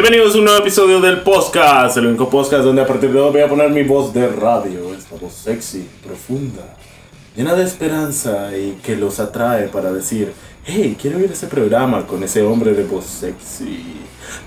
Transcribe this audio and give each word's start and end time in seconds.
Bienvenidos 0.00 0.36
a 0.36 0.38
un 0.38 0.44
nuevo 0.44 0.60
episodio 0.60 1.00
del 1.00 1.22
podcast, 1.22 1.96
el 1.96 2.06
único 2.06 2.30
podcast 2.30 2.62
donde 2.62 2.82
a 2.82 2.86
partir 2.86 3.10
de 3.10 3.18
hoy 3.18 3.32
voy 3.32 3.40
a 3.40 3.48
poner 3.48 3.68
mi 3.70 3.82
voz 3.82 4.14
de 4.14 4.28
radio, 4.28 4.94
esta 4.94 5.16
voz 5.16 5.32
sexy, 5.32 5.88
profunda, 6.06 6.76
llena 7.34 7.56
de 7.56 7.64
esperanza 7.64 8.56
y 8.56 8.78
que 8.80 8.94
los 8.94 9.18
atrae 9.18 9.66
para 9.66 9.90
decir, 9.90 10.32
hey, 10.64 10.96
quiero 11.02 11.18
ir 11.18 11.30
a 11.30 11.32
ese 11.32 11.48
programa 11.48 12.06
con 12.06 12.22
ese 12.22 12.42
hombre 12.44 12.74
de 12.74 12.84
voz 12.84 13.06
sexy. 13.06 13.82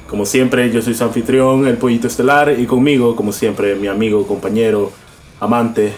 Como 0.07 0.25
siempre, 0.25 0.71
yo 0.71 0.82
soy 0.82 0.93
su 0.93 1.04
anfitrión, 1.04 1.68
el 1.68 1.75
pollito 1.75 2.07
estelar, 2.07 2.57
y 2.57 2.65
conmigo, 2.65 3.14
como 3.18 3.33
siempre, 3.33 3.75
mi 3.75 3.88
amigo, 3.88 4.25
compañero, 4.25 4.89
amante, 5.42 5.92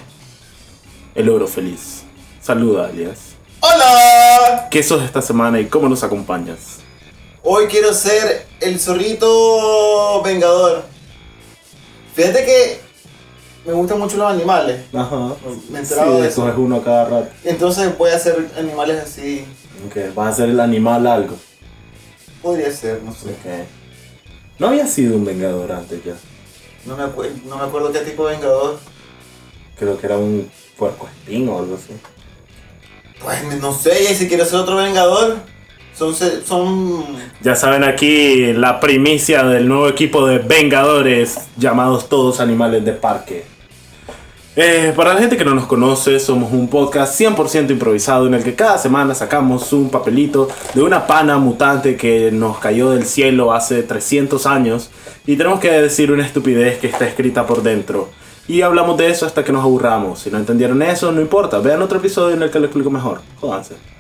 el 1.13 1.30
oro 1.30 1.45
feliz. 1.45 2.02
Saluda, 2.41 2.88
alias. 2.88 3.35
¡Hola! 3.59 4.67
¿Qué 4.72 4.81
sos 4.81 5.04
esta 5.04 5.22
semana 5.22 5.59
y 5.59 5.67
cómo 5.67 5.88
nos 5.88 6.04
acompañas? 6.04 6.83
Hoy 7.43 7.67
quiero 7.67 7.93
ser 7.93 8.45
el 8.61 8.79
zorrito 8.79 10.21
vengador. 10.23 10.83
Fíjate 12.16 12.45
que 12.45 12.79
me 13.66 13.73
gustan 13.73 13.99
mucho 13.99 14.17
los 14.17 14.31
animales. 14.31 14.81
Ajá. 14.93 15.35
Me 15.69 15.79
he 15.79 15.81
enterado 15.81 16.21
de 16.21 16.27
eso. 16.27 16.47
es 16.47 16.55
uno 16.57 16.77
a 16.77 16.83
cada 16.83 17.05
rato. 17.09 17.29
Entonces 17.43 17.97
voy 17.97 18.11
a 18.11 18.16
hacer 18.16 18.49
animales 18.57 19.03
así. 19.03 19.45
Ok, 19.88 20.13
vas 20.16 20.33
a 20.33 20.38
ser 20.38 20.49
el 20.49 20.59
animal 20.59 21.05
algo. 21.07 21.35
Podría 22.41 22.71
ser, 22.71 23.02
no 23.03 23.13
sé. 23.13 23.29
Ok. 23.29 23.67
No 24.59 24.67
había 24.67 24.88
sido 24.88 25.16
un 25.17 25.25
vengador 25.25 25.71
antes 25.71 26.03
ya. 26.03 26.13
No 26.85 26.95
me, 26.95 27.03
acuer- 27.03 27.41
no 27.44 27.57
me 27.57 27.63
acuerdo 27.63 27.91
qué 27.91 27.99
tipo 27.99 28.27
de 28.27 28.33
vengador. 28.35 28.80
Creo 29.77 29.97
que 29.99 30.05
era 30.05 30.17
un 30.17 30.49
puerco 30.77 31.07
espín 31.07 31.49
o 31.49 31.59
algo 31.59 31.75
así. 31.75 31.94
Pues 33.21 33.61
no 33.61 33.73
sé, 33.73 34.03
y 34.11 34.16
si 34.16 34.27
quiero 34.27 34.45
ser 34.45 34.59
otro 34.59 34.75
vengador. 34.75 35.38
Son. 35.95 36.13
son 36.13 37.05
Ya 37.41 37.55
saben 37.55 37.83
aquí 37.83 38.53
la 38.53 38.80
primicia 38.80 39.44
del 39.44 39.67
nuevo 39.67 39.88
equipo 39.88 40.25
de 40.25 40.39
Vengadores 40.39 41.38
llamados 41.58 42.09
todos 42.09 42.39
animales 42.39 42.83
de 42.83 42.94
parque. 42.94 43.45
Eh, 44.55 44.94
para 44.95 45.16
la 45.16 45.19
gente 45.19 45.35
que 45.35 45.45
no 45.45 45.55
nos 45.55 45.66
conoce, 45.66 46.19
somos 46.19 46.53
un 46.53 46.67
podcast 46.67 47.19
100% 47.19 47.72
improvisado 47.72 48.27
en 48.27 48.35
el 48.35 48.44
que 48.44 48.53
cada 48.53 48.77
semana 48.77 49.16
sacamos 49.16 49.73
un 49.73 49.89
papelito 49.89 50.47
de 50.75 50.83
una 50.83 51.08
pana 51.08 51.39
mutante 51.39 51.97
que 51.97 52.31
nos 52.31 52.59
cayó 52.59 52.91
del 52.91 53.05
cielo 53.05 53.52
hace 53.52 53.81
300 53.81 54.45
años 54.45 54.91
y 55.25 55.38
tenemos 55.38 55.59
que 55.59 55.72
decir 55.72 56.11
una 56.11 56.23
estupidez 56.23 56.78
que 56.78 56.88
está 56.88 57.07
escrita 57.07 57.47
por 57.47 57.63
dentro. 57.63 58.09
Y 58.47 58.61
hablamos 58.61 58.97
de 58.97 59.09
eso 59.09 59.25
hasta 59.25 59.44
que 59.44 59.52
nos 59.52 59.63
aburramos. 59.63 60.19
Si 60.19 60.30
no 60.30 60.38
entendieron 60.38 60.81
eso, 60.83 61.11
no 61.11 61.22
importa. 61.22 61.59
Vean 61.59 61.81
otro 61.81 61.97
episodio 61.97 62.35
en 62.35 62.44
el 62.44 62.52
que 62.52 62.59
lo 62.59 62.66
explico 62.66 62.91
mejor. 62.91 63.22
Jódanse. 63.39 63.92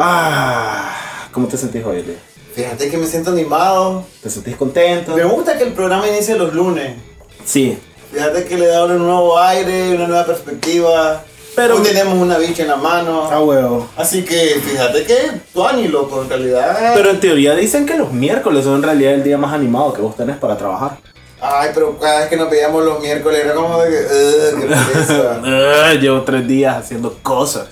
Ah, 0.00 1.28
¿cómo 1.32 1.48
te 1.48 1.56
sentís 1.56 1.84
hoy, 1.84 1.98
Eli? 1.98 2.16
Fíjate 2.54 2.88
que 2.88 2.96
me 2.96 3.06
siento 3.06 3.30
animado. 3.32 4.04
¿Te 4.22 4.30
sentís 4.30 4.54
contento? 4.56 5.14
Me 5.16 5.24
gusta 5.24 5.58
que 5.58 5.64
el 5.64 5.72
programa 5.72 6.08
inicie 6.08 6.36
los 6.36 6.54
lunes. 6.54 6.96
Sí. 7.44 7.76
Fíjate 8.12 8.44
que 8.44 8.56
le 8.56 8.68
da 8.68 8.84
un 8.84 8.96
nuevo 8.98 9.38
aire, 9.38 9.94
una 9.96 10.06
nueva 10.06 10.24
perspectiva. 10.24 11.22
Pero- 11.56 11.76
Hoy 11.76 11.82
tenemos 11.82 12.14
una 12.14 12.38
bicha 12.38 12.62
en 12.62 12.68
la 12.68 12.76
mano. 12.76 13.28
Ah, 13.30 13.40
huevo. 13.40 13.88
Así 13.96 14.24
que 14.24 14.60
fíjate 14.64 15.02
que 15.04 15.16
tú 15.52 15.64
ni 15.74 15.88
loco, 15.88 16.22
en 16.22 16.28
realidad. 16.28 16.92
Pero 16.94 17.10
en 17.10 17.18
teoría 17.18 17.56
dicen 17.56 17.84
que 17.84 17.96
los 17.96 18.12
miércoles 18.12 18.64
son 18.64 18.76
en 18.76 18.82
realidad 18.84 19.14
el 19.14 19.24
día 19.24 19.36
más 19.36 19.52
animado 19.52 19.92
que 19.92 20.00
vos 20.00 20.14
tenés 20.16 20.36
para 20.36 20.56
trabajar. 20.56 20.98
Ay, 21.40 21.70
pero 21.74 21.98
cada 21.98 22.20
vez 22.20 22.28
que 22.28 22.36
nos 22.36 22.48
veíamos 22.50 22.84
los 22.84 23.00
miércoles 23.00 23.40
era 23.44 23.54
como 23.54 23.80
de 23.80 23.90
que. 23.90 23.96
"Ugh, 24.04 24.60
qué 24.60 24.66
pereza". 24.92 25.40
Ah, 25.44 25.94
llevo 25.94 26.22
tres 26.22 26.46
días 26.46 26.76
haciendo 26.76 27.16
cosas. 27.22 27.66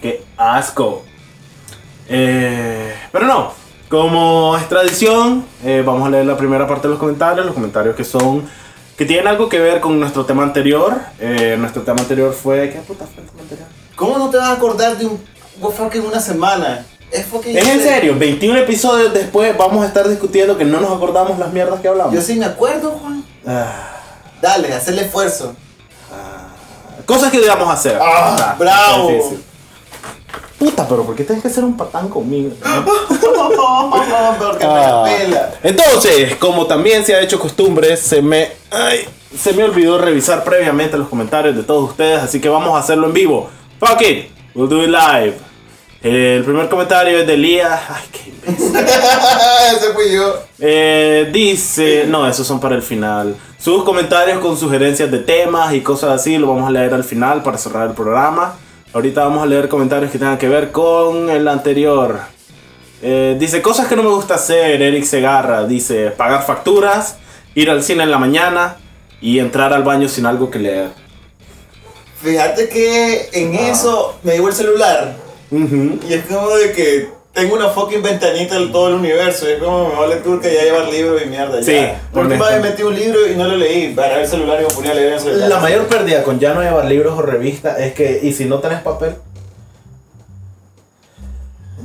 Qué 0.00 0.22
asco. 0.38 1.02
Eh, 2.08 2.94
pero 3.12 3.26
no, 3.26 3.52
como 3.88 4.56
es 4.56 4.68
tradición, 4.68 5.44
eh, 5.64 5.82
vamos 5.84 6.06
a 6.06 6.10
leer 6.10 6.26
la 6.26 6.36
primera 6.36 6.66
parte 6.66 6.88
de 6.88 6.90
los 6.90 6.98
comentarios. 6.98 7.46
Los 7.46 7.54
comentarios 7.54 7.94
que 7.94 8.04
son. 8.04 8.48
que 8.96 9.04
tienen 9.04 9.26
algo 9.26 9.48
que 9.48 9.60
ver 9.60 9.80
con 9.80 9.98
nuestro 10.00 10.24
tema 10.24 10.42
anterior. 10.42 10.98
Eh, 11.18 11.56
nuestro 11.58 11.82
tema 11.82 12.00
anterior 12.00 12.32
fue. 12.32 12.70
¿Qué 12.70 12.80
puta 12.80 13.06
fue 13.06 13.22
el 13.22 13.30
tema 13.30 13.42
anterior? 13.42 13.68
¿Cómo 13.94 14.18
no 14.18 14.30
te 14.30 14.36
vas 14.38 14.48
a 14.48 14.52
acordar 14.52 14.96
de 14.96 15.06
un 15.06 15.20
fucking 15.60 16.02
una 16.02 16.20
semana? 16.20 16.84
Es. 17.10 17.26
Es 17.46 17.68
en 17.68 17.80
serio, 17.80 18.16
21 18.18 18.58
episodios 18.58 19.14
después 19.14 19.56
vamos 19.56 19.84
a 19.84 19.86
estar 19.86 20.08
discutiendo 20.08 20.58
que 20.58 20.64
no 20.64 20.80
nos 20.80 20.92
acordamos 20.92 21.38
las 21.38 21.52
mierdas 21.52 21.80
que 21.80 21.88
hablamos. 21.88 22.12
Yo 22.12 22.20
sí 22.20 22.34
me 22.34 22.44
acuerdo, 22.44 22.90
Juan. 22.90 23.24
Ah. 23.46 23.92
Dale, 24.42 24.72
haz 24.74 24.88
el 24.88 24.98
esfuerzo. 24.98 25.54
Cosas 27.06 27.30
que 27.30 27.40
debamos 27.40 27.72
hacer. 27.72 27.98
Ah, 28.02 28.56
bravo. 28.58 29.36
Puta, 30.66 30.88
pero 30.88 31.04
¿por 31.04 31.14
qué 31.14 31.22
tienes 31.22 31.42
que 31.44 31.50
ser 31.50 31.62
un 31.64 31.76
patán 31.76 32.08
conmigo? 32.08 32.50
Porque 34.38 34.64
Ah. 34.68 35.02
me 35.04 35.14
la 35.14 35.18
pela. 35.18 35.50
Entonces, 35.62 36.34
como 36.36 36.66
también 36.66 37.04
se 37.04 37.14
ha 37.14 37.20
hecho 37.20 37.38
costumbre, 37.38 37.96
se 37.96 38.20
me, 38.20 38.50
ay, 38.72 39.06
se 39.38 39.52
me 39.52 39.62
olvidó 39.62 39.96
revisar 39.98 40.42
previamente 40.42 40.98
los 40.98 41.08
comentarios 41.08 41.54
de 41.56 41.62
todos 41.62 41.90
ustedes, 41.90 42.20
así 42.20 42.40
que 42.40 42.48
vamos 42.48 42.74
a 42.74 42.80
hacerlo 42.80 43.06
en 43.06 43.12
vivo. 43.12 43.48
Fuck 43.78 44.02
it, 44.02 44.30
we'll 44.56 44.68
do 44.68 44.82
it 44.82 44.88
live. 44.90 45.34
El 46.02 46.42
primer 46.44 46.68
comentario 46.68 47.18
es 47.18 47.26
de 47.26 47.36
Lía. 47.36 47.80
Ay, 47.88 48.02
qué 48.10 48.30
imbécil. 48.30 48.76
Ese 49.76 49.92
fui 49.94 50.12
yo. 50.12 50.34
Eh, 50.58 51.30
dice, 51.32 52.04
no, 52.08 52.28
esos 52.28 52.44
son 52.46 52.58
para 52.60 52.74
el 52.74 52.82
final. 52.82 53.36
Sus 53.58 53.84
comentarios 53.84 54.38
con 54.40 54.56
sugerencias 54.56 55.10
de 55.10 55.18
temas 55.20 55.74
y 55.74 55.80
cosas 55.80 56.10
así 56.10 56.38
lo 56.38 56.48
vamos 56.48 56.68
a 56.68 56.70
leer 56.72 56.92
al 56.92 57.04
final 57.04 57.42
para 57.42 57.56
cerrar 57.56 57.88
el 57.88 57.94
programa. 57.94 58.54
Ahorita 58.96 59.24
vamos 59.24 59.42
a 59.42 59.46
leer 59.46 59.68
comentarios 59.68 60.10
que 60.10 60.18
tengan 60.18 60.38
que 60.38 60.48
ver 60.48 60.72
con 60.72 61.28
el 61.28 61.46
anterior. 61.48 62.18
Eh, 63.02 63.36
dice, 63.38 63.60
cosas 63.60 63.88
que 63.88 63.94
no 63.94 64.02
me 64.02 64.08
gusta 64.08 64.36
hacer, 64.36 64.80
Eric 64.80 65.04
Segarra. 65.04 65.66
Dice, 65.66 66.12
pagar 66.12 66.46
facturas, 66.46 67.18
ir 67.54 67.68
al 67.70 67.82
cine 67.82 68.04
en 68.04 68.10
la 68.10 68.16
mañana 68.16 68.78
y 69.20 69.38
entrar 69.38 69.74
al 69.74 69.82
baño 69.82 70.08
sin 70.08 70.24
algo 70.24 70.50
que 70.50 70.60
leer. 70.60 70.88
Fíjate 72.22 72.70
que 72.70 73.28
en 73.34 73.54
Ah. 73.56 73.68
eso 73.68 74.18
me 74.22 74.32
llevo 74.32 74.48
el 74.48 74.54
celular. 74.54 75.14
Y 75.50 76.14
es 76.14 76.24
como 76.24 76.48
de 76.56 76.72
que 76.72 77.10
tengo 77.36 77.54
una 77.54 77.68
fucking 77.68 78.02
ventanita 78.02 78.58
de 78.58 78.68
todo 78.68 78.88
el 78.88 78.94
universo. 78.94 79.46
Y 79.46 79.52
es 79.52 79.58
como 79.58 79.90
me 79.90 79.94
vale 79.94 80.16
turca 80.16 80.48
ya 80.48 80.62
llevar 80.62 80.88
libros 80.88 81.20
y 81.22 81.28
mierda. 81.28 81.62
Sí, 81.62 81.74
ya. 81.74 82.00
Honesto. 82.14 82.44
vez 82.46 82.62
metí 82.62 82.82
un 82.82 82.94
libro 82.94 83.30
y 83.30 83.36
no 83.36 83.44
lo 83.44 83.56
leí. 83.56 83.94
Para 83.94 84.22
el 84.22 84.26
celular 84.26 84.58
y 84.60 84.64
me 84.64 84.70
ponía 84.70 84.92
a 84.92 84.94
leer 84.94 85.08
en 85.08 85.12
el 85.14 85.20
celular. 85.20 85.48
La 85.50 85.58
mayor 85.60 85.86
pérdida 85.86 86.22
con 86.22 86.40
ya 86.40 86.54
no 86.54 86.62
llevar 86.62 86.86
libros 86.86 87.18
o 87.18 87.20
revistas 87.20 87.78
es 87.78 87.92
que, 87.92 88.20
y 88.22 88.32
si 88.32 88.46
no 88.46 88.60
tenés 88.60 88.80
papel, 88.80 89.16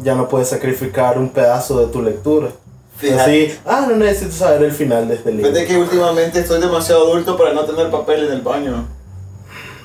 ya 0.02 0.16
no 0.16 0.30
puedes 0.30 0.48
sacrificar 0.48 1.18
un 1.18 1.30
pedazo 1.30 1.86
de 1.86 1.92
tu 1.92 2.02
lectura. 2.02 2.48
Fíjate. 2.96 3.22
Así, 3.22 3.60
ah, 3.66 3.88
no 3.90 3.98
necesito 3.98 4.32
saber 4.32 4.64
el 4.64 4.72
final 4.72 5.10
de 5.10 5.16
este 5.16 5.34
libro. 5.34 5.52
Fíjate 5.52 5.68
que 5.68 5.78
últimamente 5.78 6.40
estoy 6.40 6.62
demasiado 6.62 7.08
adulto 7.08 7.36
para 7.36 7.52
no 7.52 7.66
tener 7.66 7.92
papel 7.92 8.26
en 8.26 8.32
el 8.32 8.42
baño. 8.42 8.88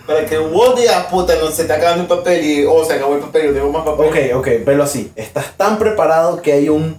Para 0.07 0.25
que 0.27 0.39
vos 0.39 0.77
digas, 0.77 1.07
puta, 1.07 1.35
no 1.41 1.51
se 1.51 1.65
te 1.65 1.73
acaba 1.73 1.97
el 1.97 2.07
papel 2.07 2.45
y, 2.45 2.65
oh, 2.65 2.85
se 2.85 2.93
acabó 2.95 3.15
el 3.15 3.21
papel 3.21 3.51
y 3.51 3.55
tengo 3.55 3.71
más 3.71 3.85
papel. 3.85 4.07
Ok, 4.09 4.37
ok, 4.39 4.65
velo 4.65 4.85
así. 4.85 5.11
Estás 5.17 5.47
tan 5.57 5.79
preparado 5.79 6.41
que 6.43 6.53
hay 6.53 6.69
un 6.69 6.97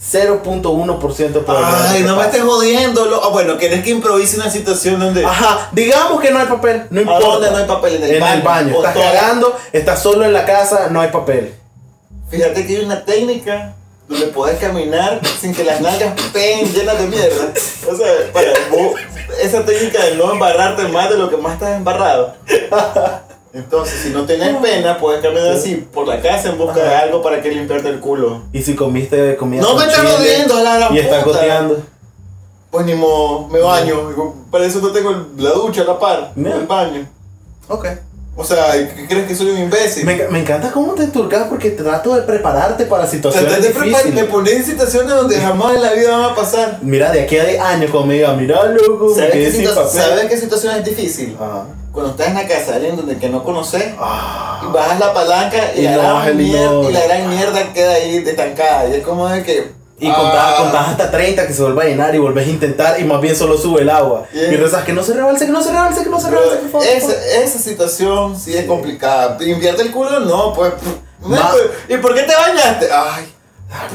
0.1% 0.00 1.32
de 1.32 1.42
Ay, 1.48 2.02
no 2.04 2.16
me 2.16 2.22
estés 2.22 2.42
jodiendo. 2.42 3.04
lo- 3.06 3.24
ah, 3.24 3.28
bueno, 3.30 3.58
querés 3.58 3.82
que 3.82 3.90
improvise 3.90 4.36
una 4.36 4.50
situación 4.50 5.00
donde. 5.00 5.24
Ajá, 5.24 5.68
digamos 5.72 6.20
que 6.20 6.30
no 6.30 6.38
hay 6.38 6.46
papel, 6.46 6.84
no 6.90 7.00
¿A 7.00 7.02
importa. 7.02 7.26
dónde 7.26 7.50
no 7.50 7.56
hay 7.56 7.64
papel? 7.66 7.94
En 7.96 8.02
el 8.04 8.10
En 8.14 8.20
baño. 8.20 8.34
el 8.36 8.42
baño. 8.42 8.76
Estás 8.76 8.94
todo- 8.94 9.02
cagando, 9.02 9.56
estás 9.72 10.02
solo 10.02 10.24
en 10.24 10.32
la 10.32 10.44
casa, 10.44 10.88
no 10.90 11.00
hay 11.00 11.08
papel. 11.10 11.52
Fíjate 12.30 12.66
que 12.66 12.76
hay 12.76 12.84
una 12.84 13.04
técnica 13.04 13.74
donde 14.08 14.26
podés 14.28 14.58
caminar 14.58 15.20
sin 15.40 15.54
que 15.54 15.64
las 15.64 15.80
nalgas 15.80 16.14
peguen 16.32 16.72
llenas 16.72 16.98
de 16.98 17.06
mierda. 17.08 17.52
O 17.90 17.96
sea, 17.96 18.12
para 18.32 18.50
vos, 18.70 18.92
esa 19.40 19.64
técnica 19.64 20.04
de 20.04 20.16
no 20.16 20.32
embarrarte 20.32 20.88
más 20.88 21.10
de 21.10 21.18
lo 21.18 21.30
que 21.30 21.36
más 21.36 21.54
estás 21.54 21.76
embarrado. 21.76 22.34
Entonces, 23.52 24.00
si 24.02 24.10
no 24.10 24.24
tenés 24.26 24.56
pena, 24.58 24.98
puedes 24.98 25.22
caminar 25.22 25.48
así 25.48 25.76
por 25.76 26.06
la 26.06 26.20
casa 26.20 26.50
en 26.50 26.58
busca 26.58 26.80
de 26.82 26.94
algo 26.94 27.22
para 27.22 27.40
que 27.40 27.50
limpiarte 27.50 27.88
el 27.88 27.98
culo. 27.98 28.42
Y 28.52 28.62
si 28.62 28.76
comiste 28.76 29.36
comida 29.36 29.62
No 29.62 29.74
me 29.74 29.84
estás 29.86 30.04
jodiendo, 30.12 30.56
a 30.56 30.62
la 30.62 30.76
gran 30.76 30.94
Y 30.94 30.98
estás 30.98 31.24
goteando. 31.24 31.82
Pues 32.70 32.84
ni 32.84 32.94
modo, 32.94 33.48
me 33.48 33.60
baño. 33.60 34.44
Para 34.50 34.66
eso 34.66 34.80
no 34.80 34.90
tengo 34.90 35.28
la 35.38 35.50
ducha 35.50 35.84
la 35.84 35.98
par, 35.98 36.32
Mira. 36.34 36.56
el 36.56 36.66
baño. 36.66 37.08
Ok. 37.68 37.86
O 38.40 38.44
sea, 38.44 38.72
¿qué 38.94 39.06
crees 39.08 39.26
que 39.26 39.34
soy 39.34 39.50
un 39.50 39.58
imbécil? 39.58 40.04
Me, 40.06 40.14
me 40.30 40.38
encanta 40.38 40.70
cómo 40.70 40.94
te 40.94 41.08
turcas 41.08 41.48
porque 41.48 41.70
trato 41.72 42.14
de 42.14 42.22
prepararte 42.22 42.84
para 42.84 43.04
situaciones 43.04 43.48
Traté 43.50 43.62
de 43.66 43.70
preparar- 43.74 43.90
me 43.90 43.98
difíciles. 44.10 44.30
pones 44.30 44.52
en 44.54 44.64
situaciones 44.64 45.10
donde 45.12 45.40
jamás 45.40 45.74
en 45.74 45.82
la 45.82 45.92
vida 45.92 46.16
van 46.16 46.30
a 46.30 46.34
pasar. 46.36 46.78
Mira, 46.82 47.10
de 47.10 47.22
aquí 47.22 47.36
a 47.36 47.68
años 47.68 47.90
me 48.06 48.14
diga, 48.14 48.34
mira 48.34 48.62
loco, 48.66 49.08
me 49.08 49.14
¿Sabes 49.16 49.32
quedé 49.32 49.44
qué, 49.46 49.50
sin 49.50 49.64
papel. 49.64 49.88
¿Sabes 49.90 50.24
qué 50.26 50.36
situación 50.36 50.76
es 50.76 50.84
difícil? 50.84 51.36
Ajá. 51.40 51.64
Cuando 51.90 52.12
estás 52.12 52.28
en 52.28 52.34
la 52.34 52.46
casa 52.46 52.70
de 52.70 52.76
alguien 52.76 52.94
donde 52.96 53.16
que 53.16 53.28
no 53.28 53.42
conoces 53.42 53.82
Ah. 53.98 54.62
y 54.68 54.72
bajas 54.72 55.00
la 55.00 55.12
palanca 55.12 55.56
y, 55.74 55.80
Y 55.80 55.82
la, 55.82 55.90
gran 55.96 56.12
bajas 56.14 56.28
el 56.28 56.36
mier- 56.38 56.48
inodoro. 56.62 56.90
y 56.90 56.92
la 56.92 57.04
gran 57.06 57.28
mierda 57.30 57.72
queda 57.72 57.92
ahí 57.94 58.16
estancada. 58.24 58.88
Y 58.88 58.94
es 58.94 59.02
como 59.04 59.28
de 59.28 59.42
que. 59.42 59.77
Y 60.00 60.08
ah, 60.08 60.54
contás 60.58 60.88
hasta 60.90 61.10
30 61.10 61.46
que 61.46 61.52
se 61.52 61.62
vuelva 61.62 61.82
a 61.82 61.86
llenar 61.86 62.14
y 62.14 62.18
volvés 62.18 62.46
a 62.46 62.50
intentar 62.50 63.00
y 63.00 63.04
más 63.04 63.20
bien 63.20 63.34
solo 63.34 63.58
sube 63.58 63.82
el 63.82 63.90
agua. 63.90 64.26
Yeah. 64.32 64.52
Y 64.52 64.56
rezas 64.56 64.84
que 64.84 64.92
no 64.92 65.02
se 65.02 65.12
rebalse, 65.14 65.46
que 65.46 65.50
no 65.52 65.60
se 65.62 65.70
rebalse, 65.72 66.04
que 66.04 66.10
no 66.10 66.20
se 66.20 66.30
rebalse, 66.30 66.56
por 66.56 66.70
favor. 66.70 66.86
esa, 66.86 67.12
esa 67.42 67.58
situación 67.58 68.38
sí 68.38 68.56
es 68.56 68.64
complicada. 68.66 69.36
¿Limpiarte 69.40 69.82
el 69.82 69.90
culo? 69.90 70.20
No, 70.20 70.52
pues. 70.52 70.72
Ma- 71.20 71.52
¿Y 71.88 71.96
por 71.96 72.14
qué 72.14 72.22
te 72.22 72.34
bañaste? 72.34 72.88
Ay, 72.92 73.34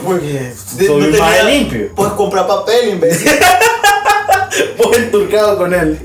Porque 0.06 0.54
De- 0.74 0.88
soy 0.88 1.02
no 1.04 1.18
tenía- 1.18 1.44
limpio. 1.44 1.96
Puedes 1.96 2.14
comprar 2.14 2.48
papel, 2.48 2.90
imbécil. 2.90 3.32
Voy 4.78 4.96
enturcado 4.98 5.58
con 5.58 5.74
él. 5.74 6.00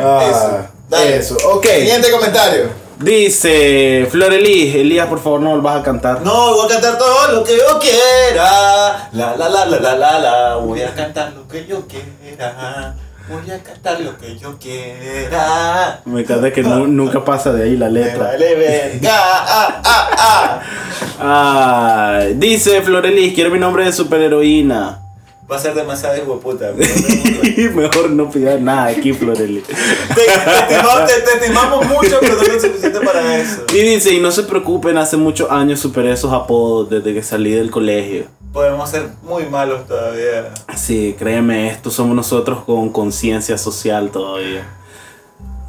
Ah, 0.00 0.26
Eso. 0.30 0.66
Dale. 0.88 1.16
Eso, 1.16 1.36
ok. 1.52 1.66
Siguiente 1.66 2.10
comentario. 2.10 2.70
Dice 3.02 4.06
Florelí, 4.10 4.76
Elías, 4.76 5.06
por 5.06 5.20
favor, 5.22 5.40
no 5.40 5.50
volvás 5.50 5.80
a 5.80 5.82
cantar. 5.82 6.20
No, 6.20 6.54
voy 6.54 6.66
a 6.66 6.68
cantar 6.68 6.98
todo 6.98 7.32
lo 7.32 7.42
que 7.44 7.56
yo 7.56 7.78
quiera. 7.78 9.08
La 9.12 9.34
la 9.36 9.48
la 9.48 9.64
la 9.64 9.80
la 9.80 9.94
la 9.96 10.18
la. 10.18 10.54
Voy 10.56 10.82
a 10.82 10.94
cantar 10.94 11.32
lo 11.32 11.48
que 11.48 11.64
yo 11.66 11.86
quiera. 11.88 12.94
Voy 13.26 13.50
a 13.50 13.62
cantar 13.62 14.00
lo 14.00 14.18
que 14.18 14.36
yo 14.38 14.58
quiera. 14.58 16.02
Me 16.04 16.20
encanta 16.20 16.52
que 16.52 16.62
nu- 16.62 16.86
nunca 16.88 17.24
pasa 17.24 17.52
de 17.54 17.64
ahí 17.64 17.76
la 17.78 17.86
Me 17.86 18.00
letra. 18.00 18.26
vale 18.26 18.54
verga. 18.54 19.10
Ah, 19.12 19.80
ah, 19.82 20.10
ah. 20.18 20.60
Ah, 21.22 22.20
dice 22.34 22.80
Florelí, 22.82 23.34
quiero 23.34 23.50
mi 23.50 23.58
nombre 23.58 23.84
de 23.84 23.92
superheroína. 23.92 25.00
Va 25.50 25.56
a 25.56 25.58
ser 25.58 25.74
demasiado 25.74 26.16
hijo 26.16 26.38
puta. 26.38 26.72
Mejor 27.74 28.10
no 28.10 28.30
pidas 28.30 28.60
nada 28.60 28.86
aquí, 28.86 29.12
Florelí. 29.12 29.60
Te, 29.60 29.74
te 29.74 30.22
estimamos, 30.22 31.06
te- 31.06 31.20
te 31.22 31.32
estimamos 31.40 31.86
mucho, 31.86 32.18
pero 32.20 32.36
no 32.36 32.42
lo 32.42 32.60
suficiente 32.60 33.00
para 33.00 33.36
eso. 33.38 33.62
Y 33.74 33.78
dice, 33.78 34.12
y 34.12 34.20
no 34.20 34.30
se 34.30 34.44
preocupen, 34.44 34.96
hace 34.98 35.16
muchos 35.16 35.50
años 35.50 35.80
superé 35.80 36.12
esos 36.12 36.32
apodos 36.32 36.88
desde 36.90 37.12
que 37.14 37.22
salí 37.22 37.50
del 37.52 37.70
colegio. 37.70 38.24
Podemos 38.52 38.88
ser 38.90 39.08
muy 39.22 39.44
malos 39.46 39.86
todavía. 39.86 40.52
Sí, 40.76 41.14
créeme, 41.18 41.68
estos 41.70 41.94
somos 41.94 42.14
nosotros 42.16 42.64
con 42.64 42.90
conciencia 42.90 43.58
social 43.58 44.10
todavía. 44.10 44.66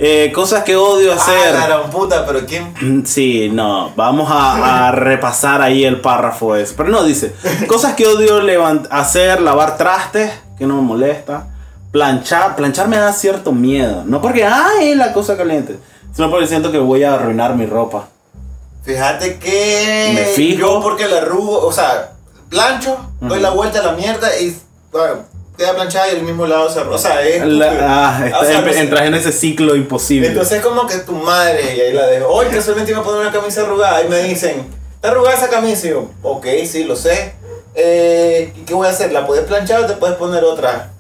Eh, 0.04 0.32
cosas 0.34 0.64
que 0.64 0.76
odio 0.76 1.14
hacer. 1.14 1.56
Ah, 1.56 1.68
la 1.68 1.84
puta, 1.84 2.26
pero 2.26 2.44
¿quién? 2.48 3.06
Sí, 3.06 3.50
no, 3.54 3.94
vamos 3.96 4.32
a, 4.32 4.88
a 4.88 4.92
repasar 4.92 5.62
ahí 5.62 5.86
el 5.86 6.02
párrafo 6.02 6.56
ese. 6.56 6.74
Pero 6.76 6.90
no, 6.90 7.04
dice, 7.04 7.36
cosas 7.68 7.94
que 7.94 8.08
odio 8.08 8.42
hacer, 8.90 9.42
lavar 9.42 9.78
trastes, 9.78 10.32
que 10.58 10.66
no 10.66 10.78
me 10.78 10.82
molesta. 10.82 11.50
Planchar, 11.92 12.56
planchar 12.56 12.88
me 12.88 12.98
da 12.98 13.14
cierto 13.14 13.52
miedo. 13.52 14.04
No 14.06 14.22
porque, 14.22 14.44
ay, 14.44 14.96
la 14.96 15.14
cosa 15.14 15.38
caliente. 15.38 15.78
Sino 16.16 16.32
porque 16.32 16.48
siento 16.48 16.72
que 16.72 16.80
voy 16.80 17.04
a 17.04 17.14
arruinar 17.14 17.56
mi 17.56 17.68
ropa. 17.68 18.08
Fíjate 18.84 19.38
que 19.38 20.14
Me 20.16 20.24
fijo. 20.26 20.60
yo 20.62 20.82
porque 20.82 21.08
la 21.08 21.18
arrugo, 21.18 21.64
o 21.64 21.72
sea, 21.72 22.14
plancho, 22.50 22.98
doy 23.20 23.40
la 23.40 23.52
vuelta 23.52 23.80
a 23.80 23.84
la 23.84 23.92
mierda 23.92 24.28
y 24.40 24.58
bueno, 24.92 25.26
queda 25.62 25.76
planchada 25.76 26.12
y 26.12 26.16
el 26.18 26.24
mismo 26.24 26.46
lado 26.46 26.70
se 26.70 26.80
arruga. 26.80 26.96
O 26.96 27.00
sea, 27.00 27.22
es 27.26 27.46
La- 27.46 27.78
ah, 27.82 28.40
O 28.42 28.46
sea, 28.46 28.60
empe- 28.60 28.64
pues, 28.64 28.78
entras 28.78 29.04
en 29.04 29.14
ese 29.14 29.32
ciclo 29.32 29.76
imposible. 29.76 30.28
Entonces 30.28 30.58
es 30.58 30.64
como 30.64 30.86
que 30.88 30.98
tu 30.98 31.14
madre, 31.14 31.76
y 31.76 31.80
ahí 31.82 31.94
la 31.94 32.08
dejo, 32.08 32.28
oye, 32.28 32.50
casualmente 32.50 32.92
iba 32.92 33.02
a 33.02 33.04
poner 33.04 33.22
una 33.22 33.32
camisa 33.32 33.62
arrugada 33.62 34.04
y 34.04 34.10
me 34.10 34.20
dicen, 34.24 34.66
¿está 34.96 35.12
arrugada 35.12 35.36
esa 35.38 35.50
camisa? 35.50 35.88
Y 35.88 35.92
yo, 35.92 36.10
ok, 36.24 36.46
sí, 36.68 36.84
lo 36.84 36.96
sé. 36.96 37.34
Eh, 37.76 38.52
¿Y 38.56 38.62
qué 38.62 38.74
voy 38.74 38.88
a 38.88 38.90
hacer? 38.92 39.12
¿La 39.14 39.26
puedes 39.26 39.46
planchar 39.46 39.82
o 39.84 39.86
te 39.86 39.94
puedes 39.94 40.18
poner 40.18 40.44
otra? 40.44 40.92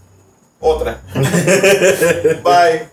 Otra. 0.59 1.01
Bye. 2.43 2.89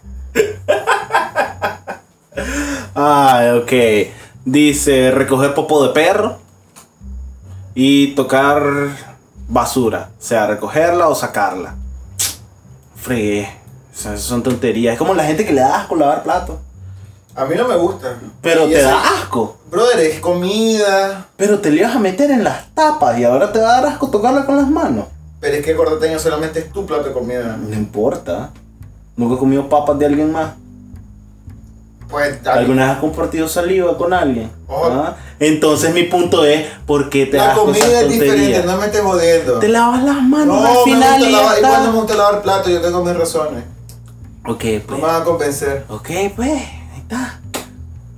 Ah, 2.94 3.54
ok. 3.62 3.72
Dice 4.44 5.10
recoger 5.10 5.54
popo 5.54 5.86
de 5.86 5.92
perro 5.92 6.38
y 7.74 8.14
tocar 8.14 8.64
basura. 9.48 10.10
Sea, 10.18 10.46
recogerla 10.46 11.08
o 11.08 11.14
sacarla. 11.14 11.74
Fregué. 12.96 13.48
O 13.92 13.96
sea, 13.98 14.16
son 14.16 14.42
tonterías. 14.42 14.92
Es 14.92 14.98
como 14.98 15.14
la 15.14 15.24
gente 15.24 15.44
que 15.44 15.52
le 15.52 15.60
da 15.60 15.80
asco 15.80 15.96
lavar 15.96 16.22
platos. 16.22 16.56
A 17.34 17.44
mí 17.44 17.54
no 17.56 17.66
me 17.68 17.76
gusta. 17.76 18.16
Pero 18.42 18.66
Y 18.68 18.72
te 18.72 18.82
da 18.82 19.00
asco. 19.00 19.58
Brother, 19.70 20.00
es 20.00 20.20
comida. 20.20 21.26
Pero 21.36 21.60
te 21.60 21.70
le 21.70 21.80
ibas 21.80 21.94
a 21.94 21.98
meter 21.98 22.30
en 22.30 22.44
las 22.44 22.74
tapas 22.74 23.18
y 23.18 23.24
ahora 23.24 23.52
te 23.52 23.60
va 23.60 23.70
a 23.70 23.80
dar 23.80 23.92
asco 23.92 24.10
tocarla 24.10 24.44
con 24.44 24.56
las 24.56 24.68
manos. 24.68 25.06
Pero 25.40 25.56
es 25.56 25.64
que 25.64 25.74
gordoteño 25.74 26.18
solamente 26.18 26.58
es 26.58 26.72
tu 26.72 26.84
plato 26.84 27.04
de 27.04 27.12
comida. 27.12 27.56
No 27.56 27.74
importa. 27.74 28.50
Nunca 29.16 29.36
he 29.36 29.38
comido 29.38 29.68
papas 29.68 29.98
de 29.98 30.06
alguien 30.06 30.32
más. 30.32 30.54
Pues 32.08 32.46
¿Alguna 32.46 32.84
vez 32.86 32.92
has 32.94 32.98
compartido 33.00 33.48
saliva 33.48 33.96
con 33.98 34.14
alguien? 34.14 34.50
Oh. 34.66 34.88
¿Ah? 34.90 35.16
Entonces 35.38 35.92
mi 35.92 36.04
punto 36.04 36.44
es, 36.44 36.66
¿por 36.86 37.10
qué 37.10 37.26
te 37.26 37.36
la 37.36 37.48
das 37.48 37.58
comida 37.58 38.00
es 38.00 38.08
diferente, 38.08 38.62
no 38.64 38.76
me 38.78 38.86
estés 38.86 39.02
jodiendo. 39.02 39.58
Te 39.58 39.68
lavas 39.68 40.02
las 40.02 40.22
manos 40.22 40.46
no, 40.46 40.66
al 40.66 40.74
me 40.74 40.84
final 40.84 41.18
gusta 41.18 41.28
y 41.28 41.32
lavar, 41.32 41.58
igual 41.58 41.84
no 41.84 41.92
me 41.92 41.98
gusta 41.98 42.14
lavar 42.14 42.42
plato, 42.42 42.70
yo 42.70 42.80
tengo 42.80 43.04
mis 43.04 43.14
razones. 43.16 43.64
Ok, 44.46 44.64
No 44.64 44.80
pues. 44.86 45.00
me 45.00 45.06
van 45.06 45.20
a 45.22 45.24
convencer. 45.24 45.84
Ok, 45.88 46.08
pues. 46.34 46.50
Ahí 46.52 46.98
está. 47.00 47.40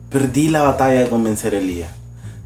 Perdí 0.09 0.49
la 0.49 0.63
batalla 0.63 1.01
de 1.01 1.09
convencer 1.09 1.55
a 1.55 1.59
Elías. 1.59 1.91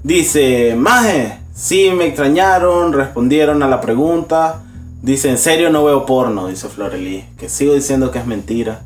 Dice, 0.03 0.75
Maje, 0.77 1.39
sí 1.55 1.91
me 1.91 2.07
extrañaron, 2.07 2.93
respondieron 2.95 3.63
a 3.63 3.69
la 3.69 3.81
pregunta. 3.83 4.63
Dice, 5.03 5.29
en 5.29 5.39
serio 5.39 5.69
no 5.69 5.85
veo 5.85 6.07
porno, 6.07 6.49
dice 6.49 6.69
Florelí. 6.69 7.27
Que 7.37 7.51
sigo 7.51 7.75
diciendo 7.75 8.11
que 8.11 8.19
es 8.19 8.27
mentira. 8.27 8.81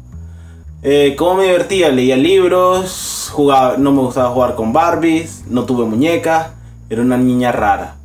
Eh, 0.82 1.16
¿Cómo 1.18 1.34
me 1.34 1.44
divertía? 1.44 1.90
Leía 1.90 2.16
libros, 2.16 3.30
jugaba, 3.32 3.76
no 3.78 3.90
me 3.92 4.00
gustaba 4.00 4.30
jugar 4.30 4.54
con 4.54 4.72
Barbies, 4.72 5.44
no 5.48 5.64
tuve 5.64 5.84
muñecas, 5.84 6.50
era 6.88 7.02
una 7.02 7.16
niña 7.16 7.50
rara. 7.50 7.96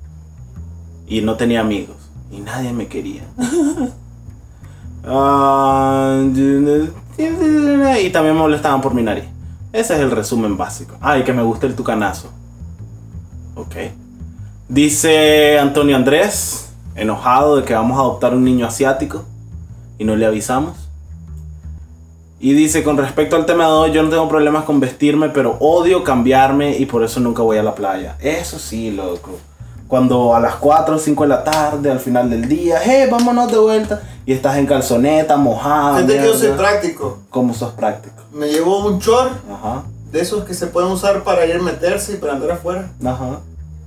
Y 1.08 1.22
no 1.22 1.36
tenía 1.36 1.62
amigos. 1.62 1.98
Y 2.32 2.40
nadie 2.40 2.74
me 2.74 2.88
quería. 2.88 3.24
Ah, 5.06 6.24
y 7.18 8.10
también 8.10 8.36
me 8.36 8.40
molestaban 8.40 8.80
por 8.80 8.94
mi 8.94 9.04
nariz. 9.04 9.26
Ese 9.74 9.96
es 9.96 10.00
el 10.00 10.12
resumen 10.12 10.56
básico. 10.56 10.96
Ay, 11.02 11.26
que 11.26 11.34
me 11.34 11.44
gusta 11.44 11.68
el 11.68 11.76
tucanazo. 11.76 12.30
Ok. 13.56 13.76
Dice 14.70 15.60
Antonio 15.60 15.98
Andrés, 15.98 16.72
enojado 16.96 17.58
de 17.58 17.64
que 17.64 17.74
vamos 17.74 17.98
a 17.98 18.02
adoptar 18.02 18.34
un 18.34 18.46
niño 18.46 18.66
asiático 18.66 19.26
y 19.98 20.06
no 20.06 20.16
le 20.16 20.26
avisamos. 20.26 20.83
Y 22.44 22.54
dice, 22.56 22.84
con 22.84 22.98
respecto 22.98 23.38
al 23.38 23.46
tema 23.46 23.68
de 23.68 23.72
hoy, 23.72 23.92
yo 23.94 24.04
no 24.04 24.10
tengo 24.10 24.28
problemas 24.28 24.66
con 24.66 24.82
vestirme, 24.82 25.30
pero 25.30 25.56
odio 25.62 26.04
cambiarme 26.04 26.78
y 26.78 26.86
por 26.86 27.02
eso 27.02 27.22
nunca 27.22 27.42
voy 27.42 27.58
a 27.58 27.64
la 27.64 27.74
playa. 27.74 28.18
Eso 28.20 28.60
sí, 28.60 28.92
loco. 28.92 29.40
Cuando 29.88 30.36
a 30.36 30.42
las 30.42 30.56
4 30.56 30.94
o 30.94 31.00
5 31.00 31.24
de 31.24 31.30
la 31.30 31.42
tarde, 31.46 31.90
al 31.90 32.02
final 32.02 32.30
del 32.30 32.50
día, 32.50 32.80
hey, 32.84 33.08
vámonos 33.10 33.50
de 33.50 33.58
vuelta. 33.58 34.02
Y 34.26 34.34
estás 34.34 34.58
en 34.58 34.66
calzoneta, 34.66 35.38
mojado. 35.38 35.96
Fíjate 35.96 36.18
que 36.18 36.26
yo 36.26 36.34
soy 36.34 36.52
práctico. 36.52 37.20
¿Cómo 37.30 37.54
sos 37.54 37.72
práctico? 37.72 38.22
Me 38.34 38.48
llevo 38.48 38.88
un 38.88 39.00
short 39.00 39.32
Ajá, 39.50 39.84
de 40.12 40.20
esos 40.20 40.44
que 40.44 40.54
se 40.54 40.68
pueden 40.68 40.92
usar 40.92 41.24
para 41.24 41.46
ir 41.46 41.56
a 41.56 41.62
meterse 41.62 42.12
y 42.12 42.16
para 42.18 42.34
andar 42.34 42.52
afuera. 42.52 42.90
ajá. 43.06 43.40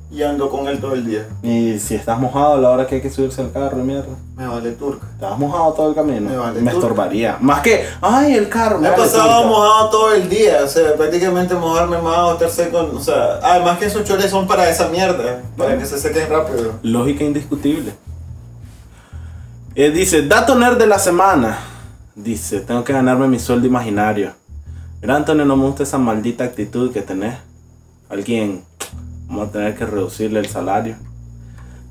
Y 0.09 0.23
ando 0.23 0.49
con 0.49 0.69
él 0.69 0.79
todo 0.81 0.95
el 0.95 1.05
día. 1.05 1.27
Y 1.43 1.79
si 1.81 1.97
estás 1.97 2.19
mojado 2.19 2.55
a 2.55 2.59
la 2.59 2.71
hora 2.71 2.87
que 2.87 2.95
hay 2.97 3.01
que 3.03 3.11
subirse 3.11 3.41
al 3.41 3.51
carro, 3.51 3.79
mierda. 3.79 4.17
Me 4.37 4.47
vale 4.47 4.71
turca. 4.73 5.05
Estás 5.13 5.37
mojado 5.37 5.73
todo 5.73 5.89
el 5.89 5.95
camino. 5.97 6.31
Me 6.31 6.37
vale 6.37 6.61
me 6.61 6.71
turca. 6.71 6.87
estorbaría. 6.87 7.39
Más 7.41 7.61
que, 7.61 7.85
ay, 8.01 8.35
el 8.35 8.49
carro. 8.49 8.79
Me 8.79 8.87
he 8.87 8.91
vale 8.93 9.03
pasado 9.03 9.43
turca. 9.43 9.49
mojado 9.49 9.91
todo 9.91 10.15
el 10.15 10.29
día, 10.29 10.61
o 10.65 10.69
sea, 10.69 10.95
prácticamente 10.97 11.55
mojarme 11.55 11.99
más 11.99 12.19
o 12.19 12.33
estar 12.35 12.51
seco, 12.51 12.89
o 12.95 13.01
sea, 13.01 13.41
además 13.43 13.79
que 13.79 13.87
esos 13.87 14.05
chores 14.05 14.31
son 14.31 14.47
para 14.47 14.71
esa 14.71 14.89
mierda, 14.89 15.43
para 15.57 15.71
Bueno. 15.71 15.79
que 15.81 15.87
se 15.87 15.99
sequen 15.99 16.31
rápido. 16.31 16.75
Lógica 16.83 17.25
indiscutible. 17.25 17.93
Eh, 19.75 19.91
dice, 19.91 20.23
dato 20.23 20.55
nerd 20.55 20.79
de 20.79 20.87
la 20.87 20.99
semana. 20.99 21.59
Dice, 22.15 22.61
tengo 22.61 22.83
que 22.85 22.93
ganarme 22.93 23.27
mi 23.29 23.39
sueldo 23.39 23.67
imaginario. 23.67 24.33
Mira, 25.03 25.17
Antonio, 25.17 25.45
no 25.45 25.57
me 25.57 25.67
gusta 25.67 25.83
esa 25.83 25.99
maldita 25.99 26.45
actitud 26.45 26.93
que 26.93 27.03
tenés. 27.03 27.37
Alguien, 28.09 28.65
vamos 29.27 29.49
a 29.49 29.53
tener 29.53 29.77
que 29.77 29.87
reducirle 29.87 30.41
el 30.41 30.49
salario. 30.49 30.97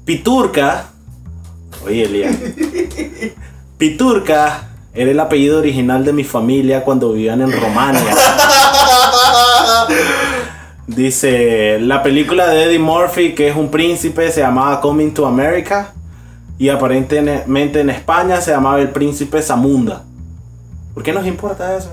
Piturca. 0.05 0.87
Oye, 1.85 2.03
Elías. 2.03 2.35
Piturca 3.77 4.69
era 4.93 5.11
el 5.11 5.19
apellido 5.19 5.59
original 5.59 6.05
de 6.05 6.13
mi 6.13 6.23
familia 6.23 6.83
cuando 6.83 7.11
vivían 7.11 7.41
en 7.41 7.51
Romania. 7.51 8.15
Dice, 10.87 11.79
la 11.79 12.03
película 12.03 12.47
de 12.47 12.63
Eddie 12.63 12.79
Murphy, 12.79 13.33
que 13.33 13.49
es 13.49 13.55
un 13.55 13.69
príncipe, 13.69 14.31
se 14.31 14.41
llamaba 14.41 14.79
Coming 14.79 15.13
to 15.13 15.25
America. 15.25 15.93
Y 16.57 16.69
aparentemente 16.69 17.81
en 17.81 17.89
España 17.89 18.39
se 18.39 18.51
llamaba 18.51 18.79
El 18.79 18.89
Príncipe 18.89 19.41
Zamunda. 19.41 20.03
¿Por 20.93 21.03
qué 21.03 21.11
nos 21.11 21.25
importa 21.25 21.75
eso? 21.75 21.91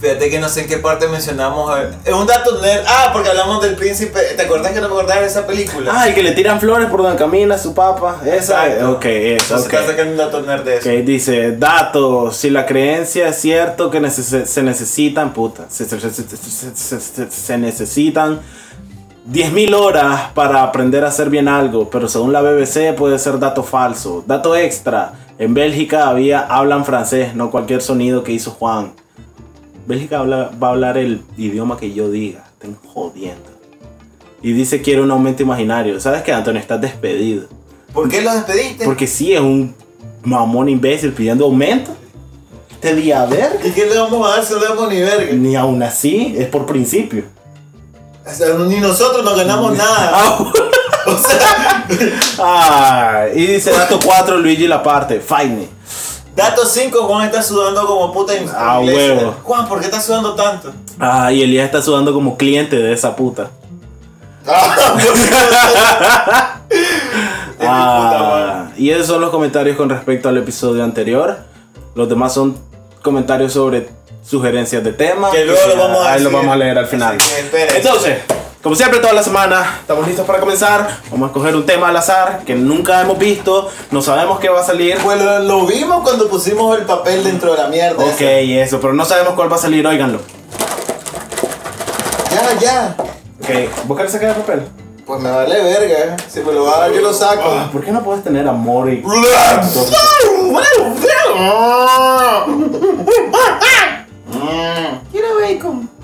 Fíjate 0.00 0.30
que 0.30 0.38
no 0.38 0.48
sé 0.48 0.60
en 0.62 0.68
qué 0.68 0.76
parte 0.76 1.08
mencionamos. 1.08 1.76
Es 2.04 2.12
un 2.12 2.24
dato 2.24 2.60
nerd. 2.62 2.84
Ah, 2.86 3.10
porque 3.12 3.30
hablamos 3.30 3.60
del 3.60 3.74
príncipe. 3.74 4.20
¿Te 4.36 4.42
acuerdas 4.42 4.70
que 4.70 4.80
no 4.80 4.88
me 4.88 4.94
acordaba 4.94 5.20
de 5.22 5.26
esa 5.26 5.44
película? 5.44 5.90
Ah, 5.92 6.06
el 6.06 6.14
que 6.14 6.22
le 6.22 6.30
tiran 6.32 6.60
flores 6.60 6.88
por 6.88 7.02
donde 7.02 7.18
camina 7.18 7.58
su 7.58 7.74
papá. 7.74 8.20
Esa. 8.24 8.66
Exacto. 8.68 8.92
Ok, 8.92 9.04
eso. 9.06 9.54
Entonces 9.56 9.66
ok. 9.66 9.72
está 9.74 9.86
sacando 9.86 10.12
un 10.12 10.18
dato 10.18 10.40
nerd 10.42 10.62
de 10.62 10.76
eso. 10.76 10.88
Ok, 10.88 10.94
dice, 11.04 11.56
dato, 11.56 12.30
si 12.32 12.48
la 12.50 12.64
creencia 12.64 13.26
es 13.28 13.40
cierto 13.40 13.90
que 13.90 14.00
neces- 14.00 14.44
se 14.46 14.62
necesitan, 14.62 15.32
puta, 15.32 15.64
se, 15.68 15.84
se- 15.84 15.98
se- 15.98 16.12
se- 16.12 16.76
se- 16.76 17.00
se- 17.00 17.30
se 17.32 17.58
necesitan 17.58 18.40
10.000 19.26 19.74
horas 19.74 20.30
para 20.32 20.62
aprender 20.62 21.04
a 21.04 21.08
hacer 21.08 21.28
bien 21.28 21.48
algo, 21.48 21.90
pero 21.90 22.08
según 22.08 22.32
la 22.32 22.40
BBC 22.40 22.92
puede 22.94 23.18
ser 23.18 23.40
dato 23.40 23.64
falso. 23.64 24.22
Dato 24.26 24.54
extra, 24.54 25.14
en 25.40 25.54
Bélgica 25.54 26.08
había, 26.08 26.40
hablan 26.42 26.84
francés, 26.84 27.34
no 27.34 27.50
cualquier 27.50 27.82
sonido 27.82 28.22
que 28.22 28.30
hizo 28.30 28.52
Juan. 28.52 28.92
Bélgica 29.88 30.18
habla- 30.20 30.50
va 30.62 30.68
a 30.68 30.70
hablar 30.72 30.98
el 30.98 31.22
idioma 31.36 31.76
que 31.78 31.92
yo 31.92 32.10
diga, 32.10 32.44
estén 32.52 32.76
jodiendo. 32.92 33.50
y 34.40 34.52
dice 34.52 34.80
quiere 34.82 35.00
un 35.02 35.10
aumento 35.10 35.42
imaginario. 35.42 35.98
¿Sabes 35.98 36.22
qué, 36.22 36.32
Antonio? 36.32 36.60
Estás 36.60 36.80
despedido. 36.80 37.48
¿Por 37.92 38.08
qué 38.08 38.20
los 38.22 38.34
despediste? 38.34 38.84
Porque 38.84 39.08
sí, 39.08 39.32
es 39.32 39.40
un 39.40 39.74
mamón 40.22 40.68
imbécil 40.68 41.12
pidiendo 41.12 41.46
aumento. 41.46 41.90
Te 42.80 42.94
di 42.94 43.10
a 43.10 43.24
ver. 43.26 43.58
¿Y 43.64 43.70
qué 43.70 43.86
le 43.86 43.98
vamos 43.98 44.24
a 44.30 44.36
dar 44.36 44.44
si 44.44 44.52
no 44.54 44.60
le 44.60 44.66
damos 44.68 44.88
ni 44.92 45.00
verga? 45.00 45.32
Ni 45.32 45.56
aún 45.56 45.82
así, 45.82 46.36
es 46.38 46.46
por 46.46 46.66
principio. 46.66 47.24
O 48.24 48.30
sea, 48.32 48.54
ni 48.58 48.76
nosotros 48.78 49.24
no 49.24 49.34
ganamos 49.34 49.76
nada. 49.76 50.10
Ah, 50.14 50.52
O 51.06 51.16
sea, 51.16 51.86
ah, 52.38 53.26
y 53.34 53.46
dice 53.46 53.70
dato 53.70 53.98
4, 54.04 54.36
Luigi 54.38 54.68
la 54.68 54.82
parte. 54.82 55.20
Fine. 55.20 55.66
Dato 56.38 56.64
5, 56.64 56.98
Juan 57.02 57.26
está 57.26 57.42
sudando 57.42 57.86
como 57.86 58.12
puta 58.12 58.32
Ah, 58.56 58.80
huevo. 58.80 59.34
Juan, 59.42 59.68
¿por 59.68 59.80
qué 59.80 59.86
estás 59.86 60.04
sudando 60.06 60.34
tanto? 60.34 60.72
Ah, 60.98 61.30
y 61.32 61.42
Elías 61.42 61.66
está 61.66 61.82
sudando 61.82 62.12
como 62.12 62.36
cliente 62.36 62.76
de 62.76 62.92
esa 62.92 63.14
puta. 63.14 63.50
Ah, 67.60 67.60
Ah, 67.60 68.66
y 68.76 68.90
esos 68.90 69.06
son 69.08 69.20
los 69.20 69.30
comentarios 69.30 69.76
con 69.76 69.90
respecto 69.90 70.28
al 70.28 70.36
episodio 70.36 70.84
anterior. 70.84 71.38
Los 71.94 72.08
demás 72.08 72.32
son 72.32 72.56
comentarios 73.02 73.52
sobre 73.52 73.88
sugerencias 74.24 74.84
de 74.84 74.92
temas. 74.92 75.32
Que 75.32 75.44
luego 75.44 75.66
lo 75.66 75.76
vamos 75.76 76.06
a 76.06 76.12
Ahí 76.12 76.22
lo 76.22 76.30
vamos 76.30 76.52
a 76.52 76.56
leer 76.56 76.78
al 76.78 76.86
final. 76.86 77.18
Entonces, 77.74 78.18
como 78.68 78.76
siempre 78.76 79.00
toda 79.00 79.14
la 79.14 79.22
semana, 79.22 79.78
estamos 79.80 80.06
listos 80.06 80.26
para 80.26 80.40
comenzar. 80.40 81.00
Vamos 81.10 81.28
a 81.28 81.30
escoger 81.30 81.56
un 81.56 81.64
tema 81.64 81.88
al 81.88 81.96
azar 81.96 82.42
que 82.44 82.54
nunca 82.54 83.00
hemos 83.00 83.18
visto, 83.18 83.70
no 83.90 84.02
sabemos 84.02 84.38
qué 84.40 84.50
va 84.50 84.60
a 84.60 84.62
salir. 84.62 84.98
Pues 85.02 85.18
lo, 85.18 85.64
vimos 85.64 86.02
cuando 86.02 86.28
pusimos 86.28 86.78
el 86.78 86.84
papel 86.84 87.24
dentro 87.24 87.52
de 87.52 87.62
la 87.62 87.68
mierda. 87.68 88.04
Ok, 88.04 88.20
esa. 88.20 88.30
eso, 88.30 88.78
pero 88.78 88.92
no 88.92 89.06
sabemos 89.06 89.32
cuál 89.32 89.50
va 89.50 89.56
a 89.56 89.58
salir, 89.58 89.86
óiganlo. 89.86 90.20
Ya, 92.30 92.58
ya. 92.60 92.94
Ok, 93.40 93.48
¿vos 93.86 93.96
querés 93.96 94.12
sacar 94.12 94.28
el 94.28 94.36
papel? 94.36 94.68
Pues 95.06 95.18
me 95.18 95.30
vale 95.30 95.62
verga. 95.62 96.18
Si 96.28 96.40
me 96.40 96.52
lo 96.52 96.66
va 96.66 96.76
a 96.76 96.80
dar, 96.80 96.92
yo 96.92 97.00
lo 97.00 97.14
saco. 97.14 97.44
Ah, 97.46 97.70
¿Por 97.72 97.82
qué 97.82 97.90
no 97.90 98.04
puedes 98.04 98.22
tener 98.22 98.46
amor 98.46 98.92
y... 98.92 99.02
Quiero 105.10 105.40
bacon. 105.40 105.97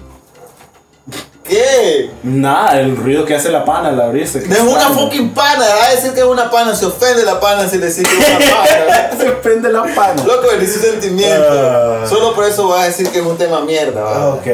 ¿Qué? 1.44 2.10
Nada, 2.22 2.80
el 2.80 2.96
ruido 2.96 3.24
que 3.26 3.34
hace 3.34 3.50
la 3.50 3.64
pana 3.66 3.90
al 3.90 4.00
abrirse. 4.00 4.46
No 4.48 4.54
es 4.54 4.60
una 4.62 4.88
fucking 4.90 5.34
pana, 5.34 5.64
va 5.78 5.86
a 5.86 5.90
decir 5.90 6.12
que 6.14 6.20
es 6.20 6.26
una 6.26 6.50
pana, 6.50 6.74
se 6.74 6.86
ofende 6.86 7.22
la 7.22 7.38
pana 7.38 7.68
si 7.68 7.76
le 7.78 7.86
decís 7.88 8.08
que 8.08 8.14
es 8.16 8.28
una 8.30 8.38
pana. 8.56 9.10
Se 9.18 9.30
prende 9.30 9.70
la 9.70 9.82
pana. 9.94 10.24
Loco, 10.24 10.46
le 10.52 10.58
dice 10.58 10.78
sentimiento. 10.80 11.44
Ah. 11.50 12.06
Solo 12.08 12.34
por 12.34 12.44
eso 12.46 12.68
va 12.68 12.82
a 12.82 12.84
decir 12.86 13.10
que 13.10 13.18
es 13.18 13.24
un 13.26 13.36
tema 13.36 13.60
mierda, 13.60 14.00
Ah, 14.00 14.18
va. 14.18 14.34
ok. 14.36 14.46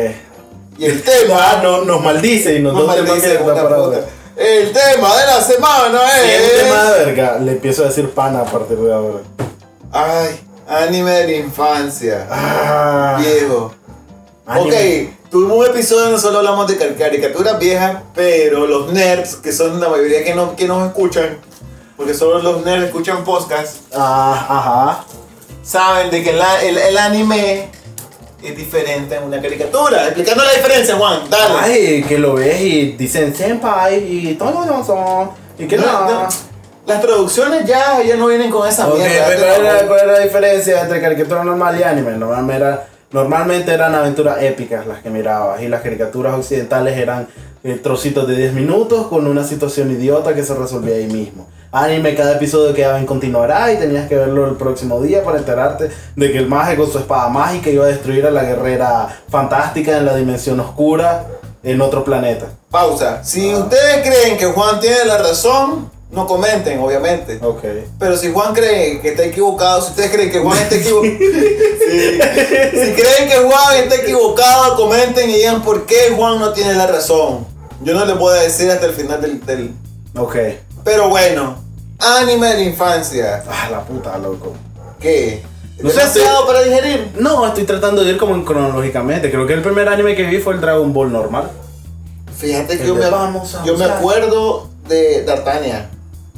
Y 0.78 0.86
el 0.86 1.02
tema. 1.02 1.34
Ah, 1.38 1.60
no, 1.62 1.84
nos 1.84 2.02
maldice 2.02 2.56
y 2.56 2.60
nos 2.60 2.72
no 2.74 2.82
da 2.82 2.88
un 2.88 2.94
tema 2.96 3.08
maldice, 3.08 3.28
mierda 3.28 3.44
puta 3.44 3.54
para 3.62 3.76
puta. 3.76 3.96
ahora. 3.96 4.00
El 4.36 4.72
tema 4.72 5.16
de 5.16 5.26
la 5.26 5.40
semana 5.42 6.00
es. 6.18 6.24
es 6.24 6.52
un 6.62 6.68
tema 6.68 6.84
de 6.84 7.04
verga, 7.04 7.38
le 7.38 7.52
empiezo 7.52 7.84
a 7.84 7.86
decir 7.88 8.10
pana 8.10 8.40
a 8.40 8.44
partir 8.46 8.78
de 8.78 8.92
ahora. 8.92 9.18
Ay, 9.92 10.40
anime 10.66 11.10
de 11.12 11.24
la 11.26 11.32
infancia. 11.34 12.26
Ah, 12.30 13.16
Viejo. 13.20 13.72
anime. 14.46 15.06
Ok, 15.06 15.14
tuvimos 15.30 15.58
un 15.58 15.66
episodio 15.66 16.02
donde 16.04 16.18
solo 16.20 16.38
hablamos 16.38 16.66
de 16.66 16.76
car- 16.76 16.94
caricaturas 16.96 17.58
viejas, 17.58 17.98
pero 18.14 18.66
los 18.66 18.92
nerds, 18.92 19.36
que 19.36 19.52
son 19.52 19.80
la 19.80 19.88
mayoría 19.88 20.24
que, 20.24 20.34
no, 20.34 20.56
que 20.56 20.66
nos 20.66 20.86
escuchan, 20.88 21.38
porque 21.96 22.14
solo 22.14 22.40
los 22.40 22.64
nerds 22.64 22.86
escuchan 22.86 23.24
podcast, 23.24 23.76
Ah, 23.94 24.46
ajá. 24.48 25.04
saben 25.62 26.10
de 26.10 26.22
que 26.22 26.32
la- 26.32 26.62
el, 26.62 26.76
el 26.78 26.98
anime 26.98 27.68
es 28.42 28.56
diferente 28.56 29.16
a 29.16 29.20
una 29.20 29.40
caricatura. 29.40 30.04
Explicando 30.06 30.42
la 30.42 30.52
diferencia, 30.52 30.96
Juan, 30.96 31.20
dale. 31.28 31.54
Ay, 31.60 32.02
que 32.08 32.18
lo 32.18 32.34
ves 32.34 32.60
y 32.60 32.92
dicen 32.92 33.34
senpai 33.36 33.96
y 33.98 34.34
todo 34.34 34.64
eso. 34.64 35.34
Y 35.58 35.66
que 35.66 35.76
No, 35.76 35.84
no. 35.86 36.10
no, 36.22 36.28
Las 36.86 37.02
traducciones 37.02 37.66
ya, 37.66 38.02
ya 38.02 38.16
no 38.16 38.26
vienen 38.28 38.50
con 38.50 38.66
esa 38.66 38.88
Ok, 38.88 38.96
mierda. 38.96 39.86
¿cuál 39.86 40.00
era, 40.00 40.12
la 40.14 40.18
diferencia 40.20 40.80
entre 40.80 41.00
caricatura 41.02 41.44
normal 41.44 41.78
y 41.78 41.82
anime? 41.82 42.12
Normalmente, 42.12 42.56
era- 42.64 42.88
normalmente 43.12 43.72
eran 43.72 43.94
aventuras 43.94 44.42
épicas 44.42 44.86
las 44.86 45.02
que 45.02 45.10
mirabas 45.10 45.62
y 45.62 45.68
las 45.68 45.82
caricaturas 45.82 46.34
occidentales 46.34 46.96
eran 46.96 47.28
eh, 47.62 47.78
trocitos 47.82 48.26
de 48.26 48.36
10 48.36 48.54
minutos 48.54 49.08
con 49.08 49.26
una 49.26 49.44
situación 49.44 49.90
idiota 49.90 50.34
que 50.34 50.42
se 50.42 50.54
resolvía 50.54 50.94
ahí 50.94 51.06
mismo. 51.06 51.48
Anime, 51.72 52.16
cada 52.16 52.36
episodio 52.36 52.74
quedaba 52.74 52.98
en 52.98 53.06
continuará 53.06 53.72
y 53.72 53.76
tenías 53.76 54.08
que 54.08 54.16
verlo 54.16 54.48
el 54.48 54.56
próximo 54.56 55.00
día 55.00 55.22
para 55.22 55.38
enterarte 55.38 55.88
de 56.16 56.32
que 56.32 56.38
el 56.38 56.48
mago 56.48 56.82
con 56.82 56.92
su 56.92 56.98
espada 56.98 57.28
mágica 57.28 57.70
iba 57.70 57.84
a 57.84 57.88
destruir 57.88 58.26
a 58.26 58.30
la 58.30 58.42
guerrera 58.42 59.08
fantástica 59.28 59.96
en 59.96 60.04
la 60.04 60.16
dimensión 60.16 60.58
oscura 60.58 61.26
en 61.62 61.80
otro 61.80 62.02
planeta. 62.02 62.46
Pausa. 62.70 63.22
Si 63.22 63.54
ustedes 63.54 64.06
creen 64.08 64.36
que 64.36 64.46
Juan 64.46 64.80
tiene 64.80 65.04
la 65.04 65.18
razón, 65.18 65.90
no 66.12 66.26
comenten, 66.26 66.80
obviamente. 66.80 67.38
Ok. 67.42 67.62
Pero 67.98 68.16
si 68.16 68.32
Juan 68.32 68.52
cree 68.54 69.00
que 69.00 69.10
está 69.10 69.24
equivocado, 69.24 69.80
si 69.82 69.90
ustedes 69.90 70.10
creen 70.10 70.30
que 70.30 70.40
Juan 70.40 70.58
está 70.58 70.74
equivocado, 70.76 71.12
si 71.18 72.92
creen 72.92 73.28
que 73.28 73.36
Juan 73.36 73.76
está 73.82 73.94
equivocado, 73.96 74.76
comenten 74.76 75.30
y 75.30 75.34
digan 75.34 75.62
por 75.62 75.86
qué 75.86 76.12
Juan 76.16 76.38
no 76.40 76.52
tiene 76.52 76.74
la 76.74 76.86
razón. 76.86 77.46
Yo 77.82 77.94
no 77.94 78.04
les 78.04 78.18
voy 78.18 78.36
a 78.36 78.42
decir 78.42 78.70
hasta 78.70 78.86
el 78.86 78.92
final 78.92 79.20
del... 79.20 79.44
del- 79.46 79.72
Ok. 80.16 80.36
Pero 80.84 81.08
bueno, 81.08 81.62
anime 81.98 82.48
de 82.48 82.54
la 82.54 82.62
infancia. 82.62 83.44
Ah, 83.48 83.68
la 83.70 83.84
puta, 83.84 84.18
loco. 84.18 84.52
¿Qué? 84.98 85.42
No 85.78 85.88
sé 85.90 85.96
¿Demasiado 86.00 86.46
para 86.46 86.62
digerir? 86.62 87.12
No, 87.18 87.46
estoy 87.46 87.64
tratando 87.64 88.02
de 88.04 88.10
ir 88.10 88.18
como 88.18 88.34
en 88.34 88.44
cronológicamente. 88.44 89.30
Creo 89.30 89.46
que 89.46 89.54
el 89.54 89.62
primer 89.62 89.88
anime 89.88 90.14
que 90.16 90.24
vi 90.24 90.38
fue 90.38 90.54
el 90.54 90.60
Dragon 90.60 90.92
Ball 90.92 91.12
normal. 91.12 91.50
Fíjate 92.36 92.76
que 92.76 92.82
El 92.82 92.88
yo 92.88 92.94
de 92.96 93.00
me, 93.04 93.10
vamos 93.10 93.54
a 93.54 93.64
yo 93.64 93.76
me 93.78 93.84
acuerdo 93.84 94.68
de 94.88 95.22
D'Artagnan. 95.24 95.88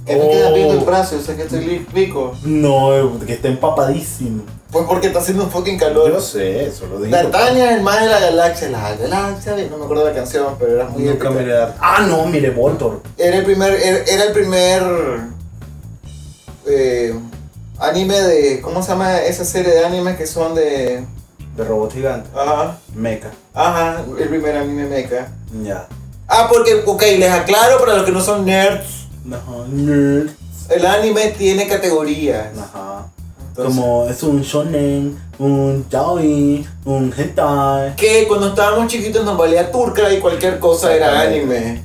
Que 0.06 0.16
me 0.16 0.22
Oh. 0.24 0.30
queda 0.30 0.50
viendo 0.52 0.74
el 0.74 0.80
brazo, 0.80 1.16
yo 1.16 1.22
sé 1.22 1.36
que 1.36 1.42
estoy 1.42 1.86
rico. 1.92 2.34
No, 2.42 2.90
que 3.24 3.34
está 3.34 3.48
empapadísimo. 3.48 4.42
Pues 4.72 4.86
porque 4.88 5.08
está 5.08 5.18
haciendo 5.20 5.44
un 5.44 5.50
fucking 5.50 5.78
calor. 5.78 6.10
Yo 6.10 6.20
sé, 6.20 6.66
eso 6.66 6.86
lo 6.86 6.98
digo. 6.98 7.14
D'Artagnan 7.14 7.56
es 7.58 7.72
el 7.72 7.82
más 7.82 8.00
de 8.00 8.06
la 8.08 8.18
galaxia, 8.18 8.70
la 8.70 8.94
galaxia, 8.96 9.54
no 9.70 9.76
me 9.78 9.84
acuerdo 9.84 10.04
la 10.04 10.14
canción, 10.14 10.56
pero 10.58 10.72
era 10.76 10.88
muy 10.88 11.02
Nunca 11.04 11.30
Dar- 11.30 11.76
Ah, 11.80 12.04
no, 12.08 12.24
mire 12.26 12.50
Voltor. 12.50 13.00
Era 13.18 13.36
el 13.36 13.44
primer, 13.44 13.74
era, 13.74 13.98
era 14.06 14.24
el 14.24 14.32
primer 14.32 14.82
eh, 16.66 17.14
anime 17.78 18.20
de, 18.20 18.60
¿cómo 18.60 18.82
se 18.82 18.88
llama 18.90 19.18
esa 19.20 19.44
serie 19.44 19.72
de 19.72 19.84
animes 19.84 20.16
que 20.16 20.26
son 20.26 20.54
de, 20.54 21.04
De 21.56 21.64
robot 21.64 21.92
gigante. 21.92 22.28
ajá, 22.34 22.78
Mecha. 22.94 23.30
ajá, 23.54 24.02
el 24.18 24.28
primer 24.28 24.56
anime 24.56 24.86
mecha? 24.86 25.28
Ya. 25.62 25.86
Ah, 26.28 26.48
porque, 26.50 26.82
ok, 26.86 27.02
les 27.18 27.30
aclaro 27.30 27.78
para 27.78 27.94
los 27.96 28.04
que 28.04 28.12
no 28.12 28.20
son 28.22 28.46
nerds, 28.46 29.01
Ajá. 29.30 29.66
Nerd. 29.70 30.30
el 30.70 30.86
anime 30.86 31.28
tiene 31.36 31.66
categorías. 31.66 32.48
Ajá. 32.58 33.06
Entonces- 33.48 33.76
Como 33.76 34.06
es 34.08 34.22
un 34.22 34.40
shonen, 34.42 35.18
un 35.38 35.86
yaoi, 35.90 36.66
un 36.86 37.12
hentai. 37.16 37.94
Que 37.96 38.26
cuando 38.26 38.48
estábamos 38.48 38.86
chiquitos 38.90 39.24
nos 39.24 39.36
valía 39.36 39.70
turca 39.70 40.10
y 40.12 40.18
cualquier 40.20 40.58
cosa 40.58 40.94
era 40.94 41.20
anime. 41.20 41.82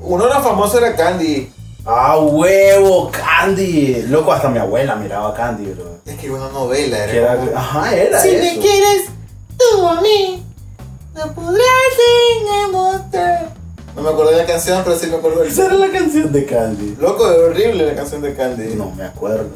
Uno 0.00 0.24
de 0.26 0.34
los 0.34 0.42
famosos 0.42 0.80
era 0.82 0.96
Candy. 0.96 1.52
Ah, 1.86 2.18
huevo, 2.18 3.10
Candy. 3.12 4.02
Loco, 4.08 4.32
hasta 4.32 4.48
mi 4.48 4.58
abuela 4.58 4.96
miraba 4.96 5.32
Candy, 5.34 5.66
bro. 5.72 5.98
Es 6.04 6.16
que 6.18 6.26
era 6.26 6.34
una 6.36 6.48
novela, 6.48 6.98
era, 7.04 7.12
Que 7.12 7.18
era- 7.18 7.36
como- 7.36 7.56
Ajá, 7.56 7.94
era 7.96 8.20
Si 8.20 8.28
eso. 8.30 8.38
me 8.56 8.60
quieres 8.60 9.04
tú 9.56 9.86
a 9.88 10.00
mí, 10.00 10.42
no 11.14 11.32
podrás 11.32 11.94
demostrar. 12.72 13.54
No 13.98 14.04
me 14.04 14.10
acuerdo 14.10 14.30
de 14.30 14.36
la 14.38 14.46
canción, 14.46 14.80
pero 14.84 14.96
sí 14.96 15.08
me 15.08 15.16
acuerdo 15.16 15.42
Esa 15.42 15.66
era 15.66 15.74
la 15.74 15.90
canción 15.90 16.32
de 16.32 16.46
Candy. 16.46 16.96
Loco, 17.00 17.28
es 17.30 17.38
horrible 17.38 17.84
la 17.86 17.94
canción 17.96 18.22
de 18.22 18.34
Candy. 18.34 18.74
No 18.76 18.90
me 18.92 19.04
acuerdo. 19.04 19.48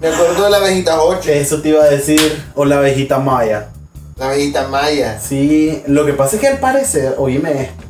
Me 0.00 0.08
acuerdo 0.08 0.44
de 0.44 0.50
la 0.50 0.56
abejita 0.58 1.00
8, 1.02 1.30
Eso 1.30 1.62
te 1.62 1.68
iba 1.70 1.82
a 1.84 1.86
decir. 1.86 2.44
O 2.54 2.64
la 2.64 2.78
abejita 2.78 3.18
maya. 3.18 3.68
la 4.18 4.26
abejita 4.26 4.66
Maya. 4.68 5.20
Sí, 5.20 5.82
lo 5.86 6.04
que 6.04 6.14
pasa 6.14 6.36
es 6.36 6.40
que 6.42 6.48
al 6.48 6.58
parecer, 6.58 7.14
oíme 7.18 7.62
esto. 7.62 7.84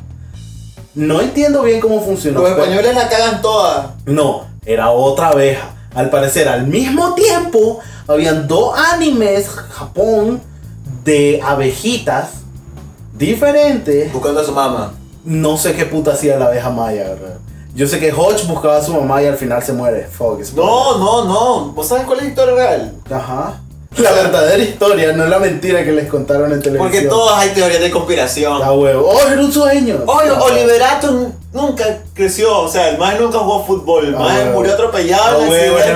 No 0.94 1.20
entiendo 1.20 1.62
bien 1.62 1.80
cómo 1.80 2.00
funcionó. 2.04 2.40
Los 2.40 2.50
pero- 2.50 2.62
españoles 2.64 2.94
la 2.94 3.08
cagan 3.08 3.40
todas. 3.42 3.86
No, 4.06 4.46
era 4.64 4.90
otra 4.90 5.28
abeja. 5.28 5.70
Al 5.94 6.10
parecer, 6.10 6.46
al 6.48 6.66
mismo 6.66 7.14
tiempo, 7.14 7.78
habían 8.06 8.46
dos 8.46 8.78
animes 8.78 9.48
Japón 9.48 10.40
de 11.04 11.40
abejitas 11.42 12.30
diferentes. 13.16 14.12
Buscando 14.12 14.40
a 14.40 14.44
su 14.44 14.52
mamá. 14.52 14.92
No 15.26 15.58
sé 15.58 15.74
qué 15.74 15.86
puta 15.86 16.12
hacía 16.12 16.38
la 16.38 16.46
abeja 16.46 16.70
maya, 16.70 17.02
¿verdad? 17.08 17.38
Yo 17.74 17.88
sé 17.88 17.98
que 17.98 18.12
Hodge 18.12 18.46
buscaba 18.46 18.76
a 18.76 18.82
su 18.82 18.94
mamá 18.94 19.20
y 19.22 19.26
al 19.26 19.36
final 19.36 19.60
se 19.60 19.72
muere. 19.72 20.06
Fuck, 20.06 20.42
spoiler. 20.44 20.72
No, 20.72 20.98
no, 20.98 21.24
no. 21.24 21.72
¿Vos 21.72 21.88
sabés 21.88 22.04
cuál 22.04 22.18
es 22.18 22.24
la 22.24 22.30
historia 22.30 22.54
real? 22.54 22.92
Ajá. 23.10 23.60
La 23.96 24.12
verdadera 24.22 24.62
historia, 24.62 25.12
no 25.12 25.26
la 25.26 25.40
mentira 25.40 25.84
que 25.84 25.90
les 25.90 26.08
contaron 26.08 26.52
en 26.52 26.62
televisión. 26.62 26.90
Porque 26.90 27.08
todas 27.08 27.38
hay 27.40 27.50
teorías 27.50 27.80
de 27.80 27.90
conspiración. 27.90 28.60
La 28.60 28.72
huevo. 28.72 29.10
¡Oh, 29.10 29.28
era 29.28 29.40
un 29.40 29.52
sueño! 29.52 30.04
Oye, 30.06 30.30
Oliverato 30.30 31.32
nunca 31.52 31.84
creció, 32.14 32.60
o 32.60 32.68
sea, 32.68 32.90
el 32.90 32.98
más 32.98 33.18
nunca 33.20 33.38
jugó 33.38 33.64
fútbol, 33.64 34.06
el 34.06 34.16
más 34.16 34.52
murió 34.52 34.74
atropellado 34.74 35.40
La 35.40 35.46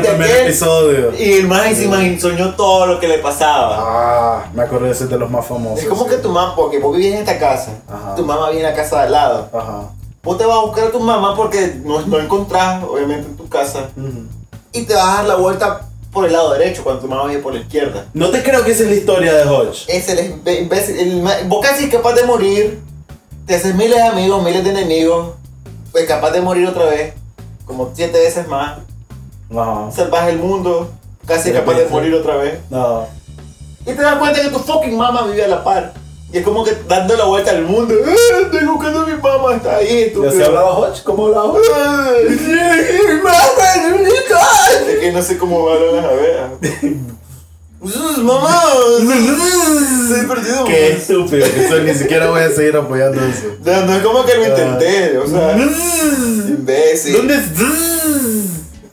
el 0.09 0.17
primer 0.17 0.31
aquel, 0.31 0.47
episodio. 0.49 1.13
y 1.19 1.33
el 1.35 1.47
más 1.49 1.81
imaginó, 1.81 2.21
soñó 2.21 2.55
todo 2.55 2.87
lo 2.87 3.01
que 3.01 3.09
le 3.09 3.19
pasaba. 3.19 3.77
Ah, 3.79 4.45
me 4.55 4.63
acuerdo 4.63 4.87
de 4.87 4.93
ese 4.93 5.07
de 5.07 5.19
los 5.19 5.31
más 5.31 5.47
famosos. 5.47 5.81
es 5.83 5.89
como 5.89 6.05
sí. 6.05 6.11
que 6.11 6.17
tu 6.17 6.31
mamá, 6.31 6.55
porque 6.57 6.79
vos 6.79 6.97
vivís 6.97 7.13
en 7.15 7.19
esta 7.21 7.39
casa, 7.39 7.73
Ajá. 7.89 8.15
tu 8.15 8.25
mamá 8.25 8.49
vive 8.51 8.63
en 8.63 8.67
la 8.71 8.75
casa 8.75 8.97
de 8.99 9.03
al 9.07 9.13
lado, 9.13 9.49
Ajá. 9.53 9.91
vos 10.23 10.39
te 10.39 10.45
vas 10.47 10.57
a 10.57 10.61
buscar 10.61 10.85
a 10.89 10.91
tu 10.91 11.01
mamá 11.01 11.35
porque 11.37 11.77
no, 11.85 12.01
no 12.07 12.19
encontrás, 12.19 12.83
obviamente, 12.85 13.29
en 13.29 13.37
tu 13.37 13.49
casa. 13.49 13.91
Ujú. 13.97 14.25
Y 14.73 14.83
te 14.83 14.95
vas 14.95 15.05
a 15.05 15.15
dar 15.17 15.25
la 15.27 15.35
vuelta 15.37 15.87
por 16.13 16.27
el 16.27 16.33
lado 16.33 16.53
derecho 16.53 16.83
cuando 16.83 17.03
tu 17.03 17.09
mamá 17.09 17.25
vaya 17.25 17.41
por 17.41 17.55
la 17.55 17.61
izquierda. 17.61 18.07
No 18.15 18.31
te 18.31 18.43
creo 18.43 18.65
que 18.65 18.73
esa 18.73 18.83
es 18.83 18.89
la 18.89 18.95
historia 18.97 19.33
de 19.35 19.45
Hodge. 19.45 19.85
Es 19.89 20.09
el 20.09 20.41
imbécil. 20.45 20.99
el 20.99 21.47
vos 21.49 21.65
casi 21.65 21.89
capaz 21.89 22.15
de 22.15 22.25
morir. 22.25 22.81
Te 23.47 23.55
haces 23.57 23.75
miles 23.75 23.97
de 23.97 24.03
amigos, 24.03 24.43
miles 24.43 24.63
de 24.65 24.71
enemigos. 24.71 25.35
Pues 25.93 26.07
capaz 26.07 26.31
de 26.33 26.41
morir 26.41 26.67
otra 26.67 26.85
vez. 26.87 27.15
Como 27.65 27.91
siete 27.95 28.19
veces 28.19 28.47
más. 28.49 28.79
Ajá. 29.57 29.91
Salvas 29.95 30.29
el 30.29 30.39
mundo. 30.39 30.91
Casi 31.27 31.53
capaz 31.53 31.75
de 31.75 31.87
morir 31.87 32.15
otra 32.15 32.37
vez. 32.37 32.59
No. 32.71 33.07
Y 33.83 33.93
te 33.93 34.03
das 34.03 34.17
cuenta 34.17 34.41
que 34.41 34.49
tu 34.49 34.59
fucking 34.59 34.97
mamá 34.97 35.27
vive 35.27 35.45
a 35.45 35.49
la 35.49 35.65
par. 35.65 35.93
Y 36.33 36.39
es 36.39 36.45
como 36.45 36.63
que 36.65 36.77
dando 36.87 37.17
la 37.17 37.25
vuelta 37.25 37.51
al 37.51 37.63
mundo. 37.63 37.95
¡Ah, 38.07 38.41
Estoy 38.43 38.65
buscando 38.65 39.01
a 39.01 39.07
mi 39.07 39.15
mamá, 39.15 39.55
está 39.57 39.77
ahí. 39.77 40.13
¿Y 40.15 40.27
así 40.27 40.43
hablaba 40.43 40.79
Hodge? 40.79 41.03
¿Cómo 41.03 41.27
hablaba 41.27 41.45
Hodge? 41.47 41.67
¡Ay, 41.75 42.39
mi 43.09 43.15
mamá, 43.17 43.39
Es 44.89 44.99
que 45.01 45.13
no 45.13 45.23
sé 45.23 45.39
cómo 45.39 45.69
hablan 45.69 45.97
las 45.97 46.05
abejas. 46.05 46.51
¡Mamá! 48.19 48.63
Estoy 49.01 50.27
perdido. 50.27 50.65
Qué 50.67 50.93
estúpido 50.93 51.47
que 51.47 51.69
soy, 51.69 51.83
ni 51.85 51.95
siquiera 51.95 52.29
voy 52.31 52.43
a 52.43 52.51
seguir 52.51 52.77
apoyando 52.77 53.21
eso. 53.25 53.57
No, 53.65 53.87
no 53.87 53.97
es 53.97 54.03
como 54.03 54.25
que 54.25 54.35
lo 54.37 54.47
intenté, 54.49 55.19
o 55.19 55.27
sea, 55.27 55.57
imbécil. 55.57 57.13
¿Dónde 57.15 57.35
es? 57.37 57.43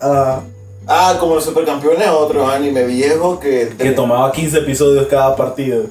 Ah, 0.01 0.41
Ah, 0.89 1.17
como 1.19 1.35
los 1.35 1.43
supercampeones, 1.43 2.07
otro 2.07 2.47
anime 2.47 2.85
viejo 2.85 3.39
que. 3.41 3.75
que 3.77 3.91
tomaba 3.91 4.31
15 4.31 4.59
episodios 4.59 5.07
cada 5.07 5.35
partido. 5.35 5.83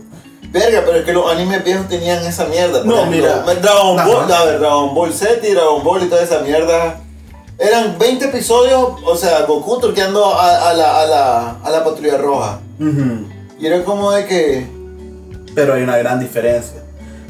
Verga, 0.51 0.83
pero 0.87 0.99
es 0.99 1.05
que 1.05 1.13
los 1.13 1.31
animes 1.31 1.63
viejos 1.65 1.87
tenían 1.87 2.25
esa 2.25 2.47
mierda. 2.47 2.83
No, 2.83 3.01
ejemplo, 3.03 3.11
mira. 3.45 3.55
Dragon 3.61 3.99
Ajá. 4.01 4.09
Ball, 4.09 4.33
a 4.33 4.45
ver, 4.47 4.59
Dragon 4.59 4.95
Ball 4.95 5.13
Z 5.13 5.47
y 5.47 5.53
Dragon 5.53 5.85
Ball 5.85 6.03
y 6.05 6.07
toda 6.07 6.23
esa 6.23 6.39
mierda. 6.41 6.99
Eran 7.59 7.99
20 7.99 8.25
episodios, 8.27 8.95
o 9.05 9.17
sea, 9.17 9.43
Goku 9.43 9.79
turqueando 9.81 10.25
a, 10.35 10.71
a 10.71 10.73
la, 10.73 11.01
a, 11.03 11.07
la, 11.07 11.51
a 11.63 11.71
la 11.71 11.85
patrulla 11.85 12.17
roja. 12.17 12.61
Y 13.61 13.67
era 13.67 13.85
como 13.85 14.13
de 14.13 14.25
que. 14.25 14.67
Pero 15.55 15.75
hay 15.75 15.83
una 15.83 15.99
gran 15.99 16.21
diferencia. 16.21 16.83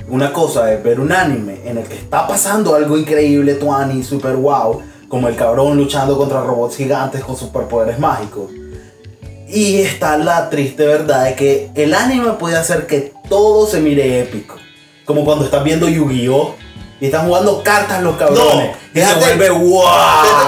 Una 0.08 0.32
cosa 0.32 0.72
es 0.72 0.84
ver 0.84 1.00
un 1.00 1.10
anime 1.10 1.62
en 1.64 1.78
el 1.78 1.84
que 1.84 1.96
está 1.96 2.28
pasando 2.28 2.76
algo 2.76 2.96
increíble, 2.96 3.54
tuani, 3.54 4.04
super 4.04 4.36
wow, 4.36 4.82
como 5.16 5.28
el 5.28 5.34
cabrón 5.36 5.78
luchando 5.78 6.14
contra 6.18 6.42
robots 6.42 6.76
gigantes 6.76 7.24
con 7.24 7.38
superpoderes 7.38 7.98
mágicos. 7.98 8.50
Y 9.48 9.78
está 9.80 10.18
la 10.18 10.50
triste 10.50 10.86
verdad 10.86 11.24
de 11.24 11.34
que 11.34 11.70
el 11.74 11.94
anime 11.94 12.32
puede 12.32 12.54
hacer 12.58 12.86
que 12.86 13.14
todo 13.30 13.66
se 13.66 13.80
mire 13.80 14.20
épico. 14.20 14.56
Como 15.06 15.24
cuando 15.24 15.46
estás 15.46 15.64
viendo 15.64 15.88
Yu-Gi-Oh! 15.88 16.54
y 17.00 17.06
están 17.06 17.26
jugando 17.26 17.62
cartas 17.62 18.02
los 18.02 18.16
cabrones. 18.16 18.76
y 18.92 18.98
se 19.00 19.06
fíjate- 19.06 19.20
vuelve 19.36 19.48
wow. 19.50 19.82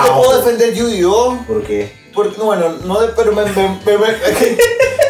Que 0.04 0.10
puedo 0.10 0.36
defender 0.42 0.74
Yu-Gi-Oh! 0.74 1.38
¿Por 1.46 1.62
qué? 1.62 1.90
Porque, 2.12 2.38
bueno, 2.38 2.68
no 2.84 3.00
de, 3.00 3.08
pero 3.16 3.32
me. 3.32 3.44
me, 3.46 3.52
me- 3.86 3.98
me- 3.98 4.10
es 4.10 4.36
que- 4.36 4.58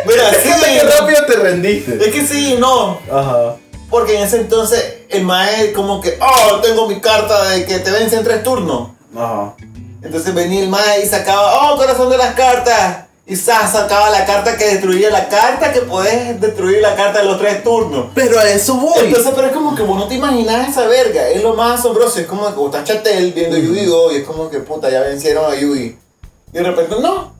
mira, 0.07 0.31
sí, 0.41 0.51
qué 0.63 0.83
rápido 0.85 1.25
te 1.27 1.35
rendiste. 1.35 1.95
Es 2.01 2.15
que 2.15 2.25
sí, 2.25 2.57
no. 2.61 3.01
Ajá. 3.11 3.57
Porque 3.91 4.17
en 4.19 4.23
ese 4.25 4.37
entonces 4.37 4.99
el 5.09 5.25
maestro 5.25 5.73
como 5.83 6.01
que, 6.01 6.17
oh, 6.21 6.61
tengo 6.61 6.87
mi 6.87 7.01
carta 7.01 7.49
de 7.49 7.65
que 7.65 7.81
te 7.81 7.91
vence 7.91 8.17
en 8.17 8.23
tres 8.23 8.45
turnos. 8.45 8.91
Ajá. 9.17 9.55
Entonces 10.03 10.35
venía 10.35 10.63
el 10.63 10.69
maestro 10.69 11.05
y 11.05 11.09
sacaba, 11.09 11.73
oh, 11.73 11.77
corazón 11.77 12.09
de 12.11 12.19
las 12.19 12.35
cartas. 12.35 13.05
Y 13.27 13.37
sa- 13.37 13.69
sacaba 13.71 14.09
la 14.09 14.25
carta 14.25 14.57
que 14.57 14.65
destruía 14.65 15.11
la 15.11 15.29
carta 15.29 15.71
que 15.71 15.81
podés 15.83 16.41
destruir 16.41 16.81
la 16.81 16.97
carta 16.97 17.19
de 17.19 17.27
los 17.27 17.39
tres 17.39 17.63
turnos. 17.63 18.07
Pero 18.15 18.39
a 18.39 18.49
eso 18.49 18.75
voy. 18.77 19.05
Entonces, 19.05 19.33
pero 19.35 19.49
es 19.49 19.53
como 19.53 19.75
que 19.75 19.83
vos 19.83 19.99
no 19.99 20.09
te 20.09 20.15
imaginas 20.15 20.67
esa 20.71 20.87
verga. 20.87 21.29
Es 21.29 21.43
lo 21.43 21.53
más 21.55 21.79
asombroso. 21.81 22.21
Es 22.21 22.27
como 22.27 22.47
que 22.47 22.55
vos 22.55 22.75
estás 22.75 22.85
chatel 22.89 23.33
viendo 23.35 23.59
Yu-Gi-Oh! 23.59 24.13
Y 24.13 24.17
es 24.17 24.25
como 24.25 24.49
que 24.49 24.61
puta, 24.61 24.89
ya 24.89 25.01
vencieron 25.03 25.45
a 25.53 25.55
Yugi. 25.55 25.99
Y 26.53 26.53
de 26.53 26.63
repente 26.63 26.97
no. 27.03 27.35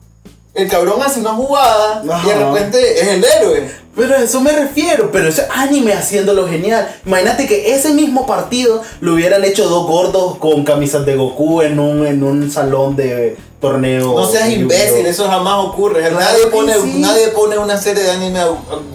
El 0.53 0.67
cabrón 0.69 1.01
hace 1.01 1.21
una 1.21 1.33
jugada 1.33 2.01
y 2.03 2.07
de 2.07 2.13
Ajá. 2.13 2.51
repente 2.51 3.01
es 3.01 3.07
el 3.07 3.23
héroe. 3.25 3.71
Pero 3.99 4.15
a 4.15 4.23
eso 4.23 4.39
me 4.39 4.53
refiero, 4.53 5.11
pero 5.11 5.27
ese 5.27 5.45
anime 5.53 5.91
haciéndolo 5.93 6.47
genial. 6.47 6.89
Imagínate 7.05 7.45
que 7.47 7.75
ese 7.75 7.93
mismo 7.93 8.25
partido 8.25 8.81
lo 9.01 9.15
hubieran 9.15 9.43
hecho 9.43 9.67
dos 9.67 9.85
gordos 9.87 10.37
con 10.37 10.63
camisas 10.63 11.05
de 11.05 11.17
Goku 11.17 11.61
en 11.61 11.79
un, 11.79 12.07
en 12.07 12.23
un 12.23 12.49
salón 12.49 12.95
de 12.95 13.35
torneo. 13.59 14.13
No 14.13 14.25
seas 14.25 14.49
imbécil, 14.49 15.05
eso 15.05 15.27
jamás 15.27 15.65
ocurre. 15.65 15.99
Claro 15.99 16.19
nadie, 16.19 16.45
pone, 16.47 16.73
sí. 16.75 16.99
nadie 16.99 17.27
pone 17.29 17.57
una 17.57 17.77
serie 17.77 18.03
de 18.03 18.11
anime 18.11 18.39
a, 18.39 18.47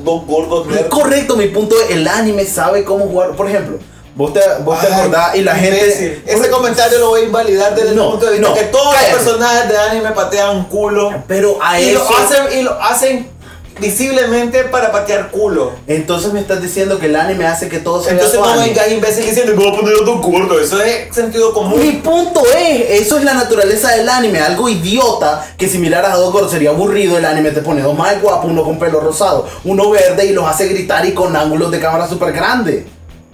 dos 0.02 0.26
gordos 0.26 0.66
Es 0.74 0.86
correcto, 0.86 1.36
mi 1.36 1.48
punto 1.48 1.76
es, 1.78 1.96
el 1.96 2.08
anime 2.08 2.46
sabe 2.46 2.82
cómo 2.84 3.06
jugar. 3.06 3.32
Por 3.32 3.48
ejemplo, 3.48 3.78
vos 4.14 4.32
te, 4.32 4.40
vos 4.64 4.80
te 4.80 4.86
Ay, 4.86 4.92
acordás 4.94 5.36
y 5.36 5.42
la 5.42 5.54
gente... 5.54 6.22
Ese 6.24 6.50
comentario 6.50 6.98
lo 6.98 7.08
voy 7.08 7.22
a 7.22 7.24
invalidar 7.24 7.74
desde 7.74 7.94
No, 7.94 8.04
el 8.04 8.10
punto 8.12 8.26
de 8.26 8.32
vista 8.32 8.48
no, 8.48 8.54
que 8.54 8.64
todos 8.64 8.94
los 8.94 9.04
personajes 9.10 9.68
de 9.68 9.76
anime 9.76 10.12
patean 10.12 10.64
culo. 10.64 11.22
Pero 11.28 11.58
a 11.62 11.78
Y 11.78 11.92
lo, 11.92 12.02
eso... 12.02 12.14
hacen, 12.16 12.58
y 12.58 12.62
lo 12.62 12.82
hacen 12.82 13.33
visiblemente 13.80 14.64
para 14.64 14.92
patear 14.92 15.30
culo. 15.30 15.72
Entonces 15.86 16.32
me 16.32 16.40
estás 16.40 16.62
diciendo 16.62 16.98
que 16.98 17.06
el 17.06 17.16
anime 17.16 17.46
hace 17.46 17.68
que 17.68 17.78
todo 17.78 18.02
se 18.02 18.10
Entonces 18.10 18.32
vea 18.32 18.40
no 18.40 18.54
tuani. 18.54 18.68
vengas 18.68 18.90
imbécil 18.90 19.26
diciendo, 19.26 19.54
voy 19.56 19.68
a 19.68 19.72
poner 19.72 19.94
a 19.94 20.04
dos 20.04 20.20
gordos. 20.20 20.62
Eso 20.62 20.82
es 20.82 21.14
sentido 21.14 21.48
Mi 21.48 21.54
común. 21.54 22.00
punto 22.02 22.42
es, 22.56 23.02
eso 23.02 23.18
es 23.18 23.24
la 23.24 23.34
naturaleza 23.34 23.90
del 23.96 24.08
anime, 24.08 24.40
algo 24.40 24.68
idiota, 24.68 25.46
que 25.58 25.68
si 25.68 25.78
miraras 25.78 26.14
a 26.14 26.16
dos 26.16 26.32
gordos 26.32 26.52
sería 26.52 26.70
aburrido, 26.70 27.18
el 27.18 27.24
anime 27.24 27.50
te 27.50 27.60
pone 27.62 27.82
dos 27.82 27.96
más 27.96 28.20
guapos, 28.20 28.50
uno 28.50 28.64
con 28.64 28.78
pelo 28.78 29.00
rosado, 29.00 29.48
uno 29.64 29.90
verde 29.90 30.26
y 30.26 30.32
los 30.32 30.46
hace 30.46 30.68
gritar 30.68 31.04
y 31.06 31.12
con 31.12 31.34
ángulos 31.34 31.70
de 31.70 31.80
cámara 31.80 32.08
súper 32.08 32.32
grandes. 32.32 32.84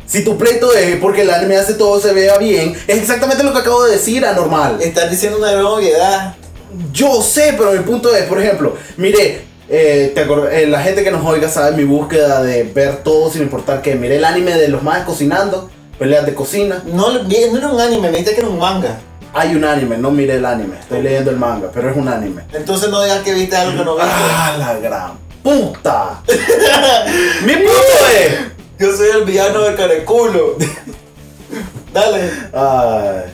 Si 0.06 0.24
tu 0.24 0.36
pleito 0.36 0.74
es 0.74 0.96
porque 0.96 1.22
el 1.22 1.30
anime 1.30 1.56
hace 1.56 1.74
todo 1.74 2.00
se 2.00 2.12
vea 2.12 2.36
bien, 2.38 2.76
es 2.88 2.98
exactamente 2.98 3.44
lo 3.44 3.52
que 3.52 3.60
acabo 3.60 3.84
de 3.84 3.92
decir, 3.92 4.24
anormal. 4.26 4.78
Estás 4.80 5.08
diciendo 5.08 5.38
una 5.38 5.52
gran 5.52 5.66
obviedad. 5.66 6.34
Yo 6.92 7.22
sé, 7.22 7.54
pero 7.56 7.72
mi 7.72 7.80
punto 7.80 8.12
es, 8.14 8.24
por 8.24 8.40
ejemplo, 8.40 8.74
mire, 8.96 9.49
eh, 9.72 10.10
te 10.16 10.22
eh, 10.22 10.66
la 10.66 10.82
gente 10.82 11.04
que 11.04 11.12
nos 11.12 11.24
oiga 11.24 11.48
sabe 11.48 11.76
mi 11.76 11.84
búsqueda 11.84 12.42
de 12.42 12.64
ver 12.64 13.04
todo 13.04 13.30
sin 13.30 13.42
importar 13.42 13.82
que 13.82 13.94
mire 13.94 14.16
el 14.16 14.24
anime 14.24 14.54
de 14.54 14.66
los 14.66 14.82
más 14.82 15.04
cocinando, 15.04 15.70
peleas 15.96 16.26
de 16.26 16.34
cocina. 16.34 16.82
No, 16.86 17.12
no 17.12 17.28
era 17.30 17.68
un 17.68 17.80
anime, 17.80 18.10
me 18.10 18.18
dijiste 18.18 18.34
que 18.34 18.40
era 18.40 18.48
un 18.48 18.58
manga. 18.58 18.98
Hay 19.32 19.54
un 19.54 19.64
anime, 19.64 19.96
no 19.96 20.10
mire 20.10 20.34
el 20.34 20.44
anime, 20.44 20.80
estoy 20.80 21.02
leyendo 21.02 21.30
el 21.30 21.36
manga, 21.36 21.70
pero 21.72 21.88
es 21.88 21.96
un 21.96 22.08
anime. 22.08 22.42
Entonces 22.52 22.90
no 22.90 23.00
digas 23.00 23.20
que 23.20 23.32
viste 23.32 23.56
algo 23.56 23.78
que 23.78 23.84
no 23.84 23.94
viste. 23.94 24.10
¡Ah, 24.12 24.56
la 24.58 24.74
gran 24.80 25.12
puta! 25.40 26.20
Mi 27.44 27.52
es. 27.52 28.38
Yo 28.76 28.92
soy 28.96 29.08
el 29.10 29.24
villano 29.24 29.60
de 29.60 29.76
Careculo. 29.76 30.56
Dale. 31.92 32.30
Ay, 32.52 33.32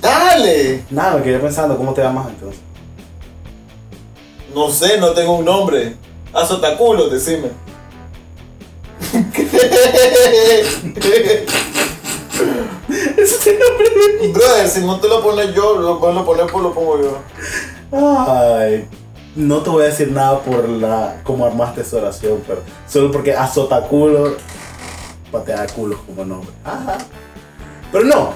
Dale. 0.00 0.84
nada, 0.90 1.16
me 1.16 1.22
quedé 1.24 1.38
pensando, 1.40 1.76
¿cómo 1.76 1.92
te 1.92 2.02
llamas 2.02 2.28
entonces? 2.28 2.65
No 4.56 4.70
sé, 4.70 4.98
no 4.98 5.10
tengo 5.10 5.36
un 5.36 5.44
nombre. 5.44 5.96
Azotaculo, 6.32 7.10
decime. 7.10 7.50
Brother, 14.32 14.66
si 14.66 14.80
no 14.80 14.98
te 14.98 15.08
lo 15.08 15.22
pones 15.22 15.54
yo, 15.54 15.78
lo 15.78 16.00
puedo 16.00 16.24
poner 16.24 16.46
pues 16.46 16.64
lo 16.64 16.72
pongo 16.72 17.02
yo. 17.02 17.18
Ay, 17.92 18.88
no 19.34 19.60
te 19.60 19.68
voy 19.68 19.82
a 19.82 19.88
decir 19.88 20.10
nada 20.10 20.40
por 20.40 20.66
la 20.66 21.20
cómo 21.22 21.44
armaste 21.44 21.82
esa 21.82 21.98
oración, 21.98 22.42
pero 22.46 22.62
solo 22.88 23.12
porque 23.12 23.34
azota 23.34 23.82
culo, 23.82 24.36
patea 25.30 25.66
culos 25.66 26.00
como 26.06 26.24
nombre. 26.24 26.50
Ajá. 26.64 26.96
Pero 27.92 28.06
no, 28.06 28.32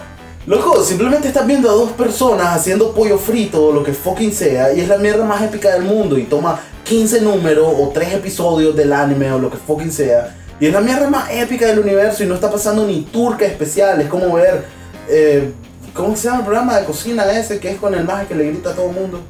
loco, 0.50 0.82
simplemente 0.82 1.28
estás 1.28 1.46
viendo 1.46 1.70
a 1.70 1.74
dos 1.74 1.92
personas 1.92 2.48
haciendo 2.48 2.92
pollo 2.92 3.18
frito 3.18 3.66
o 3.66 3.72
lo 3.72 3.84
que 3.84 3.92
fucking 3.92 4.32
sea 4.32 4.72
y 4.72 4.80
es 4.80 4.88
la 4.88 4.98
mierda 4.98 5.24
más 5.24 5.40
épica 5.42 5.72
del 5.72 5.84
mundo 5.84 6.18
y 6.18 6.24
toma 6.24 6.58
15 6.82 7.20
números 7.20 7.68
o 7.68 7.90
3 7.94 8.14
episodios 8.14 8.74
del 8.74 8.92
anime 8.92 9.30
o 9.30 9.38
lo 9.38 9.48
que 9.48 9.56
fucking 9.56 9.92
sea 9.92 10.36
y 10.58 10.66
es 10.66 10.72
la 10.72 10.80
mierda 10.80 11.08
más 11.08 11.30
épica 11.30 11.66
del 11.66 11.78
universo 11.78 12.24
y 12.24 12.26
no 12.26 12.34
está 12.34 12.50
pasando 12.50 12.84
ni 12.84 13.02
turca 13.02 13.46
especial, 13.46 14.00
es 14.00 14.08
como 14.08 14.34
ver, 14.34 14.64
eh, 15.08 15.52
¿cómo 15.94 16.16
se 16.16 16.24
llama 16.24 16.40
el 16.40 16.44
programa 16.44 16.78
de 16.78 16.84
cocina 16.84 17.30
ese 17.30 17.60
que 17.60 17.70
es 17.70 17.78
con 17.78 17.94
el 17.94 18.02
maje 18.02 18.26
que 18.26 18.34
le 18.34 18.48
grita 18.48 18.70
a 18.70 18.74
todo 18.74 18.90
el 18.90 18.96
mundo? 18.96 19.20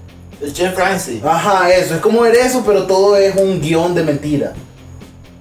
El 0.40 0.54
Chef 0.54 0.74
Francis. 0.74 1.22
Ajá, 1.22 1.70
eso, 1.70 1.96
es 1.96 2.00
como 2.00 2.22
ver 2.22 2.34
eso, 2.34 2.62
pero 2.64 2.86
todo 2.86 3.14
es 3.18 3.36
un 3.36 3.60
guion 3.60 3.94
de 3.94 4.02
mentira. 4.02 4.54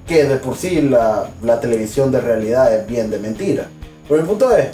Que 0.06 0.26
de 0.26 0.36
por 0.36 0.58
sí 0.58 0.82
la, 0.82 1.30
la 1.42 1.62
televisión 1.62 2.12
de 2.12 2.20
realidad 2.20 2.76
es 2.76 2.86
bien 2.86 3.10
de 3.10 3.18
mentira. 3.18 3.68
Pero 4.08 4.20
el 4.20 4.28
punto 4.28 4.56
es, 4.56 4.68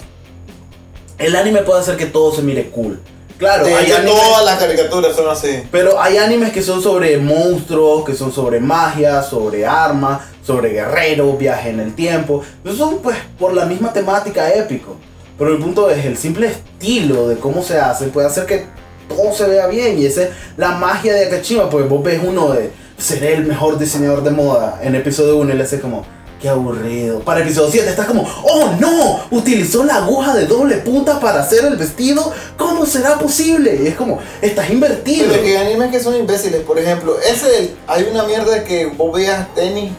el 1.17 1.36
anime 1.36 1.62
puede 1.62 1.82
hacer 1.82 1.97
que 1.97 2.06
todo 2.06 2.34
se 2.34 2.41
mire 2.41 2.69
cool. 2.69 2.99
Claro, 3.38 3.65
de 3.65 3.73
hay 3.73 3.86
hecho, 3.86 3.97
animes, 3.97 4.15
todas 4.15 4.45
las 4.45 4.60
caricaturas 4.60 5.15
son 5.15 5.30
así. 5.30 5.63
pero 5.69 6.01
hay 6.01 6.17
animes 6.17 6.54
que 6.54 6.62
son 6.62 6.82
sobre 6.82 7.17
monstruos, 7.17 8.06
que 8.06 8.13
son 8.13 8.32
sobre 8.32 8.62
magia, 8.62 9.21
sobre 9.23 9.65
armas, 9.65 10.21
sobre 10.41 10.69
guerreros, 10.69 11.38
viaje 11.38 11.69
en 11.69 11.82
el 11.82 11.93
tiempo. 11.95 12.43
Esos 12.63 12.78
son 12.78 12.99
pues 12.99 13.17
por 13.38 13.54
la 13.54 13.65
misma 13.65 13.91
temática 13.91 14.54
épico. 14.54 14.95
Pero 15.38 15.51
el 15.51 15.60
punto 15.60 15.89
es, 15.89 16.06
el 16.06 16.17
simple 16.17 16.47
estilo 16.47 17.28
de 17.28 17.36
cómo 17.36 17.62
se 17.62 17.78
hace 17.78 18.08
puede 18.08 18.28
hacer 18.28 18.45
que 18.45 18.67
todo 19.10 19.34
se 19.34 19.47
vea 19.47 19.67
bien. 19.67 19.99
Y 19.99 20.06
esa 20.06 20.23
es 20.23 20.30
la 20.56 20.71
magia 20.71 21.13
de 21.13 21.25
Akashima, 21.25 21.69
porque 21.69 21.89
vos 21.89 22.01
ves 22.01 22.21
uno 22.23 22.54
de, 22.54 22.71
seré 22.97 23.34
el 23.34 23.45
mejor 23.45 23.78
diseñador 23.78 24.23
de 24.23 24.32
moda. 24.32 24.80
En 24.82 24.95
episodio 24.95 25.36
1 25.38 25.54
y 25.54 25.58
le 25.58 25.63
hace 25.63 25.82
como, 25.82 26.06
qué 26.41 26.50
aburrido. 26.50 27.19
Para 27.19 27.39
el 27.41 27.45
episodio 27.48 27.69
7 27.71 27.89
estás 27.89 28.06
como, 28.08 28.24
oh 28.43 28.71
no, 28.80 29.21
utilizó 29.32 29.84
la 29.84 29.95
aguja 29.98 30.36
de 30.36 30.45
doble 30.48 30.78
punta 30.78 31.19
para 31.19 31.41
hacer 31.41 31.65
el 31.65 31.76
vestido. 31.78 32.32
¿Cómo 32.58 32.86
será 32.86 33.17
posible? 33.17 33.80
Y 33.84 33.88
es 33.88 33.95
como, 33.95 34.19
estás 34.41 34.69
invertido. 34.69 35.28
Pero 35.32 35.43
que 35.43 35.58
animes 35.58 35.91
que 35.91 36.00
son 36.00 36.15
imbéciles, 36.15 36.62
por 36.62 36.78
ejemplo, 36.80 37.17
ese 37.19 37.74
hay 37.88 38.08
una 38.12 38.24
mierda 38.24 38.63
que 38.63 38.86
vos 38.86 39.15
veas 39.15 39.54
tenis, 39.56 39.91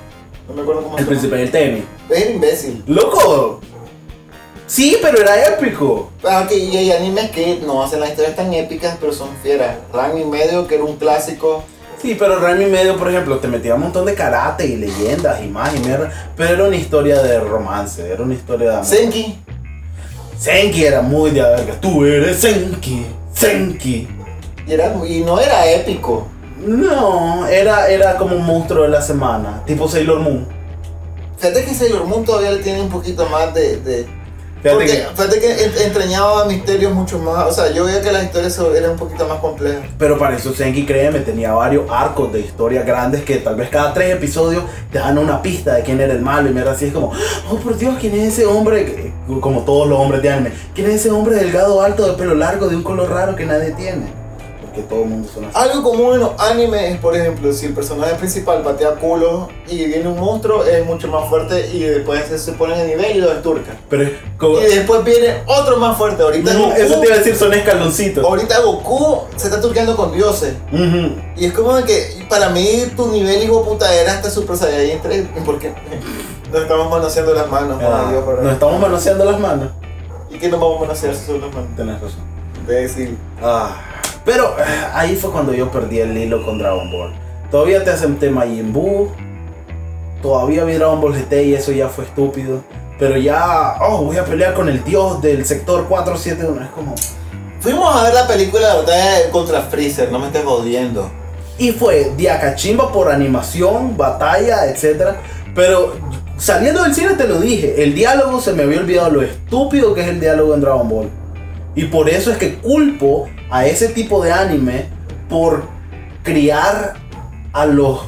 no 0.48 0.54
me 0.54 0.62
acuerdo 0.62 0.82
cómo 0.82 0.98
El 0.98 1.04
se 1.04 1.08
príncipe 1.10 1.36
del 1.36 1.50
tenis. 1.50 1.84
llama. 2.08 2.20
Es 2.20 2.30
imbécil. 2.30 2.84
Loco. 2.86 3.60
Sí, 4.68 4.98
pero 5.00 5.18
era 5.20 5.46
épico. 5.46 6.10
Ah, 6.24 6.44
que- 6.48 6.58
y 6.58 6.76
hay 6.76 6.90
animes 6.90 7.30
que 7.30 7.60
no 7.64 7.84
hacen 7.84 8.00
las 8.00 8.10
historias 8.10 8.34
tan 8.34 8.52
épicas, 8.52 8.96
pero 9.00 9.12
son 9.12 9.28
fieras. 9.42 9.76
Rank 9.92 10.18
y 10.20 10.24
medio, 10.24 10.66
que 10.66 10.74
era 10.74 10.82
un 10.84 10.96
clásico. 10.96 11.62
Sí, 12.06 12.14
pero 12.16 12.38
Rami 12.38 12.66
Medio, 12.66 12.96
por 12.96 13.08
ejemplo, 13.08 13.38
te 13.38 13.48
metía 13.48 13.74
un 13.74 13.80
montón 13.80 14.06
de 14.06 14.14
karate 14.14 14.64
y 14.64 14.76
leyendas 14.76 15.42
y 15.42 15.48
más 15.48 15.74
y 15.74 15.80
mierda. 15.80 16.30
Pero 16.36 16.54
era 16.54 16.64
una 16.68 16.76
historia 16.76 17.20
de 17.20 17.40
romance, 17.40 18.08
era 18.08 18.22
una 18.22 18.34
historia 18.34 18.68
de 18.68 18.74
amor. 18.76 18.86
Senki, 18.86 19.36
Senki 20.38 20.84
era 20.84 21.02
muy 21.02 21.32
de 21.32 21.42
verga. 21.42 21.74
Tú 21.80 22.04
eres 22.04 22.36
Senki. 22.36 23.04
Senki. 23.34 24.06
y, 24.68 24.72
era, 24.72 24.94
y 25.04 25.22
no 25.22 25.40
era 25.40 25.68
épico. 25.68 26.28
No, 26.64 27.44
era, 27.48 27.88
era 27.88 28.16
como 28.16 28.36
un 28.36 28.46
monstruo 28.46 28.84
de 28.84 28.88
la 28.90 29.02
semana, 29.02 29.64
tipo 29.66 29.88
Sailor 29.88 30.20
Moon. 30.20 30.46
Fíjate 31.38 31.64
que 31.64 31.74
Sailor 31.74 32.04
Moon 32.04 32.24
todavía 32.24 32.52
le 32.52 32.62
tiene 32.62 32.82
un 32.82 32.88
poquito 32.88 33.26
más 33.28 33.52
de... 33.52 33.78
de 33.78 34.06
Fíjate 34.62 34.74
porque, 34.74 34.86
que- 34.92 35.06
fíjate 35.14 35.38
que 35.40 35.64
en- 35.64 35.86
entrañaba 35.86 36.44
misterios 36.46 36.92
mucho 36.92 37.18
más. 37.18 37.46
O 37.46 37.52
sea, 37.52 37.70
yo 37.72 37.84
veía 37.84 38.00
que 38.00 38.10
las 38.10 38.24
historias 38.24 38.58
eran 38.74 38.92
un 38.92 38.96
poquito 38.96 39.26
más 39.28 39.38
complejas. 39.38 39.82
Pero 39.98 40.18
para 40.18 40.34
eso 40.36 40.52
Senki, 40.52 40.84
créeme, 40.84 41.20
tenía 41.20 41.52
varios 41.52 41.88
arcos 41.90 42.32
de 42.32 42.40
historias 42.40 42.84
grandes 42.84 43.22
que 43.22 43.36
tal 43.36 43.54
vez 43.54 43.68
cada 43.68 43.92
tres 43.94 44.14
episodios 44.14 44.64
te 44.90 44.98
dan 44.98 45.18
una 45.18 45.40
pista 45.42 45.74
de 45.74 45.82
quién 45.82 46.00
era 46.00 46.12
el 46.12 46.20
malo. 46.22 46.48
Y 46.50 46.52
mira, 46.52 46.72
así 46.72 46.86
es 46.86 46.92
como, 46.92 47.12
oh 47.50 47.56
por 47.56 47.76
Dios, 47.78 47.96
¿quién 48.00 48.14
es 48.14 48.32
ese 48.32 48.46
hombre? 48.46 49.12
Como 49.40 49.60
todos 49.62 49.88
los 49.88 49.98
hombres 49.98 50.22
de 50.22 50.30
anime. 50.30 50.52
¿Quién 50.74 50.88
es 50.90 50.96
ese 50.96 51.10
hombre 51.10 51.36
delgado, 51.36 51.80
alto, 51.82 52.06
de 52.06 52.14
pelo 52.14 52.34
largo, 52.34 52.66
de 52.68 52.76
un 52.76 52.82
color 52.82 53.08
raro 53.10 53.36
que 53.36 53.46
nadie 53.46 53.70
tiene? 53.72 54.25
Porque 54.76 54.88
todo 54.90 55.02
el 55.04 55.08
mundo 55.08 55.28
son 55.32 55.44
así. 55.46 55.52
Algo 55.54 55.82
común 55.82 56.14
en 56.14 56.20
los 56.20 56.30
animes 56.38 56.82
es, 56.94 56.98
por 57.00 57.16
ejemplo, 57.16 57.50
si 57.52 57.66
el 57.66 57.72
personaje 57.72 58.14
principal 58.16 58.62
patea 58.62 58.90
culo 58.96 59.48
y 59.68 59.86
viene 59.86 60.06
un 60.06 60.20
monstruo, 60.20 60.64
es 60.64 60.84
mucho 60.84 61.08
más 61.08 61.28
fuerte 61.30 61.68
y 61.72 61.80
después 61.80 62.24
se- 62.40 62.52
ponen 62.52 62.76
de 62.78 62.86
nivel 62.88 63.16
y 63.16 63.20
lo 63.20 63.30
desturcan. 63.32 63.78
Pero 63.88 64.02
es 64.02 64.10
como... 64.38 64.58
Y 64.60 64.64
después 64.64 65.02
viene 65.02 65.42
otro 65.46 65.78
más 65.78 65.96
fuerte. 65.96 66.22
Ahorita, 66.22 66.52
No, 66.52 66.66
Goku, 66.68 66.72
eso 66.80 67.00
te 67.00 67.06
iba 67.06 67.14
a 67.14 67.18
decir, 67.18 67.36
son 67.36 67.54
escaloncitos. 67.54 68.22
ahorita 68.24 68.60
Goku 68.60 69.22
se 69.36 69.46
está 69.48 69.60
turqueando 69.60 69.96
con 69.96 70.12
dioses. 70.12 70.54
Y 71.36 71.46
es 71.46 71.52
como 71.54 71.74
que 71.84 72.26
para 72.28 72.50
mí 72.50 72.68
tu 72.96 73.08
nivel 73.08 73.42
hijo 73.42 73.64
puta 73.64 73.92
era 73.94 74.12
hasta 74.14 74.28
Super 74.30 74.56
Saiyajin 74.58 75.00
3. 75.02 75.26
Porque 75.46 75.72
nos 76.52 76.62
estamos 76.62 76.90
manoseando 76.90 77.32
las 77.34 77.50
manos. 77.50 77.78
Ah, 77.82 78.02
por 78.02 78.10
Dios, 78.10 78.24
por 78.24 78.42
nos 78.42 78.52
estamos 78.52 78.80
manoseando 78.80 79.24
las 79.24 79.40
manos. 79.40 79.68
¿Y 80.30 80.38
qué 80.38 80.48
nos 80.48 80.60
vamos 80.60 80.76
a 80.78 80.80
manosear 80.82 81.14
si 81.14 81.24
son 81.26 81.40
las 81.40 81.50
manos? 81.54 81.70
Tenés 81.76 81.94
razón. 81.94 82.20
Imbécil. 82.60 83.16
Ah, 83.42 83.76
pero 84.26 84.56
eh, 84.58 84.64
ahí 84.92 85.14
fue 85.14 85.30
cuando 85.30 85.54
yo 85.54 85.70
perdí 85.70 86.00
el 86.00 86.18
hilo 86.18 86.44
con 86.44 86.58
Dragon 86.58 86.90
Ball. 86.90 87.14
Todavía 87.50 87.84
te 87.84 87.90
acepté 87.90 88.28
Majin 88.28 88.72
Buu. 88.72 89.12
Todavía 90.20 90.64
vi 90.64 90.74
Dragon 90.74 91.00
Ball 91.00 91.14
GT 91.14 91.44
y 91.44 91.54
eso 91.54 91.70
ya 91.70 91.88
fue 91.88 92.04
estúpido. 92.04 92.60
Pero 92.98 93.16
ya, 93.18 93.76
oh, 93.80 94.02
voy 94.02 94.16
a 94.16 94.24
pelear 94.24 94.54
con 94.54 94.68
el 94.68 94.82
dios 94.82 95.22
del 95.22 95.46
sector 95.46 95.86
471. 95.86 96.64
Es 96.64 96.70
como. 96.70 96.96
Fuimos 97.60 97.94
a 97.94 98.02
ver 98.02 98.14
la 98.14 98.26
película 98.26 98.68
de 98.68 98.78
batalla 98.80 99.30
contra 99.30 99.62
Freezer, 99.62 100.10
no 100.10 100.18
me 100.18 100.26
estés 100.26 100.44
jodiendo. 100.44 101.08
Y 101.56 101.70
fue 101.70 102.12
diacachimba 102.16 102.92
por 102.92 103.08
animación, 103.08 103.96
batalla, 103.96 104.66
etc. 104.66 105.14
Pero 105.54 105.94
saliendo 106.36 106.82
del 106.82 106.94
cine 106.94 107.14
te 107.14 107.28
lo 107.28 107.40
dije, 107.40 107.82
el 107.82 107.94
diálogo 107.94 108.40
se 108.40 108.52
me 108.52 108.64
había 108.64 108.80
olvidado 108.80 109.10
lo 109.10 109.22
estúpido 109.22 109.94
que 109.94 110.02
es 110.02 110.08
el 110.08 110.18
diálogo 110.18 110.54
en 110.54 110.60
Dragon 110.62 110.88
Ball. 110.88 111.10
Y 111.76 111.84
por 111.84 112.08
eso 112.08 112.32
es 112.32 112.38
que 112.38 112.56
culpo 112.56 113.28
a 113.50 113.66
ese 113.66 113.88
tipo 113.88 114.22
de 114.22 114.32
anime 114.32 114.86
por 115.28 115.64
criar 116.22 116.94
a 117.52 117.66
los 117.66 118.00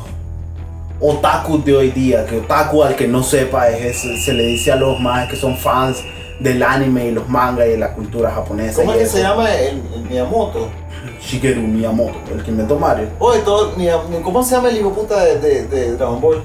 otakus 1.00 1.64
de 1.64 1.76
hoy 1.76 1.90
día. 1.90 2.26
Que 2.26 2.38
otaku 2.38 2.82
al 2.82 2.96
que 2.96 3.06
no 3.08 3.22
sepa 3.22 3.68
es, 3.70 4.04
es- 4.04 4.24
se 4.24 4.32
le 4.32 4.44
dice 4.44 4.72
a 4.72 4.76
los 4.76 4.98
más 5.00 5.28
que 5.28 5.36
son 5.36 5.56
fans 5.56 5.98
del 6.40 6.62
anime 6.62 7.06
y 7.06 7.10
los 7.12 7.28
mangas 7.28 7.66
y 7.66 7.70
de 7.70 7.78
la 7.78 7.92
cultura 7.94 8.30
japonesa. 8.30 8.80
¿Cómo 8.80 8.92
es 8.92 8.98
que 8.98 9.04
eso. 9.04 9.16
se 9.16 9.22
llama 9.22 9.52
el, 9.54 9.82
el 9.94 10.02
Miyamoto? 10.08 10.68
Shigeru 11.20 11.60
Miyamoto, 11.62 12.16
el 12.32 12.42
que 12.42 12.50
inventó 12.50 12.78
Mario. 12.78 13.08
Oye, 13.18 13.40
todo, 13.40 13.72
Miya- 13.76 14.00
¿cómo 14.22 14.42
se 14.42 14.54
llama 14.54 14.68
el 14.70 14.76
hijo 14.78 14.92
puta 14.92 15.24
de, 15.24 15.38
de, 15.40 15.66
de 15.66 15.96
Dragon 15.96 16.20
Ball? 16.20 16.42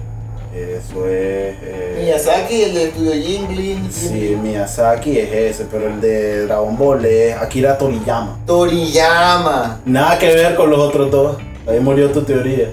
Eso 0.55 1.07
es. 1.07 1.55
eh, 1.63 1.99
Miyazaki, 2.03 2.61
el 2.63 2.73
de 2.75 2.83
Estudio 2.89 3.11
Ghibli. 3.13 3.79
Sí, 3.91 4.37
Miyazaki 4.41 5.17
es 5.17 5.31
ese, 5.33 5.65
pero 5.65 5.87
el 5.87 5.99
de 5.99 6.45
Dragon 6.45 6.77
Ball 6.77 7.03
es 7.05 7.35
Akira 7.35 7.77
Toriyama. 7.77 8.39
Toriyama. 8.45 9.81
Nada 9.85 10.19
que 10.19 10.27
ver 10.27 10.55
con 10.55 10.69
los 10.69 10.79
otros 10.79 11.09
dos. 11.09 11.37
Ahí 11.67 11.79
murió 11.79 12.11
tu 12.11 12.21
teoría. 12.21 12.69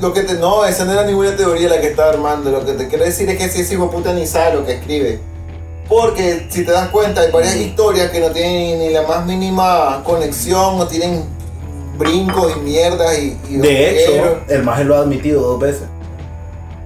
Lo 0.00 0.12
que 0.12 0.22
te, 0.22 0.34
no, 0.34 0.64
esa 0.64 0.84
no 0.84 0.92
era 0.92 1.04
ninguna 1.04 1.34
teoría 1.36 1.68
la 1.68 1.80
que 1.80 1.88
estaba 1.88 2.10
armando. 2.10 2.50
Lo 2.50 2.64
que 2.64 2.72
te 2.74 2.86
quiero 2.88 3.04
decir 3.04 3.28
es 3.28 3.36
que 3.38 3.48
si 3.48 3.62
ese 3.62 3.74
hijo 3.74 3.90
puta 3.90 4.12
ni 4.12 4.26
sabe 4.26 4.54
lo 4.56 4.64
que 4.64 4.74
escribe. 4.74 5.18
Porque 5.88 6.46
si 6.50 6.64
te 6.64 6.72
das 6.72 6.88
cuenta, 6.90 7.20
hay 7.22 7.32
varias 7.32 7.56
historias 7.56 8.10
que 8.10 8.20
no 8.20 8.30
tienen 8.30 8.78
ni 8.78 8.90
la 8.90 9.02
más 9.02 9.26
mínima 9.26 10.02
conexión, 10.04 10.78
no 10.78 10.86
tienen 10.86 11.24
brincos 11.98 12.52
y 12.56 12.60
mierdas 12.60 13.18
y, 13.18 13.38
y 13.48 13.56
De 13.58 14.04
hecho, 14.04 14.38
el 14.48 14.62
maje 14.62 14.84
lo 14.84 14.96
ha 14.96 15.00
admitido 15.00 15.42
dos 15.42 15.60
veces. 15.60 15.82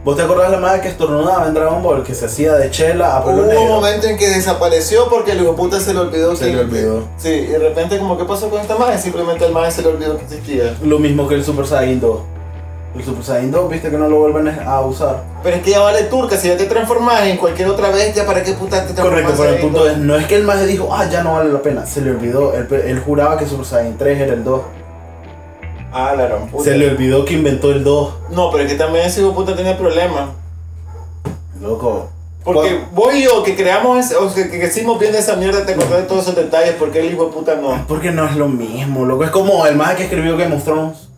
¿Vos 0.09 0.17
te 0.17 0.23
acordás 0.23 0.51
la 0.51 0.57
madre 0.57 0.81
que 0.81 0.89
estornudaba 0.89 1.47
en 1.49 1.53
Dragon 1.53 1.83
Ball? 1.83 2.03
Que 2.03 2.15
se 2.15 2.25
hacía 2.25 2.55
de 2.55 2.71
chela 2.71 3.19
a 3.19 3.23
pelo 3.23 3.43
Hubo 3.43 3.43
un 3.43 3.49
negro. 3.49 3.65
momento 3.67 4.07
en 4.07 4.17
que 4.17 4.31
desapareció 4.31 5.07
porque 5.11 5.33
el 5.33 5.43
hijo 5.43 5.55
puta 5.55 5.79
se 5.81 5.93
le 5.93 6.01
olvidó 6.01 6.35
Se 6.35 6.47
que. 6.47 6.53
le 6.55 6.61
olvidó. 6.63 7.05
Sí, 7.19 7.29
y 7.29 7.45
de 7.49 7.59
repente, 7.59 7.99
como, 7.99 8.17
¿qué 8.17 8.25
pasó 8.25 8.49
con 8.49 8.59
esta 8.59 8.75
madre? 8.79 8.97
Simplemente 8.97 9.45
el 9.45 9.53
madre 9.53 9.71
se 9.71 9.83
le 9.83 9.89
olvidó 9.89 10.17
que 10.17 10.25
existía. 10.25 10.75
Lo 10.83 10.99
mismo 10.99 11.29
que 11.29 11.35
el 11.35 11.45
Super 11.45 11.67
Saiyan 11.67 12.01
2. 12.01 12.21
El 12.97 13.05
Super 13.05 13.23
Saiyan 13.23 13.51
2, 13.51 13.69
viste 13.71 13.91
que 13.91 13.99
no 13.99 14.09
lo 14.09 14.17
vuelven 14.21 14.49
a 14.49 14.81
usar. 14.81 15.25
Pero 15.43 15.57
es 15.57 15.63
que 15.63 15.73
ya 15.73 15.81
vale 15.81 16.05
turca, 16.05 16.39
si 16.39 16.49
ya 16.49 16.57
te 16.57 16.65
transformas 16.65 17.25
en 17.25 17.37
cualquier 17.37 17.69
otra 17.69 17.91
bestia, 17.91 18.25
¿para 18.25 18.43
qué 18.43 18.53
puta 18.53 18.87
te 18.87 18.95
transformas 18.95 19.33
Correcto, 19.33 19.43
pero 19.43 19.55
el 19.57 19.61
punto 19.61 19.91
es, 19.91 19.99
no 19.99 20.17
es 20.17 20.27
que 20.27 20.37
el 20.37 20.45
maje 20.45 20.65
dijo, 20.65 20.89
ah, 20.91 21.07
ya 21.11 21.23
no 21.23 21.35
vale 21.35 21.53
la 21.53 21.61
pena. 21.61 21.85
Se 21.85 22.01
le 22.01 22.13
olvidó. 22.13 22.55
Él, 22.55 22.67
él 22.87 22.99
juraba 23.01 23.37
que 23.37 23.47
Super 23.47 23.67
Saiyan 23.67 23.99
3 23.99 24.21
era 24.23 24.33
el 24.33 24.43
2. 24.43 24.63
Ah, 25.93 26.15
la 26.17 26.27
gran 26.27 26.49
puta. 26.49 26.65
Se 26.65 26.77
le 26.77 26.91
olvidó 26.91 27.25
que 27.25 27.35
inventó 27.35 27.71
el 27.73 27.83
2. 27.85 28.15
No, 28.31 28.51
pero 28.51 28.65
es 28.65 28.71
que 28.73 28.79
también 28.79 29.07
ese 29.07 29.21
hijo 29.21 29.35
puta 29.35 29.57
tenía 29.57 29.77
problemas. 29.79 30.31
Loco. 31.61 32.09
Porque 32.45 32.81
vos 32.93 33.15
y 33.15 33.25
yo 33.25 33.43
que 33.43 33.55
creamos, 33.57 33.99
ese- 33.99 34.17
o 34.17 34.33
que 34.33 34.49
crecimos 34.49 34.99
viendo 34.99 35.19
esa 35.19 35.37
mierda, 35.37 35.67
te 35.67 35.73
acordás 35.75 35.99
de 35.99 36.03
todos 36.05 36.23
esos 36.23 36.37
detalles, 36.37 36.77
porque 36.79 37.01
el 37.01 37.13
hijo 37.13 37.27
de 37.27 37.33
puta 37.33 37.57
no. 37.57 37.85
Porque 37.87 38.11
no 38.11 38.27
es 38.27 38.37
lo 38.37 38.49
mismo, 38.49 39.05
loco. 39.05 39.25
Es 39.25 39.31
como 39.31 39.67
el 39.67 39.77
maje 39.77 39.97
que 39.97 40.03
escribió 40.05 40.37
Game 40.37 40.55
of 40.55 40.65
Thrones. 40.65 41.09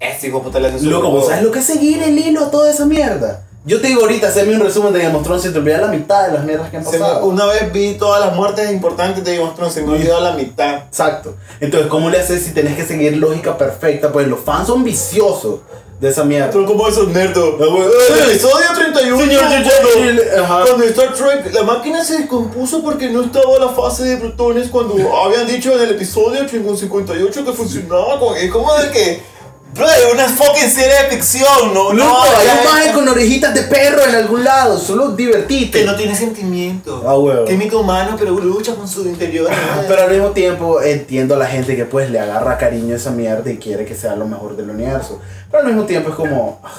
Ese 0.00 0.28
hijo 0.28 0.38
de 0.38 0.44
puta 0.44 0.60
le 0.60 0.68
hace 0.68 0.80
su 0.80 0.86
Loco, 0.90 1.06
huevo. 1.08 1.18
¿vos 1.20 1.28
sabes 1.28 1.44
lo 1.44 1.50
que 1.50 1.60
es 1.60 1.64
seguir 1.66 2.02
el 2.02 2.18
hilo 2.18 2.44
a 2.46 2.50
toda 2.50 2.70
esa 2.70 2.84
mierda? 2.84 3.44
Yo 3.64 3.78
te 3.78 3.88
digo 3.88 4.00
ahorita, 4.02 4.28
hazme 4.28 4.54
un 4.54 4.60
resumen 4.60 4.92
de 4.94 5.02
Game 5.02 5.14
of 5.14 5.22
Thrones 5.22 5.44
y 5.44 5.50
te 5.50 5.58
olvidas 5.58 5.82
la 5.82 5.88
mitad 5.88 6.26
de 6.26 6.32
las 6.32 6.44
mierdas 6.44 6.70
que 6.70 6.78
han 6.78 6.84
pasado. 6.84 7.26
una 7.26 7.44
vez 7.44 7.70
vi 7.70 7.92
todas 7.94 8.24
las 8.24 8.34
muertes 8.34 8.70
importantes 8.70 9.22
de 9.22 9.36
Game 9.36 9.46
of 9.46 9.54
Thrones, 9.54 9.74
se 9.74 9.82
me 9.82 9.92
olvidó 9.92 10.18
la 10.18 10.32
mitad. 10.32 10.84
Exacto. 10.88 11.36
Entonces, 11.60 11.90
¿cómo 11.90 12.08
le 12.08 12.18
haces 12.18 12.42
si 12.42 12.52
tenés 12.52 12.74
que 12.74 12.86
seguir 12.86 13.18
lógica 13.18 13.58
perfecta? 13.58 14.10
Pues 14.10 14.26
los 14.28 14.40
fans 14.40 14.66
son 14.66 14.82
viciosos 14.82 15.60
de 16.00 16.08
esa 16.08 16.24
mierda. 16.24 16.50
Son 16.50 16.64
como 16.64 16.88
esos 16.88 17.08
nerdos. 17.08 17.56
Ah, 17.60 17.66
güey. 17.70 17.82
El 17.82 18.30
episodio 18.30 18.66
31, 18.74 19.24
Señor 19.24 19.44
cuando, 19.44 20.64
cuando 20.64 20.84
Star 20.84 21.12
Trek, 21.12 21.52
la 21.52 21.62
máquina 21.62 22.02
se 22.02 22.18
descompuso 22.18 22.82
porque 22.82 23.10
no 23.10 23.22
estaba 23.22 23.58
la 23.58 23.68
fase 23.68 24.04
de 24.04 24.16
protones 24.16 24.68
cuando 24.68 24.94
habían 25.22 25.46
dicho 25.46 25.74
en 25.74 25.82
el 25.82 25.90
episodio 25.90 26.48
58 26.48 27.44
que 27.44 27.52
funcionaba 27.52 28.18
con... 28.18 28.34
Es 28.36 28.50
como 28.50 28.74
de 28.74 28.90
que... 28.90 29.39
Bro, 29.72 29.86
es 29.86 30.12
una 30.12 30.28
fucking 30.28 30.68
serie 30.68 30.94
de 31.04 31.10
ficción, 31.16 31.72
¿no? 31.72 31.92
Loco, 31.92 31.94
no, 31.94 32.22
hay 32.22 32.48
un 32.48 32.64
maje 32.64 32.92
con 32.92 33.08
orejitas 33.08 33.54
de 33.54 33.62
perro 33.62 34.04
en 34.04 34.14
algún 34.16 34.42
lado, 34.42 34.76
solo 34.78 35.10
divertite. 35.12 35.80
Que 35.80 35.84
no 35.84 35.94
tiene 35.94 36.14
sentimiento. 36.14 37.02
Ah, 37.06 37.16
huevo. 37.16 37.44
Química 37.44 37.76
humano, 37.76 38.16
pero 38.18 38.32
lucha 38.32 38.74
con 38.74 38.88
su 38.88 39.02
interior. 39.06 39.48
Pero 39.88 40.02
al 40.02 40.10
mismo 40.10 40.30
tiempo 40.30 40.82
entiendo 40.82 41.34
a 41.34 41.38
la 41.38 41.46
gente 41.46 41.76
que 41.76 41.84
pues 41.84 42.10
le 42.10 42.18
agarra 42.18 42.58
cariño 42.58 42.94
a 42.94 42.96
esa 42.96 43.10
mierda 43.10 43.50
y 43.50 43.58
quiere 43.58 43.84
que 43.84 43.94
sea 43.94 44.16
lo 44.16 44.26
mejor 44.26 44.56
del 44.56 44.70
universo. 44.70 45.20
Pero 45.50 45.62
al 45.62 45.68
mismo 45.68 45.84
tiempo 45.84 46.10
es 46.10 46.16
como... 46.16 46.60
ah, 46.64 46.70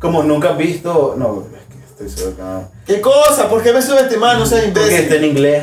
Como 0.00 0.22
nunca 0.22 0.50
has 0.50 0.58
visto... 0.58 1.14
No, 1.18 1.44
es 1.54 2.06
que 2.06 2.06
estoy 2.06 2.32
que 2.34 2.42
no. 2.42 2.68
¿Qué 2.86 3.00
cosa? 3.00 3.48
¿Por 3.48 3.62
qué 3.62 3.72
me 3.72 3.82
subestimas? 3.82 4.38
No 4.38 4.46
seas 4.46 4.64
Porque 4.72 4.96
está 4.98 5.14
en 5.16 5.24
imbécil. 5.24 5.24
inglés. 5.24 5.62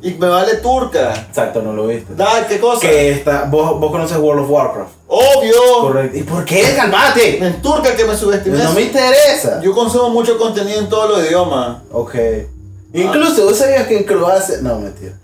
Y 0.00 0.12
me 0.12 0.28
vale 0.28 0.54
turca. 0.56 1.12
Exacto, 1.28 1.60
no 1.60 1.72
lo 1.72 1.88
viste. 1.88 2.14
Da, 2.14 2.46
¿qué 2.46 2.60
cosa? 2.60 2.80
Que 2.80 3.10
está... 3.10 3.44
Vos, 3.44 3.80
vos 3.80 3.90
conoces 3.90 4.16
World 4.16 4.44
of 4.44 4.50
Warcraft. 4.50 4.92
Obvio. 5.08 5.80
Correcto. 5.80 6.18
¿Y 6.18 6.22
por 6.22 6.44
qué? 6.44 6.62
¡Calmate! 6.76 7.44
En 7.44 7.60
turca 7.60 7.96
que 7.96 8.04
me 8.04 8.16
subestimes. 8.16 8.62
No 8.62 8.72
me 8.72 8.82
interesa. 8.82 9.60
Yo 9.60 9.72
consumo 9.72 10.10
mucho 10.10 10.38
contenido 10.38 10.78
en 10.78 10.88
todos 10.88 11.10
los 11.10 11.26
idiomas. 11.26 11.78
Ok. 11.90 12.14
Incluso, 12.92 13.44
¿vos 13.44 13.58
sabías 13.58 13.86
que 13.86 13.98
en 13.98 14.04
Croacia... 14.04 14.58
No, 14.62 14.78
mentira. 14.78 15.14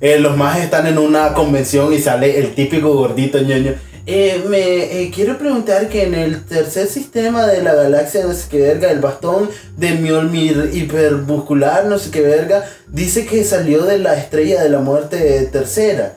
Eh, 0.00 0.18
los 0.18 0.36
más 0.36 0.58
están 0.58 0.86
en 0.86 0.98
una 0.98 1.32
convención 1.32 1.92
y 1.92 2.00
sale 2.00 2.38
el 2.38 2.54
típico 2.54 2.92
gordito 2.92 3.38
ñoño. 3.38 3.74
Eh, 4.06 4.44
me 4.50 5.02
eh, 5.02 5.10
quiero 5.14 5.38
preguntar 5.38 5.88
que 5.88 6.02
en 6.02 6.14
el 6.14 6.44
tercer 6.44 6.88
sistema 6.88 7.46
de 7.46 7.62
la 7.62 7.74
galaxia, 7.74 8.26
no 8.26 8.34
sé 8.34 8.48
qué 8.50 8.60
verga, 8.60 8.90
el 8.90 9.00
bastón 9.00 9.48
de 9.78 9.94
Mjolnir 9.94 10.70
hipermuscular, 10.74 11.86
no 11.86 11.98
sé 11.98 12.10
qué 12.10 12.20
verga, 12.20 12.66
dice 12.86 13.24
que 13.24 13.44
salió 13.44 13.84
de 13.84 13.98
la 13.98 14.14
estrella 14.18 14.62
de 14.62 14.68
la 14.68 14.80
muerte 14.80 15.48
tercera. 15.50 16.16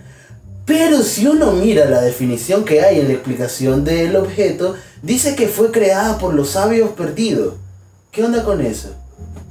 Pero 0.65 1.02
si 1.02 1.28
uno 1.28 1.54
mira 1.54 1.86
la 1.86 2.02
definición 2.02 2.65
que 2.65 2.82
hay 2.82 3.00
en 3.00 3.08
la 3.08 3.13
explicación 3.13 3.86
del 3.86 4.17
objeto, 4.17 4.76
dice 5.02 5.38
que 5.38 5.47
fue 5.47 5.71
creada 5.71 6.17
por 6.17 6.34
los 6.34 6.50
sabios 6.50 6.89
perdidos. 6.89 7.54
¿Qué 8.12 8.21
onda 8.26 8.43
con 8.43 8.60
eso? 8.60 8.89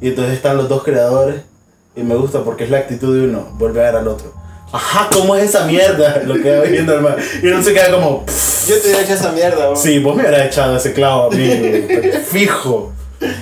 Y 0.03 0.09
entonces 0.09 0.35
están 0.35 0.59
los 0.59 0.69
dos 0.69 0.85
creadores. 0.85 1.41
Y 1.95 2.03
me 2.03 2.15
gusta 2.15 2.45
porque 2.45 2.65
es 2.65 2.71
la 2.71 2.79
actitud 2.79 3.17
de 3.17 3.29
uno. 3.29 3.49
Vuelve 3.55 3.81
a 3.81 3.85
ver 3.85 3.97
al 3.97 4.09
otro. 4.09 4.35
Ajá, 4.73 5.09
¿cómo 5.13 5.37
es 5.37 5.45
esa 5.51 5.65
mierda? 5.65 6.23
Lo 6.27 6.35
que 6.43 6.57
va 6.57 6.63
viendo 6.65 6.95
el 6.95 7.01
man. 7.01 7.17
Y 7.43 7.47
uno 7.47 7.63
se 7.63 7.73
queda 7.73 7.91
como. 7.93 8.25
"Pff". 8.27 8.69
Yo 8.69 8.75
te 8.81 8.89
hubiera 8.89 9.03
hecho 9.03 9.15
esa 9.15 9.31
mierda, 9.33 9.65
weón. 9.67 9.77
Sí, 9.77 9.99
vos 10.01 10.17
me 10.17 10.23
hubieras 10.23 10.47
echado 10.47 10.77
ese 10.77 10.93
clavo 10.93 11.27
a 11.31 11.31
mí. 11.35 11.49
Fijo. 12.31 12.93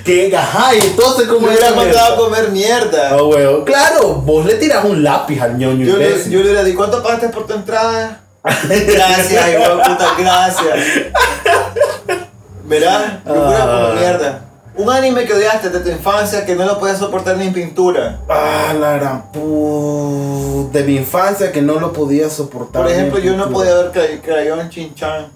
Que, 0.04 0.34
ajá, 0.36 0.74
y 0.76 0.80
entonces, 0.80 1.26
¿cómo 1.26 1.50
era 1.50 1.72
mandado 1.72 2.14
a 2.14 2.16
comer 2.16 2.50
mierda. 2.50 3.08
Ah, 3.10 3.22
huevo. 3.24 3.64
Claro, 3.64 4.14
vos 4.16 4.46
le 4.46 4.54
tirás 4.54 4.84
un 4.84 5.02
lápiz 5.02 5.40
al 5.40 5.58
ñoño 5.58 5.84
Yo 5.84 5.96
le, 5.96 6.10
yo 6.30 6.38
le 6.38 6.44
hubiera 6.44 6.62
dicho, 6.62 6.76
¿cuánto 6.76 7.02
pagaste 7.02 7.30
por 7.30 7.46
tu 7.46 7.54
entrada? 7.54 8.20
Gracias, 8.44 9.48
hijo 9.50 9.78
puta, 9.82 10.14
gracias. 10.18 10.78
Verá, 12.64 13.20
yo 13.26 13.32
hubiera 13.32 13.64
Ah. 13.64 13.82
como 13.88 14.00
mierda. 14.00 14.43
Un 14.76 14.90
anime 14.90 15.24
que 15.24 15.32
odiaste 15.34 15.70
de 15.70 15.80
tu 15.80 15.88
infancia 15.88 16.44
que 16.44 16.56
no 16.56 16.64
lo 16.64 16.78
podías 16.80 16.98
soportar 16.98 17.36
ni 17.36 17.46
en 17.46 17.52
pintura. 17.52 18.20
Ah, 18.28 18.74
la 18.78 18.94
gran 18.96 19.30
pu- 19.32 20.68
De 20.72 20.82
mi 20.82 20.96
infancia 20.96 21.52
que 21.52 21.62
no 21.62 21.78
lo 21.78 21.92
podía 21.92 22.28
soportar. 22.28 22.82
Por 22.82 22.90
ejemplo, 22.90 23.18
yo 23.20 23.36
no 23.36 23.50
podía 23.50 23.74
ver 23.74 23.92
Cray- 23.92 24.20
Crayón 24.20 24.68
Chinchan. 24.70 25.28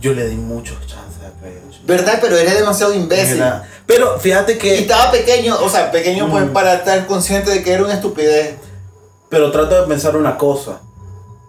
Yo 0.00 0.14
le 0.14 0.26
di 0.28 0.36
muchos 0.36 0.78
chances 0.86 1.22
a 1.22 1.38
Crayon 1.38 1.70
Shin. 1.70 1.86
¿Verdad? 1.86 2.18
Pero 2.22 2.38
eres 2.38 2.54
demasiado 2.58 2.94
imbécil. 2.94 3.36
Era- 3.36 3.68
Pero 3.86 4.18
fíjate 4.18 4.52
Y 4.52 4.58
que. 4.58 4.78
estaba 4.78 5.10
pequeño, 5.10 5.56
o 5.62 5.68
sea, 5.68 5.90
pequeño 5.90 6.30
pues 6.30 6.46
Mm. 6.46 6.52
para 6.54 6.74
estar 6.74 7.06
consciente 7.06 7.50
de 7.50 7.62
que 7.62 7.72
era 7.74 7.84
una 7.84 7.92
estupidez. 7.94 8.54
Pero 9.28 9.50
trato 9.52 9.78
de 9.82 9.86
pensar 9.86 10.16
una 10.16 10.38
cosa. 10.38 10.80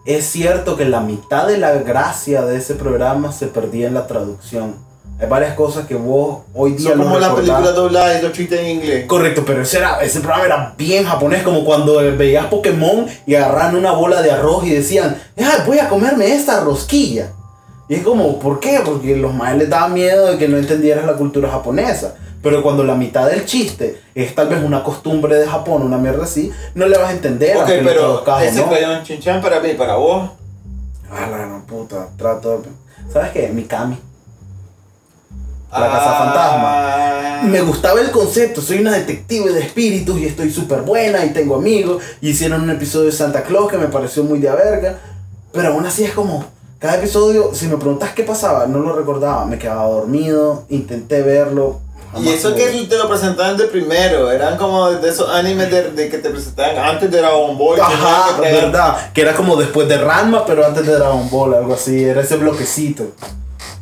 Es 0.06 0.26
cierto 0.26 0.76
que 0.76 0.84
la 0.86 1.00
mitad 1.00 1.48
de 1.48 1.58
la 1.58 1.72
gracia 1.76 2.42
de 2.42 2.58
ese 2.58 2.76
programa 2.76 3.32
se 3.32 3.48
perdía 3.48 3.88
en 3.88 3.94
la 3.94 4.08
traducción. 4.08 4.76
Hay 5.22 5.28
varias 5.28 5.54
cosas 5.54 5.86
que 5.86 5.94
vos 5.94 6.40
hoy 6.52 6.72
día 6.72 6.90
Son 6.90 6.98
como 7.04 7.20
las 7.20 7.34
películas 7.34 7.76
dobladas 7.76 8.20
y 8.20 8.24
los 8.24 8.32
chistes 8.32 8.60
en 8.60 8.70
inglés. 8.70 9.06
Correcto, 9.06 9.44
pero 9.46 9.62
ese, 9.62 9.78
era, 9.78 10.02
ese 10.02 10.20
programa 10.20 10.46
era 10.46 10.74
bien 10.76 11.06
japonés, 11.06 11.44
como 11.44 11.64
cuando 11.64 11.98
veías 12.18 12.48
Pokémon 12.48 13.06
y 13.28 13.36
agarraban 13.36 13.76
una 13.76 13.92
bola 13.92 14.24
de 14.24 14.32
arroz 14.32 14.66
y 14.66 14.72
decían, 14.72 15.22
"Ah, 15.40 15.64
voy 15.68 15.78
a 15.78 15.90
comerme 15.90 16.34
esta 16.34 16.62
rosquilla. 16.62 17.34
Y 17.88 17.96
es 17.96 18.04
como, 18.04 18.40
¿por 18.40 18.60
qué? 18.60 18.82
Porque 18.84 19.16
los 19.16 19.32
maes 19.32 19.60
les 19.60 19.70
daba 19.70 19.90
miedo 19.90 20.26
de 20.26 20.40
que 20.40 20.48
no 20.48 20.58
entendieras 20.58 21.06
la 21.06 21.14
cultura 21.14 21.52
japonesa. 21.52 22.16
Pero 22.42 22.64
cuando 22.64 22.84
la 22.84 22.96
mitad 22.96 23.30
del 23.30 23.46
chiste 23.46 24.02
es 24.16 24.34
tal 24.34 24.48
vez 24.48 24.64
una 24.64 24.84
costumbre 24.84 25.36
de 25.36 25.46
Japón, 25.46 25.84
una 25.84 25.98
mierda 25.98 26.24
así, 26.24 26.52
no 26.74 26.88
le 26.88 26.98
vas 26.98 27.10
a 27.10 27.12
entender. 27.12 27.58
Ok, 27.58 27.70
pero 27.84 28.24
o 28.26 28.40
ese 28.40 28.66
no. 28.66 29.04
Chinchan 29.04 29.40
para 29.40 29.60
mí, 29.60 29.74
para 29.76 29.98
vos. 29.98 30.32
Ah, 31.12 31.28
la 31.30 31.38
gran 31.38 31.62
puta, 31.68 32.08
trato 32.18 32.62
de... 32.62 32.70
¿Sabes 33.14 33.32
qué? 33.32 33.50
Mikami. 33.50 33.98
La 35.72 35.88
casa 35.90 36.34
Ah. 36.34 37.42
Me 37.44 37.62
gustaba 37.62 38.00
el 38.02 38.12
concepto, 38.12 38.62
soy 38.62 38.80
una 38.80 38.92
detective 38.92 39.52
de 39.52 39.62
espíritus 39.62 40.20
y 40.20 40.26
estoy 40.26 40.52
súper 40.52 40.82
buena 40.82 41.26
y 41.26 41.30
tengo 41.30 41.56
amigos. 41.56 42.04
Y 42.22 42.30
hicieron 42.30 42.62
un 42.62 42.70
episodio 42.70 43.08
de 43.08 43.12
Santa 43.14 43.44
Claus 43.44 43.72
que 43.72 43.78
me 43.78 43.88
pareció 43.88 44.24
muy 44.24 44.40
de 44.40 44.50
a 44.50 44.56
verga. 44.56 44.98
Pero 45.52 45.70
aún 45.70 45.86
así 45.86 46.04
es 46.04 46.12
como, 46.12 46.46
cada 46.78 46.96
episodio, 46.98 47.52
si 47.54 47.68
me 47.68 47.78
preguntas 47.78 48.12
qué 48.14 48.24
pasaba, 48.24 48.68
no 48.68 48.80
lo 48.80 48.94
recordaba. 48.94 49.46
Me 49.46 49.58
quedaba 49.58 49.86
dormido, 49.86 50.66
intenté 50.70 51.22
verlo. 51.22 51.80
Y 52.20 52.28
eso 52.28 52.54
que 52.54 52.66
te 52.90 52.98
lo 52.98 53.08
presentaban 53.08 53.56
de 53.56 53.66
primero, 53.66 54.30
eran 54.32 54.58
como 54.58 54.92
de 54.92 55.10
esos 55.10 55.30
animes 55.30 55.72
de, 55.72 55.92
de 55.92 56.10
que 56.10 56.18
te 56.18 56.30
presentaban 56.30 56.78
antes 56.78 57.10
de 57.10 57.18
Dragon 57.20 57.58
Ball. 57.58 57.80
Ajá, 57.80 58.36
que 58.36 58.52
verdad. 58.52 59.12
Que 59.14 59.22
era 59.22 59.34
como 59.34 59.56
después 59.56 59.88
de 59.88 59.98
Ranma, 59.98 60.46
pero 60.46 60.66
antes 60.66 60.86
de 60.86 60.94
Dragon 60.94 61.30
Ball, 61.30 61.54
algo 61.54 61.74
así. 61.74 62.04
Era 62.04 62.22
ese 62.22 62.36
bloquecito. 62.36 63.12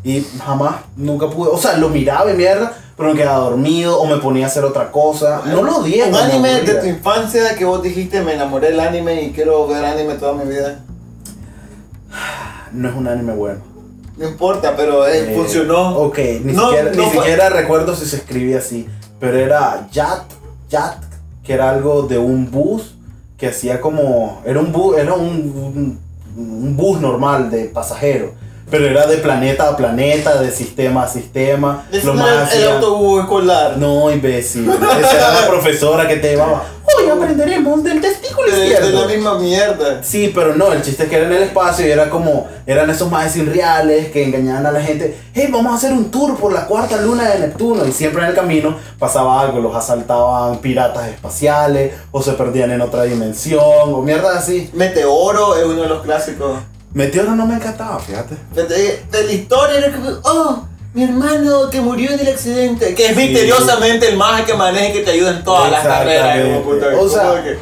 Y 0.04 0.26
jamás, 0.46 0.78
nunca 0.96 1.30
pude. 1.30 1.50
O 1.52 1.58
sea, 1.58 1.78
lo 1.78 1.90
miraba 1.90 2.32
y 2.32 2.36
mierda, 2.36 2.74
pero 2.96 3.10
me 3.14 3.20
quedaba 3.20 3.40
dormido 3.50 4.00
o 4.00 4.06
me 4.06 4.18
ponía 4.18 4.46
a 4.46 4.48
hacer 4.48 4.64
otra 4.64 4.92
cosa. 4.92 5.42
No 5.46 5.62
lo 5.62 5.78
odié. 5.78 6.06
Un 6.06 6.12
me 6.12 6.18
anime 6.20 6.62
de 6.62 6.76
tu 6.76 6.86
infancia 6.86 7.56
que 7.56 7.66
vos 7.66 7.84
dijiste, 7.84 8.22
me 8.22 8.34
enamoré 8.34 8.72
del 8.72 8.80
anime 8.80 9.24
y 9.24 9.32
quiero 9.32 9.68
ver 9.68 9.84
anime 9.84 10.14
toda 10.16 10.34
mi 10.34 10.50
vida. 10.50 10.80
No 12.72 12.90
es 12.90 12.96
un 12.96 13.08
anime 13.08 13.34
bueno. 13.34 13.62
No 14.18 14.28
importa, 14.28 14.76
pero 14.76 15.08
eh, 15.08 15.32
Eh, 15.32 15.36
funcionó. 15.36 15.98
Ok, 15.98 16.18
ni, 16.44 16.54
No, 16.54 16.68
siquiera, 16.70 16.92
no 16.92 17.04
ni 17.04 17.10
siquiera 17.10 17.50
recuerdo 17.50 17.96
si 17.96 18.06
se 18.06 18.18
escribía 18.18 18.60
así. 18.60 18.88
Pero 19.20 19.38
era 19.38 19.88
Yat, 19.92 20.24
Yat, 20.70 20.98
que 21.44 21.54
era 21.54 21.70
algo 21.70 22.04
de 22.04 22.18
un 22.18 22.52
bus 22.52 22.96
que 23.38 23.48
hacía 23.48 23.80
como. 23.82 24.42
Era 24.46 24.60
un 24.60 24.72
bus, 24.72 24.98
era 24.98 25.14
un, 25.14 25.26
un, 25.26 26.00
un 26.38 26.78
bus 26.78 27.00
normal 27.00 27.50
de 27.50 27.66
pasajeros. 27.66 28.32
Pero 28.70 28.86
era 28.86 29.08
de 29.08 29.18
planeta 29.18 29.68
a 29.70 29.76
planeta, 29.76 30.40
de 30.42 30.52
sistema 30.52 31.04
a 31.04 31.08
sistema. 31.08 31.86
Es 31.92 32.04
Lo 32.04 32.12
el, 32.14 32.18
más 32.20 32.54
el 32.54 32.60
hacía- 32.64 32.76
autobús 32.76 33.22
escolar. 33.22 33.78
No, 33.78 34.12
imbécil. 34.12 34.70
Esa 34.70 35.12
era 35.18 35.34
la 35.42 35.48
profesora 35.48 36.08
que 36.08 36.18
te 36.18 36.32
llevaba. 36.32 36.64
Hoy 36.86 37.08
aprenderemos 37.10 37.84
del 37.84 38.02
testículo 38.02 38.50
de, 38.52 38.58
de 38.58 38.68
izquierdo. 38.68 39.02
la 39.02 39.08
misma 39.08 39.40
mierda. 39.40 40.04
Sí, 40.04 40.32
pero 40.34 40.56
no, 40.56 40.72
el 40.74 40.82
chiste 40.82 41.04
es 41.04 41.10
que 41.10 41.18
era 41.18 41.26
en 41.28 41.34
el 41.34 41.44
espacio 41.44 41.88
y 41.88 41.92
era 41.92 42.10
como, 42.10 42.48
eran 42.66 42.90
esos 42.90 43.10
más 43.12 43.36
irreales 43.36 44.12
que 44.12 44.24
engañaban 44.24 44.66
a 44.66 44.72
la 44.72 44.82
gente. 44.82 45.16
Hey, 45.34 45.50
vamos 45.52 45.72
a 45.72 45.76
hacer 45.76 45.92
un 45.94 46.10
tour 46.12 46.36
por 46.38 46.52
la 46.52 46.66
cuarta 46.66 46.98
luna 47.02 47.30
de 47.30 47.40
Neptuno. 47.40 47.86
Y 47.86 47.92
siempre 47.92 48.22
en 48.24 48.30
el 48.30 48.36
camino 48.36 48.76
pasaba 48.98 49.40
algo, 49.42 49.60
los 49.60 49.76
asaltaban 49.76 50.58
piratas 50.60 51.08
espaciales, 51.10 51.94
o 52.12 52.22
se 52.24 52.34
perdían 52.34 52.72
en 52.72 52.82
otra 52.82 53.04
dimensión, 53.04 53.62
o 53.94 54.02
mierda 54.02 54.38
así. 54.38 54.70
Meteoro 54.74 55.56
es 55.58 55.66
uno 55.66 55.84
de 55.84 55.90
los 55.90 56.02
clásicos. 56.04 56.52
Meteoro 56.94 57.36
no 57.36 57.46
me 57.46 57.56
encantaba, 57.56 58.00
fíjate. 58.00 58.36
De, 58.54 59.04
la 59.12 59.32
historia 59.32 59.78
era 59.78 59.92
como, 59.96 60.10
oh, 60.24 60.64
mi 60.94 61.04
hermano 61.04 61.70
que 61.70 61.82
murió 61.82 62.12
en 62.12 62.20
el 62.20 62.28
accidente. 62.30 62.96
Que 62.96 63.08
es 63.08 63.16
Sí. 63.16 63.28
misteriosamente 63.28 64.10
el 64.10 64.18
más 64.18 64.42
que 64.42 64.54
maneja 64.56 64.90
y 64.90 64.94
que 64.94 65.00
te 65.02 65.12
ayuda 65.12 65.32
en 65.38 65.44
todas 65.44 65.72
las 65.72 65.84
carreras. 65.86 66.40
O 67.00 67.08
sea, 67.10 67.44
que- 67.44 67.58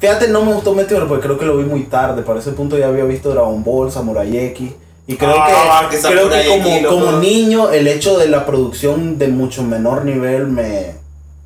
Fíjate, 0.00 0.26
no 0.28 0.44
me 0.44 0.52
gustó 0.52 0.74
Meteoro 0.74 1.06
porque 1.06 1.22
creo 1.26 1.38
que 1.38 1.44
lo 1.44 1.56
vi 1.58 1.64
muy 1.64 1.84
tarde. 1.84 2.22
Para 2.22 2.40
ese 2.40 2.50
punto 2.52 2.76
ya 2.76 2.88
había 2.88 3.04
visto 3.04 3.30
Dragon 3.30 3.62
Ball, 3.62 3.92
Samurai 3.92 4.36
X. 4.36 4.72
Y 5.06 5.16
creo 5.16 5.34
Ah, 5.36 5.86
que 5.90 5.96
que, 5.96 6.02
creo 6.02 6.28
que 6.28 6.84
como 6.88 7.12
niño, 7.12 7.70
el 7.70 7.86
hecho 7.86 8.18
de 8.18 8.28
la 8.28 8.44
producción 8.46 9.18
de 9.18 9.28
mucho 9.28 9.62
menor 9.62 10.04
nivel 10.04 10.46
me. 10.48 10.94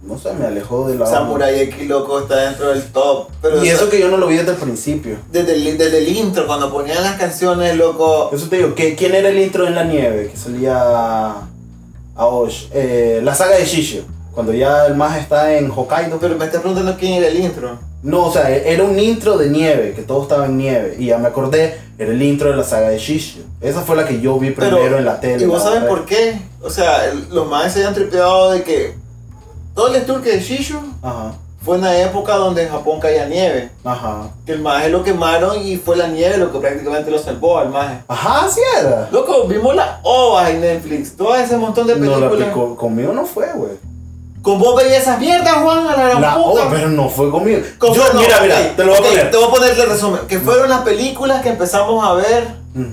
No 0.07 0.19
sé, 0.19 0.33
me 0.35 0.47
alejó 0.47 0.87
de 0.89 0.95
la. 0.97 1.07
Samurai 1.07 1.59
X 1.63 1.89
loco 1.89 2.21
está 2.21 2.37
dentro 2.37 2.69
del 2.69 2.83
top. 2.93 3.29
Pero 3.43 3.65
Y 3.65 3.69
eso 3.69 3.89
que 3.91 3.99
yo 3.99 4.09
no 4.09 4.17
lo 4.17 4.27
vi 4.29 4.37
desde 4.37 4.53
el 4.53 4.57
principio. 4.57 5.17
desde, 5.33 5.55
el, 5.55 5.77
desde 5.77 5.99
el 5.99 6.09
intro, 6.17 6.47
cuando 6.47 6.71
ponían 6.73 7.03
las 7.03 7.17
canciones, 7.17 7.77
loco. 7.77 8.31
Eso 8.33 8.49
te 8.49 8.57
digo, 8.59 8.75
¿qué- 8.75 8.95
¿quién 8.95 9.15
era 9.15 9.29
el 9.31 9.39
intro 9.39 9.67
en 9.67 9.75
la 9.75 9.85
nieve? 9.85 10.29
Que 10.31 10.37
salía. 10.37 11.35
Aosh. 12.17 12.67
Eh, 12.73 13.21
la 13.23 13.35
saga 13.35 13.57
de 13.57 13.65
Shishio. 13.67 14.03
Cuando 14.33 14.53
ya 14.53 14.87
el 14.87 14.95
más 14.95 15.19
está 15.19 15.55
en 15.57 15.71
Hokkaido. 15.71 16.19
Pero 16.21 16.37
me 16.37 16.45
estás 16.45 16.61
preguntando 16.61 16.97
quién 16.99 17.15
era 17.15 17.29
el 17.29 17.41
intro. 17.41 17.79
No, 18.03 18.27
o 18.27 18.33
sea, 18.33 18.49
era 18.51 18.85
un 18.85 18.99
intro 18.99 19.37
de 19.37 19.49
nieve, 19.51 19.93
que 19.97 20.03
todo 20.03 20.23
estaba 20.23 20.47
en 20.47 20.57
nieve. 20.57 20.95
Y 20.99 21.07
ya 21.07 21.19
me 21.19 21.27
acordé, 21.29 21.77
era 21.99 22.13
el 22.13 22.23
intro 22.23 22.51
de 22.51 22.57
la 22.57 22.63
saga 22.63 22.91
de 22.91 22.99
Shishio. 22.99 23.43
Esa 23.61 23.81
fue 23.81 23.97
la 23.97 24.07
que 24.07 24.21
yo 24.21 24.39
vi 24.39 24.51
Pero, 24.51 24.77
primero 24.77 24.99
en 24.99 25.05
la 25.05 25.19
tele. 25.19 25.43
¿Y 25.43 25.47
vos 25.47 25.63
sabes 25.63 25.85
por 25.85 26.05
qué? 26.05 26.39
O 26.63 26.71
sea, 26.71 27.07
el- 27.07 27.27
los 27.35 27.49
más 27.49 27.73
se 27.73 27.81
habían 27.81 27.95
tripeado 27.95 28.53
de 28.53 28.63
que 28.63 28.95
todo 29.77 29.95
el 29.95 30.05
tour 30.05 30.21
de 30.23 30.41
Shishu 30.41 30.79
Ajá, 31.03 31.35
fue 31.65 31.77
en 31.77 31.83
la 31.83 32.01
época 32.01 32.35
donde 32.37 32.63
en 32.65 32.71
Japón 32.71 32.99
caía 33.01 33.27
nieve. 33.27 33.71
ajá. 33.85 34.31
Que 34.45 34.53
el 34.53 34.61
maje 34.61 34.89
lo 34.89 35.03
quemaron 35.05 35.61
y 35.65 35.77
fue 35.77 35.97
la 35.97 36.07
nieve 36.09 36.39
lo 36.39 36.51
que 36.53 36.59
prácticamente 36.59 37.11
lo 37.11 37.19
salvó 37.19 37.59
al 37.59 37.69
maje. 37.71 37.99
Ajá, 38.09 38.49
sí 38.49 38.61
era. 38.81 39.09
Loco, 39.13 39.45
vimos 39.47 39.75
las 39.77 39.99
ovas 40.03 40.51
en 40.51 40.61
Netflix, 40.63 41.17
todo 41.17 41.35
ese 41.37 41.57
montón 41.57 41.87
de 41.87 41.97
No, 41.97 42.19
la 42.19 42.29
películas. 42.31 42.49
picó- 42.49 42.77
conmigo 42.77 43.13
no 43.13 43.25
fue, 43.25 43.47
güey. 43.55 43.73
Con 44.47 44.61
vos 44.61 44.77
veías 44.77 45.03
esas 45.03 45.19
mierdas, 45.19 45.55
Juan, 45.55 45.89
a 45.89 45.97
la 45.97 46.03
gran 46.09 46.23
La 46.23 46.35
puta. 46.37 46.63
oh, 46.67 46.69
pero 46.71 46.89
no 46.89 47.09
fue 47.09 47.29
conmigo. 47.33 47.63
Con- 47.79 47.93
Yo, 47.95 48.13
no, 48.13 48.21
mira, 48.21 48.39
mira, 48.43 48.77
te 48.77 48.85
lo 48.85 48.93
voy 48.93 49.01
a 49.01 49.03
poner. 49.03 49.31
Te 49.33 49.37
voy 49.37 49.47
a 49.47 49.51
poner 49.51 49.71
el 49.81 49.89
resumen. 49.89 50.21
Que 50.29 50.39
fueron 50.39 50.71
las 50.71 50.83
películas 50.83 51.43
que 51.43 51.49
empezamos 51.49 52.07
a 52.07 52.13
ver. 52.13 52.47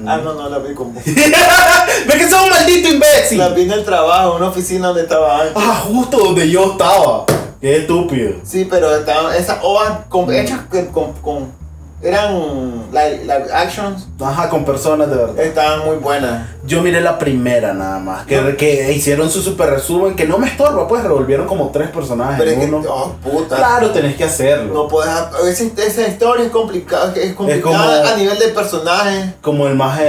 Ah, 0.07 0.17
no, 0.17 0.33
no, 0.33 0.49
la 0.49 0.57
vi 0.57 0.73
con 0.73 0.95
vos. 0.95 1.03
¡Ve 1.05 2.17
que 2.17 2.27
sos 2.27 2.41
un 2.41 2.49
maldito 2.49 2.89
imbécil! 2.89 3.37
La 3.37 3.49
vi 3.49 3.61
en 3.63 3.71
el 3.71 3.85
trabajo, 3.85 4.31
en 4.31 4.37
una 4.37 4.47
oficina 4.49 4.87
donde 4.87 5.03
estaba 5.03 5.41
antes. 5.41 5.53
Ah, 5.55 5.83
justo 5.85 6.17
donde 6.17 6.49
yo 6.49 6.71
estaba. 6.71 7.25
Qué 7.61 7.77
estúpido. 7.77 8.33
Sí, 8.43 8.65
pero 8.67 8.95
estaban 8.95 9.35
esas 9.35 9.59
ovas 9.61 9.91
con- 10.09 10.33
hechas 10.33 10.61
con, 10.71 10.85
con- 10.87 11.13
con- 11.21 11.62
eran 12.03 12.83
live, 12.91 13.21
live 13.21 13.45
actions, 13.53 14.07
Ajá, 14.19 14.49
con 14.49 14.65
personas 14.65 15.09
de 15.09 15.15
verdad. 15.15 15.39
estaban 15.39 15.85
muy 15.85 15.95
buenas. 15.97 16.49
Yo 16.65 16.81
miré 16.81 17.01
la 17.01 17.17
primera 17.17 17.73
nada 17.73 17.99
más, 17.99 18.25
que, 18.25 18.55
que 18.57 18.91
hicieron 18.93 19.29
su 19.29 19.41
super 19.41 19.69
resumen, 19.69 20.15
que 20.15 20.25
no 20.25 20.37
me 20.37 20.47
estorba, 20.47 20.87
pues 20.87 21.01
revolvieron 21.03 21.47
como 21.47 21.69
tres 21.69 21.89
personajes 21.89 22.35
Pero 22.37 22.51
es 22.51 22.57
en 22.57 22.69
que, 22.69 22.75
uno. 22.75 22.89
oh, 22.89 23.11
puta. 23.23 23.55
Claro, 23.55 23.89
tenés 23.91 24.15
que 24.15 24.25
hacerlo. 24.25 24.73
No 24.73 24.87
puedes. 24.87 25.11
Esa, 25.47 25.81
esa 25.83 26.07
historia 26.07 26.45
es 26.45 26.51
complicada, 26.51 27.13
es 27.15 27.33
complicada 27.33 28.01
como- 28.01 28.13
a 28.13 28.17
nivel 28.17 28.37
de 28.37 28.47
personaje. 28.49 29.33
Como 29.41 29.67
el 29.67 29.75
más, 29.75 29.99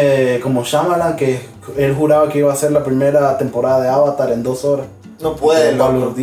como 0.43 0.63
Shyamalan, 0.65 1.17
que 1.17 1.41
él 1.77 1.95
juraba 1.95 2.29
que 2.29 2.39
iba 2.41 2.53
a 2.53 2.57
ser 2.57 2.73
la 2.73 2.83
primera 2.85 3.39
temporada 3.39 3.81
de 3.83 3.89
Avatar 3.89 4.31
en 4.33 4.43
dos 4.43 4.65
horas. 4.65 4.87
No 5.21 5.35
puede, 5.37 5.71
El 5.71 5.79
loco. 5.79 6.15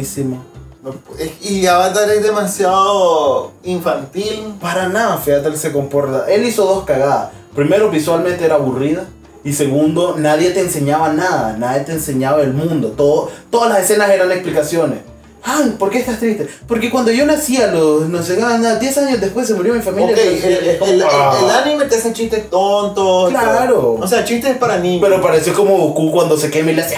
Y 1.42 1.66
Avatar 1.68 2.10
es 2.10 2.24
demasiado 2.24 3.52
infantil. 3.64 4.56
Para 4.60 4.88
nada, 4.90 5.18
fíjate, 5.18 5.48
él 5.50 5.58
se 5.58 5.72
comporta. 5.72 6.26
Él 6.32 6.44
hizo 6.46 6.66
dos 6.66 6.84
cagadas. 6.86 7.30
Primero, 7.56 7.90
visualmente 7.90 8.46
era 8.46 8.56
aburrida. 8.56 9.06
Y 9.44 9.54
segundo, 9.54 10.16
nadie 10.18 10.52
te 10.52 10.60
enseñaba 10.62 11.10
nada. 11.14 11.56
Nadie 11.58 11.82
te 11.82 11.92
enseñaba 11.94 12.42
el 12.42 12.54
mundo. 12.54 12.90
Todo, 12.90 13.30
todas 13.50 13.70
las 13.70 13.82
escenas 13.84 14.10
eran 14.10 14.32
explicaciones. 14.32 15.00
Han, 15.44 15.72
¿por 15.74 15.90
qué 15.90 15.98
estás 16.00 16.20
triste? 16.20 16.48
Porque 16.68 16.92
cuando 16.92 17.10
yo 17.12 17.26
nací 17.26 17.58
a 17.60 17.66
los, 17.72 18.08
no 18.08 18.22
sé, 18.22 18.38
nada, 18.38 18.76
10 18.78 18.98
años 19.00 19.20
después 19.20 19.48
se 19.48 19.56
murió 19.56 19.74
mi 19.74 19.82
familia. 19.82 20.12
Ok, 20.14 20.20
el, 20.20 20.44
el- 20.44 20.68
el- 20.84 21.04
ah. 21.04 21.36
el 21.44 21.50
anime 21.50 21.86
te 21.86 21.96
hace 21.96 22.14
chistes 22.14 22.48
tontos. 22.52 23.32
Claro. 23.32 23.98
O 24.00 24.08
sea, 24.08 24.24
chistes 24.24 24.56
para 24.58 24.78
niños. 24.78 25.02
Pero 25.04 25.20
pareció 25.22 25.54
como 25.56 25.76
Goku 25.78 26.12
cuando 26.12 26.38
se 26.38 26.52
quema 26.52 26.70
y 26.72 26.76
le 26.76 26.84
hace. 26.84 26.96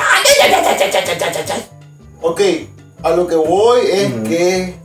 Ok, 2.22 2.41
a 3.04 3.12
lo 3.12 3.28
que 3.28 3.36
voy 3.36 3.82
es 3.92 4.13
que 4.28 4.76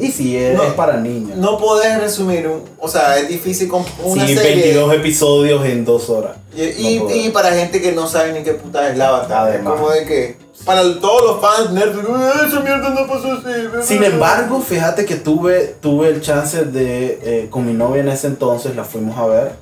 Y 0.00 0.12
sí, 0.12 0.36
es, 0.36 0.56
No. 0.56 0.62
es 0.62 0.72
para 0.74 0.96
niños. 0.98 1.36
no 1.36 1.58
podés 1.58 2.00
resumir 2.00 2.46
un. 2.46 2.62
O 2.78 2.88
sea, 2.88 3.18
es 3.18 3.28
difícil 3.28 3.68
con 3.68 3.84
una 4.04 4.26
sí, 4.28 4.34
serie. 4.36 4.62
22 4.74 4.94
episodios 4.94 5.66
en 5.66 5.84
dos 5.84 6.08
horas. 6.08 6.36
Y, 6.56 6.62
y- 6.62 6.98
No 7.00 7.10
y 7.14 7.28
para 7.30 7.50
gente 7.52 7.80
que 7.82 7.90
no 7.92 8.06
sabe 8.06 8.32
ni 8.32 8.44
qué 8.44 8.52
puta 8.54 8.88
es 8.88 8.96
la 8.96 9.08
Avatar. 9.08 9.56
Es 9.56 9.62
como 9.62 9.90
de 9.90 10.04
que. 10.04 10.36
Para 10.64 10.82
todos 11.00 11.22
los 11.24 11.40
fans 11.40 11.72
nerds, 11.72 11.96
"Eh, 11.96 12.46
esa 12.48 12.60
mierda 12.60 12.90
no 12.90 13.06
pasó 13.08 13.32
así. 13.32 13.86
Sin 13.94 14.02
embargo, 14.04 14.60
fíjate 14.60 15.04
que 15.04 15.16
tuve, 15.16 15.74
tuve 15.80 16.08
el 16.08 16.20
chance 16.20 16.64
de, 16.64 17.18
eh, 17.22 17.46
con 17.50 17.66
mi 17.66 17.72
novia 17.72 18.00
en 18.02 18.08
ese 18.08 18.26
entonces, 18.28 18.76
la 18.76 18.84
fuimos 18.84 19.16
a 19.18 19.26
ver. 19.26 19.52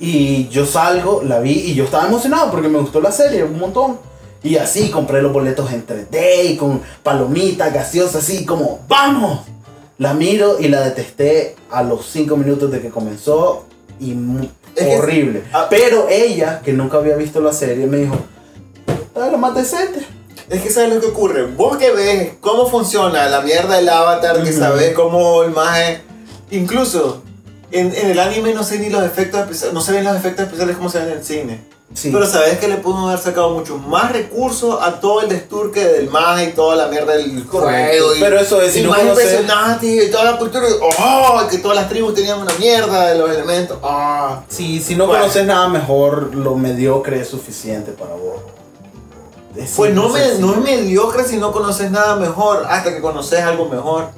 Y 0.00 0.48
yo 0.48 0.64
salgo, 0.66 1.22
la 1.24 1.40
vi 1.40 1.52
y 1.52 1.74
yo 1.74 1.84
estaba 1.84 2.06
emocionado 2.06 2.50
porque 2.50 2.68
me 2.68 2.78
gustó 2.78 3.00
la 3.00 3.12
serie 3.12 3.44
un 3.44 3.58
montón. 3.58 3.98
Y 4.42 4.56
así 4.56 4.90
compré 4.90 5.20
los 5.22 5.32
boletos 5.32 5.72
en 5.72 5.84
3D 5.86 6.44
y 6.50 6.56
con 6.56 6.80
palomitas 7.02 7.72
gaseosas, 7.72 8.22
así 8.24 8.44
como, 8.44 8.80
¡vamos! 8.88 9.40
La 9.98 10.14
miro 10.14 10.58
y 10.60 10.68
la 10.68 10.80
detesté 10.82 11.56
a 11.70 11.82
los 11.82 12.06
5 12.06 12.36
minutos 12.36 12.70
de 12.70 12.80
que 12.80 12.88
comenzó 12.88 13.64
y 13.98 14.12
Es 14.76 14.86
que- 14.86 14.96
horrible. 14.96 15.42
ah. 15.52 15.66
Pero 15.68 16.08
ella, 16.08 16.60
que 16.64 16.72
nunca 16.72 16.98
había 16.98 17.16
visto 17.16 17.40
la 17.40 17.52
serie, 17.52 17.86
me 17.86 17.96
dijo, 17.98 18.14
"Ah, 19.16 19.28
lo 19.32 19.38
más 19.38 19.54
decente. 19.56 20.06
Es 20.48 20.62
que 20.62 20.70
sabes 20.70 20.94
lo 20.94 21.00
que 21.00 21.08
ocurre. 21.08 21.44
Vos 21.46 21.76
que 21.76 21.90
ves 21.90 22.32
cómo 22.40 22.70
funciona 22.70 23.28
la 23.28 23.40
mierda 23.42 23.76
del 23.76 23.88
avatar, 23.88 24.42
que 24.44 24.50
Ujú. 24.50 24.58
sabes 24.58 24.94
cómo 24.94 25.42
el 25.42 25.50
maje. 25.50 26.00
Incluso 26.52 27.22
en, 27.72 27.94
en 27.94 28.10
el 28.12 28.18
anime 28.18 28.54
no 28.54 28.62
sé 28.62 28.78
ni 28.78 28.88
los 28.88 29.02
efectos 29.04 29.40
especiales, 29.40 29.74
no 29.74 29.80
se 29.82 29.92
ven 29.92 30.04
los 30.04 30.16
efectos 30.16 30.44
especiales 30.46 30.76
como 30.76 30.88
se 30.88 31.00
ven 31.00 31.08
en 31.08 31.18
el 31.18 31.24
cine. 31.24 31.60
Sí. 31.94 32.10
Pero 32.12 32.26
sabes 32.26 32.58
que 32.58 32.68
le 32.68 32.76
pudieron 32.76 33.08
haber 33.08 33.18
sacado 33.18 33.50
mucho 33.50 33.78
más 33.78 34.12
recursos 34.12 34.78
a 34.80 35.00
todo 35.00 35.22
el 35.22 35.28
desturque 35.30 35.82
del 35.84 36.10
maje 36.10 36.50
y 36.50 36.52
toda 36.52 36.76
la 36.76 36.86
mierda 36.88 37.14
del 37.16 37.44
juego. 37.46 37.66
Pero 38.20 38.38
eso 38.38 38.60
es, 38.60 38.72
si 38.74 38.80
y 38.80 38.82
no 38.82 38.90
más 38.90 39.00
conoces- 39.00 39.08
impresionante 39.24 39.86
y 40.04 40.10
toda 40.10 40.24
la 40.24 40.38
cultura. 40.38 40.66
¡Oh! 41.00 41.40
Que 41.50 41.58
todas 41.58 41.76
las 41.76 41.88
tribus 41.88 42.14
tenían 42.14 42.40
una 42.40 42.52
mierda 42.54 43.06
de 43.08 43.18
los 43.18 43.30
elementos. 43.30 43.78
¡Ah! 43.82 44.42
Sí, 44.48 44.80
si 44.80 44.94
no 44.96 45.06
Bueno. 45.06 45.22
conoces 45.22 45.46
nada 45.46 45.68
mejor, 45.68 46.34
lo 46.34 46.54
mediocre 46.56 47.20
es 47.20 47.28
suficiente 47.28 47.92
para 47.92 48.12
vos. 48.14 48.42
Es 49.56 49.72
Pues 49.74 49.92
no, 49.92 50.10
me, 50.10 50.34
no 50.38 50.52
es 50.52 50.58
mediocre 50.58 51.24
si 51.24 51.38
no 51.38 51.50
conoces 51.52 51.90
nada 51.90 52.16
mejor 52.16 52.64
hasta 52.68 52.94
que 52.94 53.00
conoces 53.00 53.40
algo 53.40 53.64
mejor. 53.68 54.10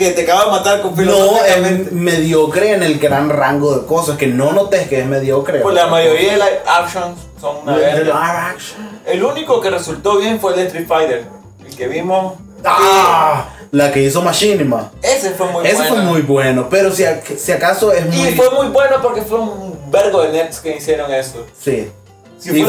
Que 0.00 0.12
te 0.12 0.22
acaba 0.22 0.46
de 0.46 0.50
matar 0.50 0.80
con 0.80 0.96
No, 0.96 1.44
es 1.44 1.92
mediocre 1.92 2.72
en 2.72 2.82
el 2.82 2.98
gran 2.98 3.28
rango 3.28 3.76
de 3.76 3.86
cosas, 3.86 4.16
que 4.16 4.28
no 4.28 4.50
notes 4.50 4.88
que 4.88 4.98
es 5.00 5.04
mediocre. 5.04 5.60
Pues 5.60 5.74
la 5.74 5.88
mayoría 5.88 6.32
de 6.32 6.36
live 6.38 6.60
actions 6.66 7.18
son 7.38 7.56
una 7.64 7.76
live 7.76 8.10
action. 8.10 8.80
El 9.04 9.22
único 9.22 9.60
que 9.60 9.68
resultó 9.68 10.16
bien 10.16 10.40
fue 10.40 10.52
el 10.52 10.60
de 10.60 10.66
Street 10.68 10.86
Fighter. 10.88 11.26
El 11.66 11.76
que 11.76 11.86
vimos. 11.86 12.32
Ah, 12.64 13.50
la 13.72 13.92
que 13.92 14.00
hizo 14.00 14.22
Machinima. 14.22 14.90
ese 15.02 15.32
fue 15.32 15.48
muy 15.48 15.66
Ese 15.66 15.76
bueno. 15.76 15.94
fue 15.94 16.02
muy 16.02 16.22
bueno, 16.22 16.68
pero 16.70 16.90
si, 16.92 17.04
si 17.36 17.52
acaso 17.52 17.92
es 17.92 18.06
muy... 18.06 18.28
Y 18.28 18.34
fue 18.34 18.48
muy 18.52 18.68
bueno 18.68 19.02
porque 19.02 19.20
fue 19.20 19.38
un 19.38 19.78
vergo 19.90 20.22
de 20.22 20.32
nerds 20.32 20.60
que 20.60 20.76
hicieron 20.78 21.12
eso. 21.12 21.44
Sí. 21.62 21.92
Si 22.40 22.58
y, 22.58 22.62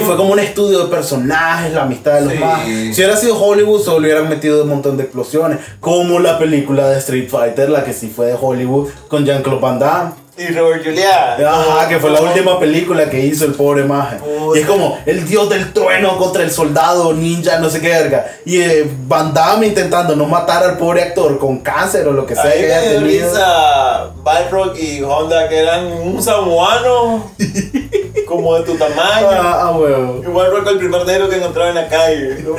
fue 0.00 0.16
como 0.16 0.32
un 0.32 0.38
estudio 0.38 0.84
de 0.84 0.86
personajes, 0.86 1.72
la 1.72 1.82
amistad 1.82 2.14
de 2.14 2.20
los 2.22 2.32
Sí. 2.32 2.38
más. 2.38 2.64
Si 2.64 2.92
hubiera 2.92 3.16
sido 3.16 3.36
Hollywood, 3.42 3.82
se 3.82 3.90
hubieran 3.90 4.28
metido 4.28 4.62
un 4.62 4.68
montón 4.68 4.96
de 4.96 5.02
explosiones. 5.02 5.58
Como 5.80 6.20
la 6.20 6.38
película 6.38 6.88
de 6.88 6.98
Street 6.98 7.28
Fighter, 7.28 7.68
la 7.70 7.84
que 7.84 7.92
sí 7.92 8.12
fue 8.14 8.26
de 8.26 8.36
Hollywood, 8.40 8.88
con 9.08 9.24
Jean-Claude 9.26 9.60
Van 9.60 9.78
Damme. 9.80 10.10
Y 10.38 10.48
Robert 10.48 10.84
Juliá. 10.84 11.34
Ajá, 11.34 11.88
que 11.88 11.98
fue 11.98 12.10
la 12.10 12.20
última 12.20 12.60
película 12.60 13.08
que 13.08 13.24
hizo 13.24 13.46
el 13.46 13.54
pobre 13.54 13.84
maje. 13.84 14.16
Puta. 14.16 14.58
Y 14.58 14.60
es 14.60 14.66
como 14.66 14.98
el 15.06 15.26
dios 15.26 15.48
del 15.48 15.72
trueno 15.72 16.18
contra 16.18 16.42
el 16.42 16.50
soldado 16.50 17.14
ninja, 17.14 17.58
no 17.58 17.70
sé 17.70 17.80
qué 17.80 17.88
verga. 17.88 18.26
Y 18.44 18.60
eh, 18.60 18.90
Van 19.06 19.32
Damme 19.32 19.66
intentando 19.66 20.14
no 20.14 20.26
matar 20.26 20.62
al 20.62 20.76
pobre 20.76 21.02
actor 21.04 21.38
con 21.38 21.60
cáncer 21.60 22.06
o 22.06 22.12
lo 22.12 22.26
que 22.26 22.34
sea 22.34 22.50
Ahí 22.50 22.60
que 22.60 22.98
me 22.98 23.06
risa 23.06 24.10
Balrog 24.22 24.76
y 24.76 25.02
Honda 25.02 25.48
que 25.48 25.56
eran 25.56 25.86
un 25.86 26.22
samoano 26.22 27.30
como 28.28 28.56
de 28.56 28.64
tu 28.64 28.74
tamaño. 28.76 29.28
Ah, 29.30 29.60
ah, 29.62 29.70
huevo. 29.72 30.22
Y 30.22 30.30
Balrog 30.30 30.68
el 30.68 30.78
primer 30.78 31.06
negro 31.06 31.30
que 31.30 31.36
encontraba 31.36 31.70
en 31.70 31.74
la 31.76 31.88
calle. 31.88 32.44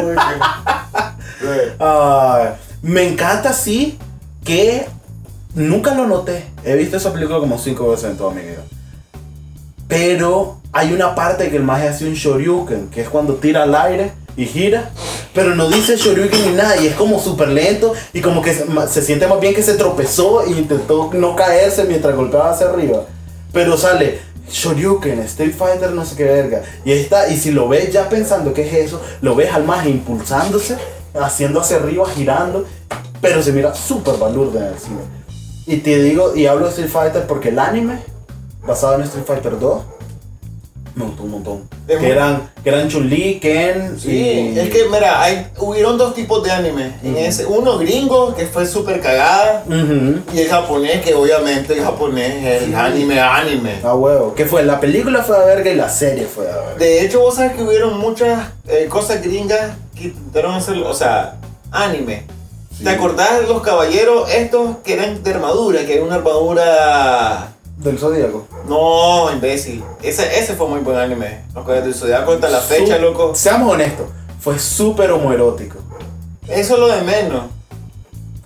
Ah, 1.79 2.55
me 2.81 3.07
encanta 3.07 3.53
sí 3.53 3.97
que 4.43 4.87
nunca 5.55 5.93
lo 5.93 6.07
noté. 6.07 6.45
He 6.63 6.75
visto 6.75 6.97
esa 6.97 7.13
película 7.13 7.39
como 7.39 7.57
cinco 7.57 7.89
veces 7.89 8.11
en 8.11 8.17
toda 8.17 8.33
mi 8.33 8.41
vida. 8.41 8.63
Pero 9.87 10.57
hay 10.73 10.93
una 10.93 11.15
parte 11.15 11.49
que 11.49 11.57
el 11.57 11.63
maje 11.63 11.87
hace 11.87 12.05
un 12.05 12.13
shoryuken, 12.13 12.89
que 12.89 13.01
es 13.01 13.09
cuando 13.09 13.35
tira 13.35 13.63
al 13.63 13.73
aire 13.73 14.11
y 14.35 14.45
gira. 14.45 14.91
Pero 15.33 15.55
no 15.55 15.69
dice 15.69 15.95
shoryuken 15.95 16.49
ni 16.49 16.55
nada 16.55 16.77
y 16.77 16.87
es 16.87 16.95
como 16.95 17.19
súper 17.19 17.49
lento 17.49 17.93
y 18.13 18.21
como 18.21 18.41
que 18.41 18.53
se, 18.53 18.65
se 18.87 19.01
siente 19.01 19.27
más 19.27 19.39
bien 19.39 19.53
que 19.53 19.63
se 19.63 19.75
tropezó 19.75 20.43
e 20.43 20.51
intentó 20.51 21.09
no 21.13 21.35
caerse 21.35 21.83
mientras 21.85 22.15
golpeaba 22.15 22.51
hacia 22.51 22.67
arriba. 22.67 23.03
Pero 23.53 23.77
sale 23.77 24.19
shoryuken, 24.51 25.19
Street 25.19 25.53
Fighter, 25.55 25.91
no 25.91 26.05
sé 26.05 26.15
qué 26.15 26.23
verga. 26.23 26.63
Y 26.85 26.91
está, 26.91 27.29
y 27.29 27.37
si 27.37 27.51
lo 27.51 27.67
ves 27.67 27.91
ya 27.91 28.09
pensando 28.09 28.53
que 28.53 28.67
es 28.67 28.73
eso, 28.73 29.01
lo 29.21 29.35
ves 29.35 29.53
al 29.53 29.63
maje 29.63 29.89
impulsándose, 29.89 30.77
haciendo 31.19 31.61
hacia 31.61 31.77
arriba, 31.77 32.05
girando. 32.09 32.65
Pero 33.21 33.41
se 33.41 33.51
mira 33.51 33.73
súper 33.73 34.15
balurdo 34.17 34.59
en 34.59 34.65
el 34.65 34.77
cine. 34.77 35.16
Y 35.67 35.77
te 35.77 36.01
digo, 36.01 36.33
y 36.35 36.45
hablo 36.47 36.65
de 36.65 36.69
Street 36.71 36.89
Fighter 36.89 37.27
porque 37.27 37.49
el 37.49 37.59
anime, 37.59 37.99
basado 38.65 38.95
en 38.95 39.01
Street 39.01 39.25
Fighter 39.25 39.59
2, 39.59 39.83
me 40.95 41.03
gustó 41.05 41.23
un 41.23 41.31
montón. 41.31 41.69
Es 41.87 41.99
Que 41.99 42.09
eran, 42.09 42.49
que 42.63 42.69
eran 42.69 42.87
Chun-Li, 42.89 43.39
Ken 43.39 43.99
Sí, 43.99 44.09
y... 44.55 44.57
es 44.57 44.69
que 44.69 44.85
mira, 44.91 45.21
hay, 45.21 45.45
hubieron 45.59 45.95
dos 45.97 46.15
tipos 46.15 46.41
de 46.43 46.49
anime. 46.51 46.93
En 47.03 47.17
ese, 47.17 47.45
uno 47.45 47.77
gringo, 47.77 48.33
que 48.33 48.47
fue 48.47 48.65
súper 48.65 48.99
cagada, 48.99 49.63
y 50.33 50.39
el 50.39 50.47
japonés, 50.49 51.01
que 51.05 51.13
obviamente 51.13 51.73
el 51.73 51.83
japonés 51.83 52.43
es 52.43 52.63
el 52.63 52.69
Sí. 52.69 52.73
anime 52.75 53.19
anime. 53.19 53.79
Ah, 53.83 53.93
huevo. 53.93 54.33
¿Qué 54.33 54.45
fue? 54.45 54.63
La 54.63 54.79
película 54.79 55.21
fue 55.21 55.37
a 55.37 55.45
verga 55.45 55.69
y 55.69 55.75
la 55.75 55.89
serie 55.89 56.25
fue 56.25 56.49
a 56.49 56.55
verga. 56.55 56.75
De 56.79 57.05
hecho, 57.05 57.19
vos 57.19 57.35
sabes 57.35 57.51
que 57.57 57.61
hubieron 57.63 57.99
muchas 57.99 58.47
eh, 58.67 58.87
cosas 58.89 59.21
gringas 59.21 59.75
que 59.95 60.05
intentaron 60.05 60.55
hacer, 60.55 60.77
o 60.77 60.93
sea, 60.95 61.35
anime. 61.71 62.23
¿Te 62.83 62.89
acordás 62.89 63.41
de 63.41 63.47
los 63.47 63.61
caballeros 63.61 64.29
estos 64.31 64.77
que 64.83 64.93
eran 64.93 65.23
de 65.23 65.31
armadura? 65.31 65.85
Que 65.85 65.95
era 65.95 66.03
una 66.03 66.15
armadura... 66.15 67.53
Del 67.77 67.97
Zodíaco. 67.99 68.47
No, 68.67 69.31
imbécil. 69.31 69.83
Ese, 70.01 70.39
ese 70.39 70.55
fue 70.55 70.67
muy 70.67 70.79
buen 70.79 70.97
anime. 70.97 71.43
Los 71.53 71.63
Caballeros 71.63 71.85
del 71.89 71.93
Zodiaco 71.95 72.31
hasta 72.33 72.49
la 72.49 72.59
fecha, 72.59 72.95
Su- 72.95 73.01
loco. 73.03 73.33
Seamos 73.35 73.71
honestos, 73.73 74.07
fue 74.39 74.57
súper 74.57 75.11
homoerótico. 75.11 75.77
Eso 76.47 76.73
es 76.73 76.79
lo 76.79 76.87
de 76.87 77.01
menos. 77.03 77.43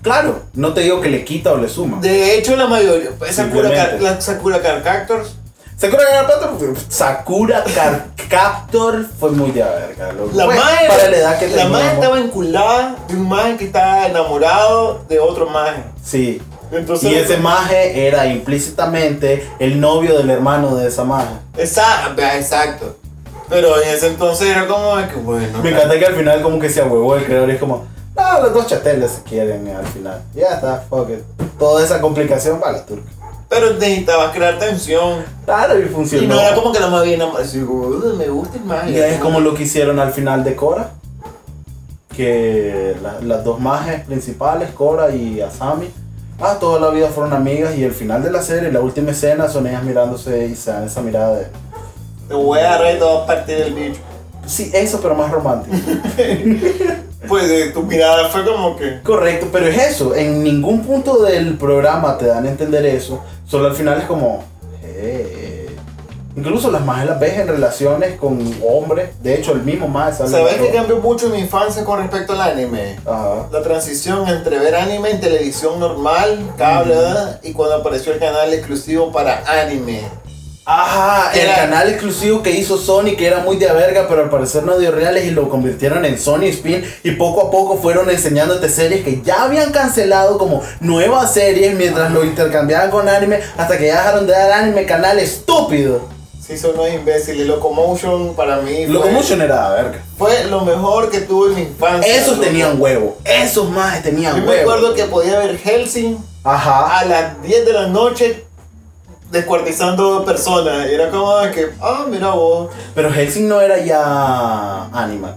Claro, 0.01 0.41
no 0.53 0.73
te 0.73 0.81
digo 0.81 0.99
que 0.99 1.09
le 1.09 1.23
quita 1.23 1.53
o 1.53 1.57
le 1.57 1.69
suma. 1.69 1.99
De 2.01 2.35
hecho, 2.37 2.55
la 2.57 2.67
mayoría... 2.67 3.11
Sakura. 3.31 3.73
Car- 3.73 4.01
la 4.01 4.19
Sakura 4.19 4.61
Car 4.61 4.83
Captors 4.83 5.35
Sakura 5.81 6.03
Card 6.05 6.27
Captor, 6.27 6.75
Sakura 6.89 7.63
Card 7.73 8.01
Captor 8.29 9.05
fue 9.19 9.31
muy 9.31 9.49
de 9.49 9.63
verga. 9.63 10.11
loco. 10.11 10.29
La 10.35 10.45
madre, 10.45 10.87
para 10.87 11.09
la 11.09 11.17
edad 11.17 11.39
que 11.39 11.47
la 11.47 11.65
madre 11.69 11.93
estaba 11.93 12.19
enculada 12.19 12.95
de 13.07 13.15
un 13.15 13.27
maje 13.27 13.57
que 13.57 13.65
estaba 13.65 14.05
enamorado 14.05 15.03
de 15.09 15.19
otro 15.19 15.49
maje. 15.49 15.81
Sí. 16.03 16.39
Entonces, 16.71 17.11
Y 17.11 17.15
ese 17.15 17.37
maje 17.37 18.07
era 18.07 18.27
implícitamente 18.27 19.49
el 19.57 19.81
novio 19.81 20.19
del 20.19 20.29
hermano 20.29 20.75
de 20.75 20.87
esa 20.87 21.03
maje. 21.03 21.33
Exacto, 21.57 22.21
exacto. 22.21 22.95
Pero 23.49 23.81
en 23.81 23.89
ese 23.89 24.05
entonces 24.05 24.49
era 24.49 24.67
como 24.67 24.95
que 25.07 25.15
bueno. 25.15 25.63
Me 25.63 25.71
encanta 25.71 25.97
que 25.97 26.05
al 26.05 26.13
final 26.13 26.43
como 26.43 26.59
que 26.59 26.69
se 26.69 26.81
ahuevó 26.81 27.15
el 27.15 27.25
creador 27.25 27.49
y 27.49 27.53
es 27.53 27.59
como, 27.59 27.87
no, 28.15 28.41
los 28.43 28.53
dos 28.53 28.67
chateles 28.67 29.11
se 29.13 29.23
quieren 29.23 29.67
al 29.75 29.87
final. 29.87 30.21
Ya 30.35 30.53
está, 30.53 30.85
fuck 30.87 31.09
it. 31.09 31.23
toda 31.57 31.83
esa 31.83 31.99
complicación 31.99 32.59
para 32.59 32.73
la 32.73 32.85
turca. 32.85 33.09
Pero 33.51 33.73
necesitabas 33.73 34.33
crear 34.33 34.57
tensión. 34.57 35.25
Claro, 35.45 35.77
y 35.77 35.83
Y 35.83 35.85
funcionó. 35.89 36.33
no 36.35 36.39
era 36.41 36.55
como 36.55 36.71
que 36.71 36.79
la 36.79 36.87
más 36.87 37.03
bien, 37.03 37.19
nada 37.19 37.33
más, 37.33 37.53
"Uy, 37.53 38.15
me 38.17 38.27
gusta 38.29 38.57
el 38.57 38.63
magia. 38.63 38.89
Y 39.09 39.13
es 39.13 39.19
como 39.19 39.41
lo 39.41 39.53
que 39.53 39.63
hicieron 39.63 39.99
al 39.99 40.13
final 40.13 40.43
de 40.45 40.55
Cora. 40.55 40.91
Que 42.15 42.95
la- 43.03 43.19
las 43.21 43.43
dos 43.43 43.59
mages 43.59 44.05
principales, 44.05 44.69
Cora 44.71 45.13
y 45.13 45.41
Asami, 45.41 45.87
ah, 46.39 46.57
toda 46.59 46.79
la 46.79 46.89
vida 46.91 47.07
fueron 47.09 47.33
amigas. 47.33 47.75
Y 47.77 47.83
el 47.83 47.91
final 47.93 48.23
de 48.23 48.31
la 48.31 48.41
serie, 48.41 48.71
la 48.71 48.79
última 48.79 49.11
escena, 49.11 49.49
son 49.49 49.67
ellas 49.67 49.83
mirándose 49.83 50.45
y 50.47 50.55
se 50.55 50.71
dan 50.71 50.85
esa 50.85 51.01
mirada 51.01 51.35
de. 51.35 51.47
Te 52.29 52.33
voy 52.33 52.59
a 52.59 52.69
agarrar 52.73 52.95
y 52.95 52.99
te 52.99 53.03
voy 53.03 53.21
a 53.21 53.25
partir 53.25 53.57
el 53.57 53.73
bicho. 53.73 53.99
Sí, 54.45 54.71
eso, 54.73 54.99
pero 55.01 55.13
más 55.15 55.29
romántico. 55.29 55.75
Pues 57.27 57.47
de 57.47 57.69
tu 57.69 57.83
mirada 57.83 58.29
fue 58.29 58.43
como 58.43 58.75
que. 58.75 59.01
Correcto, 59.01 59.47
pero 59.51 59.67
es 59.67 59.77
eso. 59.77 60.15
En 60.15 60.43
ningún 60.43 60.83
punto 60.83 61.21
del 61.21 61.57
programa 61.57 62.17
te 62.17 62.25
dan 62.25 62.45
a 62.45 62.49
entender 62.49 62.85
eso. 62.85 63.23
Solo 63.45 63.67
al 63.67 63.75
final 63.75 63.99
es 63.99 64.05
como. 64.05 64.43
eh. 64.83 65.57
Incluso 66.33 66.71
las 66.71 66.85
mages 66.85 67.09
las 67.09 67.19
ves 67.19 67.37
en 67.39 67.47
relaciones 67.49 68.17
con 68.17 68.39
hombres. 68.65 69.09
De 69.21 69.35
hecho, 69.35 69.51
el 69.51 69.63
mismo 69.63 69.89
más 69.89 70.17
sale. 70.17 70.29
¿Sabes 70.29 70.57
todo. 70.57 70.71
cambió 70.71 70.97
mucho 70.97 71.25
en 71.25 71.33
mi 71.33 71.39
infancia 71.39 71.83
con 71.83 71.99
respecto 71.99 72.31
al 72.33 72.41
anime? 72.41 72.97
Ajá. 73.05 73.47
La 73.51 73.61
transición 73.61 74.27
entre 74.29 74.57
ver 74.57 74.75
anime 74.75 75.11
en 75.11 75.19
televisión 75.19 75.77
normal, 75.79 76.39
cable, 76.57 76.95
¿verdad? 76.95 77.39
y 77.43 77.51
cuando 77.51 77.75
apareció 77.75 78.13
el 78.13 78.19
canal 78.19 78.53
exclusivo 78.53 79.11
para 79.11 79.43
anime. 79.61 80.03
Ajá, 80.63 81.31
el 81.33 81.39
Era- 81.41 81.55
canal 81.55 81.89
exclusivo 81.89 82.43
que 82.43 82.51
hizo 82.51 82.77
Sony, 82.77 83.15
que 83.17 83.25
era 83.25 83.39
muy 83.39 83.57
de 83.57 83.67
a 83.67 83.73
verga, 83.73 84.05
pero 84.07 84.21
al 84.23 84.29
parecer 84.29 84.63
no 84.63 84.77
dio 84.77 84.91
reales 84.91 85.25
y 85.25 85.31
lo 85.31 85.49
convirtieron 85.49 86.05
en 86.05 86.19
Sony 86.19 86.43
Spin. 86.45 86.85
Y 87.03 87.11
poco 87.11 87.47
a 87.47 87.51
poco 87.51 87.77
fueron 87.77 88.09
enseñándote 88.09 88.69
series 88.69 89.03
que 89.03 89.21
ya 89.23 89.43
habían 89.43 89.71
cancelado 89.71 90.37
como 90.37 90.61
nuevas 90.79 91.33
series 91.33 91.75
mientras 91.75 92.11
lo 92.11 92.23
intercambiaban 92.23 92.91
con 92.91 93.09
anime, 93.09 93.39
hasta 93.57 93.77
que 93.77 93.87
ya 93.87 93.97
dejaron 93.97 94.27
de 94.27 94.33
dar 94.33 94.51
anime, 94.51 94.85
canal 94.85 95.17
estúpido. 95.19 96.01
Sí, 96.45 96.57
son 96.57 96.71
unos 96.75 96.89
imbéciles. 96.93 97.47
Locomotion 97.47 98.35
para 98.35 98.57
mí 98.57 98.85
fue, 98.85 98.93
Locomotion 98.93 99.41
era 99.41 99.69
de 99.75 99.83
verga. 99.83 100.03
fue 100.17 100.43
lo 100.45 100.61
mejor 100.61 101.09
que 101.09 101.21
tuve 101.21 101.49
en 101.49 101.55
mi 101.55 101.61
infancia. 101.61 102.15
Esos 102.15 102.37
loco. 102.37 102.41
tenían 102.47 102.81
huevo, 102.81 103.17
esos 103.25 103.69
más 103.69 104.01
tenían 104.03 104.35
Yo 104.35 104.41
me 104.43 104.49
huevo. 104.49 104.71
acuerdo 104.71 104.93
que 104.95 105.03
podía 105.05 105.39
ver 105.39 105.57
Helsing 105.57 106.17
Ajá. 106.43 106.99
a 106.99 107.05
las 107.05 107.41
10 107.43 107.65
de 107.65 107.73
la 107.73 107.87
noche 107.87 108.43
descuartizando 109.31 110.23
personas. 110.25 110.87
Y 110.89 110.93
era 110.93 111.09
como 111.09 111.35
de 111.37 111.51
que, 111.51 111.69
ah, 111.81 112.05
mira 112.09 112.29
vos. 112.31 112.69
Pero 112.93 113.11
Helsing 113.11 113.47
no 113.47 113.59
era 113.61 113.77
ya 113.83 114.85
Animax. 114.91 115.35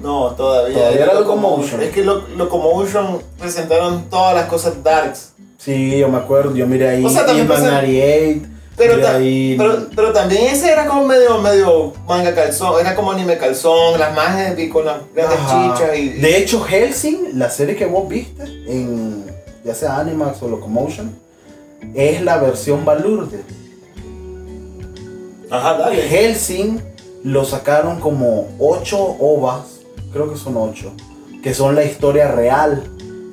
No, 0.00 0.30
todavía. 0.32 0.76
Todavía 0.76 1.04
era 1.04 1.14
Locomotion. 1.14 1.80
Es 1.82 1.90
que 1.90 2.04
Lo- 2.04 2.26
Locomotion 2.36 3.22
presentaron 3.38 4.08
todas 4.10 4.34
las 4.34 4.46
cosas 4.46 4.82
darks. 4.82 5.32
Sí, 5.58 5.98
yo 5.98 6.08
me 6.08 6.18
acuerdo, 6.18 6.54
yo 6.54 6.66
miré 6.66 6.88
ahí 6.90 7.04
O 7.04 7.08
sea, 7.08 7.24
también 7.24 7.46
Inman 7.46 7.58
pasa- 7.62 7.72
98. 7.72 8.48
Pero, 8.76 9.00
ta- 9.00 9.14
ahí- 9.14 9.54
pero, 9.56 9.86
pero 9.94 10.12
también 10.12 10.46
ese 10.52 10.70
era 10.70 10.86
como 10.86 11.06
medio, 11.06 11.38
medio 11.40 11.92
manga 12.08 12.34
calzón, 12.34 12.80
era 12.80 12.96
como 12.96 13.12
anime 13.12 13.38
calzón, 13.38 13.98
las 14.00 14.56
vi 14.56 14.68
con 14.68 14.84
las 14.84 14.96
grandes 15.14 15.38
Ajá. 15.38 15.74
chichas 15.76 15.96
y... 15.96 16.08
De 16.08 16.36
hecho, 16.38 16.60
Helsing, 16.64 17.38
la 17.38 17.50
serie 17.50 17.76
que 17.76 17.86
vos 17.86 18.08
viste, 18.08 18.42
en 18.66 19.24
ya 19.64 19.74
sea 19.76 19.98
Animax 20.00 20.42
o 20.42 20.48
Locomotion, 20.48 21.16
es 21.94 22.22
la 22.22 22.38
versión 22.38 22.84
balurde. 22.84 23.42
Ajá, 25.50 25.78
dale. 25.78 26.02
Helsing 26.02 26.80
lo 27.22 27.44
sacaron 27.44 28.00
como 28.00 28.48
8 28.58 29.16
ovas, 29.20 29.80
creo 30.12 30.30
que 30.30 30.38
son 30.38 30.56
8, 30.56 30.92
que 31.42 31.54
son 31.54 31.74
la 31.74 31.84
historia 31.84 32.32
real. 32.32 32.82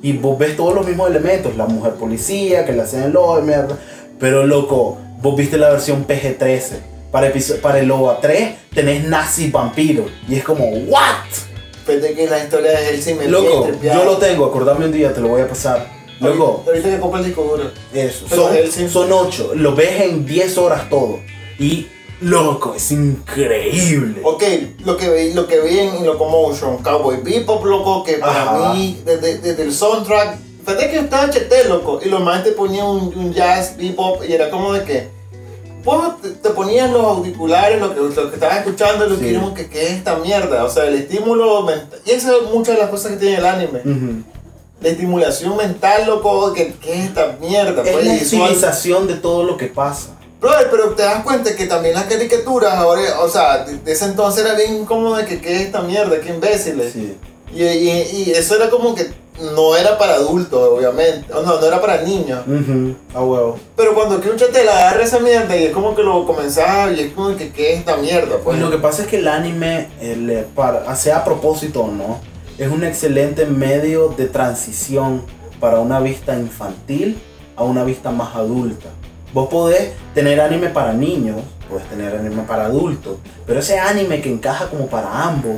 Y 0.02 0.14
vos 0.14 0.36
ves 0.36 0.56
todos 0.56 0.74
los 0.74 0.86
mismos 0.86 1.10
elementos, 1.10 1.56
la 1.56 1.66
mujer 1.66 1.92
policía, 1.92 2.64
que 2.64 2.72
le 2.72 2.82
hacen 2.82 3.04
el 3.04 3.12
lobo, 3.12 3.40
mierda. 3.40 3.78
Pero 4.18 4.46
loco, 4.46 4.98
vos 5.20 5.36
viste 5.36 5.56
la 5.58 5.70
versión 5.70 6.06
PG-13. 6.06 6.78
Para, 7.12 7.30
para 7.60 7.78
el 7.78 7.90
OVA 7.90 8.20
3 8.20 8.54
tenés 8.74 9.04
nazi 9.04 9.50
vampiro. 9.50 10.06
Y 10.28 10.36
es 10.36 10.44
como, 10.44 10.66
¿what? 10.66 11.26
Pensé 11.86 12.14
que 12.14 12.26
la 12.26 12.42
historia 12.42 12.70
de 12.70 12.76
Helsing 12.86 13.18
me 13.18 13.28
Loco, 13.28 13.68
yo 13.82 14.04
lo 14.04 14.16
tengo, 14.16 14.46
acordame 14.46 14.86
un 14.86 14.92
día, 14.92 15.12
te 15.12 15.20
lo 15.20 15.28
voy 15.28 15.42
a 15.42 15.48
pasar. 15.48 16.01
Loco, 16.22 16.64
Ahorita, 16.66 16.90
que 16.90 16.98
compro 17.00 17.20
el 17.20 17.26
disco 17.26 17.42
duro. 17.42 17.70
eso, 17.92 18.26
son, 18.28 18.56
él 18.56 18.70
sí- 18.72 18.88
son 18.88 19.12
8, 19.12 19.52
lo 19.54 19.74
ves 19.74 20.00
en 20.02 20.24
10 20.24 20.56
horas 20.58 20.88
todo. 20.88 21.20
Y, 21.58 21.86
loco, 22.20 22.74
es 22.74 22.90
increíble. 22.92 24.20
Ok, 24.24 24.42
lo 24.84 24.96
que 24.96 25.10
vi, 25.10 25.32
lo 25.34 25.46
que 25.46 25.60
vi 25.60 25.78
en 25.78 26.04
Locomotion, 26.06 26.78
Cowboy 26.78 27.18
Bebop, 27.22 27.64
loco, 27.64 28.04
que 28.04 28.14
para 28.14 28.42
Ajá. 28.42 28.74
mí, 28.74 29.00
desde, 29.04 29.38
desde 29.38 29.62
el 29.62 29.72
soundtrack, 29.72 30.38
fíjate 30.64 30.90
que 30.90 30.98
estaba 30.98 31.30
cheté, 31.30 31.64
loco, 31.68 32.00
y 32.04 32.08
los 32.08 32.20
más 32.22 32.44
te 32.44 32.52
ponían 32.52 32.86
un, 32.86 33.12
un 33.16 33.32
jazz, 33.34 33.76
bebop, 33.76 34.22
y 34.28 34.32
era 34.32 34.50
como 34.50 34.72
de 34.72 34.84
que, 34.84 35.08
vos 35.84 36.20
te, 36.22 36.30
te 36.30 36.50
ponías 36.50 36.88
los 36.90 37.02
auriculares, 37.02 37.80
lo 37.80 37.92
que, 37.92 38.00
lo 38.00 38.28
que 38.30 38.34
estabas 38.36 38.58
escuchando, 38.58 39.06
y 39.06 39.10
lo 39.10 39.16
Sí. 39.16 39.20
que 39.22 39.26
dijimos 39.28 39.52
que, 39.54 39.68
¿qué 39.68 39.86
es 39.86 39.90
esta 39.94 40.16
mierda? 40.16 40.64
O 40.64 40.70
sea, 40.70 40.84
el 40.86 40.94
estímulo 40.94 41.62
mental, 41.62 41.98
y 42.06 42.10
esa 42.12 42.36
es 42.36 42.42
muchas 42.52 42.76
de 42.76 42.82
las 42.82 42.90
cosas 42.90 43.12
que 43.12 43.18
tiene 43.18 43.36
el 43.38 43.46
anime. 43.46 43.80
La 44.82 44.88
estimulación 44.88 45.56
mental, 45.56 46.06
loco, 46.06 46.52
que, 46.52 46.74
¿qué 46.80 46.94
es 46.94 47.04
esta 47.06 47.36
mierda? 47.40 47.82
Es 47.82 47.90
Pues, 47.92 48.04
la 48.04 48.14
estilización 48.14 49.06
de 49.06 49.14
todo 49.14 49.44
lo 49.44 49.56
que 49.56 49.66
pasa. 49.66 50.16
Brother, 50.40 50.68
pero 50.70 50.90
te 50.90 51.02
das 51.02 51.22
cuenta 51.22 51.54
que 51.54 51.66
también 51.66 51.94
las 51.94 52.04
caricaturas 52.04 52.74
ahora, 52.74 53.20
o 53.20 53.28
sea, 53.28 53.64
de, 53.64 53.76
de 53.78 53.92
ese 53.92 54.06
entonces 54.06 54.44
era 54.44 54.54
bien 54.54 54.74
incómodo 54.74 55.16
de 55.16 55.24
que 55.24 55.40
qué 55.40 55.54
es 55.54 55.60
esta 55.62 55.82
mierda, 55.82 56.20
qué 56.20 56.30
imbéciles. 56.30 56.92
Sí. 56.92 57.16
Y, 57.54 57.62
y, 57.62 58.24
y 58.26 58.30
eso 58.32 58.56
era 58.56 58.68
como 58.68 58.94
que 58.94 59.06
no 59.54 59.76
era 59.76 59.96
para 59.98 60.14
adultos, 60.14 60.60
obviamente. 60.76 61.32
O 61.32 61.42
no, 61.42 61.60
no 61.60 61.66
era 61.66 61.80
para 61.80 62.02
niños. 62.02 62.40
Ujú, 62.46 62.94
A 63.14 63.22
huevo. 63.22 63.58
Pero 63.76 63.94
cuando 63.94 64.20
Kyucha 64.20 64.48
te 64.48 64.64
la 64.64 64.72
agarra 64.78 65.04
esa 65.04 65.20
mierda 65.20 65.56
y 65.56 65.64
es 65.66 65.72
como 65.72 65.94
que 65.94 66.02
lo 66.02 66.26
comenzaba 66.26 66.90
y 66.92 67.00
es 67.00 67.12
como 67.12 67.36
que 67.36 67.52
qué 67.52 67.74
es 67.74 67.78
esta 67.80 67.96
mierda, 67.96 68.30
pues. 68.32 68.42
Pues 68.44 68.58
lo 68.58 68.70
que 68.70 68.78
pasa 68.78 69.02
es 69.02 69.08
que 69.08 69.18
el 69.18 69.28
anime, 69.28 69.90
el, 70.00 70.28
eh, 70.28 70.46
para, 70.56 70.94
sea 70.96 71.18
a 71.18 71.24
propósito 71.24 71.82
o 71.82 71.88
no, 71.90 72.20
es 72.58 72.68
un 72.70 72.84
excelente 72.84 73.46
medio 73.46 74.08
de 74.08 74.26
transición 74.26 75.22
para 75.60 75.80
una 75.80 76.00
vista 76.00 76.34
infantil 76.38 77.20
a 77.56 77.64
una 77.64 77.84
vista 77.84 78.10
más 78.10 78.34
adulta. 78.34 78.88
Vos 79.32 79.48
podés 79.48 79.92
tener 80.14 80.40
anime 80.40 80.68
para 80.68 80.92
niños, 80.92 81.36
podés 81.68 81.88
tener 81.88 82.14
anime 82.14 82.42
para 82.42 82.66
adultos, 82.66 83.16
pero 83.46 83.60
ese 83.60 83.78
anime 83.78 84.20
que 84.20 84.30
encaja 84.30 84.68
como 84.68 84.86
para 84.88 85.24
ambos, 85.24 85.56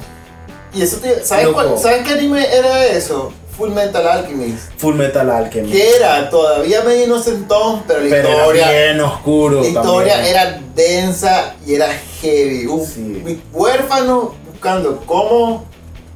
Y 0.76 0.82
eso 0.82 0.96
te, 0.98 1.24
¿sabes, 1.24 1.48
cuál- 1.48 1.78
¿sabes 1.78 2.02
qué 2.04 2.14
anime 2.14 2.44
era 2.52 2.84
eso? 2.86 3.32
Full 3.56 3.70
Metal 3.70 4.04
Alchemist. 4.08 4.72
Full 4.76 4.96
Metal 4.96 5.30
Alchemist. 5.30 5.72
Que 5.72 5.94
era 5.94 6.28
todavía 6.28 6.82
medio 6.82 7.04
inocentón, 7.04 7.84
pero 7.86 8.00
la 8.00 8.10
Pero 8.10 8.28
historia. 8.30 8.72
era 8.72 8.82
bien 8.86 9.00
oscuro. 9.00 9.60
La 9.60 9.68
historia 9.68 10.14
también. 10.14 10.34
era 10.36 10.60
densa 10.74 11.54
y 11.64 11.74
era 11.74 11.86
heavy. 12.20 12.66
Un 12.66 12.84
Sí. 12.84 13.40
huérfano 13.52 14.34
buscando 14.50 15.00
cómo 15.06 15.64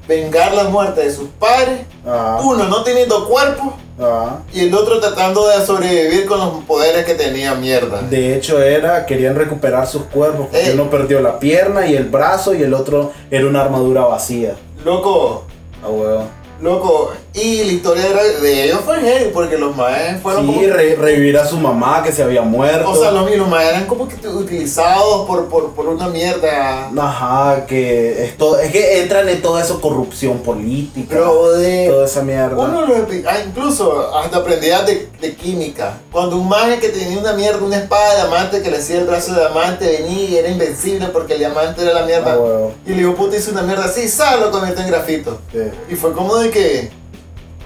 vengar 0.09 0.55
la 0.55 0.65
muerte 0.65 1.03
de 1.05 1.13
sus 1.13 1.29
padres. 1.39 1.81
Ah, 2.07 2.41
Uno 2.43 2.65
no 2.65 2.83
teniendo 2.83 3.29
cuerpo 3.29 3.75
ah. 4.01 4.39
y 4.53 4.61
el 4.61 4.75
otro 4.75 4.99
tratando 4.99 5.47
de 5.49 5.65
sobrevivir 5.65 6.25
con 6.27 6.39
los 6.39 6.65
poderes 6.65 7.05
que 7.05 7.15
tenía 7.15 7.55
mierda. 7.55 8.01
De 8.03 8.35
hecho 8.35 8.61
era, 8.63 9.05
querían 9.07 9.37
recuperar 9.37 9.87
sus 9.87 10.05
cuerpos 10.05 10.47
porque 10.51 10.71
Eh. 10.71 10.73
uno 10.73 10.89
perdió 10.91 11.21
la 11.21 11.39
pierna 11.39 11.87
y 11.87 11.95
el 11.95 12.05
brazo 12.05 12.55
y 12.55 12.63
el 12.63 12.73
otro 12.75 13.13
era 13.31 13.47
una 13.47 13.61
armadura 13.61 14.01
vacía. 14.03 14.57
Loco, 14.85 15.45
A 15.85 15.89
huevo. 15.89 16.25
Loco. 16.61 17.13
Y 17.35 17.63
la 17.65 17.73
historia 17.73 18.05
de, 18.43 18.65
ellos 18.65 18.81
fue 18.85 18.99
heavy 19.01 19.31
porque 19.33 19.57
los 19.59 19.77
maes 19.77 20.21
fueron 20.21 20.47
Sí, 20.47 20.55
como... 20.55 20.67
re- 20.75 20.97
revivir 20.97 21.39
a 21.39 21.47
su 21.47 21.57
mamá 21.57 22.03
que 22.03 22.11
se 22.11 22.23
había 22.23 22.43
muerto. 22.43 22.91
o 22.91 22.97
sea, 22.97 23.13
los, 23.13 23.31
los 23.37 23.49
maes 23.49 23.69
eran 23.71 23.87
como 23.87 24.09
que 24.09 24.17
utilizados 24.27 25.27
por, 25.27 25.47
por, 25.47 25.71
por 25.73 25.87
una 25.87 26.09
mierda. 26.09 26.91
Ajá, 26.99 27.65
que 27.67 28.25
esto, 28.25 28.59
es 28.59 28.73
que 28.73 29.03
entran 29.03 29.29
en 29.29 29.41
toda 29.41 29.63
esa 29.63 29.75
corrupción 29.75 30.39
política. 30.39 31.07
Pero 31.11 31.53
de... 31.53 31.89
toda 31.89 32.07
esa 32.07 32.23
mierda. 32.23 32.57
Uno 32.57 32.87
lo 32.87 32.95
ah, 33.29 33.37
incluso 33.47 34.15
hasta 34.17 34.39
aprendía 34.39 34.83
de, 34.83 35.09
de 35.21 35.35
química. 35.37 35.99
Cuando 36.11 36.37
un 36.37 36.49
mago 36.49 36.79
que 36.81 36.89
tenía 36.89 37.19
una 37.19 37.35
mierda, 37.35 37.59
una 37.65 37.77
espada 37.79 38.11
de 38.11 38.17
diamante 38.23 38.63
que 38.63 38.71
le 38.71 38.79
hacía 38.79 38.99
el 38.99 39.05
brazo 39.07 39.33
de 39.35 39.41
diamante, 39.41 39.87
venía 40.03 40.25
y 40.29 40.37
era 40.37 40.49
invencible 40.49 41.07
porque 41.09 41.35
el 41.35 41.39
diamante 41.41 41.83
era 41.83 41.93
la 41.95 42.03
mierda. 42.07 42.37
Ah. 42.39 42.69
Y 42.87 42.93
el 42.93 43.01
hijo 43.01 43.15
puta 43.15 43.37
hizo 43.37 43.53
una 43.53 43.63
mierda 43.63 43.85
así, 43.85 44.09
¿sabes? 44.09 44.41
Lo 44.41 44.51
convirtió 44.51 44.83
en 44.83 44.91
grafito. 44.91 45.39
Sí. 45.53 45.59
Y 45.91 45.95
fue 45.95 46.13
como 46.13 46.37
de 46.37 46.48
que 46.51 46.91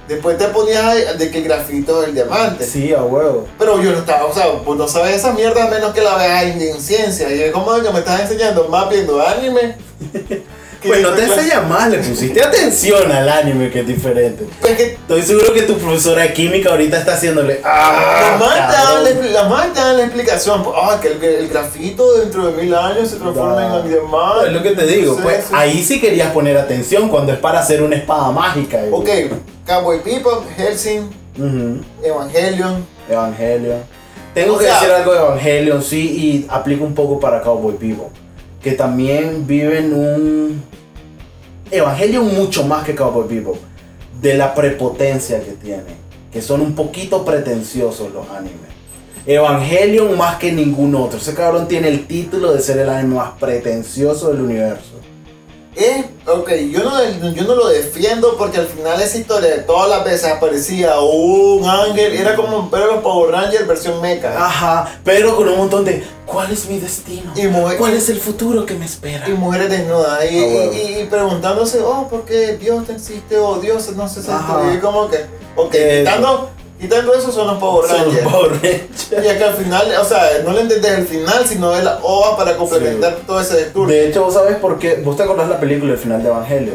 después 0.08 0.38
te 0.38 0.48
ponías 0.48 1.18
de 1.18 1.30
que 1.30 1.38
el 1.38 1.44
grafito 1.44 2.02
es 2.02 2.08
el 2.08 2.14
diamante. 2.14 2.64
Sí, 2.64 2.92
a 2.92 3.02
huevo. 3.02 3.46
Pero 3.58 3.80
yo 3.82 3.92
no 3.92 3.98
estaba, 3.98 4.26
o 4.26 4.34
sea, 4.34 4.60
pues 4.64 4.78
no 4.78 4.88
sabes 4.88 5.16
esa 5.16 5.32
mierda 5.32 5.64
a 5.64 5.68
menos 5.68 5.92
que 5.92 6.00
la 6.00 6.16
veas 6.16 6.44
en, 6.44 6.60
en 6.60 6.80
ciencia. 6.80 7.32
Y 7.34 7.42
es 7.42 7.52
como 7.52 7.74
que 7.74 7.90
me 7.90 8.00
estás 8.00 8.20
enseñando 8.20 8.68
más 8.68 8.88
viendo 8.88 9.20
anime. 9.20 9.76
que 10.82 10.88
Pues 10.88 11.00
no 11.02 11.10
te 11.10 11.22
enseña 11.24 11.60
más, 11.62 11.88
le 11.90 11.98
pusiste 11.98 12.42
atención 12.42 13.10
al 13.12 13.28
anime 13.28 13.70
que 13.70 13.80
es 13.80 13.86
diferente. 13.86 14.46
Es 14.68 14.76
que 14.76 14.84
Estoy 14.94 15.22
seguro 15.22 15.52
que 15.54 15.62
tu 15.62 15.78
profesora 15.78 16.22
de 16.22 16.32
química 16.32 16.70
ahorita 16.70 16.98
está 16.98 17.14
haciéndole. 17.14 17.60
¡Ah! 17.64 18.36
La 19.32 19.44
más 19.48 19.74
dan 19.74 19.96
la 19.96 20.02
explicación. 20.04 20.62
pues, 20.62 20.76
Ah, 20.80 20.98
que 21.00 21.08
el, 21.12 21.22
el 21.22 21.48
grafito 21.48 22.18
dentro 22.18 22.46
de 22.50 22.62
mil 22.62 22.74
años 22.74 23.08
se 23.10 23.16
transforma 23.16 23.60
Ya. 23.60 23.80
en 23.80 23.88
diamante. 23.88 24.46
Es 24.48 24.52
lo 24.52 24.62
que 24.62 24.70
te 24.72 24.86
digo, 24.86 25.14
Sí, 25.16 25.20
pues 25.22 25.36
sí. 25.46 25.52
ahí 25.54 25.82
sí 25.84 26.00
querías 26.00 26.32
poner 26.32 26.56
atención 26.58 27.08
cuando 27.08 27.32
es 27.32 27.38
para 27.38 27.60
hacer 27.60 27.82
una 27.82 27.96
espada 27.96 28.30
mágica. 28.32 28.80
Ok, 28.90 29.08
Cowboy 29.66 30.00
Bebop, 30.04 30.44
Helsing, 30.56 31.10
Ujú. 31.38 31.80
Evangelion. 32.02 32.84
Evangelion. 33.08 33.82
Tengo 34.34 34.54
O 34.54 34.58
que 34.58 34.64
sea- 34.64 34.74
decir 34.80 34.90
algo 34.92 35.12
de 35.12 35.18
Evangelion, 35.20 35.82
sí, 35.82 36.00
y 36.00 36.46
aplica 36.48 36.82
un 36.84 36.94
poco 36.94 37.20
para 37.20 37.40
Cowboy 37.42 37.76
Vivo. 37.78 38.10
Que 38.62 38.72
también 38.72 39.46
viven 39.46 39.92
un. 39.92 40.62
Evangelion 41.70 42.34
mucho 42.34 42.64
más 42.64 42.84
que 42.84 42.94
Cowboy 42.94 43.28
Vivo. 43.28 43.58
De 44.20 44.34
la 44.34 44.54
prepotencia 44.54 45.42
que 45.42 45.52
tienen. 45.52 45.96
Que 46.32 46.40
son 46.40 46.60
un 46.60 46.74
poquito 46.74 47.24
pretenciosos 47.24 48.12
los 48.12 48.28
animes. 48.30 48.72
Evangelion 49.26 50.16
más 50.16 50.36
que 50.36 50.52
ningún 50.52 50.94
otro. 50.94 51.18
Ese 51.18 51.34
cabrón 51.34 51.68
tiene 51.68 51.88
el 51.88 52.06
título 52.06 52.52
de 52.52 52.60
ser 52.60 52.78
el 52.78 52.88
anime 52.88 53.16
más 53.16 53.32
pretencioso 53.38 54.30
del 54.32 54.42
universo. 54.42 55.00
Eh, 55.76 56.04
ok, 56.34 56.50
yo 56.70 56.82
no, 56.84 57.30
yo 57.32 57.44
no 57.44 57.54
lo 57.54 57.68
defiendo 57.68 58.36
porque 58.36 58.58
al 58.58 58.66
final 58.66 59.00
esa 59.00 59.18
historia 59.18 59.50
de 59.50 59.58
todas 59.58 59.88
las 59.88 60.04
veces 60.04 60.24
aparecía 60.30 60.98
un 61.00 61.64
ángel, 61.68 62.12
era 62.14 62.34
como 62.36 62.68
ver 62.70 62.82
a 62.84 62.86
los 62.86 63.02
Power 63.02 63.30
Rangers 63.32 63.66
versión 63.66 64.00
mecha. 64.00 64.34
Ajá, 64.36 65.00
pero 65.04 65.36
con 65.36 65.48
un 65.48 65.58
montón 65.58 65.84
de. 65.84 66.04
¿Cuál 66.26 66.50
es 66.50 66.66
mi 66.68 66.78
destino? 66.78 67.30
Y 67.36 67.46
mujer- 67.48 67.76
¿Cuál 67.76 67.92
es 67.94 68.08
el 68.08 68.18
futuro 68.18 68.64
que 68.64 68.74
me 68.74 68.86
espera? 68.86 69.28
Y 69.28 69.32
mujeres 69.32 69.68
desnudas 69.68 70.24
y, 70.30 70.38
Ah, 70.38 70.46
y- 70.72 71.00
y- 71.02 71.04
preguntándose, 71.10 71.80
oh, 71.80 72.08
¿por 72.08 72.24
qué 72.24 72.56
Dios 72.56 72.86
te 72.86 72.92
existe? 72.94 73.36
O 73.38 73.56
Dios 73.56 73.90
no 73.96 74.08
se 74.08 74.20
Ajá. 74.30 74.72
Y 74.74 74.78
como 74.78 75.08
que, 75.10 75.18
ok, 75.56 75.74
Eh, 76.82 76.88
quitando, 76.88 77.12
quitando 77.12 77.14
eso 77.14 77.32
son 77.32 77.46
los 77.46 77.58
Power 77.58 77.88
Son 77.88 77.98
los 77.98 78.06
Rangers. 78.14 78.32
Power 78.32 78.50
Rangers. 78.52 79.12
Y 79.12 79.38
que 79.38 79.44
al 79.44 79.54
final, 79.54 79.86
o 80.00 80.04
sea, 80.04 80.22
no 80.44 80.52
lo 80.52 80.60
entendés 80.60 80.98
el 80.98 81.06
final, 81.06 81.46
sino 81.46 81.70
de 81.72 81.82
la 81.84 81.98
OVA 82.02 82.36
para 82.36 82.56
complementar 82.56 83.16
todo 83.26 83.40
ese 83.40 83.58
discurso. 83.64 83.92
De 83.92 84.08
hecho, 84.08 84.24
vos 84.24 84.34
sabés 84.34 84.56
por 84.56 84.78
qué. 84.78 84.96
Vos 85.04 85.16
te 85.16 85.22
acordás 85.22 85.48
la 85.48 85.60
película 85.60 85.92
El 85.92 85.98
final 85.98 86.22
de 86.22 86.28
Evangelio. 86.28 86.72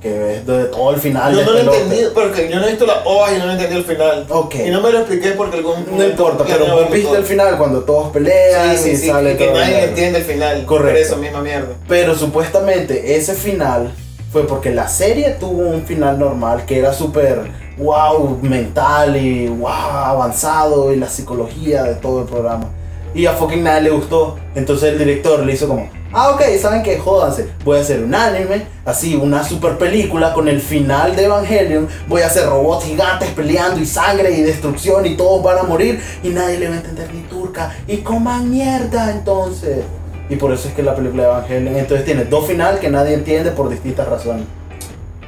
Que 0.00 0.34
es 0.38 0.46
de 0.46 0.64
todo 0.64 0.90
el 0.94 1.00
final. 1.00 1.32
Yo 1.32 1.38
de 1.40 1.44
no 1.44 1.52
lo 1.52 1.62
lote. 1.62 1.80
entendí, 1.82 2.04
porque 2.12 2.48
yo 2.50 2.58
no 2.58 2.66
he 2.66 2.70
visto 2.70 2.86
la 2.86 3.02
OVA 3.04 3.34
y 3.34 3.38
no 3.38 3.52
entendí 3.52 3.76
el 3.76 3.84
final. 3.84 4.26
Ok. 4.30 4.54
Y 4.66 4.70
no 4.70 4.80
me 4.80 4.90
lo 4.90 4.98
expliqué 4.98 5.30
porque 5.32 5.58
algún 5.58 5.84
No 5.96 6.04
importa, 6.04 6.44
pero 6.44 6.66
vos 6.66 6.90
viste 6.90 7.06
todo. 7.06 7.16
el 7.18 7.24
final 7.24 7.56
cuando 7.56 7.80
todos 7.84 8.10
pelean 8.10 8.76
Sí, 8.76 8.82
sí, 8.82 8.90
y 8.90 8.96
sí, 8.96 9.06
sale 9.08 9.36
que 9.36 9.44
todo 9.46 9.58
nadie 9.58 9.84
entiende 9.84 10.18
el 10.18 10.24
final. 10.24 10.66
Correcto. 10.66 10.92
Por 10.92 10.96
eso 10.96 11.16
misma 11.18 11.40
mierda. 11.42 11.74
Pero 11.88 12.16
supuestamente 12.16 13.14
ese 13.16 13.34
final 13.34 13.92
fue 14.32 14.44
porque 14.44 14.70
la 14.70 14.88
serie 14.88 15.36
tuvo 15.38 15.62
un 15.68 15.84
final 15.86 16.18
normal 16.18 16.64
que 16.66 16.78
era 16.80 16.92
súper 16.92 17.42
wow 17.78 18.38
mental 18.42 19.16
y 19.16 19.48
wow 19.48 19.68
avanzado 19.68 20.92
y 20.92 20.96
la 20.96 21.08
psicología 21.08 21.84
de 21.84 21.94
todo 21.94 22.22
el 22.22 22.26
programa. 22.26 22.66
Y 23.14 23.26
a 23.26 23.32
fucking 23.32 23.62
nadie 23.62 23.82
le 23.82 23.90
gustó. 23.90 24.36
Entonces 24.54 24.92
el 24.92 24.98
director 24.98 25.40
le 25.44 25.52
hizo 25.52 25.68
como, 25.68 25.88
ah 26.12 26.30
ok, 26.30 26.42
saben 26.60 26.82
que 26.82 26.98
jódanse, 26.98 27.48
voy 27.64 27.78
a 27.78 27.80
hacer 27.80 28.02
un 28.02 28.14
anime, 28.14 28.66
así 28.84 29.14
una 29.14 29.44
super 29.44 29.78
película 29.78 30.32
con 30.32 30.48
el 30.48 30.60
final 30.60 31.16
de 31.16 31.24
Evangelion, 31.24 31.88
voy 32.08 32.22
a 32.22 32.26
hacer 32.26 32.46
robots 32.46 32.84
gigantes 32.84 33.30
peleando 33.30 33.80
y 33.80 33.86
sangre 33.86 34.32
y 34.32 34.42
destrucción 34.42 35.04
y 35.06 35.16
todos 35.16 35.42
van 35.42 35.58
a 35.58 35.62
morir 35.62 36.00
y 36.22 36.28
nadie 36.28 36.58
le 36.58 36.68
va 36.68 36.74
a 36.74 36.78
entender 36.78 37.12
ni 37.12 37.22
turca 37.22 37.74
y 37.86 37.98
coman 37.98 38.50
mierda 38.50 39.10
entonces. 39.10 39.84
Y 40.28 40.36
por 40.36 40.52
eso 40.52 40.68
es 40.68 40.74
que 40.74 40.82
la 40.82 40.94
película 40.94 41.24
de 41.24 41.28
Evangelion 41.28 41.76
entonces 41.76 42.06
tiene 42.06 42.24
dos 42.24 42.46
finales 42.46 42.80
que 42.80 42.88
nadie 42.88 43.14
entiende 43.14 43.50
por 43.50 43.68
distintas 43.68 44.08
razones. 44.08 44.46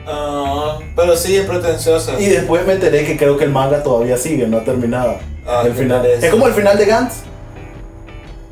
Ah, 0.07 0.79
pero 0.97 1.17
sí 1.17 1.37
es 1.37 1.47
pretenciosa. 1.47 2.19
Y 2.21 2.27
después 2.27 2.67
me 2.67 2.75
enteré 2.75 3.05
que 3.07 3.17
creo 3.17 3.37
que 3.37 3.45
el 3.45 3.51
manga 3.51 3.83
todavía 3.83 4.17
sigue, 4.17 4.47
no 4.47 4.59
ha 4.59 4.65
terminado. 4.65 5.17
Ah, 5.47 5.63
el 5.65 5.75
final. 5.75 6.05
Es 6.07 6.31
como 6.31 6.47
el 6.47 6.55
final 6.55 6.77
de 6.79 6.87
Gantz, 6.87 7.15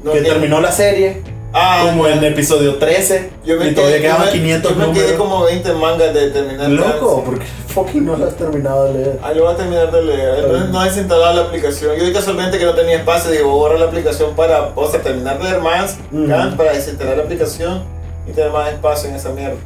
No 0.02 0.12
que 0.12 0.20
terminó 0.22 0.60
la 0.60 0.72
serie, 0.72 1.22
Ah, 1.54 1.82
como 1.84 2.06
en 2.06 2.16
el 2.16 2.24
episodio 2.32 2.76
13, 2.76 3.28
Yo 3.44 3.58
me 3.58 3.68
y 3.68 3.74
todavía 3.74 3.96
quedé- 3.98 4.02
quedaban 4.04 4.26
yo 4.28 4.32
me- 4.32 4.38
500 4.38 4.70
Yo 4.72 4.76
me 4.88 4.92
quedé 4.94 5.16
como 5.16 5.44
20 5.44 5.72
mangas 5.74 6.14
de 6.14 6.30
terminar. 6.30 6.70
Loco, 6.70 7.22
porque 7.26 7.44
fucking 7.68 8.06
no 8.06 8.16
lo 8.16 8.26
has 8.26 8.36
terminado 8.36 8.84
de 8.86 8.94
leer. 8.94 9.18
Ah, 9.22 9.32
lo 9.34 9.44
voy 9.44 9.52
a 9.52 9.56
terminar 9.58 9.92
de 9.92 10.02
leer. 10.02 10.38
Entonces 10.38 10.70
no 10.70 10.82
desinstalado 10.82 11.34
la 11.34 11.42
aplicación. 11.48 11.94
Yo 11.98 12.04
vi 12.06 12.12
casualmente 12.14 12.58
que 12.58 12.64
no 12.64 12.74
tenía 12.74 12.96
espacio. 12.96 13.30
Digo, 13.30 13.50
voy 13.50 13.56
a 13.58 13.60
borrar 13.64 13.80
la 13.80 13.86
aplicación 13.86 14.34
para, 14.34 14.70
o 14.74 14.90
sea, 14.90 15.02
terminar 15.02 15.36
de 15.38 15.44
leer 15.44 15.60
más. 15.60 15.98
Gantz, 16.10 16.56
para 16.56 16.72
desinstalar 16.72 17.18
la 17.18 17.24
aplicación 17.24 17.82
y 18.26 18.32
tener 18.32 18.50
más 18.50 18.72
espacio 18.72 19.10
en 19.10 19.16
esa 19.16 19.28
mierda. 19.28 19.56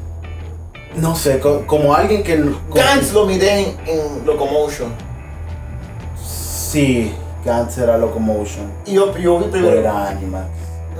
No 0.95 1.14
sé, 1.16 1.41
co- 1.41 1.64
como 1.66 1.95
alguien 1.95 2.22
que... 2.22 2.37
Gantz 2.74 3.12
lo 3.12 3.26
miré 3.26 3.61
en, 3.61 3.76
en 3.87 4.26
Locomotion. 4.26 4.91
Sí, 6.24 7.12
Gantz 7.45 7.78
era 7.78 7.99
Locomotion. 7.99 8.70
Y 8.87 8.95
yo, 8.95 9.16
yo 9.16 9.39
vi 9.39 9.45
Pero 9.51 9.51
primero. 9.53 9.80
era 9.80 10.09
Animax. 10.09 10.47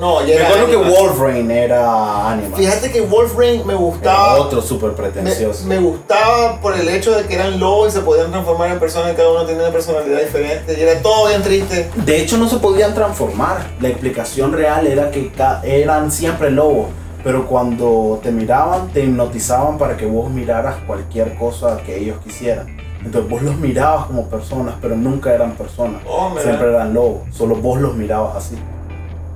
No, 0.01 0.20
ya 0.20 0.26
Me 0.26 0.32
era. 0.34 0.49
acuerdo 0.49 0.66
que. 0.66 0.76
Wolverine 0.76 1.64
era 1.64 2.30
Animax. 2.30 2.57
Fíjate 2.59 2.93
que 2.93 3.01
Wolverine 3.01 3.64
me 3.64 3.72
Era 3.72 3.80
gustaba. 3.82 4.34
otro 4.37 4.61
súper 4.61 4.93
pretencioso. 4.93 5.64
me 5.64 5.78
gustaba 5.78 6.61
por 6.61 6.76
el 6.76 6.87
hecho 6.91 7.12
de 7.16 7.24
que 7.24 7.34
eran 7.34 7.59
lobos 7.59 7.89
y 7.89 7.97
se 7.97 8.01
podían 8.03 8.30
transformar 8.30 8.72
en 8.72 8.78
personas 8.78 9.12
y 9.14 9.16
cada 9.16 9.30
uno 9.30 9.47
tenía 9.47 9.62
una 9.62 9.72
personalidad 9.72 10.20
diferente. 10.20 10.76
Y 10.78 10.82
era 10.82 11.01
todo 11.01 11.28
bien 11.28 11.43
triste. 11.43 11.89
De 12.05 12.20
hecho, 12.20 12.37
no 12.37 12.47
se 12.47 12.59
podían 12.59 12.93
transformar. 12.95 13.66
La 13.80 13.89
explicación 13.89 14.53
real 14.53 14.87
era 14.87 15.11
que 15.11 15.32
eran 15.64 16.12
siempre 16.12 16.51
lobos. 16.51 16.89
Pero 17.27 17.45
cuando 17.49 18.20
te 18.22 18.31
miraban, 18.31 18.87
te 18.93 19.03
hipnotizaban 19.03 19.79
para 19.79 19.97
que 19.97 20.07
vos 20.07 20.31
miraras 20.31 20.77
cualquier 20.87 21.35
cosa 21.35 21.79
que 21.85 21.99
ellos 21.99 22.18
quisieran. 22.22 22.77
Entonces 23.05 23.29
vos 23.29 23.43
los 23.43 23.57
mirabas 23.57 24.07
como 24.07 24.29
personas, 24.29 24.77
pero 24.81 24.95
nunca 24.95 25.35
eran 25.35 25.57
personas. 25.57 26.03
Oh. 26.09 26.33
Siempre 26.41 26.68
eran 26.68 26.95
lobos. 26.95 27.22
Solo 27.33 27.57
vos 27.57 27.81
los 27.81 27.97
mirabas 27.97 28.37
así. 28.37 28.55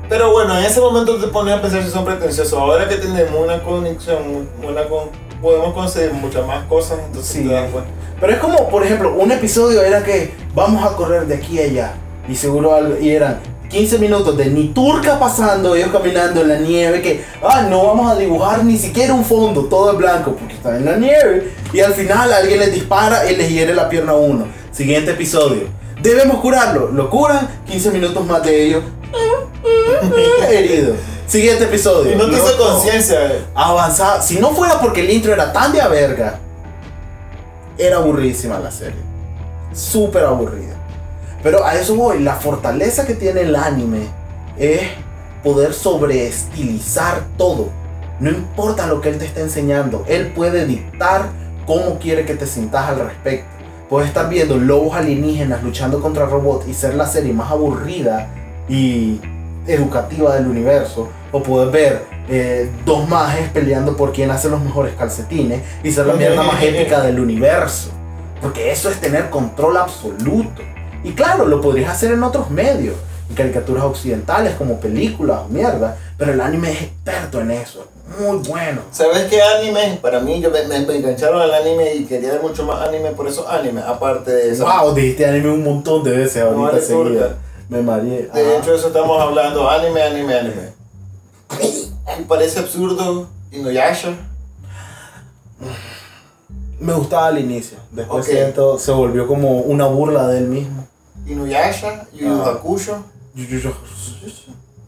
Pero 0.09 0.31
bueno, 0.31 0.57
en 0.57 0.67
ese 0.67 0.81
momento 0.81 1.19
te 1.19 1.27
ponías 1.27 1.59
a 1.59 1.63
pensar 1.63 1.83
si 1.83 1.91
son 1.91 2.05
pretenciosos. 2.05 2.53
Ahora 2.53 2.87
que 2.89 2.95
tenemos 2.95 3.35
una 3.45 3.61
conexión, 3.61 4.47
una 4.63 4.85
con, 4.85 5.09
podemos 5.43 5.75
conseguir 5.75 6.13
muchas 6.13 6.47
más 6.47 6.65
cosas, 6.67 7.01
entonces 7.05 7.33
Sí. 7.33 7.43
te 7.43 7.53
das 7.53 7.73
cuenta. 7.73 7.91
Pero 8.21 8.33
es 8.33 8.39
como, 8.39 8.69
por 8.69 8.85
ejemplo, 8.85 9.15
un 9.15 9.33
episodio 9.33 9.83
era 9.83 10.05
que 10.05 10.33
vamos 10.55 10.85
a 10.85 10.95
correr 10.95 11.27
de 11.27 11.35
aquí 11.35 11.59
a 11.59 11.65
allá. 11.65 11.95
Y 12.29 12.37
seguro 12.37 13.01
y 13.01 13.11
eran 13.11 13.41
15 13.71 13.99
minutos 13.99 14.37
de 14.37 14.47
ni 14.47 14.69
turca 14.69 15.19
pasando, 15.19 15.77
ellos 15.77 15.91
caminando 15.93 16.41
en 16.41 16.49
la 16.49 16.59
nieve, 16.59 17.01
que, 17.01 17.25
ah, 17.43 17.63
no 17.63 17.87
vamos 17.87 18.11
a 18.11 18.17
dibujar 18.17 18.65
ni 18.65 18.77
siquiera 18.77 19.15
un 19.15 19.25
fondo, 19.25 19.67
todo 19.67 19.93
es 19.93 19.99
blanco, 19.99 20.35
porque 20.35 20.55
están 20.55 20.77
en 20.77 20.85
la 20.85 20.97
nieve. 20.97 21.53
Y 21.73 21.79
al 21.79 21.95
final 21.95 22.33
alguien 22.33 22.59
les 22.59 22.73
dispara 22.73 23.31
y 23.31 23.37
les 23.37 23.49
hiere 23.49 23.73
la 23.75 23.89
pierna 23.89 24.13
a 24.13 24.17
uno. 24.17 24.47
Siguiente 24.73 25.13
episodio. 25.13 25.69
Debemos 26.03 26.41
curarlo. 26.41 26.91
Lo 26.91 27.09
curan, 27.09 27.49
15 27.67 27.93
minutos 27.93 28.27
más 28.27 28.43
de 28.43 28.67
ellos. 28.67 28.85
Herido. 30.51 30.97
Siguiente 31.27 31.65
episodio. 31.65 32.17
No 32.17 32.29
te 32.29 32.37
hizo 32.37 32.57
conciencia. 32.59 33.47
avanzada. 33.55 34.21
Si 34.21 34.41
no 34.41 34.51
fuera 34.51 34.81
porque 34.81 35.03
el 35.03 35.11
intro 35.11 35.33
era 35.33 35.53
tan 35.53 35.73
de 35.73 35.81
a 35.81 35.87
verga, 35.87 36.41
era 37.79 37.99
aburridísima 37.99 38.59
la 38.59 38.73
serie. 38.73 38.99
Súper 39.73 40.25
aburrida. 40.25 40.80
Pero 41.43 41.65
a 41.65 41.75
eso 41.75 41.95
voy. 41.95 42.21
La 42.21 42.35
fortaleza 42.37 43.07
que 43.07 43.15
tiene 43.15 43.43
el 43.43 43.57
anime 43.57 44.09
es 44.59 44.83
poder 45.43 45.73
sobreestilizar 45.73 47.23
todo. 47.37 47.69
No 48.21 48.31
importa 48.31 48.87
lo 48.87 49.01
que 49.01 49.09
él 49.09 49.19
te 49.19 49.25
esté 49.25 49.41
enseñando, 49.41 50.05
él 50.07 50.33
puede 50.35 50.67
dictar 50.67 51.31
cómo 51.67 51.99
quiere 51.99 52.27
que 52.27 52.35
te 52.35 52.47
sintas 52.47 52.91
al 52.91 53.01
respecto. 53.01 53.49
Puedes 53.89 54.09
estar 54.09 54.29
viendo 54.29 54.57
lobos 54.57 54.95
alienígenas 54.95 55.63
luchando 55.63 56.01
contra 56.01 56.27
robots 56.27 56.69
y 56.69 56.75
ser 56.75 56.95
la 56.95 57.07
serie 57.07 57.33
más 57.33 57.51
aburrida 57.51 58.29
y 58.69 59.21
educativa 59.67 60.35
del 60.35 60.47
universo. 60.47 61.09
O 61.33 61.43
puedes 61.43 61.73
ver 61.73 62.05
eh, 62.29 62.71
dos 62.85 63.09
majes 63.09 63.49
peleando 63.49 63.97
por 63.97 64.13
quién 64.13 64.31
hace 64.31 64.49
los 64.49 64.63
mejores 64.63 64.95
calcetines 64.95 65.63
y 65.83 65.91
ser 65.91 66.07
la 66.07 66.15
mierda 66.15 66.43
más 66.45 66.63
épica 66.63 67.01
del 67.01 67.19
universo. 67.19 67.91
Porque 68.41 68.71
eso 68.71 68.91
es 68.91 69.01
tener 69.01 69.31
control 69.31 69.79
absoluto. 69.79 70.63
Y 71.03 71.13
claro, 71.13 71.47
lo 71.47 71.61
podrías 71.61 71.91
hacer 71.91 72.13
en 72.13 72.23
otros 72.23 72.51
medios, 72.51 72.95
en 73.29 73.35
caricaturas 73.35 73.85
occidentales 73.85 74.55
como 74.57 74.79
películas 74.81 75.49
mierda, 75.49 75.97
pero 76.19 76.33
el 76.33 76.41
anime 76.41 76.73
es 76.73 76.83
experto 76.83 77.41
en 77.41 77.53
eso, 77.53 77.87
muy 78.19 78.39
bueno. 78.49 78.83
¿Sabes 78.91 79.25
qué 79.31 79.41
anime? 79.41 79.99
Para 80.03 80.21
mí, 80.21 80.41
yo 80.41 80.51
me, 80.51 80.63
me- 80.67 80.85
me 80.85 80.97
engancharon 80.97 81.41
al 81.41 81.55
anime 81.55 81.95
y 81.95 82.05
quería 82.05 82.33
ver 82.33 82.43
mucho 82.43 82.65
más 82.65 82.87
anime 82.87 83.11
por 83.11 83.27
esos 83.29 83.47
animes, 83.49 83.85
aparte 83.85 84.31
de 84.31 84.51
eso. 84.51 84.65
Wow, 84.67 84.93
dijiste 84.95 85.25
anime 85.27 85.51
un 85.51 85.65
montón 85.65 86.03
de 86.05 86.11
veces 86.11 86.43
ahorita 86.43 86.61
Vale, 86.61 86.83
seguida. 86.83 87.37
Me 87.69 87.81
mareé. 87.83 88.29
De 88.35 88.41
Ajá. 88.43 88.59
hecho, 88.59 88.75
eso 88.75 88.89
estamos 88.89 89.21
hablando, 89.23 89.71
anime, 89.71 90.03
anime, 90.03 90.35
anime. 90.35 90.73
Me 92.19 92.25
parece 92.27 92.59
absurdo 92.59 93.29
Inuyasha. 93.53 94.11
me 96.81 96.93
gustaba 96.95 97.27
al 97.29 97.39
inicio, 97.39 97.79
después 97.93 98.25
Ok. 98.27 98.33
siento 98.33 98.79
se 98.79 98.91
volvió 98.91 99.27
como 99.27 99.61
una 99.61 99.87
burla 99.87 100.27
de 100.29 100.39
él 100.39 100.49
mismo. 100.49 100.80
Inuyasha, 101.33 102.07
Yu 102.13 102.27
Yu 102.27 102.43
Ah. 102.43 102.47
Hakusho 102.55 103.03
Yu 103.35 103.45
Yu 103.59 103.73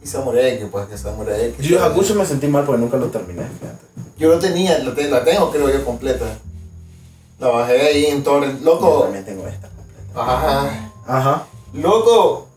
y 0.02 0.06
Samurai 0.06 0.54
X, 0.56 0.66
pues 0.70 0.86
que 0.88 0.98
Samurai 0.98 1.44
X. 1.50 1.64
Yu 1.66 1.76
Yu 1.76 1.82
Hakusho 1.82 2.14
me 2.14 2.26
sentí 2.26 2.48
mal 2.48 2.64
porque 2.64 2.80
nunca 2.80 2.96
lo 2.96 3.06
terminé. 3.06 3.42
fíjate. 3.60 3.78
Yo 4.18 4.28
lo 4.28 4.38
tenía, 4.38 4.78
la, 4.78 4.92
la 4.92 5.24
tengo 5.24 5.50
creo 5.50 5.70
yo 5.70 5.84
completa. 5.84 6.24
La 7.38 7.48
bajé 7.48 7.80
ahí 7.80 8.06
en 8.06 8.22
torrent. 8.22 8.58
Yo 8.60 8.64
Loco. 8.64 9.02
también 9.04 9.24
tengo 9.24 9.46
esta 9.46 9.68
completa. 9.68 10.20
Ajá. 10.20 10.90
Ajá. 11.06 11.46
Loco. 11.72 12.48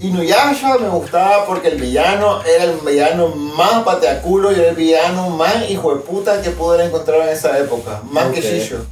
Inuyasha 0.00 0.78
me 0.78 0.88
gustaba 0.88 1.46
porque 1.46 1.68
el 1.68 1.80
villano 1.80 2.42
era 2.42 2.64
el 2.64 2.76
villano 2.84 3.28
más 3.28 3.84
pateaculo 3.84 4.50
y 4.50 4.56
era 4.56 4.70
el 4.70 4.74
villano 4.76 5.30
más 5.30 5.70
hijo 5.70 5.94
de 5.94 6.00
puta 6.00 6.42
que 6.42 6.50
pude 6.50 6.84
encontrar 6.84 7.20
en 7.22 7.28
esa 7.28 7.56
época. 7.58 8.02
Más 8.10 8.26
que. 8.32 8.40
Shisho. 8.40 8.84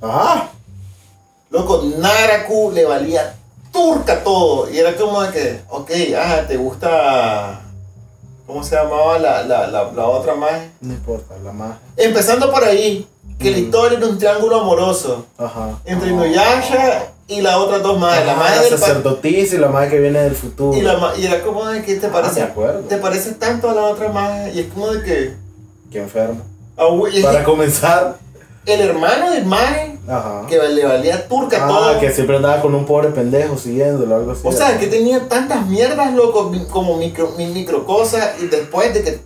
Ajá. 0.00 0.48
Loco, 1.50 1.82
Naraku 1.98 2.72
le 2.72 2.84
valía 2.86 3.35
turca 3.76 4.22
todo. 4.24 4.70
Y 4.70 4.78
era 4.78 4.96
como 4.96 5.22
de 5.22 5.30
que, 5.32 5.60
ok, 5.68 5.90
ajá, 6.18 6.46
¿te 6.46 6.56
gusta. 6.56 7.60
¿Cómo 8.46 8.62
se 8.62 8.76
llamaba 8.76 9.18
la, 9.18 9.42
la, 9.42 9.66
la, 9.66 9.90
la 9.92 10.06
otra 10.06 10.34
más? 10.34 10.52
No 10.80 10.92
importa, 10.92 11.34
la 11.44 11.52
más. 11.52 11.76
Empezando 11.96 12.50
por 12.50 12.62
ahí, 12.64 13.06
que 13.38 13.50
la 13.50 13.56
Mm. 13.58 13.60
historia 13.64 13.98
era 13.98 14.06
un 14.06 14.18
triángulo 14.18 14.60
amoroso 14.60 15.26
Ajá. 15.36 15.78
entre 15.84 16.10
Inuyasha 16.10 17.08
y 17.28 17.40
las 17.42 17.56
otras 17.56 17.82
dos 17.82 17.98
madres. 17.98 18.24
La 18.24 18.34
madre 18.36 18.70
la 18.70 18.78
sacerdotisa 18.78 19.56
y 19.56 19.58
la 19.58 19.68
madre 19.68 19.90
que 19.90 19.98
viene 19.98 20.20
del 20.20 20.36
futuro. 20.36 20.78
y, 20.78 20.80
la, 20.82 21.12
y 21.18 21.26
era 21.26 21.42
como 21.42 21.66
de 21.66 21.82
que 21.82 21.96
te 21.96 22.06
Ah, 22.06 22.10
parece, 22.12 22.40
de 22.46 22.82
te 22.88 22.96
parece 22.98 23.32
tanto 23.32 23.68
a 23.68 23.74
la 23.74 23.82
otra 23.82 24.08
madre. 24.10 24.52
Y 24.54 24.60
es 24.60 24.66
como 24.72 24.88
de 24.92 25.02
que. 25.02 25.34
Qué 25.90 25.98
enfermo. 26.02 26.40
ah, 26.76 26.86
es 27.12 27.24
Para 27.24 27.40
que 27.40 27.44
comenzar. 27.44 28.16
el 28.64 28.80
hermano 28.80 29.30
del 29.32 29.44
madre 29.44 29.95
Ajá. 30.08 30.46
que 30.48 30.56
le 30.58 30.84
valía 30.84 31.26
turca 31.28 31.58
Ah, 31.64 31.68
todo. 31.68 32.00
que 32.00 32.10
siempre 32.12 32.36
andaba 32.36 32.60
con 32.62 32.74
un 32.74 32.84
pobre 32.86 33.08
pendejo 33.08 33.56
siguiéndolo, 33.58 34.14
algo 34.16 34.32
así. 34.32 34.42
O 34.44 34.52
sea, 34.52 34.78
que 34.78 34.86
tenía 34.86 35.28
tantas 35.28 35.66
mierdas, 35.66 36.12
loco, 36.14 36.52
como 36.70 36.96
micro, 36.96 37.32
mi 37.36 37.46
micro 37.46 37.84
cosas, 37.84 38.34
y 38.40 38.46
después 38.46 38.94
de 38.94 39.02
que 39.02 39.20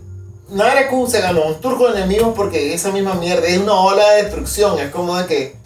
Naraku 0.50 1.06
se 1.06 1.20
ganó 1.20 1.42
un 1.42 1.60
turco 1.60 1.88
de 1.88 1.98
enemigos 1.98 2.32
porque 2.34 2.74
esa 2.74 2.90
misma 2.90 3.14
mierda 3.14 3.46
es 3.46 3.58
una 3.58 3.74
ola 3.74 4.10
de 4.12 4.22
destrucción, 4.24 4.78
es 4.78 4.90
como 4.90 5.16
de 5.16 5.26
que... 5.26 5.56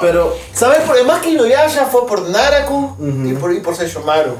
Pero 0.00 0.32
¿Sabes? 0.52 0.80
Por 0.82 1.04
más 1.06 1.20
que 1.22 1.30
Inuyasha 1.30 1.86
fue 1.86 2.06
por 2.06 2.28
Naraku 2.28 2.94
y 3.00 3.32
Ujú. 3.32 3.40
por, 3.40 3.52
y 3.52 3.60
por 3.60 3.74
Seishomaru, 3.74 4.34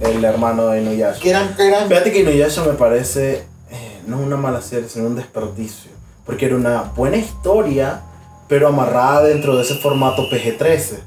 el 0.00 0.24
hermano 0.24 0.68
de 0.68 0.82
Inuyasha. 0.82 1.18
que 1.20 1.30
eran... 1.30 1.54
Eran 1.58 1.88
Fíjate 1.88 2.12
que 2.12 2.20
Inuyasha 2.20 2.62
me 2.62 2.74
parece 2.74 3.42
eh, 3.72 4.00
no 4.06 4.18
una 4.18 4.36
mala 4.36 4.60
serie, 4.62 4.88
sino 4.88 5.06
un 5.06 5.16
desperdicio. 5.16 5.90
Porque 6.24 6.46
era 6.46 6.54
una 6.54 6.82
buena 6.94 7.16
historia, 7.16 8.02
pero 8.50 8.66
amarrada 8.66 9.22
dentro 9.28 9.56
de 9.56 9.62
ese 9.62 9.76
formato 9.76 10.28
PG-13. 10.28 10.98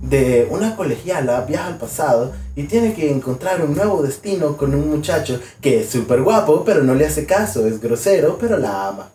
De 0.00 0.46
una 0.48 0.76
colegiala 0.76 1.40
viaja 1.40 1.66
al 1.66 1.76
pasado 1.76 2.32
y 2.54 2.64
tiene 2.64 2.94
que 2.94 3.10
encontrar 3.10 3.64
un 3.64 3.74
nuevo 3.74 4.00
destino 4.00 4.56
con 4.56 4.74
un 4.76 4.90
muchacho 4.90 5.40
que 5.60 5.80
es 5.80 5.90
súper 5.90 6.22
guapo, 6.22 6.62
pero 6.64 6.84
no 6.84 6.94
le 6.94 7.04
hace 7.04 7.26
caso, 7.26 7.66
es 7.66 7.80
grosero, 7.80 8.38
pero 8.38 8.58
la 8.58 8.88
ama. 8.88 9.10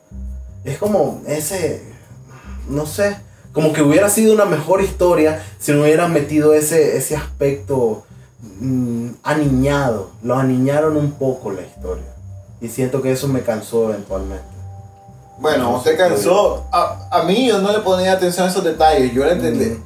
Es 0.66 0.78
como 0.78 1.22
ese, 1.26 1.82
no 2.68 2.86
sé, 2.86 3.16
como 3.54 3.72
que 3.72 3.82
hubiera 3.82 4.10
sido 4.10 4.34
una 4.34 4.46
mejor 4.46 4.82
historia 4.82 5.42
si 5.58 5.72
no 5.72 5.84
hubieran 5.84 6.12
metido 6.12 6.54
ese, 6.54 6.98
ese 6.98 7.16
aspecto 7.16 8.04
mm, 8.60 9.10
aniñado. 9.24 10.12
Lo 10.22 10.36
aniñaron 10.36 10.98
un 10.98 11.14
poco 11.14 11.52
la 11.52 11.62
historia. 11.62 12.14
Y 12.60 12.68
siento 12.68 13.02
que 13.02 13.14
eso 13.14 13.30
me 13.30 13.42
cansó 13.42 13.90
eventualmente. 13.90 14.59
Bueno, 15.40 15.82
sé, 15.84 15.96
cansó. 15.96 16.66
A, 16.72 17.08
a 17.12 17.24
mí 17.24 17.48
yo 17.48 17.60
no 17.60 17.72
le 17.72 17.80
ponía 17.80 18.14
atención 18.14 18.48
a 18.48 18.50
esos 18.52 18.64
detalles, 18.64 19.14
yo 19.14 19.24
le 19.26 19.32
entendí. 19.34 19.66
Mm. 19.66 19.84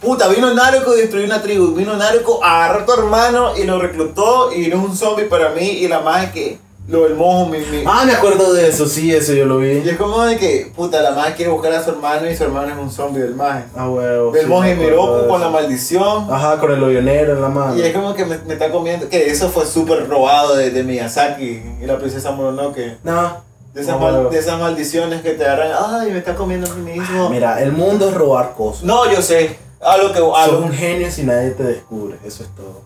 Puta, 0.00 0.28
vino 0.28 0.52
Naruto 0.52 0.94
y 0.96 1.00
destruyó 1.00 1.24
una 1.26 1.40
tribu. 1.42 1.74
Vino 1.74 1.96
Naruto, 1.96 2.42
agarró 2.44 2.80
a 2.80 2.86
tu 2.86 2.92
hermano 2.92 3.56
y 3.56 3.64
lo 3.64 3.78
reclutó 3.80 4.52
y 4.52 4.68
no 4.68 4.76
es 4.82 4.88
un 4.90 4.96
zombie 4.96 5.24
para 5.24 5.48
mí. 5.50 5.62
Y 5.66 5.88
la 5.88 6.00
más 6.00 6.30
que 6.30 6.58
lo 6.86 7.04
del 7.04 7.14
mojo, 7.14 7.46
mi, 7.46 7.58
mi- 7.60 7.82
Ah, 7.86 8.02
me 8.04 8.12
acuerdo 8.12 8.52
de 8.52 8.68
eso, 8.68 8.86
sí, 8.86 9.10
eso 9.14 9.32
yo 9.32 9.46
lo 9.46 9.64
Y 9.64 9.80
vi. 9.80 9.88
es 9.88 9.96
como 9.96 10.22
de 10.22 10.36
que, 10.36 10.70
puta, 10.76 11.00
la 11.00 11.12
madre 11.12 11.34
quiere 11.34 11.50
buscar 11.50 11.72
a 11.72 11.82
su 11.82 11.88
hermano 11.90 12.28
y 12.30 12.36
su 12.36 12.44
hermano 12.44 12.70
es 12.74 12.78
un 12.78 12.90
zombie 12.90 13.22
del 13.22 13.34
maje. 13.34 13.64
Ah, 13.74 13.88
huevo. 13.88 14.30
Del 14.32 14.42
sí, 14.44 14.48
monje 14.50 14.76
de 14.76 14.94
con 14.94 15.40
la 15.40 15.48
maldición. 15.48 16.26
Ajá, 16.30 16.58
con 16.60 16.70
el 16.70 16.82
hoyonero 16.82 17.32
en 17.32 17.40
la 17.40 17.48
mano. 17.48 17.74
Y 17.76 17.80
es 17.80 17.94
como 17.94 18.14
que 18.14 18.26
me, 18.26 18.36
me 18.46 18.52
está 18.52 18.70
comiendo. 18.70 19.08
Que 19.08 19.30
eso 19.30 19.48
fue 19.48 19.64
súper 19.64 20.06
robado 20.06 20.54
de, 20.56 20.70
de 20.70 20.82
Miyazaki 20.84 21.62
y 21.82 21.86
la 21.86 21.96
princesa 21.98 22.30
Mononoke. 22.32 22.98
No. 23.02 23.53
De 23.74 23.80
esas, 23.82 23.94
no, 23.96 24.00
mal- 24.00 24.14
huevo. 24.14 24.30
de 24.30 24.38
esas 24.38 24.58
maldiciones 24.60 25.20
que 25.22 25.32
te 25.32 25.44
agarran. 25.44 25.72
Ay, 26.00 26.12
me 26.12 26.18
está 26.18 26.34
comiendo 26.34 26.70
a 26.70 26.74
mí 26.76 26.92
mismo. 26.92 27.28
Mira, 27.28 27.60
el 27.60 27.72
mundo 27.72 28.08
es 28.08 28.14
robar 28.14 28.54
cosas. 28.54 28.84
No, 28.84 29.10
yo 29.12 29.20
sé. 29.20 29.58
A 29.80 29.96
lo 29.98 30.12
que. 30.12 30.18
A 30.20 30.44
Sos 30.46 30.52
lo- 30.60 30.66
un 30.66 30.72
genio 30.72 31.10
si 31.10 31.24
nadie 31.24 31.50
te 31.50 31.64
descubre, 31.64 32.16
eso 32.24 32.44
es 32.44 32.48
todo. 32.54 32.82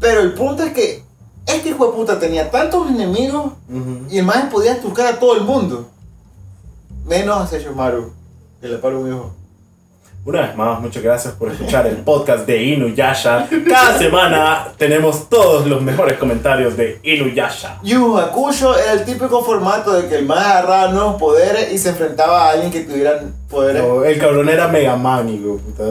Pero 0.00 0.20
el 0.22 0.32
punto 0.34 0.62
es 0.62 0.72
que 0.72 1.04
este 1.46 1.68
hijo 1.68 1.86
de 1.86 1.92
puta 1.92 2.18
tenía 2.18 2.50
tantos 2.50 2.88
enemigos 2.88 3.52
y 4.08 4.18
el 4.18 4.24
maje 4.24 4.48
podía 4.50 4.80
tocar 4.80 5.06
a 5.14 5.18
todo 5.18 5.36
el 5.36 5.42
mundo. 5.42 5.86
Menos 7.04 7.36
a 7.38 7.46
Seishomaru, 7.46 8.12
que 8.60 8.68
le 8.68 8.78
paro 8.78 9.00
mi 9.00 9.10
hijo. 9.10 9.32
Una 10.22 10.42
vez 10.42 10.54
más, 10.54 10.78
muchas 10.82 11.02
gracias 11.02 11.32
por 11.32 11.50
escuchar 11.50 11.86
el 11.86 11.96
podcast 11.96 12.46
de 12.46 12.62
Inuyasha. 12.62 13.48
Cada 13.66 13.98
semana 13.98 14.68
tenemos 14.76 15.30
todos 15.30 15.66
los 15.66 15.80
mejores 15.80 16.18
comentarios 16.18 16.76
de 16.76 16.98
Inuyasha. 17.02 17.78
Yu 17.82 18.18
Hakusho 18.18 18.76
era 18.78 18.92
el 18.92 19.04
típico 19.06 19.42
formato 19.42 19.92
de 19.94 20.08
que 20.10 20.16
el 20.16 20.26
más 20.26 20.44
agarraba 20.44 20.92
nuevos 20.92 21.16
poderes 21.16 21.72
y 21.72 21.78
se 21.78 21.88
enfrentaba 21.88 22.44
a 22.44 22.50
alguien 22.50 22.70
que 22.70 22.80
tuviera 22.80 23.18
poderes. 23.48 23.82
No, 23.82 24.04
el 24.04 24.18
cabrón 24.18 24.50
era 24.50 24.68
Mega 24.68 24.94
Man. 24.94 25.40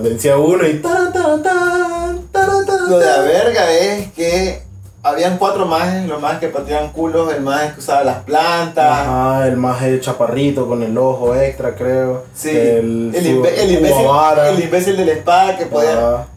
Vencía 0.03 0.37
uno 0.37 0.67
y 0.67 0.75
ta 0.75 1.11
ta 1.11 1.41
ta 1.41 2.15
ta 2.31 2.45
ta 2.65 2.77
Lo 2.87 2.99
de 2.99 3.05
la 3.07 3.21
verga 3.21 3.71
es 3.71 4.11
que 4.11 4.68
habían 5.09 5.37
cuatro 5.37 5.65
mages, 5.65 6.07
los 6.07 6.21
mages 6.21 6.39
que 6.39 6.47
pateaban 6.49 6.91
culos, 6.91 7.33
el 7.33 7.41
maje 7.41 7.73
que 7.73 7.79
usaba 7.79 8.03
las 8.03 8.23
plantas. 8.23 8.99
Ajá, 9.07 9.47
el 9.47 9.57
más 9.57 9.79
chaparrito 9.99 10.67
con 10.67 10.81
el 10.83 10.97
ojo 10.97 11.35
extra, 11.35 11.75
creo. 11.75 12.23
Sí, 12.33 12.49
El, 12.49 13.11
el, 13.15 13.23
su- 13.23 13.45
el 13.45 13.71
imbécil, 13.71 14.05
el 14.47 14.63
imbécil 14.63 14.97
de 14.97 15.05
la 15.05 15.11
espada 15.13 15.57
que 15.57 15.65
podía. 15.65 15.93
Ajá. 15.97 16.27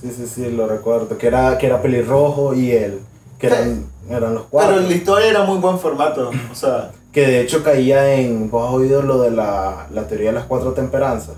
Sí, 0.00 0.10
sí, 0.16 0.26
sí, 0.26 0.50
lo 0.50 0.66
recuerdo. 0.66 1.16
Que 1.18 1.26
era, 1.26 1.58
que 1.58 1.66
era 1.66 1.82
pelirrojo 1.82 2.54
y 2.54 2.72
él. 2.72 3.00
Que 3.38 3.48
eran, 3.48 3.86
eran 4.10 4.34
los 4.34 4.44
cuatro. 4.50 4.76
Pero 4.76 4.86
la 4.88 4.94
historia 4.94 5.28
era 5.30 5.44
muy 5.44 5.58
buen 5.58 5.78
formato. 5.78 6.30
O 6.50 6.54
sea, 6.54 6.90
Que 7.12 7.26
de 7.26 7.40
hecho 7.40 7.62
caía 7.62 8.14
en. 8.14 8.50
Vos 8.50 8.68
has 8.68 8.74
oído 8.74 9.02
lo 9.02 9.20
de 9.20 9.30
la, 9.30 9.86
la 9.92 10.02
teoría 10.06 10.28
de 10.30 10.36
las 10.36 10.44
cuatro 10.46 10.72
temperanzas. 10.72 11.34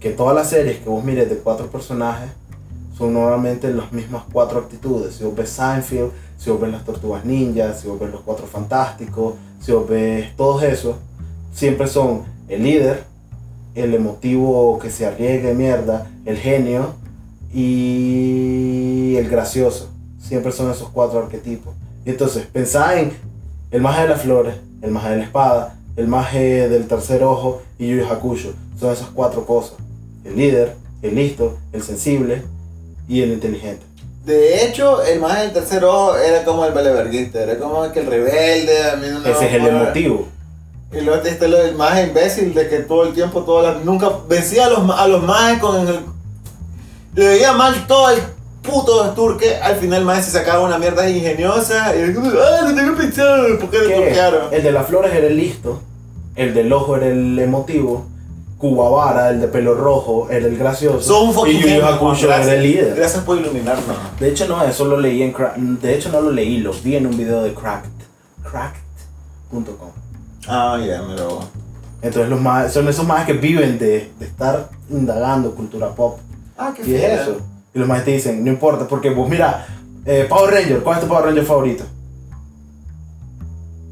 Que 0.00 0.10
todas 0.10 0.34
las 0.34 0.48
series 0.50 0.78
que 0.78 0.88
vos 0.88 1.02
mires 1.02 1.28
de 1.30 1.36
cuatro 1.36 1.66
personajes 1.66 2.30
son 2.98 3.14
normalmente 3.14 3.72
las 3.72 3.92
mismas 3.92 4.24
cuatro 4.32 4.58
actitudes. 4.58 5.14
Si 5.14 5.24
vos 5.24 5.36
ves 5.36 5.50
Seinfeld, 5.50 6.10
si 6.36 6.50
vos 6.50 6.60
ves 6.60 6.72
las 6.72 6.84
tortugas 6.84 7.24
ninjas, 7.24 7.80
si 7.80 7.86
vos 7.86 7.98
ves 8.00 8.10
los 8.10 8.22
cuatro 8.22 8.46
fantásticos, 8.46 9.34
si 9.60 9.70
vos 9.70 9.88
ves 9.88 10.34
todos 10.36 10.64
esos, 10.64 10.96
siempre 11.54 11.86
son 11.86 12.22
el 12.48 12.64
líder, 12.64 13.04
el 13.76 13.94
emotivo 13.94 14.80
que 14.80 14.90
se 14.90 15.06
arriesga 15.06 15.50
de 15.50 15.54
mierda, 15.54 16.10
el 16.24 16.38
genio 16.38 16.94
y 17.54 19.14
el 19.16 19.28
gracioso. 19.28 19.90
Siempre 20.20 20.50
son 20.50 20.68
esos 20.70 20.88
cuatro 20.88 21.20
arquetipos. 21.20 21.74
Y 22.04 22.10
entonces, 22.10 22.46
pensá 22.46 23.00
en 23.00 23.12
el 23.70 23.80
maje 23.80 24.02
de 24.02 24.08
las 24.08 24.22
flores, 24.22 24.56
el 24.82 24.90
maje 24.90 25.10
de 25.10 25.16
la 25.18 25.24
espada, 25.24 25.78
el 25.94 26.08
maje 26.08 26.68
del 26.68 26.88
tercer 26.88 27.22
ojo 27.22 27.62
y 27.78 27.86
Yu 27.88 28.04
Hakusho. 28.04 28.54
Son 28.78 28.92
esas 28.92 29.08
cuatro 29.10 29.46
cosas. 29.46 29.78
El 30.24 30.36
líder, 30.36 30.74
el 31.02 31.14
listo, 31.14 31.58
el 31.72 31.82
sensible 31.82 32.42
y 33.08 33.22
el 33.22 33.32
inteligente. 33.32 33.84
de 34.24 34.64
hecho, 34.64 35.02
el 35.02 35.20
maje 35.20 35.42
del 35.42 35.52
tercer 35.52 35.84
ojo 35.84 36.16
era 36.16 36.44
como 36.44 36.64
el 36.66 36.72
valeverguista, 36.72 37.42
era 37.42 37.58
como 37.58 37.90
que 37.90 38.00
el 38.00 38.06
rebelde. 38.06 38.90
a 38.90 38.96
mí 38.96 39.06
no 39.10 39.20
me 39.20 39.30
Ese 39.30 39.46
es 39.46 39.54
el 39.54 39.66
emotivo. 39.66 40.28
Y 40.92 41.00
luego 41.02 41.22
está 41.22 41.48
lo 41.48 41.58
del 41.58 41.74
maje 41.74 42.06
imbécil 42.06 42.54
de 42.54 42.68
que 42.68 42.78
todo 42.78 43.04
el 43.04 43.12
tiempo, 43.12 43.42
todas 43.42 43.74
las, 43.74 43.84
nunca 43.84 44.10
vencía 44.28 44.66
a 44.66 44.70
los, 44.70 44.98
a 44.98 45.06
los 45.06 45.22
majes 45.22 45.58
con 45.58 45.86
el. 45.86 46.00
Le 47.14 47.26
veía 47.26 47.52
mal 47.52 47.86
todo 47.86 48.10
el 48.10 48.20
puto 48.62 49.10
turque. 49.10 49.56
Al 49.56 49.76
final, 49.76 50.04
maje 50.04 50.22
se 50.22 50.30
sacaba 50.30 50.60
una 50.60 50.78
mierda 50.78 51.08
ingeniosa. 51.08 51.94
Y 51.94 52.02
¡ah, 52.02 52.62
lo 52.68 52.74
tengo 52.74 52.96
pensado! 52.96 53.58
¿Por 53.58 53.70
qué 53.70 53.78
le 53.80 53.86
¿Qué? 53.86 53.94
turquearon? 53.94 54.54
El 54.54 54.62
de 54.62 54.72
las 54.72 54.86
flores 54.86 55.12
era 55.14 55.26
el 55.26 55.36
listo, 55.36 55.82
el 56.36 56.54
del 56.54 56.72
ojo 56.72 56.96
era 56.96 57.08
el 57.08 57.38
emotivo, 57.38 58.06
Kuwabara, 58.58 59.30
el 59.30 59.40
de 59.40 59.48
pelo 59.48 59.74
rojo, 59.74 60.28
era 60.30 60.46
el 60.46 60.58
gracioso. 60.58 61.00
Son 61.00 61.28
un 61.28 61.34
fucking 61.34 61.60
y 61.60 61.76
Yu 61.76 61.84
Hakusho 61.84 62.26
era 62.26 62.54
el 62.54 62.62
líder. 62.62 62.94
Gracias 62.96 63.22
por 63.22 63.38
iluminarnos. 63.38 63.96
De 64.18 64.28
hecho, 64.28 64.48
no, 64.48 64.62
eso 64.64 64.84
lo 64.84 64.98
leí 64.98 65.22
en 65.22 65.32
Crack. 65.32 65.56
De 65.56 65.94
hecho, 65.94 66.10
no 66.10 66.20
lo 66.20 66.32
leí, 66.32 66.58
lo 66.58 66.72
vi 66.72 66.96
en 66.96 67.06
un 67.06 67.16
video 67.16 67.42
de 67.42 67.54
Cracked. 67.54 67.90
Cracked.com. 68.42 69.90
Ah, 70.48 70.76
ya, 70.84 71.02
me 71.02 71.14
lo. 71.14 71.40
Entonces, 72.02 72.28
los 72.28 72.40
más, 72.40 72.72
son 72.72 72.88
esos 72.88 73.06
más 73.06 73.26
que 73.26 73.34
viven 73.34 73.78
de, 73.78 74.10
de 74.18 74.26
estar 74.26 74.68
indagando 74.90 75.54
cultura 75.54 75.90
pop. 75.90 76.18
Ah, 76.56 76.72
qué 76.74 76.88
Y 76.88 76.94
es 76.96 77.20
eso. 77.20 77.36
Y 77.72 77.78
los 77.78 77.86
más 77.86 78.04
te 78.04 78.10
dicen, 78.10 78.42
no 78.42 78.50
importa, 78.50 78.88
porque 78.88 79.10
vos, 79.10 79.28
mira, 79.28 79.66
eh, 80.04 80.26
Power 80.28 80.54
Ranger, 80.54 80.80
¿cuál 80.80 80.96
es 80.96 81.02
tu 81.02 81.08
Power 81.08 81.26
Ranger 81.26 81.44
favorito? 81.44 81.84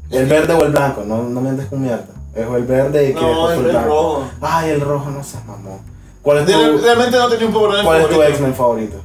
¿El 0.09 0.25
verde 0.25 0.53
o 0.53 0.63
el 0.63 0.71
blanco? 0.71 1.03
No, 1.05 1.23
no 1.23 1.41
me 1.41 1.49
andes 1.49 1.67
con 1.67 1.81
mierda. 1.81 2.16
Es 2.37 2.47
el 2.47 2.63
verde 2.65 3.09
y 3.09 3.13
que 3.13 3.21
No, 3.21 3.47
después 3.49 3.75
el, 3.75 3.83
rojo. 3.83 4.23
Ay, 4.41 4.69
el 4.69 4.81
rojo, 4.81 5.09
no 5.09 5.23
seas 5.23 5.45
mamón. 5.45 5.79
¿Cuál 6.21 6.37
es 6.39 6.45
tu, 6.45 6.51
Real- 6.51 6.81
Realmente 6.81 7.17
no 7.17 7.29
tenía 7.29 7.47
un 7.47 7.53
Power 7.53 7.69
Ranger 7.71 7.85
cuál 7.85 8.01
es 8.01 8.09
tu. 8.09 8.21
X-Men 8.23 8.53
favorito? 8.53 8.97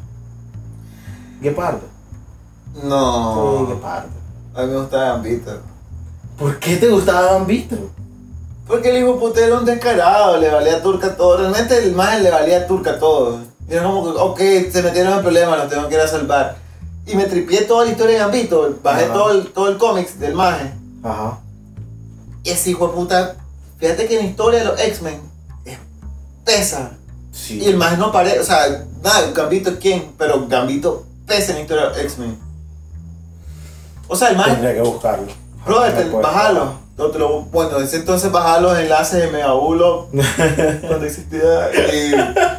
Guepardo. 1.41 1.81
Sí, 2.75 2.81
No. 2.85 3.67
Guepardo. 3.69 4.09
A 4.55 4.63
mí 4.63 4.73
me 4.73 4.79
gustaba 4.81 5.05
Gambito. 5.13 5.51
¿Por 6.39 6.59
qué 6.59 6.77
te 6.77 6.89
gustaba 6.89 7.33
Gambito? 7.35 7.77
Porque 8.67 8.91
el 8.91 9.03
hijo 9.03 9.19
puta 9.19 9.41
era 9.45 9.59
un 9.59 9.65
descarado, 9.65 10.37
le 10.39 10.51
valía 10.51 10.83
turca 10.83 11.17
todo. 11.17 11.37
Realmente 11.39 11.79
el 11.79 11.93
maje 11.95 12.21
le 12.21 12.31
valía 12.31 12.67
turca 12.67 12.99
todo. 12.99 13.39
Y 13.69 13.73
era 13.75 13.83
como 13.85 14.05
que, 14.05 14.19
ok, 14.19 14.39
se 14.73 14.83
metieron 14.83 15.15
en 15.15 15.23
problemas, 15.23 15.59
los 15.59 15.69
tengo 15.69 15.89
que 15.89 15.95
ir 15.95 16.01
a 16.01 16.07
salvar. 16.07 16.57
Y 17.07 17.15
me 17.17 17.25
tripié 17.25 17.63
toda 17.63 17.85
la 17.85 17.91
historia 17.93 18.15
de 18.15 18.21
Gambito, 18.21 18.75
bajé 18.83 19.05
Ajá. 19.05 19.13
todo 19.15 19.33
el, 19.33 19.47
todo 19.53 19.69
el 19.69 19.79
cómics 19.79 20.19
del 20.21 20.35
maje. 20.35 20.73
Ajá. 21.03 21.39
Ese 22.45 22.71
hijo 22.71 22.89
de 22.89 22.95
puta, 22.95 23.37
fíjate 23.79 24.07
que 24.07 24.15
en 24.19 24.25
la 24.25 24.31
historia 24.31 24.59
de 24.61 24.65
los 24.67 24.81
X-Men 24.81 25.21
es 25.65 25.79
pesa. 26.45 26.93
Sí. 27.33 27.61
Y 27.63 27.67
el 27.69 27.77
más 27.77 27.99
no 27.99 28.13
parece, 28.13 28.41
o 28.41 28.45
sea, 28.45 28.85
nada, 29.03 29.31
Gambito 29.33 29.79
quién, 29.81 30.13
pero 30.19 30.47
Gambito 30.49 31.05
pese 31.27 31.53
en 31.53 31.57
la 31.59 31.63
historia 31.63 31.89
de 31.91 32.03
X-Men. 32.03 32.39
O 34.09 34.17
sea, 34.17 34.29
el 34.31 34.37
más, 34.37 34.47
Tendría 34.49 34.75
que 34.75 34.83
buscarlo. 34.83 35.27
brother, 35.65 36.07
No 36.07 36.19
bájalo. 36.21 36.83
Lo- 36.99 37.41
bueno, 37.45 37.79
desde 37.81 37.97
entonces 37.97 38.31
bajar 38.31 38.63
los 38.63 38.79
enlaces 38.79 39.23
de 39.23 39.31
Megabulo 39.33 40.09
cuando 40.87 41.05
existía 41.07 41.71
y 41.75 42.13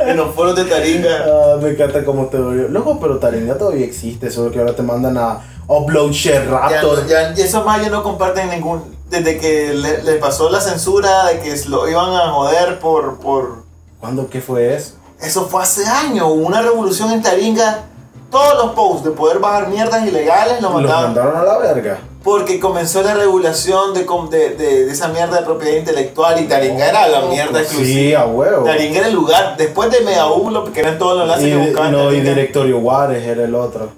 en 0.10 0.18
los 0.18 0.34
foros 0.36 0.56
de 0.56 0.66
Taringa. 0.66 1.24
Ah, 1.26 1.58
me 1.62 1.70
encanta 1.70 2.04
cómo 2.04 2.26
te 2.28 2.38
volvió. 2.40 2.68
Loco, 2.68 3.00
pero 3.00 3.20
Taringa 3.20 3.58
todavía 3.58 3.86
existe, 3.86 4.30
solo 4.32 4.52
que 4.52 4.60
ahora 4.60 4.76
te 4.76 4.82
mandan 4.82 5.18
a 5.18 5.40
Upload 5.68 6.12
Share 6.12 6.46
Ya, 6.46 6.52
Raptor. 6.52 7.04
no- 7.04 7.08
ya, 7.08 7.34
y 7.36 7.42
esos 7.42 7.66
más 7.66 7.82
ya 7.82 7.90
no 7.90 8.04
comparten 8.04 8.50
ningún. 8.50 8.94
Desde 9.10 9.38
que 9.38 9.74
le, 9.74 10.04
le 10.04 10.14
pasó 10.16 10.50
la 10.50 10.60
censura 10.60 11.26
de 11.26 11.40
que 11.40 11.56
lo 11.68 11.88
iban 11.88 12.14
a 12.16 12.32
joder 12.32 12.80
por, 12.80 13.20
por. 13.20 13.64
¿Cuándo 14.00 14.28
qué 14.30 14.42
fue 14.42 14.74
eso? 14.76 14.96
Eso 15.22 15.46
fue 15.46 15.62
hace 15.64 15.86
años. 15.86 16.28
Una 16.32 16.62
revolución 16.62 17.12
en 17.12 17.22
Taringa. 17.22 17.84
Todos 18.32 18.56
los 18.66 18.74
posts 18.74 19.04
de 19.04 19.12
poder 19.12 19.38
bajar 19.38 19.68
mierdas 19.70 20.04
ilegales 20.08 20.60
lo 20.60 20.70
Los 20.70 20.82
mandaban. 20.82 21.04
mandaron 21.14 21.38
a 21.38 21.44
la 21.44 21.58
verga. 21.60 22.00
Porque 22.24 22.60
comenzó 22.60 23.04
la 23.04 23.14
regulación 23.14 23.94
de, 23.94 24.06
de, 24.32 24.50
de, 24.56 24.86
de 24.86 24.92
esa 24.92 25.10
mierda 25.10 25.38
de 25.38 25.44
propiedad 25.46 25.78
intelectual 25.78 26.42
y 26.42 26.48
Taringa 26.48 26.88
era 26.90 27.08
la 27.08 27.22
mierda 27.28 27.60
Sí, 27.60 27.66
exclusiva. 27.66 28.22
a 28.22 28.26
huevo. 28.26 28.66
Taringa 28.66 28.98
era 29.00 29.08
el 29.10 29.14
lugar, 29.14 29.56
después 29.56 29.92
de 29.92 30.02
Megabulo, 30.02 30.72
que 30.74 30.80
eran 30.80 30.98
todos 30.98 31.14
los 31.18 31.24
enlaces 31.26 31.46
Y, 31.46 31.50
que 31.52 31.58
buscaban. 31.58 31.92
no, 31.92 32.00
y 32.06 32.06
Taringa. 32.18 32.30
Directorio 32.32 32.80
Juárez 32.82 33.24
era 33.28 33.44
el 33.44 33.54
otro. 33.54 33.90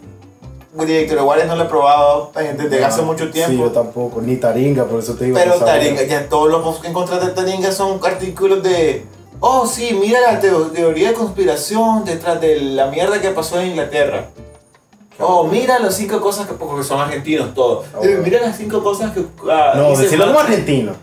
Directorio 0.83 1.23
Juárez 1.23 1.47
no 1.47 1.55
lo 1.55 1.63
he 1.63 1.67
probado 1.67 2.31
desde 2.35 2.83
hace 2.83 3.01
No, 3.01 3.07
mucho 3.07 3.25
Sí, 3.31 3.39
yo 3.39 3.47
tiempo. 3.47 3.69
tampoco. 3.71 4.21
Ni 4.21 4.35
Taringa, 4.37 4.85
por 4.85 4.99
eso 4.99 5.13
te 5.15 5.25
digo. 5.25 5.37
pero. 5.41 5.55
Taringa, 5.55 6.03
ya 6.03 6.27
todos 6.27 6.49
los 6.49 6.61
posts 6.63 6.81
que 6.81 6.87
encontraste 6.89 7.27
de 7.27 7.31
Taringa 7.33 7.71
son 7.71 7.99
artículos 8.03 8.61
de. 8.61 9.05
Oh, 9.39 9.65
sí, 9.67 9.97
mira 9.99 10.19
la 10.21 10.39
teo- 10.41 10.71
teoría 10.71 11.09
de 11.09 11.13
conspiración 11.13 12.03
detrás 12.03 12.41
de 12.41 12.59
la 12.61 12.87
mierda 12.87 13.21
que 13.21 13.29
pasó 13.29 13.59
en 13.59 13.67
Inglaterra. 13.67 14.25
Oh, 15.19 15.45
mira 15.45 15.79
las 15.79 15.95
cinco 15.95 16.19
cosas 16.19 16.47
que. 16.47 16.53
Porque 16.53 16.83
son 16.83 16.99
argentinos 16.99 17.53
todos. 17.53 17.85
Ah, 17.93 17.97
bueno. 17.99 18.21
Mira 18.23 18.41
las 18.41 18.57
cinco 18.57 18.83
cosas 18.83 19.13
que. 19.13 19.23
ah, 19.49 19.73
No, 19.75 19.95
decirlo 19.97 20.25
como 20.27 20.39
argentino. 20.39 20.93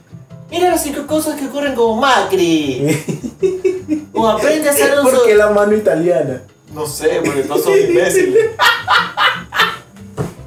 Mira 0.51 0.69
las 0.71 0.83
cinco 0.83 1.07
cosas 1.07 1.39
que 1.41 1.47
ocurren 1.47 1.75
con 1.75 1.99
Macri. 1.99 2.99
O 4.15 4.29
aprende 4.29 4.69
a 4.69 4.73
hacer 4.73 4.93
un. 4.99 5.05
¿Por 5.11 5.25
qué 5.25 5.35
la 5.35 5.49
mano 5.51 5.75
italiana? 5.75 6.43
No 6.75 6.87
sé, 6.87 7.21
porque 7.25 7.43
todos 7.43 7.65
son 7.65 7.73
imbéciles. 7.79 8.51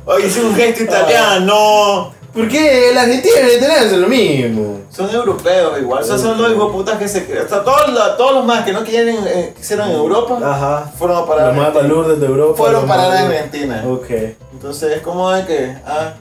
Oye, 0.06 0.28
hice 0.28 0.42
un 0.44 0.56
gesto 0.56 0.84
italiano. 0.84 2.14
¿Por 2.34 2.48
qué 2.50 2.90
el 2.90 2.98
argentino 2.98 3.36
y 3.38 3.40
el 3.52 3.58
italiano 3.58 3.86
es 3.86 3.92
lo 3.94 4.08
mismo? 4.08 4.80
Son 4.92 5.10
europeos 5.10 5.80
igual, 5.80 6.04
o 6.04 6.06
sea, 6.06 6.18
son 6.18 6.42
los 6.42 6.52
hijos 6.52 6.72
putas 6.72 6.98
que 6.98 7.08
se 7.08 7.26
crean. 7.26 7.46
O 7.46 7.50
sea, 7.50 7.64
todos, 7.64 7.90
los- 7.94 8.18
todos 8.18 8.34
los 8.36 8.46
más 8.46 8.66
que 8.66 8.74
no 8.74 8.84
quieren, 8.84 9.18
eh, 9.26 9.54
quisieron 9.56 9.90
en 9.90 9.96
Europa, 9.96 10.38
Ajá. 10.44 10.92
fueron 10.98 11.18
a 11.18 11.26
parar 11.26 11.48
Los 11.48 11.66
a 11.66 11.72
más 11.72 12.20
de 12.20 12.26
Europa. 12.26 12.58
Fueron 12.58 12.84
a 12.84 12.88
parar 12.88 13.10
balurdos. 13.10 13.32
Argentina. 13.38 13.84
Ok. 13.90 14.10
Entonces 14.54 14.98
es 14.98 15.02
como 15.02 15.32
de 15.32 15.46
que, 15.46 15.76
ah, 15.86 16.14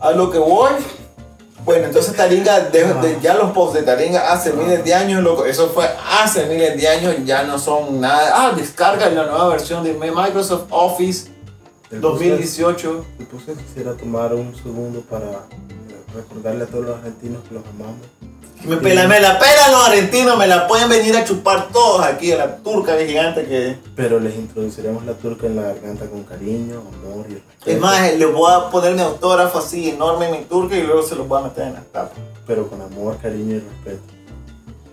a 0.00 0.10
lo 0.12 0.30
que 0.30 0.38
voy. 0.38 0.70
Bueno, 1.64 1.84
entonces 1.86 2.16
Taringa, 2.16 2.60
de- 2.60 2.84
de- 2.94 3.18
ya 3.20 3.34
los 3.34 3.50
posts 3.50 3.74
de 3.74 3.82
Taringa 3.82 4.32
hace 4.32 4.52
miles 4.54 4.82
de 4.84 4.94
años, 4.94 5.22
loco, 5.22 5.44
eso 5.44 5.68
fue 5.68 5.86
hace 6.22 6.46
miles 6.46 6.74
de 6.80 6.88
años, 6.88 7.14
ya 7.26 7.42
no 7.42 7.58
son 7.58 8.00
nada. 8.00 8.32
Ah, 8.34 8.52
descarga 8.56 9.10
la 9.10 9.24
nueva 9.24 9.48
versión 9.48 9.84
de 9.84 9.92
Microsoft 9.92 10.64
Office 10.70 11.28
2018. 11.90 13.04
El 13.18 13.26
puse 13.26 13.54
quisiera 13.54 13.94
tomar 13.94 14.34
un 14.34 14.54
segundo 14.54 15.00
para 15.00 15.46
recordarle 16.14 16.64
a 16.64 16.66
todos 16.66 16.86
los 16.86 16.96
argentinos 16.96 17.42
que 17.48 17.54
los 17.54 17.64
amamos. 17.66 18.06
Me, 18.64 18.76
pela, 18.76 19.06
me 19.06 19.20
la 19.20 19.38
pelan 19.38 19.70
los 19.70 19.88
argentinos, 19.88 20.36
me 20.36 20.46
la 20.48 20.66
pueden 20.66 20.88
venir 20.88 21.16
a 21.16 21.24
chupar 21.24 21.68
todos 21.68 22.04
aquí, 22.04 22.32
a 22.32 22.38
la 22.38 22.56
turca 22.56 22.96
de 22.96 23.06
gigante 23.06 23.46
que... 23.46 23.76
Pero 23.94 24.18
les 24.18 24.34
introduciremos 24.34 25.06
la 25.06 25.14
turca 25.14 25.46
en 25.46 25.56
la 25.56 25.62
garganta 25.62 26.06
con 26.06 26.24
cariño, 26.24 26.82
amor 27.04 27.26
y 27.28 27.34
respeto. 27.34 27.70
Es 27.70 27.80
más, 27.80 28.14
le 28.14 28.26
voy 28.26 28.52
a 28.52 28.68
poner 28.68 28.94
mi 28.94 29.00
autógrafo 29.00 29.58
así 29.58 29.90
enorme 29.90 30.26
en 30.26 30.32
mi 30.32 30.44
turca 30.46 30.76
y 30.76 30.82
luego 30.82 31.02
se 31.02 31.14
los 31.14 31.28
voy 31.28 31.40
a 31.40 31.44
meter 31.44 31.68
en 31.68 31.74
las 31.74 31.86
tapas. 31.86 32.18
Pero 32.48 32.68
con 32.68 32.82
amor, 32.82 33.16
cariño 33.18 33.56
y 33.56 33.60
respeto. 33.60 34.17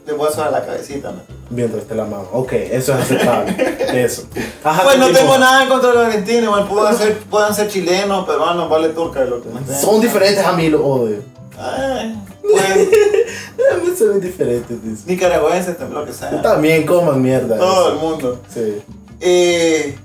Le 0.05 0.13
voy 0.13 0.27
a 0.27 0.31
sonar 0.31 0.51
la 0.51 0.65
cabecita. 0.65 1.11
¿no? 1.11 1.21
Mientras 1.49 1.83
te 1.85 1.95
la 1.95 2.03
amamos. 2.03 2.27
Ok, 2.31 2.53
eso 2.53 2.93
es 2.93 2.99
aceptable. 2.99 3.55
eso. 4.03 4.23
Ajá, 4.63 4.83
Pues 4.83 4.97
no 4.99 5.09
tengo 5.11 5.37
nada 5.37 5.63
en 5.63 5.69
contra 5.69 5.89
de 5.89 5.95
los 5.95 6.05
argentinos, 6.05 6.43
igual 6.43 6.67
pueden 6.67 6.95
ser, 6.95 7.17
pueden 7.19 7.53
ser 7.53 7.67
chilenos, 7.69 8.25
peruanos, 8.25 8.69
vale 8.69 8.89
turca 8.89 9.23
lo 9.25 9.41
que 9.41 9.49
me. 9.49 9.75
Son 9.75 9.99
diferentes 10.01 10.45
a 10.45 10.53
mí, 10.53 10.69
los 10.69 10.81
odio. 10.81 11.17
Ay, 11.57 12.15
pues, 12.41 13.97
Son 13.97 14.19
diferentes, 14.19 14.83
dice. 14.83 15.03
nicaragüenses, 15.07 15.77
lo 15.89 16.05
que 16.05 16.11
sea. 16.13 16.41
También 16.41 16.85
coman 16.85 17.21
mierda. 17.21 17.57
Todo 17.57 17.93
el 17.93 17.95
mundo. 17.95 18.39
Sí. 18.53 18.81
Eh. 19.21 19.97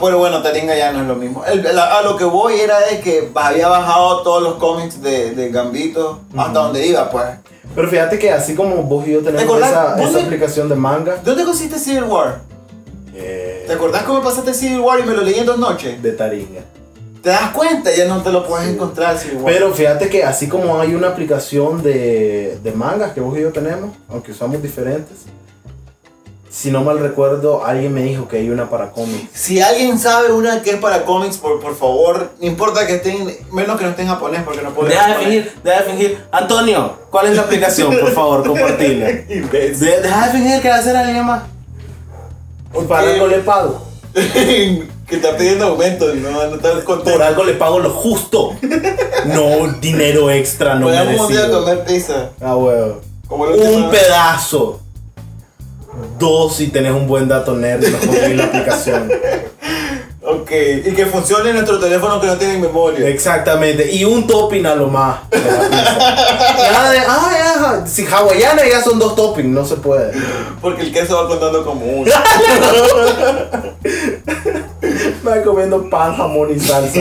Pero 0.00 0.18
bueno, 0.18 0.42
Taringa 0.42 0.76
ya 0.76 0.92
no 0.92 1.02
es 1.02 1.06
lo 1.08 1.14
mismo. 1.14 1.44
El- 1.44 1.62
la- 1.74 1.98
a 1.98 2.02
lo 2.02 2.16
que 2.16 2.24
voy 2.24 2.54
era 2.60 2.80
de 2.80 3.00
que 3.00 3.30
había 3.34 3.68
bajado 3.68 4.22
todos 4.22 4.42
los 4.42 4.54
cómics 4.54 5.00
de, 5.02 5.32
de 5.32 5.50
Gambito 5.50 6.20
hasta 6.36 6.58
donde 6.60 6.86
iba, 6.86 7.10
pues. 7.10 7.26
Pero 7.74 7.88
fíjate 7.88 8.18
que 8.18 8.30
así 8.32 8.54
como 8.54 8.76
vos 8.82 9.06
y 9.06 9.12
yo 9.12 9.20
tenemos 9.20 9.58
esa, 9.58 9.94
¿Vos 9.96 10.10
esa 10.10 10.20
aplicación 10.24 10.68
de 10.68 10.74
manga. 10.74 11.16
¿Dónde 11.24 11.44
consiste 11.44 11.78
Civil 11.78 12.04
War? 12.04 12.40
eh, 13.14 13.64
¿Te 13.66 13.72
acordás 13.74 14.02
cómo 14.02 14.20
pasaste 14.22 14.52
Civil 14.52 14.80
War 14.80 14.98
y 15.00 15.04
me 15.04 15.14
lo 15.14 15.22
leí 15.22 15.38
en 15.38 15.46
dos 15.46 15.58
noches? 15.58 16.02
de 16.02 16.12
Taringa. 16.12 16.62
¿Te 17.22 17.30
das 17.30 17.50
cuenta? 17.52 17.94
Ya 17.94 18.06
no 18.06 18.20
te 18.20 18.32
lo 18.32 18.44
puedes 18.46 18.66
Sí. 18.66 18.72
encontrar 18.74 19.16
Civil 19.16 19.36
War. 19.38 19.52
Pero 19.52 19.72
fíjate 19.72 20.08
que 20.08 20.24
así 20.24 20.48
como 20.48 20.80
hay 20.80 20.94
una 20.94 21.08
aplicación 21.08 21.82
de, 21.82 22.58
de 22.62 22.72
mangas 22.72 23.12
que 23.12 23.20
vos 23.20 23.38
y 23.38 23.42
yo 23.42 23.50
tenemos, 23.52 23.90
aunque 24.08 24.32
usamos 24.32 24.60
diferentes, 24.60 25.18
si 26.52 26.70
no 26.70 26.84
mal 26.84 26.98
recuerdo, 26.98 27.64
alguien 27.64 27.94
me 27.94 28.02
dijo 28.02 28.28
que 28.28 28.36
hay 28.36 28.50
una 28.50 28.68
para 28.68 28.90
cómics. 28.90 29.30
Si 29.32 29.62
alguien 29.62 29.98
sabe 29.98 30.30
una 30.32 30.60
que 30.60 30.72
es 30.72 30.76
para 30.76 31.06
cómics, 31.06 31.38
por, 31.38 31.60
por 31.60 31.74
favor, 31.74 32.32
no 32.38 32.46
importa 32.46 32.86
que 32.86 32.96
estén, 32.96 33.38
menos 33.50 33.78
que 33.78 33.84
no 33.84 33.90
esté 33.90 34.02
en 34.02 34.08
japonés 34.08 34.42
porque 34.44 34.60
no 34.60 34.68
puedo 34.74 34.90
Deja 34.90 35.08
de 35.08 35.14
fingir, 35.14 35.52
deja 35.64 35.78
de 35.82 35.90
fingir. 35.90 36.24
Antonio, 36.30 36.98
¿cuál 37.10 37.28
es 37.28 37.36
la 37.36 37.42
aplicación? 37.42 37.96
Por 37.98 38.12
favor. 38.12 38.42
De- 38.52 39.74
deja 39.74 40.26
de 40.26 40.32
fingir 40.32 40.60
que 40.60 40.68
va 40.68 40.76
a 40.76 40.82
ser 40.82 40.94
alguien 40.94 41.24
más. 41.24 41.44
Por 42.70 42.92
algo 42.94 43.26
le 43.28 43.38
pago. 43.38 43.86
que 44.12 45.16
está 45.16 45.34
pidiendo 45.38 45.68
aumento 45.68 46.14
y 46.14 46.18
no, 46.18 46.32
no 46.32 46.56
está 46.56 46.84
contento. 46.84 47.12
Por 47.12 47.22
algo 47.22 47.44
le 47.44 47.54
pago 47.54 47.78
lo 47.78 47.88
justo. 47.88 48.54
No 49.24 49.68
dinero 49.80 50.30
extra, 50.30 50.74
no 50.74 50.90
día 50.90 51.04
merecido. 51.04 51.60
comer 51.64 51.84
pizza. 51.84 52.28
Ah, 52.42 52.56
huevo. 52.56 53.00
Como 53.26 53.44
Un 53.44 53.90
vez. 53.90 54.02
pedazo. 54.02 54.81
Dos 56.18 56.56
si 56.56 56.68
tenés 56.68 56.92
un 56.92 57.06
buen 57.06 57.28
dato 57.28 57.54
nerd 57.54 57.84
conseguís 57.90 58.36
la 58.36 58.44
aplicación. 58.44 59.10
Ok, 60.24 60.50
y 60.86 60.92
que 60.92 61.06
funcione 61.06 61.52
nuestro 61.52 61.80
teléfono 61.80 62.20
que 62.20 62.28
no 62.28 62.36
tiene 62.36 62.56
memoria. 62.56 63.08
Exactamente. 63.08 63.92
Y 63.92 64.04
un 64.04 64.26
topping 64.26 64.64
a 64.66 64.76
lo 64.76 64.86
más. 64.86 65.28
de. 65.30 65.38
Nada 65.40 66.92
ah, 67.08 67.80
ya, 67.80 67.86
si 67.86 68.06
hawaiana 68.06 68.62
ya 68.68 68.80
son 68.80 69.00
dos 69.00 69.16
toppings, 69.16 69.48
no 69.48 69.64
se 69.64 69.76
puede. 69.76 70.12
Porque 70.60 70.82
el 70.82 70.92
queso 70.92 71.16
va 71.16 71.28
contando 71.28 71.64
como 71.64 71.84
uno. 71.84 72.10
Va 75.26 75.40
comiendo 75.42 75.88
pan, 75.88 76.16
jamón 76.16 76.50
y 76.54 76.58
salsa. 76.58 77.00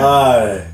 Ay. 0.00 0.64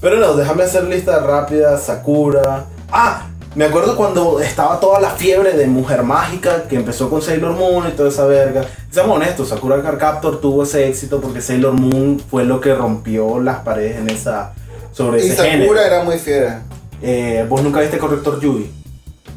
Pero 0.00 0.16
no, 0.16 0.34
déjame 0.34 0.64
hacer 0.64 0.84
lista 0.84 1.18
rápida. 1.20 1.78
Sakura. 1.78 2.66
Ah, 2.90 3.26
me 3.56 3.64
acuerdo 3.64 3.96
cuando 3.96 4.38
estaba 4.38 4.78
toda 4.78 5.00
la 5.00 5.10
fiebre 5.10 5.52
de 5.54 5.66
Mujer 5.66 6.02
Mágica, 6.02 6.64
que 6.68 6.76
empezó 6.76 7.08
con 7.10 7.22
Sailor 7.22 7.52
Moon 7.52 7.88
y 7.88 7.92
toda 7.92 8.10
esa 8.10 8.26
verga. 8.26 8.66
Seamos 8.90 9.16
honestos, 9.16 9.48
Sakura 9.48 9.82
Card 9.82 9.98
Captor 9.98 10.40
tuvo 10.40 10.62
ese 10.64 10.86
éxito 10.88 11.20
porque 11.20 11.40
Sailor 11.40 11.72
Moon 11.72 12.20
fue 12.30 12.44
lo 12.44 12.60
que 12.60 12.74
rompió 12.74 13.40
las 13.40 13.60
paredes 13.60 13.96
en 13.96 14.10
esa 14.10 14.52
sobre 14.92 15.24
Y 15.24 15.30
ese 15.30 15.42
género. 15.42 15.64
Sakura 15.64 15.86
era 15.86 16.04
muy 16.04 16.18
fiera. 16.18 16.62
Eh, 17.02 17.46
Vos 17.48 17.62
nunca 17.62 17.80
viste 17.80 17.98
Corrector 17.98 18.40
Yui, 18.40 18.70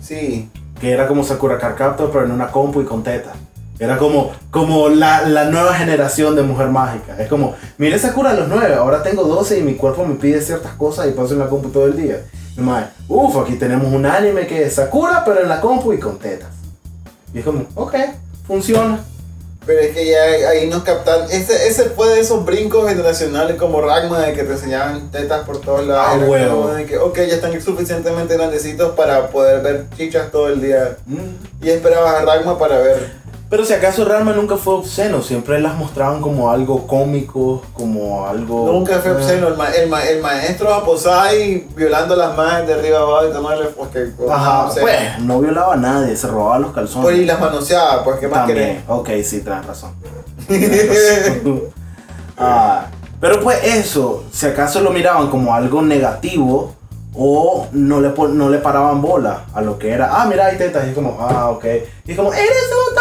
Sí. 0.02 0.50
que 0.82 0.92
era 0.92 1.08
como 1.08 1.24
Sakura 1.24 1.58
Card 1.58 1.76
Captor, 1.76 2.10
pero 2.12 2.26
en 2.26 2.32
una 2.32 2.52
compu 2.52 2.82
y 2.82 2.86
con 2.86 3.04
teta. 3.04 3.34
Era 3.80 3.98
como, 3.98 4.32
como 4.52 4.90
la, 4.90 5.22
la 5.30 5.46
nueva 5.46 5.74
generación 5.76 6.36
de 6.36 6.44
Mujer 6.44 6.68
Mágica. 6.68 7.16
Es 7.18 7.30
como, 7.30 7.56
mire 7.78 7.98
Sakura 7.98 8.32
a 8.32 8.34
los 8.34 8.50
9, 8.50 8.76
ahora 8.76 9.02
tengo 9.02 9.24
12 9.24 9.60
y 9.60 9.64
mi 9.64 9.76
cuerpo 9.76 10.04
me 10.06 10.16
pide 10.16 10.42
ciertas 10.42 10.74
cosas 10.74 11.08
y 11.08 11.12
paso 11.12 11.32
en 11.34 11.40
la 11.40 11.48
compu 11.48 11.70
todo 11.70 11.86
el 11.86 11.96
día. 11.96 12.18
Mae, 12.60 12.86
uff, 13.08 13.38
aquí 13.38 13.56
tenemos 13.56 13.92
un 13.92 14.06
anime 14.06 14.48
que 14.48 14.66
es 14.66 14.76
Sakura, 14.76 15.24
pero 15.26 15.42
en 15.42 15.50
la 15.50 15.62
compu 15.62 15.94
y 15.94 16.00
con 16.00 16.20
tetas. 16.20 16.50
Y 17.34 17.40
es 17.40 17.46
como, 17.46 17.66
ok, 17.76 17.96
funciona. 18.48 19.00
Pero 19.66 19.82
es 19.82 19.94
que 19.94 20.10
ya 20.10 20.50
ahí 20.50 20.68
nos 20.68 20.84
captan. 20.84 21.30
Ese, 21.30 21.68
ese 21.68 21.92
fue 21.92 22.10
de 22.10 22.22
esos 22.22 22.44
brincos 22.44 22.90
generacionales 22.90 23.56
como 23.56 23.82
Ragma 23.82 24.20
de 24.20 24.34
que 24.34 24.44
te 24.44 24.54
enseñaban 24.54 25.12
tetas 25.12 25.46
por 25.46 25.62
todos 25.62 25.86
lados. 25.86 26.24
Ah, 26.24 26.26
huevo. 26.26 26.70
de 26.72 26.86
que, 26.86 26.98
ok, 26.98 27.16
ya 27.18 27.36
están 27.36 27.62
suficientemente 27.62 28.36
grandecitos 28.36 28.96
para 28.96 29.28
poder 29.28 29.62
ver 29.62 29.86
chichas 29.96 30.32
todo 30.32 30.48
el 30.48 30.62
día. 30.62 30.98
Mm. 31.06 31.66
Y 31.66 31.70
esperabas 31.70 32.16
a 32.16 32.26
Ragma 32.26 32.58
para 32.58 32.80
ver. 32.80 33.19
Pero 33.50 33.66
si 33.66 33.74
acaso 33.74 34.06
Ranma 34.06 34.34
nunca 34.34 34.58
fue 34.58 34.76
obsceno, 34.76 35.24
siempre 35.24 35.60
las 35.60 35.74
mostraban 35.76 36.22
como 36.22 36.52
algo 36.52 36.86
cómico, 36.86 37.64
como 37.74 38.28
algo... 38.28 38.72
Nunca 38.72 39.00
fue 39.00 39.10
eh, 39.12 39.16
obsceno. 39.16 39.48
El, 39.48 39.58
ma- 39.58 39.70
el, 39.72 39.90
ma- 39.90 40.04
el 40.04 40.22
maestro 40.22 40.72
Aposai 40.72 41.66
violando 41.76 42.16
las 42.16 42.38
manos 42.38 42.68
de 42.68 42.76
arriba 42.76 43.00
abajo 43.00 43.28
y 43.28 43.32
tomarle. 43.34 43.66
Porque, 43.70 44.12
Ajá, 44.30 44.66
obsceno. 44.66 44.86
pues, 44.86 45.20
no 45.22 45.40
violaba 45.40 45.74
a 45.74 45.78
nadie, 45.78 46.16
se 46.16 46.28
robaba 46.28 46.60
los 46.60 46.72
calzones. 46.74 47.04
Pues, 47.06 47.18
y 47.18 47.26
las 47.26 47.40
manoseaba, 47.40 48.04
pues, 48.04 48.20
¿qué 48.20 48.28
más 48.28 48.46
También, 48.46 48.58
querés? 48.58 48.84
ok, 48.88 49.10
sí, 49.24 49.42
tienes 49.42 49.66
razón. 49.66 49.94
Ah, 52.42 52.86
pero 53.20 53.42
pues 53.42 53.60
eso, 53.64 54.24
si 54.32 54.46
acaso 54.46 54.80
lo 54.80 54.92
miraban 54.92 55.30
como 55.30 55.54
algo 55.54 55.82
negativo 55.82 56.74
o 57.14 57.68
no 57.74 58.00
le, 58.00 58.14
no 58.30 58.50
le 58.50 58.60
paraban 58.60 59.02
bola 59.02 59.44
a 59.54 59.60
lo 59.62 59.78
que 59.78 59.92
era, 59.92 60.22
ah, 60.22 60.26
mira, 60.26 60.46
hay 60.46 60.58
tetas, 60.58 60.86
y 60.86 60.90
es 60.90 60.96
como, 60.96 61.18
ah, 61.20 61.50
ok. 61.50 61.66
Y 62.06 62.12
es 62.12 62.18
como, 62.18 62.32
eres 62.32 62.48
un 62.90 62.96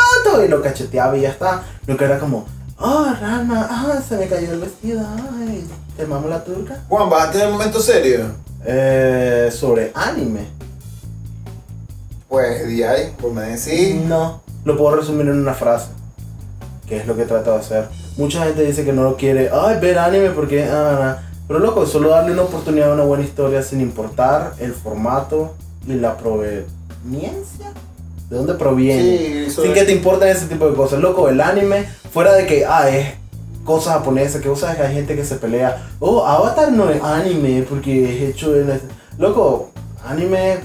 y 0.44 0.48
lo 0.48 0.62
cacheteaba 0.62 1.16
y 1.16 1.22
ya 1.22 1.30
está. 1.30 1.62
Lo 1.86 1.96
que 1.96 2.04
era 2.04 2.18
como, 2.18 2.46
ah, 2.78 3.16
Rama, 3.20 3.66
ah, 3.70 4.00
se 4.06 4.16
me 4.16 4.28
cayó 4.28 4.52
el 4.52 4.60
vestido, 4.60 5.00
ay, 5.38 5.66
te 5.96 6.06
mamo 6.06 6.28
la 6.28 6.44
turca. 6.44 6.82
Juan, 6.88 7.10
¿vas 7.10 7.28
a 7.28 7.30
tener 7.32 7.46
un 7.48 7.54
momento 7.54 7.80
serio? 7.80 8.26
Eh, 8.64 9.50
sobre 9.52 9.92
anime. 9.94 10.46
Pues, 12.28 12.68
di 12.68 12.82
ahí, 12.82 13.14
pues 13.20 13.32
me 13.32 13.42
decís. 13.42 13.96
No, 14.06 14.42
lo 14.64 14.76
puedo 14.76 14.96
resumir 14.96 15.26
en 15.28 15.40
una 15.40 15.54
frase. 15.54 15.88
Que 16.86 16.98
es 16.98 17.06
lo 17.06 17.16
que 17.16 17.24
trato 17.24 17.52
de 17.52 17.58
hacer. 17.58 17.88
Mucha 18.16 18.44
gente 18.44 18.62
dice 18.62 18.84
que 18.84 18.92
no 18.92 19.02
lo 19.02 19.16
quiere, 19.16 19.50
ay, 19.52 19.78
ver 19.80 19.98
anime 19.98 20.30
porque, 20.30 20.64
ah". 20.70 21.18
pero 21.46 21.60
loco, 21.60 21.86
solo 21.86 22.10
darle 22.10 22.32
una 22.32 22.42
oportunidad 22.42 22.90
a 22.90 22.94
una 22.94 23.04
buena 23.04 23.24
historia 23.24 23.62
sin 23.62 23.80
importar 23.80 24.54
el 24.58 24.74
formato 24.74 25.54
y 25.86 25.94
la 25.94 26.16
proveniencia. 26.16 27.72
¿De 28.28 28.36
dónde 28.36 28.54
proviene? 28.54 29.46
Sí, 29.46 29.62
Sin 29.62 29.72
que 29.72 29.84
te 29.84 29.92
importen 29.92 30.28
ese 30.28 30.46
tipo 30.46 30.68
de 30.68 30.76
cosas. 30.76 31.00
Loco, 31.00 31.28
el 31.28 31.40
anime, 31.40 31.88
fuera 32.12 32.34
de 32.34 32.46
que, 32.46 32.66
ah, 32.66 32.88
es 32.90 33.14
cosas 33.64 33.94
japonesas, 33.94 34.42
que 34.42 34.54
sabes 34.54 34.76
que 34.76 34.82
hay 34.82 34.94
gente 34.94 35.16
que 35.16 35.24
se 35.24 35.36
pelea. 35.36 35.88
Oh, 35.98 36.24
Avatar 36.24 36.72
no 36.72 36.90
es 36.90 37.02
anime 37.02 37.64
porque 37.68 38.04
es 38.04 38.30
hecho 38.30 38.54
en... 38.56 38.70
este-". 38.70 38.88
Loco, 39.18 39.70
anime, 40.04 40.58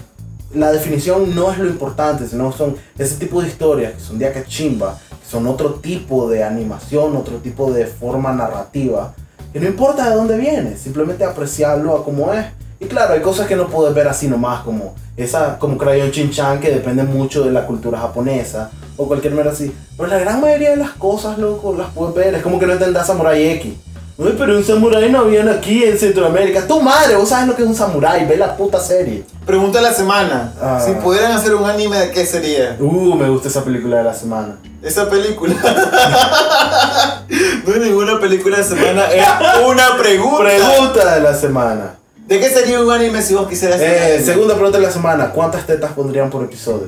la 0.53 0.72
definición 0.72 1.34
no 1.34 1.51
es 1.51 1.57
lo 1.57 1.68
importante, 1.68 2.28
sino 2.28 2.51
son 2.51 2.76
ese 2.97 3.16
tipo 3.16 3.41
de 3.41 3.47
historias 3.47 3.93
que 3.93 3.99
son 3.99 4.20
de 4.20 4.28
acá 4.28 4.43
chimba, 4.45 4.99
que 5.09 5.30
son 5.30 5.47
otro 5.47 5.76
tipo 5.76 6.30
de 6.30 6.43
animación, 6.43 7.16
otro 7.16 7.38
tipo 7.38 7.72
de 7.72 7.88
forma 7.88 8.34
narrativa. 8.34 9.14
Que 9.51 9.59
no 9.59 9.68
importa 9.68 10.09
de 10.09 10.16
dónde 10.16 10.38
viene, 10.38 10.76
simplemente 10.78 11.24
apreciarlo 11.24 11.95
a 11.95 12.03
como 12.03 12.34
es. 12.34 12.45
Y 12.84 12.88
claro, 12.88 13.14
hay 13.14 13.22
cosas 13.22 13.48
que 13.48 13.56
no 13.56 13.68
puedes 13.68 13.94
ver 13.96 14.08
así 14.08 14.28
nomás, 14.28 14.62
como 14.64 14.96
esa, 15.16 15.58
como 15.60 15.78
Crayon 15.78 16.12
Chin-chan, 16.12 16.60
que 16.60 16.70
depende 16.70 17.04
mucho 17.04 17.44
de 17.44 17.52
la 17.52 17.66
cultura 17.66 18.00
japonesa, 18.00 18.72
o 18.98 19.08
cualquier 19.08 19.34
mera 19.34 19.52
así. 19.52 19.74
Pero 19.96 20.10
la 20.10 20.18
gran 20.20 20.42
mayoría 20.42 20.72
de 20.72 20.78
las 20.78 20.92
cosas, 20.92 21.38
loco, 21.38 21.76
las 21.78 21.92
puedes 21.92 22.16
ver. 22.16 22.36
Es 22.36 22.44
como 22.44 22.60
que 22.60 22.66
no 22.66 22.74
entendás 22.74 23.08
Samurai 23.08 23.52
X. 23.52 23.74
Uy, 24.16 24.36
pero 24.38 24.56
un 24.56 24.64
samurái 24.64 25.10
no 25.12 25.22
habían 25.22 25.50
aquí 25.50 25.84
en 25.84 25.98
Centroamérica. 25.98 26.68
Tu 26.68 26.80
madre, 26.80 27.16
vos 27.16 27.30
sabes 27.30 27.48
lo 27.48 27.56
que 27.56 27.64
es 27.64 27.68
un 27.68 27.74
samurái, 27.76 28.26
ve 28.26 28.38
la 28.38 28.56
puta 28.56 28.80
serie. 28.80 29.24
Pregunta 29.44 29.80
de 29.80 29.86
la 29.86 29.94
semana. 29.94 30.54
Ah. 30.62 30.80
Si 30.86 30.92
pudieran 30.94 31.32
hacer 31.32 31.56
un 31.56 31.68
anime, 31.68 31.98
¿de 31.98 32.12
qué 32.12 32.24
sería? 32.24 32.78
Uh, 32.80 33.16
me 33.16 33.28
gusta 33.30 33.48
esa 33.48 33.64
película 33.64 33.98
de 33.98 34.04
la 34.04 34.14
semana. 34.14 34.58
Esa 34.84 35.10
película. 35.10 35.56
no 37.66 37.74
es 37.74 37.82
ninguna 37.82 38.20
película 38.20 38.58
de 38.58 38.64
semana, 38.64 39.06
es 39.12 39.26
una 39.66 39.98
pregunta. 39.98 40.44
Pregunta 40.44 41.16
de 41.16 41.22
la 41.22 41.34
semana. 41.34 41.96
¿De 42.28 42.39
qué 42.39 42.49
sería 42.49 42.82
un 42.82 42.89
anime 42.91 43.21
si 43.21 43.34
vos 43.34 43.47
quisieras 43.47 43.80
Eh, 43.82 44.21
segunda 44.24 44.53
pregunta 44.55 44.78
de 44.80 44.86
la 44.86 44.91
semana. 44.91 45.32
¿Cuántas 45.32 45.65
tetas 45.67 45.91
pondrían 45.93 46.30
por 46.30 46.43
episodio? 46.43 46.88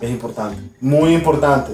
Es 0.00 0.10
importante. 0.10 0.56
Muy 0.80 1.14
importante. 1.14 1.72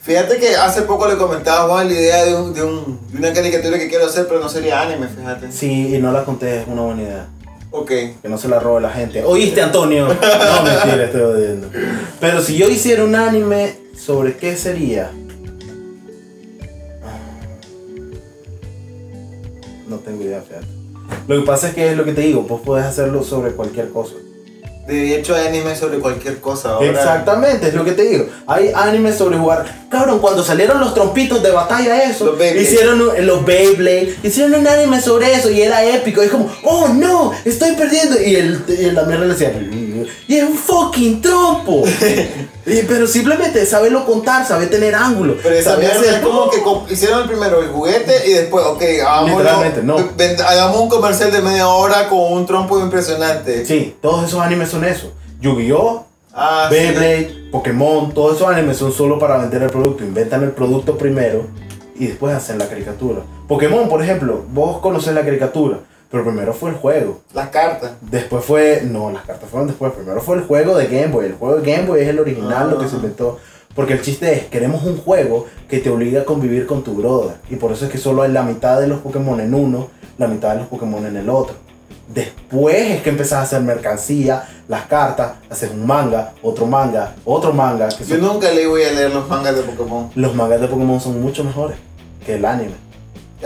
Fíjate 0.00 0.38
que 0.38 0.54
hace 0.56 0.82
poco 0.82 1.06
le 1.06 1.16
comentaba 1.18 1.64
a 1.64 1.68
Juan 1.68 1.86
la 1.88 1.92
idea 1.92 2.24
de, 2.24 2.34
un, 2.34 2.54
de, 2.54 2.62
un- 2.62 2.98
de 3.12 3.18
una 3.18 3.32
caricatura 3.32 3.78
que 3.78 3.88
quiero 3.88 4.06
hacer, 4.06 4.26
pero 4.26 4.40
no 4.40 4.48
sería 4.48 4.80
anime, 4.80 5.06
fíjate. 5.08 5.52
Sí, 5.52 5.94
y 5.94 5.98
no 5.98 6.12
la 6.12 6.24
conté, 6.24 6.62
es 6.62 6.66
una 6.68 6.82
buena 6.82 7.02
idea. 7.02 7.26
Ok. 7.70 7.88
Que 7.88 8.28
no 8.28 8.38
se 8.38 8.48
la 8.48 8.58
robe 8.58 8.80
la 8.80 8.90
gente. 8.90 9.22
¿Oíste, 9.24 9.60
Antonio? 9.60 10.06
No, 10.08 10.62
mentira, 10.62 11.04
estoy 11.04 11.20
odiando. 11.20 11.68
Pero 12.20 12.40
si 12.40 12.56
yo 12.56 12.68
hiciera 12.68 13.04
un 13.04 13.14
anime, 13.14 13.74
¿sobre 13.98 14.36
qué 14.38 14.56
sería? 14.56 15.10
No 19.86 19.96
tengo 19.98 20.22
idea, 20.22 20.40
fíjate. 20.40 20.77
Lo 21.26 21.40
que 21.40 21.46
pasa 21.46 21.68
es 21.68 21.74
que 21.74 21.90
es 21.90 21.96
lo 21.96 22.04
que 22.04 22.12
te 22.12 22.22
digo, 22.22 22.42
vos 22.42 22.60
podés 22.62 22.86
hacerlo 22.86 23.22
sobre 23.22 23.52
cualquier 23.52 23.90
cosa. 23.90 24.14
De 24.86 25.16
hecho, 25.16 25.34
hay 25.34 25.48
anime 25.48 25.76
sobre 25.76 25.98
cualquier 25.98 26.40
cosa. 26.40 26.70
Ahora, 26.70 26.86
Exactamente, 26.88 27.68
es 27.68 27.74
lo 27.74 27.84
que 27.84 27.92
te 27.92 28.04
digo. 28.04 28.24
Hay 28.46 28.70
animes 28.74 29.16
sobre 29.16 29.36
jugar. 29.36 29.66
Cabrón, 29.90 30.18
cuando 30.18 30.42
salieron 30.42 30.80
los 30.80 30.94
trompitos 30.94 31.42
de 31.42 31.50
batalla, 31.50 32.04
eso, 32.04 32.24
Los 32.24 32.40
hicieron 32.56 33.02
un- 33.02 33.26
los 33.26 33.44
Beyblade, 33.44 34.14
hicieron 34.22 34.54
un 34.54 34.66
anime 34.66 34.98
sobre 35.02 35.34
eso 35.34 35.50
y 35.50 35.60
era 35.60 35.84
épico. 35.84 36.22
Y 36.22 36.26
es 36.26 36.30
como, 36.30 36.50
oh 36.64 36.88
no, 36.88 37.32
estoy 37.44 37.72
perdiendo. 37.72 38.18
Y 38.18 38.36
el, 38.36 38.64
y 38.66 38.90
la 38.92 39.02
mierda 39.02 39.26
le 39.26 39.34
decía, 39.34 39.50
y 40.26 40.36
es 40.36 40.44
un 40.44 40.54
fucking 40.56 41.20
trompo. 41.22 41.84
Y- 42.66 42.82
pero 42.82 43.06
simplemente 43.06 43.64
saberlo 43.64 44.04
contar, 44.04 44.46
saber 44.46 44.68
tener 44.68 44.94
ángulo. 44.94 45.36
Pero 45.42 45.62
saber 45.62 45.90
es 45.90 46.18
como 46.18 46.50
que 46.50 46.92
hicieron 46.92 47.26
primero 47.26 47.60
el 47.62 47.68
juguete 47.68 48.28
y 48.28 48.32
después, 48.34 48.62
ok, 48.66 48.82
Literalmente, 49.26 49.82
no. 49.82 49.96
hagamos 50.46 50.78
un 50.78 50.88
comercial 50.90 51.32
de 51.32 51.40
media 51.40 51.66
hora 51.68 52.08
con 52.10 52.30
un 52.32 52.44
trompo 52.44 52.78
impresionante. 52.78 53.64
Sí, 53.64 53.96
todos 54.02 54.26
esos 54.28 54.40
animes 54.40 54.68
son 54.68 54.84
eso. 54.84 55.12
Yu-Gi-Oh! 55.40 56.04
Ah, 56.34 56.68
sí. 56.70 56.76
Beyblade, 56.76 57.48
Pokémon, 57.50 58.12
todos 58.12 58.36
esos 58.36 58.48
animes 58.48 58.76
son 58.76 58.92
solo 58.92 59.18
para 59.18 59.38
vender 59.38 59.62
el 59.62 59.70
producto. 59.70 60.04
Inventan 60.04 60.42
el 60.42 60.50
producto 60.50 60.98
primero 60.98 61.46
y 61.98 62.06
después 62.08 62.34
hacen 62.34 62.58
la 62.58 62.68
caricatura. 62.68 63.22
Pokémon, 63.48 63.88
por 63.88 64.02
ejemplo, 64.02 64.44
vos 64.52 64.78
conocés 64.80 65.14
la 65.14 65.24
caricatura, 65.24 65.78
pero 66.10 66.24
primero 66.24 66.52
fue 66.54 66.70
el 66.70 66.76
juego. 66.76 67.20
Las 67.34 67.48
cartas. 67.48 67.92
Después 68.00 68.44
fue. 68.44 68.82
No, 68.84 69.10
las 69.10 69.22
cartas 69.24 69.48
fueron 69.50 69.68
después. 69.68 69.92
Primero 69.92 70.20
fue 70.20 70.36
el 70.36 70.42
juego 70.44 70.76
de 70.76 70.86
Game 70.86 71.08
Boy. 71.08 71.26
El 71.26 71.34
juego 71.34 71.56
de 71.60 71.70
Game 71.72 71.86
Boy 71.86 72.00
es 72.00 72.08
el 72.08 72.18
original, 72.18 72.70
lo 72.70 72.78
que 72.78 72.86
se 72.88 72.94
Ah. 72.94 72.98
inventó. 72.98 73.38
Porque 73.74 73.92
el 73.92 74.02
chiste 74.02 74.32
es: 74.32 74.44
queremos 74.46 74.82
un 74.84 74.96
juego 74.98 75.46
que 75.68 75.78
te 75.78 75.90
obliga 75.90 76.22
a 76.22 76.24
convivir 76.24 76.66
con 76.66 76.82
tu 76.82 76.94
brother. 76.94 77.36
Y 77.50 77.56
por 77.56 77.72
eso 77.72 77.84
es 77.84 77.90
que 77.90 77.98
solo 77.98 78.22
hay 78.22 78.32
la 78.32 78.42
mitad 78.42 78.80
de 78.80 78.86
los 78.88 79.00
Pokémon 79.00 79.38
en 79.40 79.54
uno, 79.54 79.88
la 80.16 80.26
mitad 80.26 80.52
de 80.54 80.60
los 80.60 80.68
Pokémon 80.68 81.04
en 81.06 81.16
el 81.16 81.28
otro. 81.28 81.54
Después 82.12 82.74
es 82.90 83.02
que 83.02 83.10
empezás 83.10 83.34
a 83.40 83.42
hacer 83.42 83.60
mercancía, 83.60 84.48
las 84.66 84.86
cartas, 84.86 85.32
haces 85.50 85.70
un 85.70 85.86
manga, 85.86 86.32
otro 86.42 86.64
manga, 86.66 87.14
otro 87.26 87.52
manga. 87.52 87.88
Que 87.88 88.04
Yo 88.04 88.16
son- 88.16 88.22
nunca 88.22 88.50
le 88.50 88.66
voy 88.66 88.82
a 88.82 88.92
leer 88.92 89.12
los 89.12 89.28
mangas 89.28 89.54
de 89.54 89.62
Pokémon. 89.62 90.10
Los 90.14 90.34
mangas 90.34 90.60
de 90.60 90.68
Pokémon 90.68 90.98
son 91.00 91.20
mucho 91.20 91.44
mejores 91.44 91.76
que 92.24 92.36
el 92.36 92.44
anime. 92.46 92.72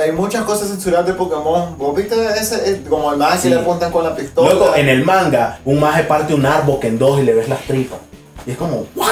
Hay 0.01 0.11
muchas 0.13 0.45
cosas 0.45 0.69
censuradas 0.69 1.07
de 1.07 1.13
Pokémon. 1.15 1.77
¿Vos 1.77 1.95
viste 1.95 2.15
ese? 2.41 2.71
eh, 2.71 2.83
Como 2.89 3.13
el 3.13 3.19
más 3.19 3.41
Sí. 3.41 3.49
que 3.49 3.55
le 3.57 3.61
apuntan 3.61 3.93
con 3.93 4.03
la 4.05 4.15
pistola. 4.17 4.55
Loco, 4.55 4.75
en 4.75 4.89
el 4.89 5.05
manga, 5.05 5.61
un 5.65 5.81
maje 5.81 6.05
parte 6.05 6.33
un 6.35 6.47
árbol 6.47 6.79
en 6.83 6.99
dos 6.99 7.21
y 7.21 7.25
le 7.25 7.35
ves 7.35 7.49
las 7.49 7.61
tripas. 7.63 7.99
Y 8.47 8.53
es 8.53 8.57
como, 8.57 8.87
¿what? 8.97 9.09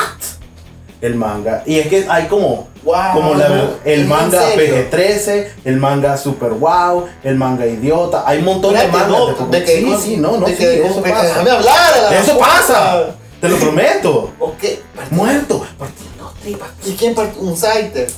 El 1.02 1.14
manga. 1.16 1.62
Y 1.66 1.78
es 1.78 1.86
que 1.88 2.06
hay 2.08 2.26
como, 2.28 2.68
Wow, 2.82 2.94
como 3.14 3.34
la- 3.34 3.48
no, 3.48 3.62
el 3.84 4.00
¿en 4.00 4.08
manga 4.08 4.42
serio? 4.42 4.74
PG-13, 4.90 5.48
el 5.66 5.76
manga 5.76 6.16
Super 6.16 6.52
Wow, 6.52 7.04
el 7.24 7.36
manga 7.36 7.66
Idiota. 7.66 8.22
Hay 8.26 8.38
un 8.38 8.44
montón 8.46 8.72
de 8.74 8.86
mangas 8.88 9.08
no, 9.08 9.26
de 9.26 9.32
Pokémon. 9.32 9.50
de 9.50 9.64
que- 9.64 9.76
Sí, 9.76 9.96
sí, 10.02 10.16
no, 10.16 10.36
no, 10.38 10.46
sí, 10.46 10.54
que- 10.56 10.86
eso 10.86 11.02
que- 11.02 11.10
pasa. 11.10 11.22
Déjame 11.26 11.50
hablar. 11.50 12.12
Eso 12.14 12.38
pasa. 12.38 13.06
Te 13.40 13.48
lo 13.50 13.56
prometo. 13.58 14.30
Ok. 14.38 14.62
Muerto. 15.10 15.62
Partiendo 15.78 16.32
tripas. 16.42 16.68
¿Y 16.86 16.92
quién 16.94 17.14
partió? 17.14 17.40
Un 17.42 17.54
Scyther. 17.56 18.08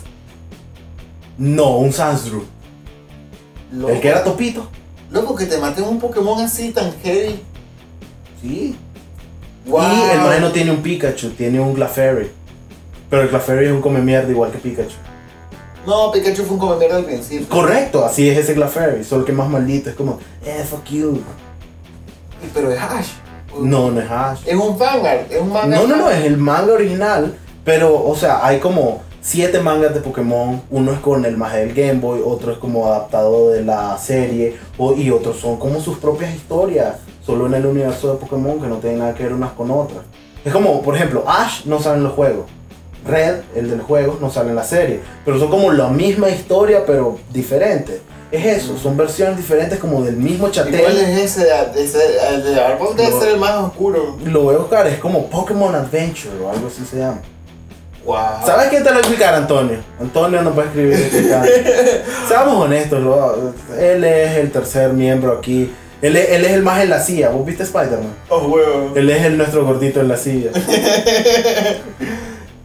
No, 1.38 1.78
un 1.78 1.92
Sansdru. 1.92 2.44
Loco, 3.72 3.92
El 3.92 4.00
que 4.00 4.08
era 4.08 4.22
Topito. 4.22 4.68
loco, 5.10 5.34
que 5.34 5.46
te 5.46 5.58
maten 5.58 5.84
un 5.84 5.98
Pokémon 5.98 6.40
así 6.40 6.70
tan 6.70 6.92
heavy. 7.02 7.40
Sí. 8.40 8.76
Wow. 9.66 9.82
Y 9.82 10.10
el 10.12 10.20
maje 10.20 10.40
no 10.40 10.52
tiene 10.52 10.70
un 10.72 10.82
Pikachu, 10.82 11.30
tiene 11.30 11.60
un 11.60 11.74
Clefairy. 11.74 12.30
Pero 13.08 13.22
el 13.22 13.28
Clefairy 13.28 13.66
es 13.66 13.72
un 13.72 13.80
come 13.80 14.00
mierda 14.00 14.30
igual 14.30 14.50
que 14.50 14.58
Pikachu. 14.58 14.96
No, 15.86 16.10
Pikachu 16.12 16.42
fue 16.44 16.54
un 16.54 16.58
come 16.58 16.76
mierda 16.76 16.96
al 16.96 17.04
principio. 17.04 17.48
Correcto, 17.48 18.04
así 18.04 18.28
es 18.28 18.38
ese 18.38 18.54
Clefairy, 18.54 19.04
solo 19.04 19.24
que 19.24 19.32
más 19.32 19.48
maldito, 19.48 19.90
es 19.90 19.96
como, 19.96 20.18
eh, 20.44 20.64
fuck 20.68 20.84
you. 20.86 21.20
Pero 22.52 22.70
es 22.72 22.80
Ash. 22.80 23.08
No, 23.60 23.90
no 23.90 24.00
es 24.00 24.10
Ash. 24.10 24.40
Es 24.46 24.54
un 24.56 24.76
fanart, 24.78 25.30
es 25.30 25.40
un 25.40 25.52
manga. 25.52 25.76
No, 25.76 25.86
no, 25.86 25.96
no, 25.96 26.10
es 26.10 26.24
el 26.24 26.36
manga 26.36 26.72
original, 26.72 27.36
pero, 27.64 28.04
o 28.04 28.16
sea, 28.16 28.44
hay 28.44 28.58
como 28.58 29.02
siete 29.22 29.60
mangas 29.60 29.94
de 29.94 30.00
Pokémon, 30.00 30.60
uno 30.70 30.92
es 30.92 30.98
con 30.98 31.24
el 31.24 31.36
maje 31.36 31.58
del 31.64 31.72
Game 31.74 32.00
Boy, 32.00 32.20
otro 32.24 32.52
es 32.52 32.58
como 32.58 32.86
adaptado 32.86 33.50
de 33.50 33.62
la 33.64 33.96
serie, 33.96 34.58
o- 34.76 34.92
y 34.94 35.10
otros 35.10 35.38
son 35.38 35.56
como 35.58 35.80
sus 35.80 35.96
propias 35.98 36.34
historias, 36.34 36.96
solo 37.24 37.46
en 37.46 37.54
el 37.54 37.64
universo 37.66 38.12
de 38.12 38.18
Pokémon 38.18 38.60
que 38.60 38.66
no 38.66 38.76
tienen 38.76 38.98
nada 38.98 39.14
que 39.14 39.22
ver 39.22 39.32
unas 39.32 39.52
con 39.52 39.70
otras. 39.70 40.00
Es 40.44 40.52
como, 40.52 40.82
por 40.82 40.96
ejemplo, 40.96 41.22
Ash 41.26 41.64
no 41.66 41.80
sale 41.80 41.98
en 41.98 42.04
los 42.04 42.12
juegos. 42.14 42.46
Red, 43.06 43.36
el 43.54 43.70
del 43.70 43.80
juego, 43.80 44.18
no 44.20 44.30
sale 44.30 44.50
en 44.50 44.56
la 44.56 44.64
serie. 44.64 45.00
Pero 45.24 45.38
son 45.38 45.50
como 45.50 45.72
la 45.72 45.88
misma 45.88 46.28
historia, 46.30 46.84
pero 46.84 47.18
diferente. 47.32 48.00
Es 48.32 48.44
eso, 48.62 48.76
son 48.78 48.96
versiones 48.96 49.36
diferentes 49.36 49.78
como 49.78 50.02
del 50.02 50.16
mismo 50.16 50.48
¿Y 50.48 50.52
chatel. 50.52 50.80
cuál 50.80 50.96
es 50.96 51.18
ese? 51.36 51.48
ese 51.76 51.98
el 52.32 52.42
de 52.44 52.60
Arbol 52.60 52.96
debe 52.96 53.12
ser 53.20 53.28
el 53.34 53.38
más 53.38 53.54
oscuro. 53.56 54.16
Lo 54.24 54.42
voy 54.42 54.54
a 54.54 54.58
buscar, 54.58 54.86
es 54.86 54.98
como 54.98 55.26
Pokémon 55.26 55.74
Adventure 55.74 56.34
o 56.44 56.50
algo 56.50 56.66
así 56.68 56.84
se 56.88 56.98
llama. 56.98 57.20
Wow. 58.04 58.16
¿Sabes 58.44 58.68
quién 58.68 58.82
te 58.82 58.88
lo 58.88 58.94
va 58.94 58.96
a 58.96 59.00
explicar, 59.00 59.34
Antonio? 59.34 59.78
Antonio 60.00 60.42
nos 60.42 60.58
va 60.58 60.62
a 60.62 60.66
escribir. 60.66 60.96
Seamos 62.28 62.64
honestos, 62.64 63.00
lo- 63.00 63.52
él 63.78 64.02
es 64.04 64.36
el 64.38 64.50
tercer 64.50 64.92
miembro 64.92 65.32
aquí. 65.38 65.72
Él 66.00 66.16
es, 66.16 66.30
él 66.30 66.44
es 66.44 66.50
el 66.52 66.62
más 66.62 66.80
en 66.82 66.90
la 66.90 67.00
silla. 67.00 67.28
¿Vos 67.28 67.46
viste 67.46 67.62
Spider-Man? 67.62 68.12
Oh, 68.28 68.38
huevo. 68.48 68.90
Él 68.96 69.08
es 69.08 69.24
el 69.24 69.38
nuestro 69.38 69.64
gordito 69.64 70.00
en 70.00 70.08
la 70.08 70.16
silla. 70.16 70.50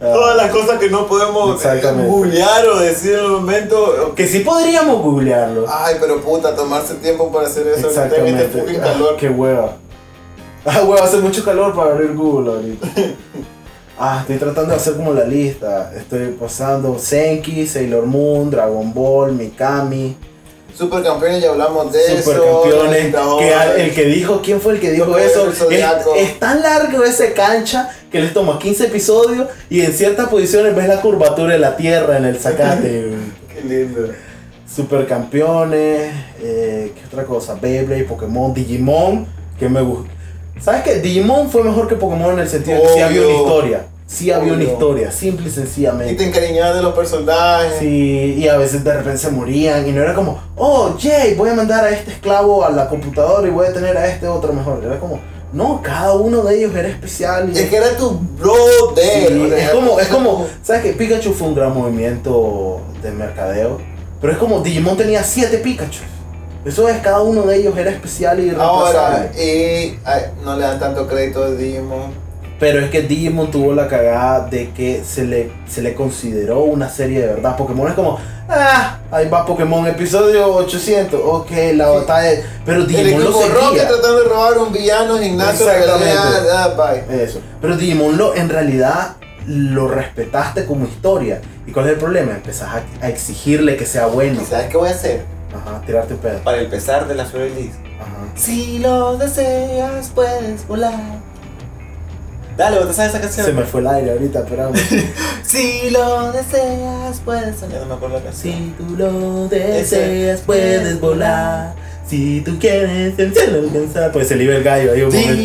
Todas 0.12 0.36
las 0.36 0.50
cosas 0.50 0.78
que 0.78 0.90
no 0.90 1.06
podemos 1.06 1.64
eh, 1.64 1.80
googlear 2.06 2.66
o 2.66 2.78
decir 2.80 3.12
en 3.14 3.18
el 3.24 3.28
momento. 3.30 4.12
que 4.16 4.26
sí 4.26 4.40
podríamos 4.40 5.02
googlearlo. 5.02 5.66
Ay, 5.68 5.96
pero 6.00 6.20
puta, 6.20 6.54
tomarse 6.56 6.94
tiempo 6.94 7.30
para 7.30 7.46
hacer 7.46 7.66
eso. 7.68 7.88
este 7.88 8.04
Exactamente. 8.04 8.48
fucking 8.60 8.80
Ah, 8.82 8.94
qué 9.18 9.28
hueva. 9.28 9.76
Ah, 10.64 10.82
hueva, 10.84 11.04
hace 11.04 11.18
mucho 11.18 11.44
calor 11.44 11.74
para 11.74 11.92
abrir 11.92 12.14
Google 12.14 12.50
ahorita. 12.52 12.88
Ah, 13.98 14.18
estoy 14.20 14.36
tratando 14.36 14.70
de 14.70 14.76
hacer 14.76 14.94
como 14.94 15.12
la 15.12 15.24
lista. 15.24 15.92
Estoy 15.96 16.28
pasando 16.38 16.98
Senki, 16.98 17.66
Sailor 17.66 18.06
Moon, 18.06 18.50
Dragon 18.50 18.92
Ball, 18.94 19.32
Mikami, 19.32 20.16
Supercampeones, 20.78 21.42
ya 21.42 21.50
hablamos 21.50 21.92
de 21.92 22.04
eso. 22.04 22.30
Supercampeones. 22.32 23.14
Que 23.38 23.84
el 23.84 23.94
que 23.94 24.04
dijo, 24.04 24.40
¿quién 24.40 24.60
fue 24.60 24.74
el 24.74 24.80
que 24.80 24.92
dijo 24.92 25.18
eso? 25.18 25.50
Es, 25.50 26.38
tan 26.38 26.62
largo 26.62 27.02
ese 27.02 27.32
cancha 27.32 27.90
que 28.12 28.20
les 28.20 28.32
toma 28.32 28.60
15 28.60 28.86
episodios 28.86 29.48
y 29.68 29.80
en 29.80 29.92
ciertas 29.92 30.28
posiciones 30.28 30.76
ves 30.76 30.86
la 30.86 31.00
curvatura 31.00 31.54
de 31.54 31.58
la 31.58 31.76
tierra 31.76 32.16
en 32.16 32.26
el 32.26 32.38
zacate. 32.38 33.10
Qué 33.52 33.68
lindo. 33.68 34.08
Supercampeones, 34.72 36.12
eh, 36.40 36.92
¿qué 36.94 37.06
otra 37.06 37.24
cosa? 37.24 37.54
Beyblade, 37.60 38.04
Pokémon, 38.04 38.54
Digimon, 38.54 39.26
que 39.58 39.68
me 39.68 39.80
gusta. 39.80 40.12
¿Sabes 40.60 40.82
qué? 40.82 41.00
Digimon 41.00 41.50
fue 41.50 41.62
mejor 41.62 41.88
que 41.88 41.94
Pokémon 41.96 42.32
en 42.34 42.40
el 42.40 42.48
sentido 42.48 42.76
de 42.78 42.82
que 42.82 42.88
sí 42.94 43.00
había 43.00 43.22
una 43.26 43.34
historia. 43.36 43.86
Sí 44.06 44.30
había 44.30 44.54
una 44.54 44.64
historia, 44.64 45.12
simple 45.12 45.46
y 45.46 45.48
Y 45.50 45.52
te 45.52 45.60
sencillamente. 45.60 46.24
encariñabas 46.24 46.76
de 46.76 46.82
los 46.82 46.94
personajes. 46.94 47.74
Sí, 47.78 48.36
y 48.38 48.48
a 48.48 48.56
veces 48.56 48.82
de 48.82 48.94
repente 48.94 49.18
se 49.18 49.30
morían 49.30 49.86
y 49.86 49.92
no 49.92 50.02
era 50.02 50.14
como, 50.14 50.40
oh, 50.56 50.96
Jay, 50.98 51.34
voy 51.34 51.50
a 51.50 51.54
mandar 51.54 51.84
a 51.84 51.90
este 51.90 52.12
esclavo 52.12 52.64
a 52.64 52.70
la 52.70 52.88
computadora 52.88 53.46
y 53.46 53.50
voy 53.50 53.66
a 53.66 53.72
tener 53.74 53.96
a 53.98 54.06
este 54.08 54.26
otro 54.26 54.54
mejor. 54.54 54.82
Era 54.82 54.98
como, 54.98 55.20
no, 55.52 55.82
cada 55.82 56.14
uno 56.14 56.42
de 56.42 56.56
ellos 56.56 56.74
era 56.74 56.88
especial. 56.88 57.50
Y 57.54 57.58
Es 57.58 57.68
que 57.68 57.76
era 57.76 57.96
tu 57.98 58.18
bro 58.38 58.54
de 58.96 59.02
Sí, 59.02 59.52
es 59.54 59.70
como, 59.70 60.00
es 60.00 60.08
como, 60.08 60.46
¿sabes 60.62 60.82
qué? 60.82 60.92
Pikachu 60.94 61.34
fue 61.34 61.48
un 61.48 61.54
gran 61.54 61.74
movimiento 61.74 62.80
de 63.02 63.10
mercadeo, 63.10 63.78
pero 64.22 64.32
es 64.32 64.38
como 64.38 64.60
Digimon 64.60 64.96
tenía 64.96 65.22
siete 65.22 65.58
Pikachu. 65.58 66.00
Eso 66.64 66.88
es, 66.88 66.98
cada 66.98 67.20
uno 67.22 67.42
de 67.42 67.56
ellos 67.56 67.76
era 67.76 67.90
especial 67.90 68.40
y 68.40 68.50
Ahora, 68.50 69.30
y 69.34 69.98
ay, 70.04 70.22
no 70.44 70.56
le 70.56 70.62
dan 70.62 70.78
tanto 70.78 71.06
crédito 71.06 71.44
a 71.44 71.50
Digimon. 71.50 72.28
Pero 72.58 72.80
es 72.80 72.90
que 72.90 73.02
Digimon 73.02 73.52
tuvo 73.52 73.72
la 73.72 73.86
cagada 73.86 74.48
de 74.48 74.70
que 74.70 75.04
se 75.04 75.24
le, 75.24 75.52
se 75.68 75.80
le 75.80 75.94
consideró 75.94 76.60
una 76.60 76.90
serie 76.90 77.20
de 77.20 77.28
verdad. 77.28 77.56
Pokémon 77.56 77.86
es 77.86 77.94
como, 77.94 78.18
ah, 78.48 78.98
ahí 79.12 79.28
va 79.28 79.46
Pokémon 79.46 79.86
episodio 79.86 80.52
800, 80.56 81.20
ok, 81.24 81.50
la 81.74 81.88
batalla. 81.88 82.42
Pero 82.66 82.84
Digimon 82.84 83.22
lo 83.22 83.32
seguía. 83.32 83.86
tratando 83.86 84.24
de 84.24 84.28
robar 84.28 84.58
un 84.58 84.72
villano 84.72 85.18
gimnasio 85.18 85.70
Exactamente. 85.70 86.18
ah, 86.52 86.74
bye. 86.76 87.22
Eso. 87.22 87.40
Pero 87.60 87.76
Digimon 87.76 88.18
lo, 88.18 88.34
en 88.34 88.48
realidad 88.48 89.16
lo 89.46 89.86
respetaste 89.86 90.66
como 90.66 90.86
historia. 90.86 91.40
¿Y 91.64 91.70
cuál 91.70 91.86
es 91.86 91.92
el 91.92 91.98
problema? 91.98 92.32
Empezás 92.32 92.70
a, 92.74 93.06
a 93.06 93.08
exigirle 93.08 93.76
que 93.76 93.86
sea 93.86 94.06
bueno. 94.06 94.42
¿Y 94.42 94.44
sabes 94.44 94.66
qué 94.66 94.76
voy 94.76 94.88
a 94.88 94.92
hacer? 94.92 95.37
Ajá, 95.54 95.82
tirarte 95.86 96.14
un 96.14 96.20
pedo. 96.20 96.38
Para 96.40 96.58
el 96.58 96.66
pesar 96.66 97.08
de 97.08 97.14
la 97.14 97.24
flor 97.24 97.50
Liz. 97.50 97.72
Ajá. 98.00 98.32
Si 98.36 98.78
lo 98.78 99.16
deseas, 99.16 100.10
puedes 100.14 100.66
volar. 100.66 101.18
Dale, 102.56 102.78
¿vos 102.78 102.88
te 102.88 102.94
sabes 102.94 103.10
esa 103.12 103.20
canción? 103.20 103.46
Se 103.46 103.52
me 103.52 103.62
fue 103.62 103.80
el 103.80 103.86
aire 103.86 104.12
ahorita, 104.12 104.44
pero 104.48 104.72
Si 105.44 105.90
lo 105.90 106.32
deseas, 106.32 107.20
puedes 107.24 107.58
soñar. 107.60 107.80
No 107.82 107.86
me 107.86 107.94
acuerdo 107.94 108.18
la 108.18 108.24
canción. 108.24 108.54
Si 108.54 108.74
tú 108.76 108.96
lo 108.96 109.48
deseas, 109.48 110.40
puedes 110.40 111.00
volar. 111.00 111.74
Si 112.08 112.40
tú 112.40 112.58
quieres 112.58 113.18
el 113.18 113.34
cielo 113.34 113.60
alcanzar. 113.60 114.12
Pues 114.12 114.28
se 114.28 114.36
iba 114.42 114.54
el 114.54 114.62
gallo 114.64 114.92
ahí 114.92 115.02
un 115.02 115.14
momento. 115.14 115.42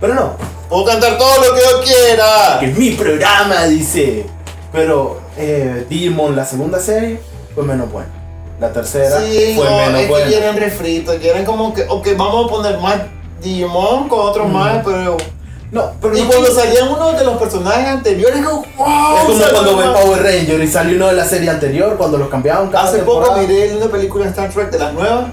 Pero 0.00 0.14
no, 0.14 0.36
Puedo 0.68 0.84
cantar 0.84 1.16
todo 1.18 1.32
lo 1.44 1.54
que 1.54 1.60
yo 1.60 1.82
quiera. 1.82 2.58
que 2.60 2.66
es 2.66 2.78
mi 2.78 2.90
programa, 2.90 3.64
dice. 3.64 4.26
Pero 4.78 5.20
eh, 5.36 5.86
Digimon, 5.88 6.36
la 6.36 6.44
segunda 6.44 6.78
serie, 6.78 7.20
fue 7.54 7.64
menos 7.64 7.90
buena. 7.90 8.08
La 8.60 8.72
tercera 8.72 9.20
Sí, 9.20 9.54
fue 9.56 9.64
no, 9.68 9.76
menos 9.76 9.94
es 10.00 10.06
que 10.06 10.08
buena. 10.12 10.26
quieren 10.26 10.56
refritos, 10.56 11.16
quieren 11.16 11.44
como 11.44 11.72
que, 11.74 11.84
ok, 11.88 12.08
vamos 12.16 12.46
a 12.46 12.48
poner 12.48 12.78
más 12.78 12.96
Digimon 13.42 14.08
con 14.08 14.20
otros 14.20 14.48
Mm. 14.48 14.52
más, 14.52 14.78
pero... 14.84 15.16
No, 15.70 15.90
pero 16.00 16.16
Y 16.16 16.22
no 16.22 16.28
cuando 16.28 16.50
salían 16.50 16.88
uno 16.88 17.12
de 17.12 17.24
los 17.24 17.36
personajes 17.36 17.88
anteriores, 17.88 18.42
como, 18.42 18.64
wow, 18.78 19.18
Es 19.18 19.24
como 19.26 19.52
cuando 19.52 19.76
ve. 19.76 19.84
Power 20.00 20.22
Ranger 20.22 20.60
y 20.62 20.66
salió 20.66 20.96
uno 20.96 21.08
de 21.08 21.12
la 21.12 21.24
serie 21.26 21.50
anterior, 21.50 21.94
cuando 21.98 22.16
los 22.16 22.28
cambiaban 22.30 22.68
cada 22.70 22.84
Hace 22.88 23.00
poco 23.00 23.36
miré 23.36 23.76
una 23.76 23.86
película 23.88 24.24
de 24.24 24.30
Star 24.30 24.48
Trek 24.50 24.70
de 24.70 24.78
las 24.78 24.94
nuevas 24.94 25.26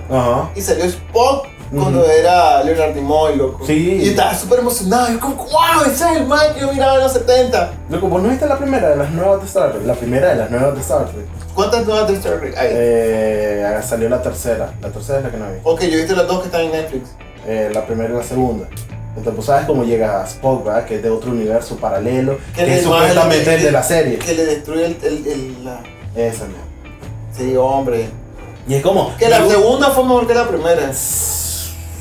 y 0.54 0.62
salió 0.62 0.84
Spock 0.84 1.48
cuando 1.82 2.06
era 2.10 2.64
Leonard 2.64 2.96
Nimoy, 2.96 3.36
loco. 3.36 3.66
Sí. 3.66 4.00
Y 4.04 4.10
estaba 4.10 4.34
súper 4.36 4.60
emocionado, 4.60 5.10
yo 5.12 5.20
como, 5.20 5.36
wow, 5.36 5.84
ese 5.86 6.06
es 6.12 6.18
el 6.18 6.26
man 6.28 6.40
que 6.54 6.62
yo 6.62 6.72
miraba 6.72 6.96
en 6.96 7.02
los 7.02 7.12
70. 7.14 7.74
Loco, 7.90 8.08
¿vos 8.08 8.22
no 8.24 8.30
viste 8.30 8.46
la 8.48 8.58
primera 8.58 8.90
de 8.90 8.96
las 8.96 9.10
nuevas 9.12 9.40
de 9.42 9.48
Star 9.48 9.72
Trek? 9.72 9.86
La 9.86 9.94
primera 9.96 10.30
de 10.30 10.36
las 10.36 10.50
nuevas 10.52 10.74
de 10.76 10.82
Star 10.82 11.06
Trek. 11.12 11.26
¿Cuántas 11.54 11.86
nuevas 11.86 12.08
de 12.08 12.14
Star 12.16 12.40
Trek 12.40 12.58
hay? 12.58 12.68
Eh, 12.72 13.80
salió 13.88 14.10
la 14.10 14.22
tercera. 14.22 14.74
La 14.82 14.90
tercera 14.90 15.20
es 15.20 15.24
la 15.26 15.32
que 15.32 15.38
no 15.38 15.46
vi. 15.46 15.58
Ok, 15.64 15.82
yo 15.82 15.94
he 15.94 15.98
visto 15.98 16.16
las 16.16 16.28
dos 16.28 16.40
que 16.40 16.46
están 16.48 16.62
en 16.62 16.72
Netflix. 16.72 17.10
Eh, 17.48 17.70
la 17.74 17.86
primera 17.86 18.14
y 18.14 18.18
la 18.18 18.24
segunda. 18.24 18.68
Entonces, 19.10 19.34
pues 19.36 19.46
sabes 19.48 19.66
cómo 19.66 19.84
llega 19.86 20.26
Spock, 20.26 20.66
¿verdad? 20.66 20.86
Que 20.86 20.96
es 20.96 21.04
de 21.04 21.10
otro 21.10 21.32
universo 21.32 21.78
paralelo. 21.78 22.38
Que 22.54 22.66
Que 22.66 22.76
es 22.80 22.84
supuestamente 22.84 23.56
el 23.56 23.64
de 23.64 23.72
la 23.72 23.82
Que 23.82 23.88
serie. 23.88 24.20
le 24.36 24.46
destruye 24.46 24.86
el... 24.86 24.98
el, 25.02 25.28
el- 25.28 25.66
la... 25.66 25.80
Esa, 26.16 26.46
¿no? 26.46 26.54
Sí, 27.38 27.56
hombre. 27.56 28.10
Y 28.68 28.74
es 28.76 28.82
como. 28.82 29.16
Que 29.18 29.30
la 29.30 29.46
segunda 29.48 29.90
fue 29.92 30.04
mejor 30.04 30.28
que 30.28 30.34
la 30.34 30.48
primera. 30.48 30.92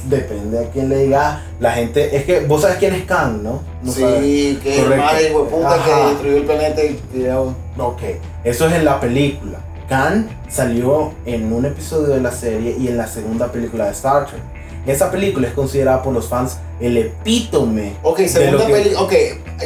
Depende 0.08 0.58
a 0.66 0.70
quién 0.70 0.88
le 0.88 1.04
diga. 1.04 1.42
La 1.60 1.72
gente. 1.72 2.16
Es 2.16 2.24
que 2.24 2.40
vos 2.40 2.62
sabes 2.62 2.76
quién 2.78 2.94
es 2.94 3.04
Khan, 3.04 3.42
¿no? 3.42 3.62
No 3.82 3.92
sabes. 3.92 4.20
sí, 4.22 4.58
que 4.62 4.76
el 4.76 4.84
Correcto. 4.84 5.04
más 5.04 5.22
hijo 5.22 5.44
de 5.44 5.50
puta 5.50 5.74
Ajá. 5.74 5.84
que 5.84 6.10
destruyó 6.10 6.36
el 6.36 6.42
planeta 6.44 6.84
y 6.84 7.00
tiró. 7.12 7.54
Ok, 7.78 8.02
eso 8.44 8.66
es 8.68 8.72
en 8.74 8.84
la 8.84 9.00
película. 9.00 9.58
Khan 9.88 10.28
salió 10.48 11.12
en 11.26 11.52
un 11.52 11.64
episodio 11.66 12.14
de 12.14 12.20
la 12.20 12.32
serie 12.32 12.76
y 12.78 12.88
en 12.88 12.96
la 12.96 13.06
segunda 13.06 13.50
película 13.52 13.86
de 13.86 13.92
Star 13.92 14.26
Trek. 14.26 14.40
Esa 14.86 15.10
película 15.10 15.48
es 15.48 15.54
considerada 15.54 16.02
por 16.02 16.12
los 16.12 16.28
fans 16.28 16.58
el 16.80 16.96
epítome. 16.98 17.94
Ok, 18.02 18.18
de 18.18 18.28
segunda 18.28 18.66
que- 18.66 18.72
peli. 18.72 18.94
Ok, 18.96 19.12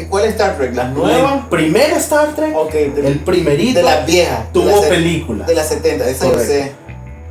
¿cuál 0.08 0.24
es 0.26 0.30
Star 0.32 0.56
Trek? 0.56 0.74
¿Las 0.74 0.88
El 0.88 0.94
nuevas? 0.94 1.46
primer 1.50 1.90
Star 1.94 2.34
Trek, 2.36 2.54
Ok, 2.56 2.72
de, 2.72 3.06
el 3.08 3.18
primerito, 3.20 3.78
de 3.80 3.82
las 3.84 4.06
viejas. 4.06 4.44
de 4.46 4.52
tuvo 4.52 4.66
las 4.66 4.80
se- 4.82 4.88
película. 4.88 5.44
De 5.46 5.54
las 5.54 5.68
70, 5.68 6.08
esa 6.08 6.26
yo 6.26 6.38
sé. 6.38 6.72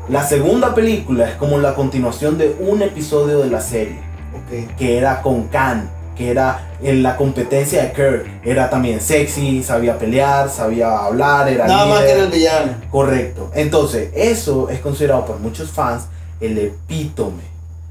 La 0.09 0.25
segunda 0.25 0.73
película 0.73 1.29
es 1.29 1.35
como 1.35 1.57
la 1.57 1.75
continuación 1.75 2.37
de 2.37 2.55
un 2.59 2.81
episodio 2.81 3.39
de 3.39 3.49
la 3.49 3.59
serie, 3.61 3.99
Ok. 4.33 4.75
que 4.77 4.97
era 4.97 5.21
con 5.21 5.47
Khan, 5.49 5.89
que 6.15 6.31
era 6.31 6.69
en 6.81 7.03
la 7.03 7.17
competencia 7.17 7.83
de 7.83 7.91
Kirk. 7.91 8.25
Era 8.43 8.69
también 8.69 9.01
sexy, 9.01 9.61
sabía 9.63 9.97
pelear, 9.99 10.49
sabía 10.49 10.97
hablar, 10.99 11.49
era 11.49 11.67
Nada 11.67 11.85
más 11.87 11.99
que 11.99 12.03
líder. 12.05 12.15
era 12.17 12.25
el 12.25 12.31
villano. 12.31 12.71
Correcto. 12.89 13.51
Entonces, 13.53 14.09
eso 14.15 14.69
es 14.69 14.79
considerado 14.79 15.25
por 15.25 15.39
muchos 15.39 15.69
fans 15.71 16.03
el 16.39 16.57
epítome. 16.57 17.43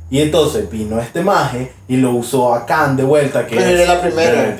Y 0.08 0.22
entonces 0.22 0.70
vino 0.70 1.00
este 1.00 1.20
maje 1.22 1.72
y 1.88 1.96
lo 1.96 2.12
usó 2.12 2.54
a 2.54 2.64
Khan 2.64 2.96
de 2.96 3.02
vuelta, 3.02 3.44
que 3.46 3.56
Pero 3.56 3.68
es 3.68 3.80
era 3.80 3.94
la 3.94 4.00
primera. 4.00 4.56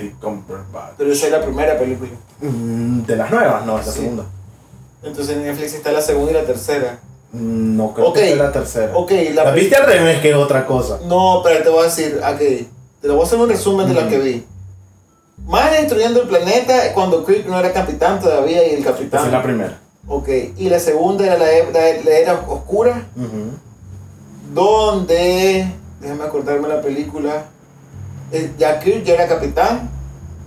Pero 0.98 1.12
esa 1.12 1.26
es 1.26 1.32
la 1.32 1.40
primera 1.40 1.78
película. 1.78 2.10
Mm, 2.42 3.02
de 3.02 3.16
las 3.16 3.30
nuevas, 3.30 3.64
no, 3.64 3.78
es 3.78 3.86
la 3.86 3.92
Sí. 3.92 4.00
segunda. 4.00 4.24
Entonces 5.04 5.36
en 5.36 5.44
Netflix 5.44 5.72
está 5.74 5.92
la 5.92 6.02
segunda 6.02 6.32
y 6.32 6.34
la 6.34 6.42
tercera. 6.44 6.98
No 7.38 7.92
creo 7.92 8.12
que 8.12 8.32
es 8.32 8.38
la 8.38 8.50
tercera. 8.52 8.92
Ok, 8.96 9.12
La 9.34 9.44
la. 9.44 9.50
viste 9.52 9.76
al 9.76 9.86
revés, 9.86 10.20
que 10.20 10.30
es 10.30 10.36
otra 10.36 10.64
cosa. 10.66 10.98
No, 11.06 11.40
pero 11.44 11.62
te 11.62 11.68
voy 11.68 11.80
a 11.80 11.84
decir, 11.84 12.18
ok. 12.22 12.38
Te 13.02 13.08
lo 13.08 13.14
voy 13.14 13.22
a 13.22 13.26
hacer 13.26 13.38
un 13.38 13.48
resumen 13.48 13.88
de 13.88 13.94
la 13.94 14.08
que 14.08 14.18
vi. 14.18 14.44
Más 15.46 15.70
destruyendo 15.72 16.22
el 16.22 16.28
planeta 16.28 16.92
cuando 16.94 17.24
Kirk 17.26 17.46
no 17.46 17.58
era 17.58 17.72
capitán 17.72 18.20
todavía 18.20 18.66
y 18.66 18.74
el 18.74 18.80
Esa 18.80 18.92
capitán. 18.92 19.26
es 19.26 19.32
la 19.32 19.42
primera. 19.42 19.78
Ok, 20.08 20.28
y 20.56 20.68
la 20.70 20.78
segunda 20.78 21.26
era 21.26 21.36
la, 21.36 21.46
la- 21.46 22.02
la 22.04 22.10
era 22.18 22.34
oscura, 22.48 23.06
donde, 24.54 25.66
déjame 26.00 26.24
acordarme 26.24 26.68
la 26.68 26.80
película, 26.80 27.44
eh, 28.32 28.50
ya 28.58 28.78
Kirk 28.80 29.04
ya 29.04 29.14
era 29.14 29.26
capitán, 29.28 29.90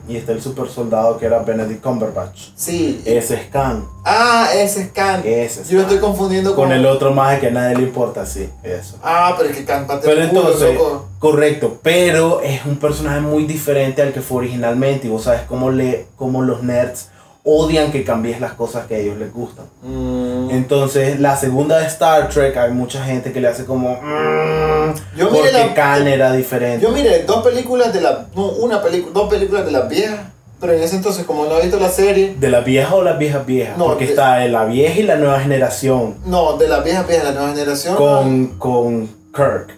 Y 0.10 0.18
está 0.18 0.32
el 0.32 0.42
super 0.42 0.68
soldado 0.68 1.18
que 1.20 1.28
era 1.28 1.40
Benedict 1.40 1.82
Cumberbatch. 1.84 2.50
sí. 2.56 3.02
Ese 3.06 3.36
es 3.36 3.48
Khan. 3.52 3.86
Ah, 4.04 4.50
ese 4.56 4.82
es 4.82 4.88
Khan. 4.92 5.22
Ese 5.24 5.62
es 5.62 5.70
Yo 5.70 5.78
lo 5.78 5.84
estoy 5.84 6.00
confundiendo 6.00 6.56
con, 6.56 6.66
Con 6.70 6.74
el 6.76 6.86
otro 6.88 7.14
maje 7.14 7.40
que 7.40 7.48
a 7.48 7.52
nadie 7.52 7.76
le 7.78 7.84
importa, 7.84 8.26
sí, 8.26 8.50
eso. 8.64 8.98
Ah, 9.04 9.36
pero 9.38 9.50
es 9.52 9.58
que 9.58 9.66
Khan 9.66 9.86
Pero 9.88 10.02
culo, 10.30 10.42
entonces, 10.42 10.74
loco. 10.74 11.06
correcto, 11.20 11.78
pero 11.84 12.42
es 12.42 12.66
un 12.66 12.78
personaje 12.78 13.22
muy 13.22 13.46
diferente 13.46 14.02
al 14.02 14.12
que 14.12 14.22
fue 14.22 14.40
originalmente 14.40 15.08
y 15.08 15.10
vos 15.12 15.24
sabes 15.24 15.42
cómo, 15.48 15.70
le, 15.70 16.08
cómo 16.16 16.42
los 16.42 16.64
nerds 16.64 17.10
odian 17.44 17.92
que 17.92 18.04
cambies 18.04 18.40
las 18.42 18.54
cosas 18.54 18.86
que 18.86 18.96
a 18.96 18.98
ellos 19.00 19.18
les 19.18 19.32
gustan. 19.34 19.66
Mm. 19.82 20.50
Entonces, 20.52 21.20
la 21.20 21.36
segunda 21.38 21.78
de 21.80 21.88
Star 21.88 22.30
Trek, 22.30 22.56
hay 22.58 22.72
mucha 22.72 23.04
gente 23.04 23.32
que 23.32 23.40
le 23.42 23.48
hace 23.48 23.66
como. 23.66 23.94
"Mm", 24.02 24.94
Yo 25.18 25.30
porque 25.30 25.52
la- 25.52 25.74
Khan 25.74 26.08
era 26.08 26.32
diferente. 26.34 26.84
Yo 26.86 26.92
miré 26.92 27.24
dos 27.24 27.44
películas 27.44 27.94
de 27.94 28.02
la. 28.02 28.28
No, 28.36 28.48
una 28.50 28.82
película, 28.82 29.14
dos 29.14 29.30
películas 29.30 29.66
de 29.66 29.72
las 29.72 29.90
viejas. 29.90 30.20
Pero 30.62 30.74
en 30.74 30.84
ese 30.84 30.98
entonces, 30.98 31.24
como 31.26 31.46
no 31.46 31.58
he 31.58 31.62
visto 31.62 31.80
la 31.80 31.88
serie. 31.90 32.36
¿De 32.38 32.50
las 32.50 32.66
viejas 32.66 32.92
o 32.92 33.02
las 33.02 33.18
viejas 33.18 33.46
viejas? 33.46 33.78
No, 33.78 33.86
porque 33.86 34.04
de- 34.04 34.10
está 34.12 34.46
la 34.48 34.66
vieja 34.66 35.00
y 35.00 35.04
la 35.04 35.16
nueva 35.16 35.40
generación. 35.40 36.18
No, 36.26 36.58
de 36.58 36.68
las 36.68 36.84
viejas 36.84 37.08
viejas, 37.08 37.24
la 37.28 37.32
nueva 37.32 37.50
generación. 37.52 37.96
Con, 37.96 38.48
con 38.58 39.08
Kirk. 39.34 39.74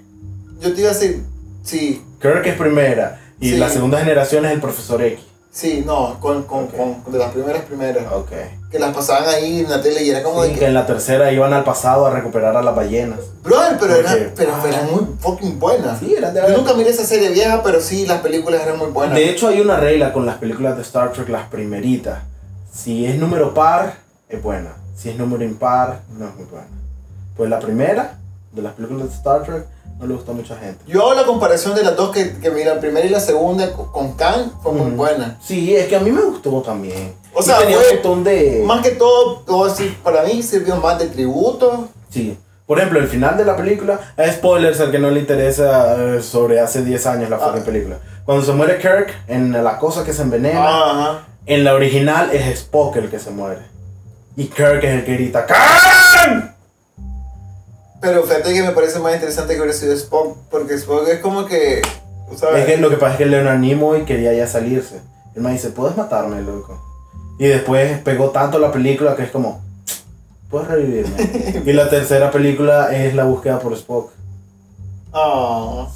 Yo 0.59 0.73
te 0.73 0.81
iba 0.81 0.89
a 0.89 0.93
decir. 0.93 1.21
Sí, 1.63 2.01
Kirk 2.19 2.47
es 2.47 2.55
primera. 2.55 3.19
Y 3.39 3.51
Sí. 3.51 3.57
la 3.57 3.69
segunda 3.69 3.99
generación 3.99 4.43
es 4.45 4.51
el 4.53 4.59
profesor 4.59 5.03
X. 5.03 5.19
sí, 5.51 5.83
no, 5.85 6.19
con, 6.19 6.43
con, 6.43 6.63
Ok. 6.65 6.75
con- 7.03 7.11
de 7.13 7.19
las 7.19 7.31
primeras 7.31 7.63
primeras. 7.63 8.11
Ok. 8.13 8.31
Que 8.71 8.79
las 8.79 8.95
pasaban 8.95 9.27
ahí 9.27 9.59
en 9.61 9.69
la 9.69 9.81
tele 9.81 10.01
y 10.03 10.09
era 10.09 10.23
como 10.23 10.41
Sí, 10.43 10.47
de 10.49 10.53
que 10.53 10.59
que. 10.61 10.65
en 10.67 10.73
la 10.73 10.85
tercera 10.85 11.31
iban 11.31 11.53
al 11.53 11.63
pasado 11.65 12.05
a 12.05 12.09
recuperar 12.11 12.55
a 12.55 12.61
las 12.61 12.73
ballenas. 12.75 13.19
Brother, 13.43 13.77
pero, 13.79 13.95
¿Por 13.95 14.05
era, 14.05 14.15
qué? 14.15 14.31
pero 14.35 14.53
Ah. 14.55 14.63
eran 14.67 14.91
muy 14.91 15.05
fucking 15.19 15.59
buenas. 15.59 15.99
Sí, 15.99 16.15
eran 16.17 16.33
de 16.33 16.41
Yo 16.41 16.57
nunca 16.57 16.73
miré 16.73 16.89
esa 16.91 17.03
serie 17.05 17.29
vieja, 17.29 17.61
pero 17.63 17.81
sí, 17.81 18.05
las 18.05 18.21
películas 18.21 18.61
eran 18.63 18.77
muy 18.77 18.87
buenas. 18.91 19.15
De 19.15 19.29
hecho, 19.29 19.49
hay 19.49 19.59
una 19.59 19.75
regla 19.77 20.13
con 20.13 20.25
las 20.25 20.37
películas 20.37 20.75
de 20.77 20.83
Star 20.83 21.11
Trek, 21.11 21.27
las 21.29 21.47
primeritas. 21.49 22.19
Si 22.73 23.05
es 23.05 23.17
número 23.17 23.53
par, 23.53 23.95
es 24.29 24.41
buena. 24.41 24.71
Si 24.95 25.09
es 25.09 25.17
número 25.17 25.43
impar, 25.43 25.99
no 26.17 26.29
es 26.29 26.35
muy 26.35 26.45
buena. 26.45 26.67
Pues 27.35 27.49
la 27.49 27.59
primera 27.59 28.19
de 28.53 28.61
las 28.61 28.73
películas 28.73 29.07
de 29.09 29.13
Star 29.15 29.43
Trek 29.43 29.65
no 29.99 30.07
le 30.07 30.13
gustó 30.15 30.31
a 30.31 30.35
mucha 30.35 30.55
gente. 30.57 30.83
Yo 30.87 31.01
hago 31.03 31.13
la 31.13 31.25
comparación 31.25 31.75
de 31.75 31.83
las 31.83 31.95
dos 31.95 32.11
que, 32.11 32.37
que 32.39 32.49
vi, 32.49 32.63
la 32.63 32.79
primera 32.79 33.05
y 33.05 33.09
la 33.09 33.19
segunda 33.19 33.71
con- 33.73 34.13
Khan, 34.15 34.51
fue 34.63 34.71
muy 34.73 34.87
Ujú. 34.87 34.95
buena. 34.97 35.37
Sí, 35.45 35.75
es 35.75 35.87
que 35.87 35.95
a 35.95 35.99
mí 35.99 36.11
me 36.11 36.21
gustó 36.21 36.61
también. 36.61 37.13
O 37.33 37.41
sea, 37.41 37.59
tenía 37.59 37.77
fue- 37.77 37.87
un 37.89 37.93
montón 37.95 38.23
de... 38.23 38.63
Más 38.65 38.81
que 38.81 38.91
todo, 38.91 39.43
puedo 39.45 39.65
decir, 39.65 39.95
para 40.03 40.23
mí 40.23 40.41
sirvió 40.43 40.75
más 40.77 40.97
de 40.99 41.07
tributo. 41.07 41.87
Sí. 42.09 42.37
Por 42.65 42.77
ejemplo, 42.79 42.99
el 42.99 43.07
final 43.07 43.37
de 43.37 43.45
la 43.45 43.55
película, 43.55 43.99
spoilers 44.33 44.79
al 44.79 44.91
que 44.91 44.99
no 44.99 45.09
le 45.11 45.19
interesa 45.19 46.15
eh, 46.15 46.21
sobre 46.23 46.59
hace 46.59 46.83
10 46.83 47.05
años 47.05 47.29
la 47.29 47.35
Ah. 47.37 47.53
película. 47.63 47.97
Cuando 48.25 48.45
se 48.45 48.53
muere 48.53 48.77
Kirk 48.79 49.13
en 49.27 49.51
la 49.63 49.77
cosa 49.77 50.03
que 50.03 50.13
se 50.13 50.21
envenena, 50.23 50.63
Ajá. 50.65 51.27
en 51.45 51.63
la 51.63 51.73
original 51.73 52.29
es 52.33 52.47
Spock 52.47 52.95
el 52.97 53.09
que 53.09 53.19
se 53.19 53.29
muere. 53.31 53.59
Y 54.37 54.45
Kirk 54.45 54.83
es 54.83 54.91
el 54.99 55.05
que 55.05 55.13
grita 55.15 55.45
¡Khan! 55.45 56.50
Pero 58.01 58.23
fíjate 58.23 58.53
que 58.53 58.63
me 58.63 58.71
parece 58.71 58.99
más 58.99 59.13
interesante 59.13 59.53
que 59.53 59.59
hubiera 59.61 59.77
sido 59.77 59.93
Spock, 59.93 60.35
porque 60.49 60.73
Spock 60.73 61.07
es 61.07 61.19
como 61.19 61.45
que, 61.45 61.83
sabes, 62.35 62.61
Es 62.61 62.65
que 62.65 62.77
lo 62.77 62.89
que 62.89 62.97
pasa 62.97 63.13
es 63.13 63.17
que 63.19 63.25
Leonard 63.27 63.59
Nimoy 63.59 64.05
quería 64.05 64.33
ya 64.33 64.47
salirse. 64.47 64.99
Él 65.35 65.43
me 65.43 65.51
dice, 65.51 65.69
¿puedes 65.69 65.95
matarme, 65.95 66.41
loco? 66.41 66.81
Y 67.37 67.45
después 67.45 67.99
pegó 67.99 68.31
tanto 68.31 68.57
la 68.57 68.71
película 68.71 69.15
que 69.15 69.23
es 69.23 69.31
como, 69.31 69.61
¿puedes 70.49 70.67
revivirme? 70.67 71.61
y 71.65 71.73
la 71.73 71.89
tercera 71.89 72.31
película 72.31 72.91
es 72.91 73.13
la 73.13 73.25
búsqueda 73.25 73.59
por 73.59 73.73
Spock. 73.73 74.11
Ah, 75.13 75.87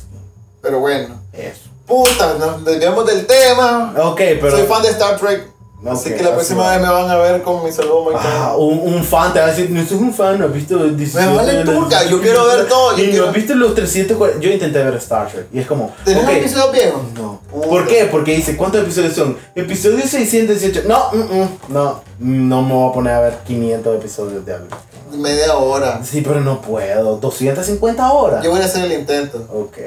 pero 0.62 0.80
bueno. 0.80 1.20
Eso. 1.34 1.70
Puta, 1.88 2.36
nos 2.40 2.64
desviamos 2.66 3.06
del 3.06 3.26
tema. 3.26 3.94
Ok, 3.98 4.18
pero... 4.42 4.52
Soy 4.52 4.68
fan 4.68 4.84
de 4.84 4.90
Star 4.90 5.20
Trek. 5.20 5.55
Así 5.92 6.14
que 6.14 6.24
la 6.24 6.34
próxima 6.34 6.70
vez 6.72 6.82
me 6.82 6.90
van 6.90 7.10
a 7.10 7.16
ver 7.18 7.42
con 7.42 7.64
mi 7.64 7.72
saludo 7.72 8.12
Ah, 8.16 8.56
un, 8.58 8.80
un 8.94 9.04
fan 9.04 9.32
te 9.34 9.40
va 9.40 9.46
a 9.46 9.50
decir, 9.50 9.70
no 9.70 9.82
sos 9.84 9.94
un 10.02 10.14
fan, 10.14 10.40
no 10.40 10.46
has 10.46 10.54
visto 10.54 10.78
17 10.78 11.26
Me 11.30 11.36
vale 11.36 11.64
turca, 11.64 12.04
yo 12.06 12.22
quiero 12.22 12.46
ver 12.48 12.68
todo, 12.68 12.96
yo 12.98 13.04
Y 13.04 13.08
no 13.08 13.12
quiero- 13.12 13.28
has 13.30 13.34
visto 13.34 13.56
los 13.56 13.76
340. 13.76 14.40
Yo 14.40 14.50
intenté 14.52 14.84
ver 14.84 14.96
Star 14.96 15.28
Trek 15.32 15.48
y 15.54 15.60
es 15.60 15.68
como. 15.68 15.94
¿Tenés 16.04 16.24
ok, 16.24 16.30
episodios 16.32 16.72
viejos? 16.72 17.02
No. 17.16 17.40
Puta. 17.52 17.68
¿Por 17.68 17.88
qué? 17.88 18.08
Porque 18.12 18.36
dice, 18.36 18.56
¿cuántos 18.58 18.82
episodios 18.82 19.14
son? 19.14 19.38
Episodio 19.56 20.06
618. 20.08 20.84
No, 20.88 21.10
mm, 21.12 21.18
mm, 21.42 21.50
no, 21.70 22.02
no 22.20 22.62
me 22.62 22.74
voy 22.74 22.90
a 22.90 22.94
poner 22.94 23.14
a 23.14 23.20
ver 23.22 23.38
500 23.46 23.96
episodios 23.98 24.46
de 24.46 24.54
algo. 24.54 24.68
Media 25.14 25.56
hora. 25.56 26.02
Sí, 26.04 26.22
pero 26.22 26.42
no 26.42 26.62
puedo. 26.62 27.18
250 27.18 28.12
horas. 28.12 28.44
Yo 28.44 28.52
voy 28.52 28.62
a 28.62 28.66
hacer 28.66 28.86
el 28.86 28.94
intento. 28.94 29.38
Ok. 29.54 29.78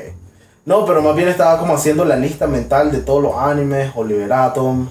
No, 0.65 0.85
pero 0.85 1.01
más 1.03 1.15
bien 1.17 1.29
estaba 1.29 1.59
como 1.59 1.75
haciendo 1.75 2.05
la 2.05 2.17
lista 2.17 2.47
mental 2.47 2.93
de 2.93 2.99
todos 2.99 3.23
los 3.23 3.33
animes, 3.37 3.91
Oliver 3.97 4.31
Atom, 4.33 4.89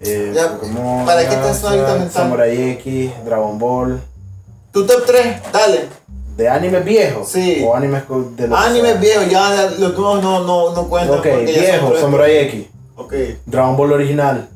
eh, 0.00 0.32
Ya, 0.34 0.52
Pokémon, 0.52 1.06
¿para 1.06 1.28
qué 1.28 1.36
una 1.36 1.48
lista 1.50 1.70
mental? 1.72 2.10
Samurai 2.10 2.70
X, 2.72 3.10
Dragon 3.24 3.58
Ball. 3.58 4.00
Tu 4.72 4.86
top 4.86 5.04
3, 5.06 5.36
dale. 5.52 5.88
¿De 6.36 6.48
animes 6.48 6.84
viejos? 6.84 7.28
Sí. 7.28 7.64
¿O 7.66 7.74
animes 7.74 8.02
de 8.36 8.48
los 8.48 8.58
Animes 8.58 9.00
viejos, 9.00 9.30
ya 9.30 9.70
los 9.78 9.96
nuevos 9.96 10.22
no, 10.22 10.44
no, 10.44 10.74
no 10.74 10.88
cuentan. 10.88 11.18
Ok, 11.18 11.26
viejo. 11.46 11.96
Samurai 11.98 12.36
X. 12.38 12.66
Ok. 12.96 13.14
Dragon 13.46 13.76
Ball 13.76 13.92
original. 13.92 14.48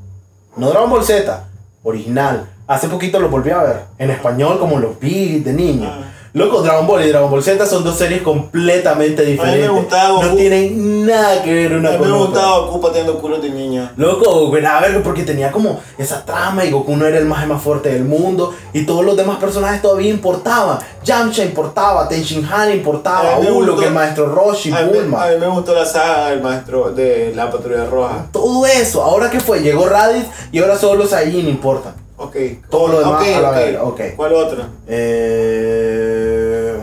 No 0.57 0.70
Dragon 0.70 0.91
Ball 0.91 1.05
Z, 1.05 1.49
original. 1.82 2.51
Hace 2.66 2.88
poquito 2.88 3.18
lo 3.18 3.30
volví 3.30 3.51
a 3.51 3.62
ver. 3.62 3.80
En 3.99 4.11
español, 4.11 4.59
como 4.59 4.78
los 4.78 5.01
vi 5.01 5.41
de 5.41 5.53
niño. 5.53 5.88
Ah. 5.91 6.05
Loco, 6.33 6.62
Dragon 6.62 6.87
Ball 6.87 7.05
y 7.05 7.09
Dragon 7.09 7.28
Ball 7.28 7.43
Z 7.43 7.66
son 7.66 7.83
dos 7.83 7.97
series 7.99 8.22
completamente 8.22 9.24
diferentes. 9.24 9.68
gustaba 9.68 10.22
no 10.22 10.35
tienen 10.35 11.05
nada 11.05 11.43
que 11.43 11.53
ver 11.53 11.72
A 11.72 11.76
una 11.78 11.91
mí 11.91 11.97
con 11.99 12.07
me 12.09 12.12
otra. 12.14 12.26
gustaba 12.26 12.59
Goku 12.61 12.81
pateando 12.81 13.18
culos 13.18 13.43
de 13.43 13.51
niño. 13.51 13.91
Loco, 13.97 14.47
a 14.57 14.81
ver, 14.81 15.03
porque 15.03 15.24
tenía 15.24 15.51
como 15.51 15.81
esa 15.99 16.24
trama 16.24 16.64
y 16.64 16.70
Goku 16.70 16.97
no 16.97 17.05
era 17.05 17.18
el 17.18 17.24
más, 17.24 17.45
más 17.49 17.61
fuerte 17.61 17.89
del 17.93 18.05
mundo 18.05 18.55
y 18.72 18.87
todos 18.87 19.05
los 19.05 19.16
demás 19.16 19.39
personajes 19.39 19.83
todavía 19.83 20.11
importaban. 20.11 20.78
Yamcha 21.03 21.43
importaba, 21.45 22.07
Tenshin 22.09 22.47
Han 22.53 22.70
importaba, 22.70 23.35
A 23.37 23.39
mí 23.41 23.47
me 23.47 23.53
Ulo, 23.53 23.76
que 23.76 23.87
el 23.87 23.93
maestro 23.93 24.26
Roshi, 24.26 24.70
A 24.70 24.83
mí, 24.83 24.93
Bulma. 24.93 25.24
a 25.24 25.31
mí 25.31 25.37
me 25.41 25.49
gustó 25.49 25.74
la 25.74 25.85
saga 25.85 26.31
del 26.31 26.43
maestro 26.43 26.93
de 26.93 27.33
la 27.35 27.51
patrulla 27.51 27.87
roja. 27.87 28.26
Todo 28.31 28.66
eso, 28.66 29.03
ahora 29.03 29.31
qué 29.31 29.41
fue, 29.41 29.61
llegó 29.62 29.89
Raditz 29.89 30.26
y 30.53 30.61
ahora 30.61 30.78
solo 30.78 31.07
Saiyajin 31.07 31.49
importan. 31.49 31.95
Ok. 32.22 32.36
Todo 32.70 32.88
lo 32.88 32.98
demás 33.00 33.22
Ok, 33.22 33.28
a 33.36 33.40
la 33.40 33.48
ok. 33.50 33.54
verga, 33.56 33.82
ok. 33.84 34.00
¿Cuál 34.16 34.32
otro? 34.34 34.64
Eh, 34.86 36.76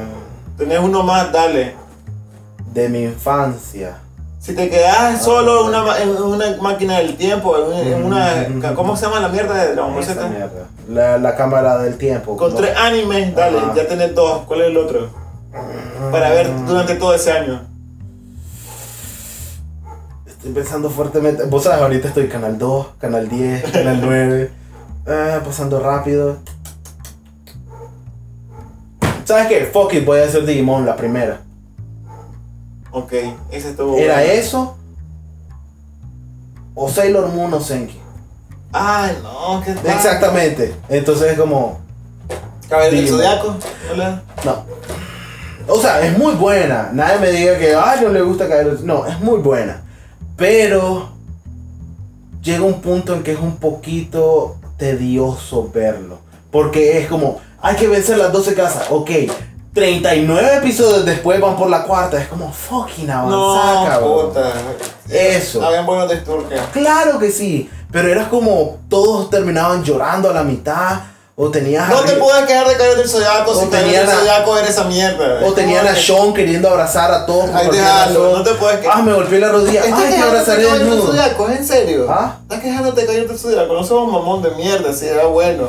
Tenés 0.58 0.80
uno 0.80 1.04
más, 1.04 1.32
dale. 1.32 1.76
de 2.74 2.90
mi 2.90 3.04
infancia. 3.04 4.00
Si 4.40 4.56
te 4.56 4.70
quedas 4.70 5.24
solo 5.24 5.62
en 5.62 5.68
una, 5.76 6.02
en 6.02 6.10
una 6.10 6.58
máquina 6.62 6.98
del 7.00 7.16
tiempo, 7.18 7.56
en, 7.72 8.04
una. 8.04 8.48
Mm. 8.50 8.74
¿Cómo 8.76 8.96
se 8.96 9.06
llama 9.06 9.20
la 9.20 9.30
mierda 9.30 9.54
de 9.64 9.74
Dragon 9.74 9.94
Ball 9.94 10.04
Z? 10.04 10.28
La, 10.90 11.18
la 11.20 11.36
cámara 11.36 11.78
del 11.80 11.98
tiempo. 11.98 12.36
Con 12.38 12.52
No. 12.52 12.56
tres 12.58 12.76
animes, 12.76 13.36
dale, 13.36 13.60
Ajá. 13.60 13.74
ya 13.76 13.88
tenés 13.88 14.16
dos. 14.16 14.44
¿Cuál 14.48 14.62
es 14.62 14.68
el 14.68 14.78
otro? 14.78 15.10
Para 16.12 16.30
ver 16.30 16.50
durante 16.66 16.96
todo 16.96 17.14
ese 17.14 17.32
año. 17.32 17.62
Estoy 20.26 20.52
pensando 20.52 20.90
fuertemente. 20.90 21.44
Vos 21.44 21.64
sabes, 21.64 21.82
ahorita 21.82 22.08
estoy 22.08 22.28
canal 22.28 22.58
2, 22.58 22.88
canal 23.00 23.28
10, 23.28 23.72
canal 23.72 24.00
9. 24.02 24.52
ah, 25.08 25.42
pasando 25.44 25.80
rápido. 25.80 26.38
¿Sabes 29.26 29.48
qué? 29.48 29.66
Fuck 29.66 29.94
it, 29.94 30.06
voy 30.06 30.20
a 30.20 30.26
hacer 30.26 30.46
Digimon 30.46 30.86
la 30.86 30.96
primera. 30.96 31.42
Ok, 32.92 33.14
ese 33.52 33.72
estuvo. 33.72 33.98
¿Era 33.98 34.16
bueno. 34.16 34.32
eso? 34.32 34.78
O 36.74 36.90
Sailor 36.90 37.30
Moon 37.34 37.54
o 37.54 37.60
Senki. 37.60 38.00
Ay, 38.72 39.18
no, 39.22 39.62
qué 39.64 39.74
tal. 39.74 39.88
Exactamente. 39.88 40.76
Entonces 40.90 41.32
es 41.32 41.40
como. 41.40 41.80
Caballero 42.70 42.96
del. 42.96 43.10
Zodiaco. 43.10 43.56
Hola. 43.92 44.22
No. 44.46 44.66
O 45.68 45.82
sea, 45.82 46.02
es 46.06 46.18
muy 46.18 46.36
buena. 46.36 46.92
Nadie 46.94 47.20
me 47.20 47.32
diga 47.32 47.58
que, 47.58 47.76
ay, 47.76 48.00
no 48.02 48.10
le 48.10 48.22
gusta 48.22 48.48
caer. 48.48 48.82
No, 48.84 49.06
es 49.06 49.20
muy 49.20 49.40
buena. 49.40 49.84
Pero 50.38 51.10
llega 52.42 52.64
un 52.64 52.82
punto 52.82 53.14
en 53.14 53.24
que 53.24 53.34
es 53.34 53.40
un 53.40 53.58
poquito 53.58 54.56
tedioso 54.78 55.70
verlo. 55.74 56.20
Porque 56.52 57.00
es 57.00 57.08
como, 57.08 57.40
hay 57.62 57.76
que 57.76 57.88
vencer 57.88 58.18
las 58.18 58.32
12 58.32 58.54
casas. 58.54 58.88
Ok, 58.90 59.10
39 59.74 60.58
episodios 60.58 61.06
después 61.06 61.40
van 61.40 61.56
por 61.56 61.70
la 61.70 61.84
cuarta. 61.84 62.20
Es 62.22 62.28
como, 62.28 62.52
fucking 62.52 63.10
avanzar, 63.10 63.76
No, 63.76 63.86
cabrón. 63.86 64.28
puta. 64.30 64.54
Eso. 65.10 65.64
Habían 65.66 65.86
buenos 65.86 66.10
de. 66.10 66.22
Claro 66.72 67.20
que 67.20 67.32
sí. 67.32 67.70
Pero 67.92 68.08
era 68.10 68.28
como, 68.30 68.78
todos 68.90 69.30
terminaban 69.30 69.84
llorando 69.84 70.30
a 70.30 70.34
la 70.34 70.44
mitad. 70.44 71.00
O 71.40 71.52
tenías 71.52 71.88
No 71.88 72.00
te 72.02 72.16
arri- 72.16 72.20
puedes 72.20 72.46
quedar 72.48 72.68
de 72.68 72.74
Caballero 72.74 73.00
del 73.00 73.08
Zodiaco 73.10 73.54
si 73.54 73.68
tenían 73.68 74.08
del 74.08 74.16
a- 74.16 74.20
Zodiaco 74.20 74.58
era 74.58 74.68
esa 74.70 74.84
mierda. 74.86 75.40
O 75.46 75.54
tenían 75.54 75.86
a 75.88 75.96
Sean 75.96 76.34
queriendo 76.34 76.68
abrazar 76.68 77.12
a 77.12 77.28
todos. 77.28 77.52
Ay, 77.54 77.68
déjalo, 77.72 78.38
no 78.38 78.44
te 78.44 78.54
puedes 78.56 78.80
quedar. 78.80 78.94
Ah, 78.98 79.02
me 79.04 79.14
golpeé 79.14 79.40
la 79.40 79.50
rodilla. 79.50 79.84
¿Estás 79.86 80.00
Ay, 80.04 80.16
que 80.16 80.22
abrazaré 80.22 80.64
desnudo. 80.64 81.06
Zodiaco? 81.06 81.48
¿Es 81.50 81.60
en 81.60 81.68
serio? 81.68 82.08
¿Ah? 82.10 82.38
¿Estás 82.42 82.60
quejándote 82.62 83.02
de 83.02 83.06
Caballero 83.06 83.30
del 83.30 83.38
Zodiaco? 83.40 83.74
No 83.76 83.84
somos 83.84 84.12
mamón 84.14 84.42
de 84.42 84.50
mierda, 84.56 84.92
si 84.94 85.06
era 85.06 85.28
bueno. 85.28 85.68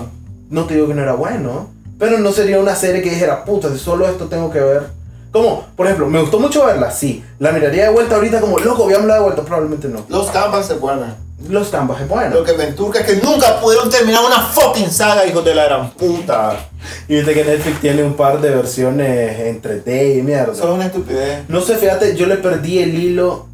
No 0.49 0.65
te 0.65 0.73
digo 0.75 0.89
que 0.89 0.95
no 0.95 1.03
era 1.03 1.13
bueno. 1.13 1.69
Pero 1.99 2.17
no 2.17 2.33
sería 2.33 2.59
una 2.61 2.75
serie 2.75 3.03
que 3.03 3.11
dijera, 3.11 3.45
puta, 3.45 3.69
si 3.71 3.79
solo 3.79 4.09
esto 4.09 4.25
tengo 4.25 4.51
que 4.51 4.61
ver. 4.61 4.85
Como, 5.33 5.67
por 5.77 5.85
ejemplo, 5.85 6.07
me 6.07 6.19
gustó 6.23 6.41
mucho 6.41 6.65
verla, 6.65 6.91
sí. 6.91 7.23
La 7.41 7.53
miraría 7.53 7.85
de 7.85 7.91
vuelta 7.91 8.15
ahorita 8.15 8.41
como, 8.41 8.59
loco, 8.59 8.87
veámosla 8.87 9.17
de 9.17 9.21
vuelta. 9.21 9.43
Probablemente 9.43 9.89
no. 9.89 10.03
Los 10.09 10.31
Canvas 10.31 10.65
se 10.67 10.75
buena. 10.75 11.17
Los 11.47 11.69
Canvas 11.69 12.01
es 12.01 12.09
bueno. 12.09 12.35
Lo 12.35 12.45
que 12.45 12.55
me 12.55 12.65
enturca 12.65 13.01
es 13.01 13.07
que 13.07 13.17
nunca 13.25 13.61
pudieron 13.61 13.89
terminar 13.89 14.25
una 14.25 14.41
fucking 14.41 14.91
saga, 14.91 15.27
hijos 15.27 15.45
de 15.45 15.55
la 15.55 15.65
gran 15.65 15.91
puta. 15.91 16.69
Y 17.07 17.17
viste 17.17 17.35
que 17.35 17.45
Netflix 17.45 17.81
tiene 17.81 18.03
un 18.03 18.15
par 18.15 18.41
de 18.41 18.51
versiones 18.51 19.41
en 19.41 19.63
3D 19.63 20.19
y 20.19 20.23
mierda. 20.23 20.55
Son 20.55 20.73
una 20.73 20.87
estupidez. 20.87 21.49
No 21.49 21.61
sé, 21.61 21.77
fíjate, 21.77 22.17
yo 22.17 22.27
le 22.27 22.37
perdí 22.37 22.81
el 22.81 22.95
hilo. 22.99 23.47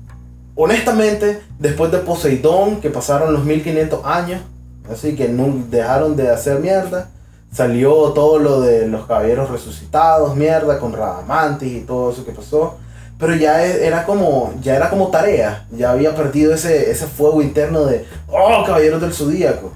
Honestamente, 0.54 1.42
después 1.58 1.90
de 1.92 1.98
Poseidón, 1.98 2.80
que 2.80 2.88
pasaron 2.90 3.32
los 3.32 3.44
1500 3.44 4.04
años, 4.04 4.40
Así 4.90 5.16
que 5.16 5.28
no 5.28 5.64
dejaron 5.70 6.16
de 6.16 6.30
hacer 6.30 6.60
mierda. 6.60 7.08
Salió 7.52 8.12
todo 8.12 8.38
lo 8.38 8.60
de 8.60 8.86
los 8.86 9.06
caballeros 9.06 9.50
resucitados, 9.50 10.36
mierda, 10.36 10.78
con 10.78 10.92
Radamantis 10.92 11.72
y 11.72 11.80
todo 11.80 12.10
eso 12.10 12.24
que 12.24 12.32
pasó. 12.32 12.76
Pero 13.18 13.34
ya 13.36 13.64
e- 13.64 13.86
era 13.86 14.04
como, 14.04 14.52
ya 14.60 14.76
era 14.76 14.90
como 14.90 15.08
tarea. 15.08 15.66
Ya 15.70 15.90
había 15.90 16.14
perdido 16.14 16.52
ese, 16.54 16.90
ese 16.90 17.06
fuego 17.06 17.42
interno 17.42 17.84
de, 17.84 18.04
oh, 18.28 18.64
caballeros 18.66 19.00
del 19.00 19.12
zodíaco. 19.12 19.72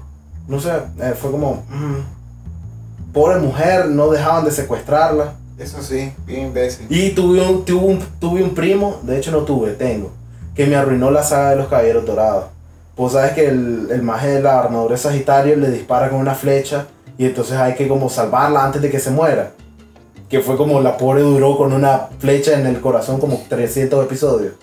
No 0.47 0.59
sé, 0.59 0.71
eh, 1.01 1.13
fue 1.19 1.31
como, 1.31 1.63
mm, 1.69 3.13
pobre 3.13 3.39
mujer, 3.39 3.87
no 3.87 4.09
dejaban 4.09 4.45
de 4.45 4.51
secuestrarla. 4.51 5.33
Eso 5.57 5.81
sí, 5.81 6.11
bien 6.25 6.47
imbécil. 6.47 6.87
Y 6.89 7.11
tuve 7.11 7.41
un, 7.45 7.65
tuve 7.65 7.85
un, 7.85 7.99
tuve 8.19 8.43
un 8.43 8.53
primo, 8.55 8.99
de 9.03 9.17
hecho 9.17 9.31
no 9.31 9.39
tuve, 9.39 9.71
tengo, 9.73 10.11
que 10.55 10.65
me 10.65 10.75
arruinó 10.75 11.11
la 11.11 11.23
saga 11.23 11.51
de 11.51 11.55
los 11.57 11.67
caballeros 11.67 12.05
dorados. 12.05 12.45
Pues 12.95 13.13
sabes 13.13 13.33
que 13.33 13.47
el, 13.47 13.87
el 13.91 14.01
maje 14.01 14.27
de 14.27 14.41
la 14.41 14.59
armadura 14.59 14.95
de 14.95 15.01
Sagitario 15.01 15.55
le 15.55 15.69
dispara 15.69 16.09
con 16.09 16.19
una 16.19 16.35
flecha 16.35 16.87
y 17.17 17.25
entonces 17.25 17.57
hay 17.57 17.75
que 17.75 17.87
como 17.87 18.09
salvarla 18.09 18.63
antes 18.65 18.81
de 18.81 18.89
que 18.89 18.99
se 18.99 19.11
muera. 19.11 19.51
Que 20.29 20.39
fue 20.41 20.57
como 20.57 20.79
la 20.81 20.95
pobre 20.97 21.21
duró 21.21 21.57
con 21.57 21.73
una 21.73 22.07
flecha 22.19 22.57
en 22.59 22.67
el 22.67 22.79
corazón 22.81 23.19
como 23.19 23.43
300 23.49 24.05
episodios. 24.05 24.53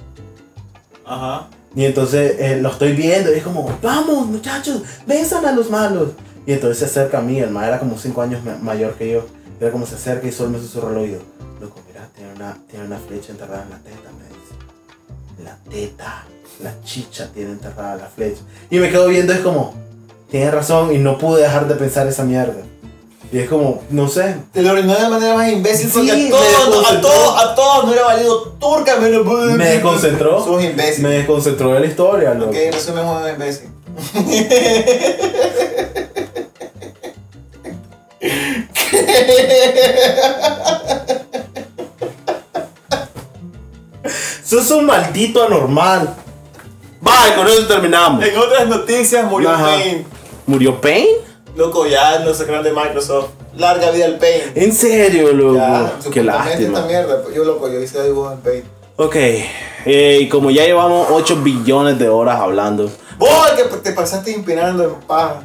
Ajá. 1.04 1.48
Y 1.74 1.84
entonces 1.84 2.36
eh, 2.38 2.58
lo 2.60 2.70
estoy 2.70 2.92
viendo 2.92 3.32
y 3.32 3.38
es 3.38 3.42
como, 3.42 3.68
vamos 3.82 4.26
muchachos, 4.26 4.82
besan 5.06 5.44
a 5.44 5.52
los 5.52 5.70
malos. 5.70 6.10
Y 6.46 6.52
entonces 6.52 6.78
se 6.78 6.84
acerca 6.86 7.18
a 7.18 7.22
mí, 7.22 7.38
el 7.40 7.54
era 7.56 7.78
como 7.78 7.98
5 7.98 8.22
años 8.22 8.44
ma- 8.44 8.56
mayor 8.62 8.94
que 8.94 9.10
yo. 9.12 9.26
Era 9.60 9.72
como 9.72 9.84
se 9.86 9.96
acerca 9.96 10.26
y 10.26 10.32
solo 10.32 10.50
me 10.50 10.58
susurra 10.58 10.88
al 10.90 10.98
oído. 10.98 11.20
Loco, 11.60 11.80
mira, 11.88 12.08
tiene 12.14 12.32
una, 12.34 12.56
tiene 12.70 12.86
una 12.86 12.98
flecha 12.98 13.32
enterrada 13.32 13.64
en 13.64 13.70
la 13.70 13.78
teta, 13.78 14.10
me 14.18 14.24
dice. 14.28 15.44
La 15.44 15.56
teta, 15.70 16.24
la 16.62 16.80
chicha 16.84 17.28
tiene 17.34 17.50
enterrada 17.52 17.96
la 17.96 18.06
flecha. 18.06 18.40
Y 18.70 18.78
me 18.78 18.90
quedo 18.90 19.08
viendo, 19.08 19.32
es 19.32 19.40
como, 19.40 19.74
tiene 20.30 20.50
razón 20.50 20.94
y 20.94 20.98
no 20.98 21.18
pude 21.18 21.42
dejar 21.42 21.66
de 21.68 21.74
pensar 21.74 22.06
esa 22.06 22.24
mierda. 22.24 22.62
Y 23.32 23.38
es 23.38 23.48
como, 23.48 23.82
no 23.90 24.08
sé, 24.08 24.36
Te 24.52 24.62
lo 24.62 24.70
arruinó 24.70 24.94
de 24.94 25.02
la 25.02 25.08
manera 25.08 25.34
más 25.34 25.50
imbécil 25.50 25.90
porque 25.92 26.10
Sí, 26.12 26.28
a 26.28 26.30
todos, 26.30 26.92
me 26.92 26.96
a 26.96 27.00
todos, 27.00 27.44
a 27.44 27.54
todos 27.54 27.84
no 27.86 27.92
era 27.92 28.04
valido 28.04 28.42
turca, 28.60 28.96
menos 28.96 29.26
me 29.56 29.66
desconcentró. 29.66 30.44
Sos 30.44 30.62
imbécil. 30.62 31.02
Me 31.02 31.10
desconcentró 31.10 31.72
de 31.74 31.80
la 31.80 31.86
historia, 31.86 32.34
loco. 32.34 32.50
Ok, 32.50 32.56
resumen 32.72 33.04
un 33.04 33.28
imbécil. 33.28 33.70
Sos 44.44 44.70
un 44.70 44.86
maldito 44.86 45.42
anormal. 45.44 46.14
Bye, 47.00 47.34
con 47.36 47.48
eso 47.48 47.66
terminamos. 47.66 48.24
En 48.24 48.36
otras 48.38 48.68
noticias 48.68 49.24
murió 49.24 49.50
Ajá. 49.50 49.64
Pain. 49.76 50.06
¿Murió 50.46 50.80
Pain? 50.80 51.06
Loco, 51.56 51.86
ya 51.86 52.18
lo 52.20 52.34
sacaron 52.34 52.62
de 52.62 52.72
Microsoft. 52.72 53.30
Larga 53.56 53.90
vida 53.90 54.04
al 54.04 54.18
Pain. 54.18 54.42
En 54.54 54.72
serio, 54.74 55.32
loco. 55.32 55.56
Ya, 55.56 55.92
Qué 55.96 56.02
supuestamente 56.20 56.64
esta 56.64 56.80
lástima. 56.80 56.80
mierda. 56.86 57.22
Yo 57.34 57.44
loco, 57.44 57.68
yo 57.72 57.80
hice 57.80 58.02
dibujos 58.04 58.34
en 58.34 58.38
Paint. 58.40 58.64
Ok, 58.98 59.16
eh, 59.16 60.18
y 60.22 60.28
como 60.28 60.50
ya 60.50 60.64
llevamos 60.64 61.08
8 61.10 61.36
billones 61.42 61.98
de 61.98 62.08
horas 62.08 62.38
hablando, 62.40 62.90
Vos 63.18 63.30
que 63.56 63.64
te 63.78 63.92
pasaste 63.92 64.30
inspirando 64.30 64.84
en 64.84 64.94
paja. 65.06 65.40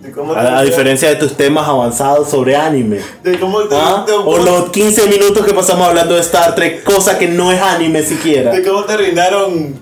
De 0.00 0.10
cómo 0.12 0.32
te 0.34 0.38
a, 0.40 0.58
a 0.58 0.62
diferencia 0.62 1.08
de 1.08 1.16
tus 1.16 1.36
temas 1.36 1.66
avanzados 1.68 2.28
sobre 2.30 2.54
anime, 2.56 3.00
De 3.24 3.38
cómo 3.40 3.60
te, 3.62 3.74
¿ah? 3.76 4.04
de- 4.06 4.12
o 4.12 4.36
los 4.38 4.70
15 4.70 5.06
minutos 5.08 5.44
que 5.46 5.52
pasamos 5.54 5.86
hablando 5.88 6.14
de 6.14 6.20
Star 6.20 6.54
Trek, 6.56 6.82
cosa 6.84 7.18
que 7.18 7.26
no 7.28 7.50
es 7.52 7.60
anime 7.62 8.02
siquiera. 8.02 8.50
de 8.52 8.62
cómo 8.64 8.84
te 8.84 8.92
arruinaron 8.94 9.74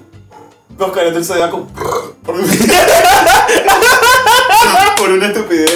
los 0.79 0.93
caretos 0.93 1.15
del 1.17 1.25
zodiaco 1.25 1.67
por, 2.25 2.35
un- 2.37 2.45
por 5.05 5.13
una 5.13 5.27
estupidez. 5.27 5.71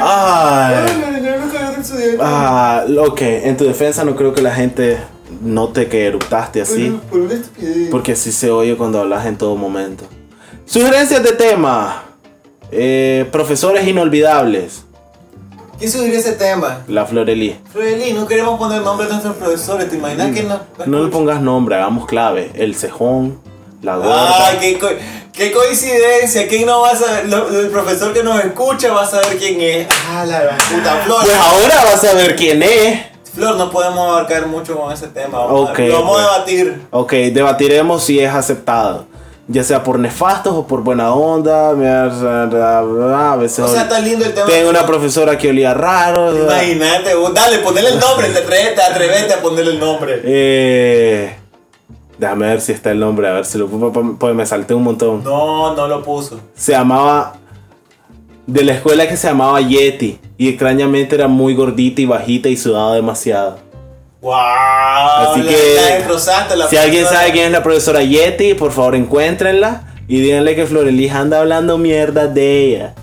Ay. 0.00 0.74
Ah, 2.18 2.84
ok, 2.98 3.20
en 3.20 3.56
tu 3.56 3.64
defensa 3.64 4.04
no 4.04 4.16
creo 4.16 4.32
que 4.32 4.40
la 4.40 4.54
gente 4.54 4.98
note 5.42 5.88
que 5.88 6.06
eructaste 6.06 6.62
así. 6.62 6.88
Por, 6.88 7.00
por 7.10 7.20
una 7.20 7.34
estupidez. 7.34 7.90
Porque 7.90 8.12
así 8.12 8.32
se 8.32 8.50
oye 8.50 8.76
cuando 8.76 9.00
hablas 9.00 9.26
en 9.26 9.36
todo 9.36 9.54
momento. 9.56 10.04
Sugerencias 10.64 11.22
de 11.22 11.32
tema. 11.32 12.04
Eh, 12.70 13.28
profesores 13.30 13.86
inolvidables. 13.86 14.84
¿Quién 15.78 15.90
subiría 15.90 16.20
ese 16.20 16.32
tema? 16.32 16.84
La 16.88 17.04
Florelí. 17.04 17.58
Freddy, 17.70 18.14
no 18.14 18.26
queremos 18.26 18.58
poner 18.58 18.80
nombres 18.80 19.08
de 19.08 19.14
nuestros 19.16 19.36
profesores. 19.36 19.90
¿Te 19.90 19.96
imaginas 19.96 20.32
que 20.32 20.44
no? 20.44 20.60
No 20.86 21.02
le 21.02 21.10
pongas 21.10 21.42
nombre, 21.42 21.74
hagamos 21.74 22.06
clave. 22.06 22.50
El 22.54 22.74
cejón, 22.74 23.38
la 23.82 23.96
gorda. 23.96 24.46
Ay, 24.46 24.56
qué, 24.60 24.78
co- 24.78 24.88
qué 25.32 25.52
coincidencia. 25.52 26.48
¿Quién 26.48 26.66
no 26.66 26.80
va 26.82 26.90
a 26.90 26.96
saber? 26.96 27.28
Lo- 27.28 27.48
el 27.60 27.68
profesor 27.68 28.12
que 28.12 28.22
nos 28.22 28.42
escucha 28.44 28.92
va 28.92 29.02
a 29.02 29.06
saber 29.06 29.36
quién 29.38 29.60
es. 29.60 29.86
Ah, 30.08 30.24
la 30.26 30.40
gran 30.42 30.56
puta. 30.56 30.96
Flor, 31.04 31.18
Pues 31.22 31.34
ahora 31.34 31.84
vas 31.84 32.04
a 32.04 32.12
ver 32.14 32.36
quién 32.36 32.62
es. 32.62 33.00
Flor, 33.34 33.56
no 33.56 33.70
podemos 33.70 34.08
abarcar 34.08 34.46
mucho 34.46 34.78
con 34.78 34.92
ese 34.92 35.08
tema. 35.08 35.38
Vamos 35.38 35.68
a- 35.68 35.72
Ok, 35.72 35.78
lo 35.80 35.94
vamos 35.94 36.12
pues. 36.16 36.24
a 36.26 36.32
debatir. 36.32 36.80
Ok, 36.90 37.12
debatiremos 37.32 38.04
si 38.04 38.20
es 38.20 38.32
aceptado. 38.32 39.06
Ya 39.48 39.64
sea 39.64 39.82
por 39.82 39.98
nefastos 39.98 40.54
o 40.54 40.66
por 40.66 40.82
buena 40.82 41.12
onda. 41.12 41.70
A 41.70 43.36
veces 43.36 43.58
O 43.58 43.68
sea, 43.68 43.82
está 43.82 43.98
lindo 43.98 44.24
el 44.24 44.32
tema. 44.34 44.46
tengo 44.46 44.70
una 44.70 44.86
profesora 44.86 45.36
que 45.36 45.48
olía 45.48 45.74
raro. 45.74 46.32
Imagínate, 46.44 47.10
dale, 47.34 47.58
ponele 47.58 47.88
el 47.88 47.98
nombre. 47.98 48.28
Te 48.28 48.38
atrevete, 48.38 48.80
atrevete 48.82 49.34
a 49.34 49.40
ponerle 49.42 49.72
el 49.72 49.80
nombre. 49.80 50.20
Eh, 50.24 51.36
déjame 52.18 52.46
ver 52.46 52.60
si 52.60 52.72
está 52.72 52.90
el 52.90 53.00
nombre, 53.00 53.28
a 53.28 53.32
ver 53.32 53.44
si 53.44 53.58
lo 53.58 53.68
pues 53.68 54.34
me 54.34 54.46
salté 54.46 54.74
un 54.74 54.84
montón. 54.84 55.22
No, 55.24 55.74
no 55.74 55.88
lo 55.88 56.02
puso. 56.02 56.40
Se 56.54 56.72
llamaba 56.72 57.34
de 58.46 58.64
la 58.64 58.72
escuela 58.72 59.08
que 59.08 59.16
se 59.16 59.28
llamaba 59.28 59.60
Yeti 59.60 60.18
y 60.36 60.48
extrañamente 60.48 61.14
era 61.14 61.28
muy 61.28 61.54
gordita 61.54 62.00
y 62.00 62.06
bajita 62.06 62.48
y 62.48 62.56
sudaba 62.56 62.94
demasiado. 62.94 63.58
Wow. 64.20 64.32
Así 64.32 65.42
que, 65.42 66.06
la 66.56 66.68
Si 66.68 66.76
alguien 66.76 67.04
sabe 67.06 67.32
quién 67.32 67.46
es 67.46 67.52
la 67.52 67.62
profesora 67.62 68.02
Yeti, 68.02 68.54
por 68.54 68.70
favor 68.70 68.94
encuéntrenla 68.94 69.82
y 70.06 70.20
díganle 70.20 70.54
que 70.54 70.66
Florelis 70.66 71.12
anda 71.12 71.40
hablando 71.40 71.78
mierda 71.78 72.26
de 72.26 72.66
ella. 72.66 72.94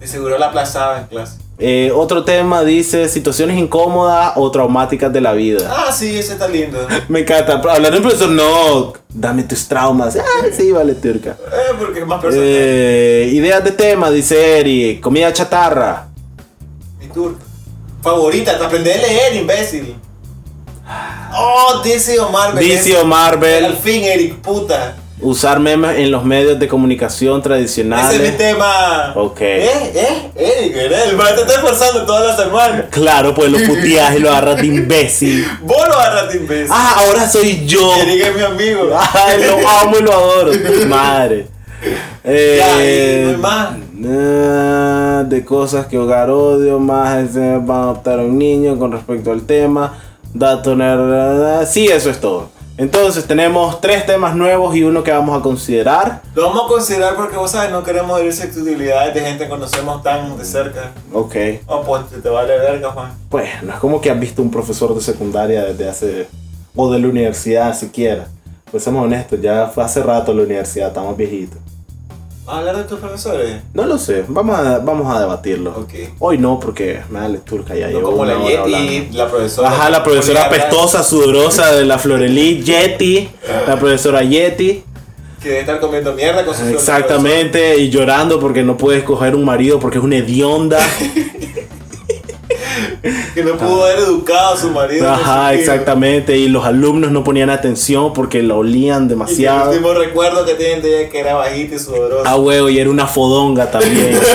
De 0.00 0.06
seguro 0.06 0.38
la 0.38 0.46
aplazaba 0.46 1.00
en 1.00 1.06
clase. 1.06 1.38
Eh, 1.62 1.92
otro 1.94 2.24
tema 2.24 2.64
dice 2.64 3.06
situaciones 3.10 3.58
incómodas 3.58 4.32
o 4.36 4.50
traumáticas 4.50 5.12
de 5.12 5.20
la 5.20 5.34
vida. 5.34 5.70
Ah, 5.70 5.92
sí, 5.92 6.16
ese 6.18 6.32
está 6.32 6.48
lindo. 6.48 6.78
Me 7.08 7.20
encanta. 7.20 7.54
Hablar 7.54 7.92
de 7.92 8.00
profesor, 8.00 8.30
no, 8.30 8.94
dame 9.10 9.42
tus 9.42 9.68
traumas. 9.68 10.16
Ah, 10.16 10.46
sí, 10.56 10.72
vale, 10.72 10.94
turca. 10.94 11.36
Eh, 11.52 11.74
porque 11.78 12.02
más 12.06 12.18
personal. 12.20 12.46
Eh, 12.48 13.30
ideas 13.34 13.62
de 13.62 13.72
tema, 13.72 14.10
dice 14.10 14.58
Eri. 14.60 15.00
Comida 15.02 15.30
chatarra. 15.34 16.08
Mi 16.98 17.08
tour. 17.08 17.36
Favorita, 18.02 18.58
te 18.58 18.64
aprendí 18.64 18.90
a 18.90 18.96
leer, 18.96 19.36
imbécil. 19.36 19.96
Oh, 21.36 21.82
DC 21.84 22.18
o 22.20 22.30
Marvel. 22.30 22.66
DC 22.66 22.96
o 22.96 23.00
Al 23.00 23.06
Marvel. 23.06 23.76
fin, 23.76 24.02
Eric, 24.02 24.36
puta. 24.36 24.96
Usar 25.22 25.60
memes 25.60 25.98
en 25.98 26.10
los 26.10 26.24
medios 26.24 26.58
de 26.58 26.66
comunicación 26.66 27.40
Ese 27.40 27.40
es 27.40 27.44
mi 27.44 27.48
tradicionales. 27.48 28.38
tema. 28.38 29.12
Ok. 29.16 29.40
Eh, 29.42 30.30
eh, 30.34 30.72
¿verdad? 30.74 31.10
el 31.10 31.16
man 31.16 31.34
te 31.34 31.42
está 31.42 31.54
esforzando 31.54 32.06
todas 32.06 32.26
las 32.28 32.36
semanas. 32.46 32.84
Claro, 32.90 33.34
pues 33.34 33.50
lo 33.50 33.58
puteas 33.66 34.16
y 34.16 34.20
lo 34.20 34.30
agarras 34.30 34.56
de 34.56 34.66
imbécil. 34.66 35.46
Vos 35.62 35.86
lo 35.88 35.94
agarras 35.94 36.32
de 36.32 36.38
imbécil. 36.38 36.68
Ah, 36.70 36.94
ahora 36.96 37.28
soy 37.28 37.66
yo. 37.66 37.94
Eric 37.96 38.26
es 38.28 38.34
mi 38.36 38.42
amigo. 38.42 38.90
Ay, 39.12 39.42
lo 39.44 39.68
amo 39.68 39.98
y 39.98 40.02
lo 40.02 40.12
adoro. 40.12 40.52
Madre. 40.88 41.46
Eh, 42.24 43.28
Ya, 43.32 43.38
más. 43.38 43.70
ah, 44.06 45.24
de 45.26 45.44
cosas 45.44 45.86
que 45.86 45.98
hogar 45.98 46.30
odio, 46.30 46.78
más 46.78 47.30
se 47.32 47.56
van 47.58 47.70
a 47.70 47.82
adoptar 47.82 48.20
a 48.20 48.22
un 48.22 48.38
niño 48.38 48.78
con 48.78 48.92
respecto 48.92 49.32
al 49.32 49.42
tema. 49.42 49.98
Dato 50.32 50.74
nerd. 50.76 51.66
Sí, 51.66 51.88
eso 51.88 52.08
es 52.10 52.20
todo. 52.20 52.48
Entonces 52.80 53.26
tenemos 53.26 53.78
tres 53.82 54.06
temas 54.06 54.34
nuevos 54.34 54.74
y 54.74 54.82
uno 54.82 55.04
que 55.04 55.12
vamos 55.12 55.38
a 55.38 55.42
considerar. 55.42 56.22
Lo 56.34 56.46
vamos 56.46 56.64
a 56.64 56.66
considerar 56.66 57.14
porque 57.14 57.36
vos 57.36 57.50
sabes, 57.50 57.70
no 57.70 57.84
queremos 57.84 58.18
herir 58.18 58.32
susceptibilidades 58.32 59.12
de 59.12 59.20
gente 59.20 59.44
que 59.44 59.50
conocemos 59.50 60.02
tan 60.02 60.38
de 60.38 60.44
cerca. 60.46 60.92
Ok. 61.12 61.36
Oh, 61.66 61.82
pues 61.82 62.04
te 62.22 62.28
vale 62.30 62.56
verga, 62.56 62.90
Juan. 62.92 63.12
Pues 63.28 63.62
no 63.62 63.74
es 63.74 63.78
como 63.80 64.00
que 64.00 64.10
has 64.10 64.18
visto 64.18 64.40
un 64.40 64.50
profesor 64.50 64.94
de 64.94 65.02
secundaria 65.02 65.62
desde 65.64 65.90
hace. 65.90 66.28
o 66.74 66.90
de 66.90 66.98
la 66.98 67.08
universidad 67.08 67.76
siquiera. 67.78 68.28
Pues 68.70 68.82
seamos 68.82 69.04
honestos, 69.04 69.38
ya 69.42 69.66
fue 69.66 69.84
hace 69.84 70.02
rato 70.02 70.32
la 70.32 70.42
universidad, 70.44 70.88
estamos 70.88 71.14
viejitos. 71.18 71.58
¿Vas 72.50 72.56
a 72.56 72.60
hablar 72.62 72.78
de 72.78 72.82
tus 72.82 72.98
profesores? 72.98 73.62
No 73.74 73.86
lo 73.86 73.96
sé, 73.96 74.24
vamos 74.26 74.58
a, 74.58 74.80
vamos 74.80 75.14
a 75.14 75.20
debatirlo. 75.20 75.86
Hoy 76.18 76.36
no, 76.36 76.58
porque 76.58 77.00
me 77.08 77.20
da 77.20 77.32
turca 77.44 77.76
ya 77.76 77.86
No 77.90 78.02
como 78.02 78.24
la 78.24 78.42
Yeti, 78.42 79.10
la 79.12 79.28
profesora. 79.28 79.68
Ajá, 79.68 79.88
la 79.88 80.02
profesora 80.02 80.46
apestosa, 80.46 81.04
sudorosa 81.04 81.70
de 81.76 81.84
la 81.84 81.96
Florelí, 82.00 82.60
Yeti, 82.60 83.30
la 83.68 83.78
profesora 83.78 84.24
Yeti, 84.24 84.82
Que 85.40 85.48
debe 85.48 85.60
estar 85.60 85.78
comiendo 85.78 86.12
mierda 86.12 86.44
con 86.44 86.56
su 86.56 86.64
exactamente, 86.64 87.78
y 87.78 87.88
llorando 87.88 88.40
porque 88.40 88.64
no 88.64 88.76
puede 88.76 88.98
escoger 88.98 89.36
un 89.36 89.44
marido 89.44 89.78
porque 89.78 89.98
es 89.98 90.04
una 90.04 90.16
hedionda. 90.16 90.80
que 93.34 93.42
no 93.44 93.56
pudo 93.56 93.84
haber 93.84 94.00
educado 94.00 94.54
a 94.54 94.56
su 94.56 94.70
marido. 94.70 95.08
Ajá, 95.08 95.54
exactamente. 95.54 96.36
Y 96.36 96.48
los 96.48 96.64
alumnos 96.64 97.10
no 97.10 97.24
ponían 97.24 97.48
atención 97.50 98.12
porque 98.12 98.42
la 98.42 98.54
olían 98.54 99.00
Y 99.00 99.02
el 99.04 99.08
demasiado. 99.08 99.70
último 99.70 99.94
recuerdo 99.94 100.44
que 100.44 100.54
tienen 100.54 100.82
de 100.82 100.88
ella 100.88 101.00
es 101.02 101.10
que 101.10 101.20
era 101.20 101.34
bajita 101.34 101.76
y 101.76 101.78
sudorosa. 101.78 102.30
Ah, 102.30 102.36
huevo, 102.36 102.68
y 102.68 102.78
era 102.78 102.90
una 102.90 103.06
fodonga 103.06 103.70
también. 103.70 104.18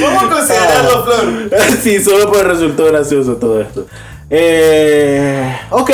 ¿Cómo 0.00 0.30
considerarlo, 0.30 1.04
Flor? 1.04 1.50
sí, 1.82 2.02
solo 2.02 2.28
por 2.28 2.38
el 2.40 2.46
resultado 2.46 2.88
gracioso 2.90 3.36
todo 3.36 3.60
esto. 3.60 3.86
Eh, 4.30 5.58
ok, 5.70 5.90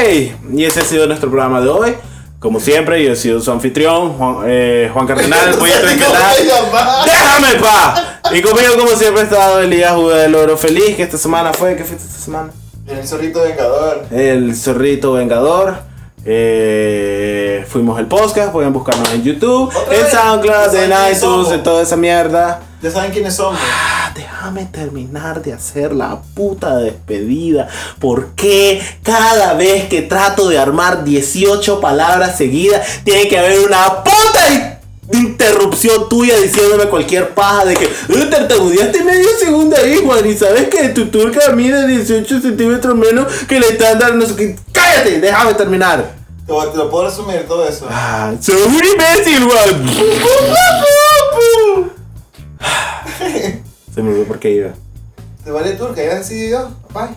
y 0.53 0.65
ese 0.65 0.81
ha 0.81 0.85
sido 0.85 1.07
nuestro 1.07 1.31
programa 1.31 1.61
de 1.61 1.69
hoy. 1.69 1.95
Como 2.39 2.61
siempre, 2.61 3.03
yo 3.03 3.13
he 3.13 3.17
sido 3.17 3.41
su 3.41 3.51
anfitrión, 3.51 4.13
Juan, 4.13 4.37
eh, 4.47 4.91
Juan 4.93 5.07
Cardenal, 5.07 5.55
voy 5.59 5.71
a 5.71 5.81
¿Cómo 5.81 5.93
se 5.93 5.99
canal. 5.99 6.47
llama? 6.47 7.05
¡Déjame 7.05 7.55
pa! 7.61 8.21
Y 8.33 8.43
conmigo, 8.43 8.77
como 8.77 8.91
siempre, 8.91 9.23
ha 9.23 9.25
estado 9.25 9.61
Elías 9.61 9.93
Jude 9.95 10.17
del 10.23 10.35
Oro 10.35 10.57
Feliz, 10.57 10.97
que 10.97 11.03
esta 11.03 11.17
semana 11.17 11.53
fue, 11.55 11.77
¿qué 11.77 11.85
fue 11.85 11.97
esta 11.97 12.19
semana? 12.19 12.51
El 12.87 13.07
zorrito 13.09 13.43
vengador. 13.43 14.05
El 14.13 14.55
Zorrito 14.55 15.13
Vengador. 15.15 15.75
Eh, 16.25 17.65
fuimos 17.69 17.99
el 18.01 18.07
podcast, 18.07 18.53
pueden 18.53 18.73
buscarnos 18.73 19.13
en 19.13 19.23
YouTube, 19.23 19.69
¿Otra 19.75 19.95
en 19.95 20.03
vez? 20.03 20.13
SoundCloud, 20.13 20.73
¿Ya 20.73 20.85
en 21.09 21.13
iTunes, 21.17 21.53
en 21.53 21.63
toda 21.63 21.83
esa 21.83 21.97
mierda. 21.97 22.61
Ya 22.87 22.93
saben 22.93 23.11
quiénes 23.11 23.35
somos. 23.35 23.59
Ah, 23.61 24.13
déjame 24.15 24.65
terminar 24.67 25.43
de 25.43 25.53
hacer 25.53 25.93
la 25.93 26.21
puta 26.37 26.77
despedida. 26.77 27.67
¿Por 27.99 28.29
qué 28.37 28.81
cada 29.03 29.55
vez 29.55 29.89
que 29.89 30.03
trato 30.03 30.49
de 30.49 30.57
armar 30.57 31.03
18 31.03 31.81
palabras 31.81 32.37
seguidas 32.39 32.87
tiene 33.03 33.27
que 33.27 33.37
haber 33.41 33.59
una 33.59 34.05
puta 34.05 34.79
interrupción 35.13 36.09
tuya 36.09 36.39
diciéndome 36.39 36.85
cualquier 36.85 37.31
paja 37.31 37.65
de 37.65 37.75
que 37.75 37.87
"Eh, 37.87 38.27
tartamudeaste 38.31 39.03
medio 39.03 39.31
segundo 39.37 39.75
ahí, 39.77 40.01
Juan? 40.05 40.25
Y 40.25 40.37
sabes 40.37 40.69
que 40.69 40.89
tu 40.91 41.07
turca 41.09 41.51
mide 41.51 41.89
18 41.89 42.41
centímetros 42.41 42.95
menos 42.95 43.27
que 43.49 43.57
el 43.57 43.65
estándar. 43.65 44.15
No 44.15 44.25
sé 44.27 44.37
qué. 44.37 44.57
¡Cállate! 44.71 45.19
Déjame 45.19 45.55
terminar. 45.55 46.15
Te, 46.47 46.53
te 46.71 46.77
lo 46.79 46.89
puedo 46.89 47.07
resumir 47.07 47.45
todo 47.49 47.69
eso. 47.69 47.89
Ah, 47.91 48.33
¡Soy 48.41 48.55
un 48.63 48.75
imbécil, 48.75 49.43
Juan! 49.43 49.87
Se 53.95 54.03
me 54.03 54.11
olvidó 54.11 54.25
por 54.27 54.39
qué 54.39 54.51
iba. 54.51 54.71
¿Te 55.45 55.51
vale 55.51 55.73
turca? 55.73 56.03
Ya 56.03 56.17
decidí 56.17 56.51
yo. 56.51 56.69
Bye. 56.93 57.15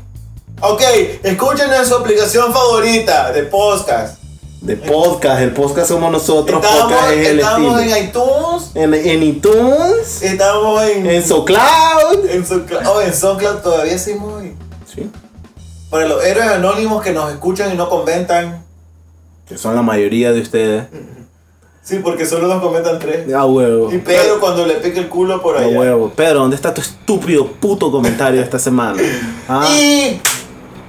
Ok, 0.62 0.82
escuchen 1.24 1.72
en 1.74 1.86
su 1.86 1.96
aplicación 1.96 2.54
favorita 2.54 3.32
de 3.32 3.44
podcast. 3.44 4.20
De 4.62 4.76
podcast, 4.76 5.42
el 5.42 5.54
podcast 5.54 5.88
somos 5.88 6.12
nosotros, 6.12 6.62
Estamos, 6.62 6.84
podcast 6.92 7.12
es 7.14 7.28
el 7.30 7.40
estamos 7.40 7.80
estilo. 7.82 7.96
en 7.96 8.06
iTunes. 8.06 8.72
En, 8.76 8.94
en 8.94 9.24
iTunes, 9.24 10.22
Estamos 10.22 10.84
en. 10.84 11.06
en 11.06 11.26
SoCloud. 11.26 12.26
en 12.30 12.46
SoundCloud. 12.46 12.86
Oh, 12.88 13.02
en 13.02 13.14
SoundCloud 13.14 13.58
todavía 13.62 13.98
sí 13.98 14.16
muy. 14.16 14.56
Sí, 14.94 15.10
Para 15.90 16.08
los 16.08 16.22
héroes 16.26 16.50
anónimos 16.50 17.02
que 17.02 17.12
nos 17.12 17.32
escuchan 17.32 17.72
y 17.74 17.78
no 17.78 17.88
comentan. 17.90 18.66
que 19.48 19.58
son 19.58 19.76
la 19.76 19.82
mayoría 19.82 20.34
de 20.34 20.42
ustedes. 20.42 20.84
Sí, 21.90 21.98
porque 22.04 22.24
solo 22.28 22.48
nos 22.48 22.62
comentan 22.62 23.00
tres. 23.00 23.34
A 23.34 23.46
huevo. 23.48 23.92
Y 23.92 23.98
Pedro 23.98 24.40
cuando 24.40 24.64
le 24.64 24.76
pique 24.76 25.00
el 25.00 25.10
culo 25.10 25.42
por 25.42 25.58
A 25.58 25.62
allá. 25.62 25.80
huevo. 25.80 26.12
Pedro, 26.16 26.42
¿dónde 26.42 26.56
está 26.56 26.72
tu 26.72 26.82
estúpido 26.82 27.48
puto 27.48 27.92
comentario 27.92 28.38
de 28.40 28.44
esta 28.44 28.60
semana? 28.60 29.02
Ah, 29.50 29.68
Y 29.68 30.22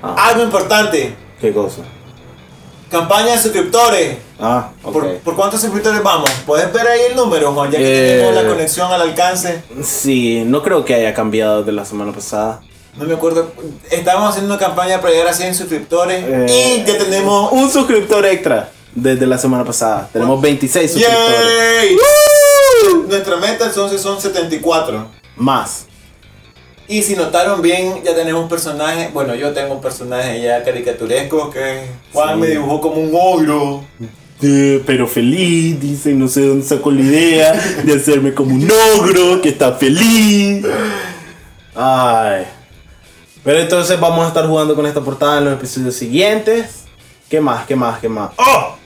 Ah. 0.03 0.29
algo 0.29 0.43
importante. 0.43 1.15
¿Qué 1.41 1.53
cosa? 1.55 1.81
Campaña 2.91 3.33
de 3.33 3.39
suscriptores. 3.39 4.19
Ah, 4.39 4.73
ok. 4.83 4.93
¿Por, 4.93 5.17
por 5.21 5.37
cuántos 5.37 5.63
suscriptores 5.63 6.03
vamos? 6.03 6.29
¿Puedes 6.45 6.71
ver 6.71 6.87
ahí 6.87 7.01
el 7.11 7.17
número, 7.17 7.53
Juan? 7.55 7.71
Ya 7.71 7.79
que 7.79 7.85
Eh. 7.85 8.17
tenemos 8.19 8.43
la 8.43 8.47
conexión 8.51 8.93
al 8.93 9.01
alcance. 9.01 9.63
Sí, 9.83 10.43
no 10.45 10.63
creo 10.63 10.85
que 10.85 10.95
haya 10.95 11.15
cambiado 11.15 11.63
de 11.63 11.73
la 11.73 11.87
semana 11.87 12.13
pasada. 12.13 12.61
No 12.99 13.05
me 13.07 13.15
acuerdo. 13.15 13.53
Estábamos 13.91 14.31
haciendo 14.31 14.53
una 14.55 14.63
campaña 14.63 15.01
para 15.01 15.13
llegar 15.15 15.29
a 15.29 15.33
100 15.33 15.55
suscriptores. 15.55 16.23
Eh, 16.27 16.83
y 16.85 16.85
ya 16.87 16.99
tenemos. 16.99 17.53
Un 17.53 17.71
suscriptor 17.71 18.27
extra 18.27 18.69
desde 18.95 19.27
la 19.27 19.39
semana 19.39 19.65
pasada. 19.65 20.09
Tenemos 20.13 20.41
26 20.41 20.91
suscriptores. 20.91 21.41
¡Yay! 21.83 21.97
Nuestra 23.09 23.37
meta 23.37 23.67
entonces 23.67 24.01
son 24.01 24.21
74. 24.21 25.09
Más. 25.37 25.87
Y 26.89 27.03
si 27.03 27.15
notaron 27.15 27.63
bien, 27.63 28.03
ya 28.05 28.15
tenemos 28.15 28.43
un 28.43 28.49
personaje. 28.49 29.11
Bueno, 29.13 29.35
yo 29.35 29.53
tengo 29.53 29.75
un 29.75 29.81
personaje 29.81 30.41
ya 30.43 30.63
caricaturesco 30.65 31.51
que 31.51 31.87
Juan 32.13 32.35
Sí. 32.35 32.41
me 32.41 32.47
dibujó 32.49 32.81
como 32.81 32.97
un 33.01 33.11
ogro. 33.15 33.85
Eh, 34.43 34.83
pero 34.87 35.07
feliz, 35.07 35.79
dice, 35.81 36.13
no 36.15 36.27
sé 36.27 36.47
dónde 36.47 36.65
sacó 36.67 36.91
la 36.91 37.03
idea 37.03 37.53
de 37.85 37.95
hacerme 37.95 38.33
como 38.35 38.55
un 38.55 38.69
ogro 38.97 39.41
que 39.41 39.51
está 39.51 39.73
feliz. 39.75 40.65
Ay. 41.75 42.45
Pero 43.45 43.61
entonces 43.61 43.99
vamos 44.01 44.25
a 44.25 44.29
estar 44.29 44.47
jugando 44.47 44.75
con 44.75 44.87
esta 44.87 45.01
portada 45.01 45.39
en 45.39 45.45
los 45.45 45.55
episodios 45.55 45.95
siguientes. 45.95 46.85
¿Qué 47.29 47.41
más? 47.41 47.67
¿Qué 47.67 47.77
más? 47.77 48.01
¿Qué 48.01 48.09
más? 48.09 48.31
¡Oh! 48.37 48.77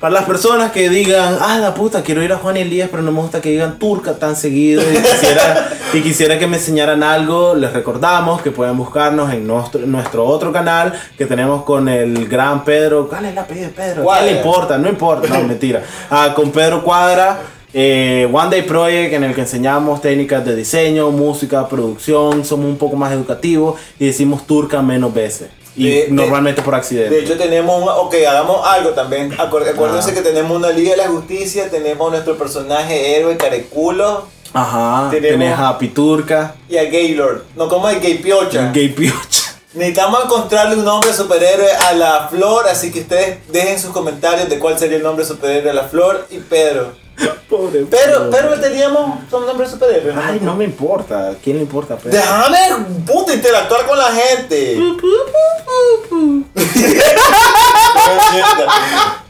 Para 0.00 0.12
las 0.12 0.24
personas 0.24 0.72
que 0.72 0.90
digan, 0.90 1.38
ah, 1.40 1.58
la 1.58 1.72
puta, 1.72 2.02
quiero 2.02 2.22
ir 2.22 2.30
a 2.30 2.36
Juan 2.36 2.58
Elías, 2.58 2.88
pero 2.90 3.02
no 3.02 3.12
me 3.12 3.20
gusta 3.20 3.40
que 3.40 3.48
digan 3.50 3.78
turca 3.78 4.12
tan 4.12 4.36
seguido 4.36 4.82
y 4.82 4.96
quisiera, 4.96 5.70
y 5.94 6.02
quisiera 6.02 6.38
que 6.38 6.46
me 6.46 6.58
enseñaran 6.58 7.02
algo, 7.02 7.54
les 7.54 7.72
recordamos 7.72 8.42
que 8.42 8.50
pueden 8.50 8.76
buscarnos 8.76 9.32
en 9.32 9.46
nuestro, 9.46 9.80
nuestro 9.86 10.26
otro 10.26 10.52
canal 10.52 10.92
que 11.16 11.24
tenemos 11.24 11.64
con 11.64 11.88
el 11.88 12.28
gran 12.28 12.62
Pedro. 12.62 13.08
¿Cuál 13.08 13.24
es 13.24 13.32
el 13.32 13.38
apellido 13.38 13.66
de 13.68 13.72
Pedro? 13.72 13.94
¿Qué 13.96 14.02
Cuadra. 14.02 14.26
le 14.26 14.32
importa? 14.32 14.76
No 14.78 14.88
importa, 14.90 15.28
no, 15.28 15.42
mentira. 15.44 15.82
Ah, 16.10 16.32
con 16.36 16.50
Pedro 16.50 16.82
Cuadra. 16.84 17.38
eh, 17.72 18.28
One 18.30 18.50
Day 18.50 18.62
Project 18.62 19.14
en 19.14 19.24
el 19.24 19.34
que 19.34 19.40
enseñamos 19.42 20.02
técnicas 20.02 20.44
de 20.44 20.54
diseño, 20.56 21.10
música, 21.10 21.66
producción, 21.68 22.44
somos 22.44 22.66
un 22.66 22.76
poco 22.76 22.96
más 22.96 23.12
educativos 23.12 23.80
y 23.98 24.04
decimos 24.06 24.46
turca 24.46 24.82
menos 24.82 25.14
veces. 25.14 25.48
Y 25.76 25.88
De- 25.90 25.94
de- 26.06 26.08
normalmente 26.10 26.62
por 26.62 26.74
accidente. 26.74 27.14
De 27.14 27.20
hecho, 27.22 27.36
tenemos 27.36 27.82
un. 27.82 27.88
Ok, 27.88 28.14
hagamos 28.28 28.66
algo 28.66 28.90
también. 28.90 29.32
Acuérdense 29.38 30.10
Ah. 30.10 30.14
que 30.14 30.22
tenemos 30.22 30.56
una 30.56 30.70
Liga 30.70 30.92
de 30.92 30.96
la 30.96 31.08
Justicia. 31.08 31.68
Tenemos 31.70 32.10
nuestro 32.10 32.36
personaje 32.38 33.16
héroe 33.18 33.36
Careculo 33.36 34.26
Ajá, 34.54 35.08
Tenemos- 35.10 35.38
tenés 35.38 35.58
a 35.58 35.76
Piturca, 35.76 36.54
y 36.68 36.78
a 36.78 36.84
Gaylord. 36.84 37.42
No, 37.56 37.68
como 37.68 37.90
el 37.90 38.00
Gay 38.00 38.18
Piocha. 38.18 38.70
Gay 38.72 38.88
Piocha. 38.96 39.42
Necesitamos 39.74 40.24
encontrarle 40.24 40.76
un 40.76 40.84
nombre 40.86 41.12
superhéroe 41.12 41.70
a 41.70 41.92
la 41.92 42.28
flor. 42.30 42.66
Así 42.66 42.90
que 42.90 43.00
ustedes 43.00 43.38
dejen 43.52 43.78
sus 43.78 43.90
comentarios 43.90 44.48
de 44.48 44.58
cuál 44.58 44.78
sería 44.78 44.96
el 44.96 45.02
nombre 45.02 45.26
superhéroe 45.26 45.70
a 45.70 45.74
la 45.74 45.82
flor 45.84 46.26
y 46.30 46.38
Pedro. 46.38 46.92
Pobre 47.48 47.86
Pero, 47.88 48.28
pero 48.30 48.60
teníamos 48.60 49.20
un 49.30 49.46
nombre 49.46 49.68
superhéroe. 49.68 50.12
¿no? 50.12 50.20
Ay, 50.20 50.40
no 50.42 50.56
me 50.56 50.64
importa. 50.64 51.30
¿A 51.30 51.34
quién 51.34 51.56
le 51.56 51.62
importa 51.62 51.96
Pedro? 51.96 52.18
Déjame, 52.18 52.58
puta, 53.06 53.32
interactuar 53.34 53.86
con 53.86 53.96
la 53.98 54.12
gente. 54.12 54.78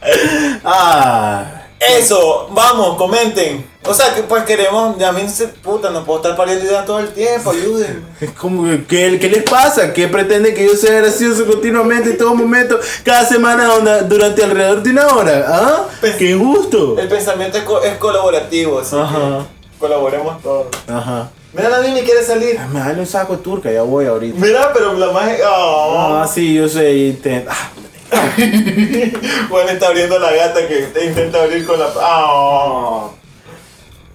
Ah, 0.63 1.56
Eso, 1.79 2.49
vamos, 2.51 2.97
comenten. 2.97 3.65
O 3.85 3.93
sea, 3.93 4.13
que 4.13 4.23
pues 4.23 4.43
queremos, 4.43 4.97
ya 4.97 5.11
mí 5.11 5.29
se 5.29 5.47
puta, 5.47 5.89
no 5.91 6.03
puedo 6.03 6.19
estar 6.19 6.35
pariendo 6.35 6.65
ideas 6.65 6.85
todo 6.85 6.99
el 6.99 7.09
tiempo, 7.09 7.51
ayuden. 7.51 8.03
es 8.21 8.31
como 8.31 8.63
¿qué, 8.87 9.17
¿qué 9.19 9.29
les 9.29 9.43
pasa? 9.43 9.93
¿Qué 9.93 10.07
pretende 10.07 10.53
que 10.53 10.65
yo 10.65 10.75
sea 10.75 10.99
gracioso 10.99 11.45
continuamente 11.45 12.09
en 12.09 12.17
todo 12.17 12.33
momento? 12.35 12.79
Cada 13.03 13.23
semana 13.25 13.67
durante 14.01 14.43
alrededor 14.43 14.81
de 14.83 14.89
una 14.89 15.07
hora. 15.07 15.45
¿Ah? 15.47 15.83
Pues- 16.01 16.15
¡Qué 16.15 16.31
injusto! 16.31 16.97
El 16.99 17.07
pensamiento 17.07 17.57
es, 17.59 17.63
co- 17.63 17.81
es 17.81 17.95
colaborativo, 17.97 18.79
así 18.79 18.95
Ajá. 18.97 19.45
que 19.71 19.77
colaboremos 19.79 20.41
todos. 20.41 20.67
Ajá. 20.87 21.29
Mira, 21.53 21.69
la 21.69 21.79
ni 21.81 22.01
quiere 22.01 22.23
salir. 22.23 22.59
Me 22.73 22.79
dale 22.79 22.99
un 22.99 23.07
saco 23.07 23.37
turca, 23.37 23.71
ya 23.71 23.81
voy 23.83 24.05
ahorita. 24.05 24.37
Mira, 24.39 24.71
pero 24.73 24.93
la 24.93 25.11
más... 25.11 25.31
Oh. 25.49 26.17
Ah, 26.21 26.27
sí, 26.31 26.53
yo 26.55 26.67
sé. 26.67 26.91
intent- 26.93 27.45
Ah, 27.49 27.69
Juan 29.49 29.69
está 29.69 29.87
abriendo 29.87 30.17
la 30.19 30.31
gata 30.31 30.67
que 30.67 30.75
te 30.93 31.05
intenta 31.05 31.43
abrir 31.43 31.65
con 31.65 31.79
la... 31.79 31.87
Oh. 31.95 33.13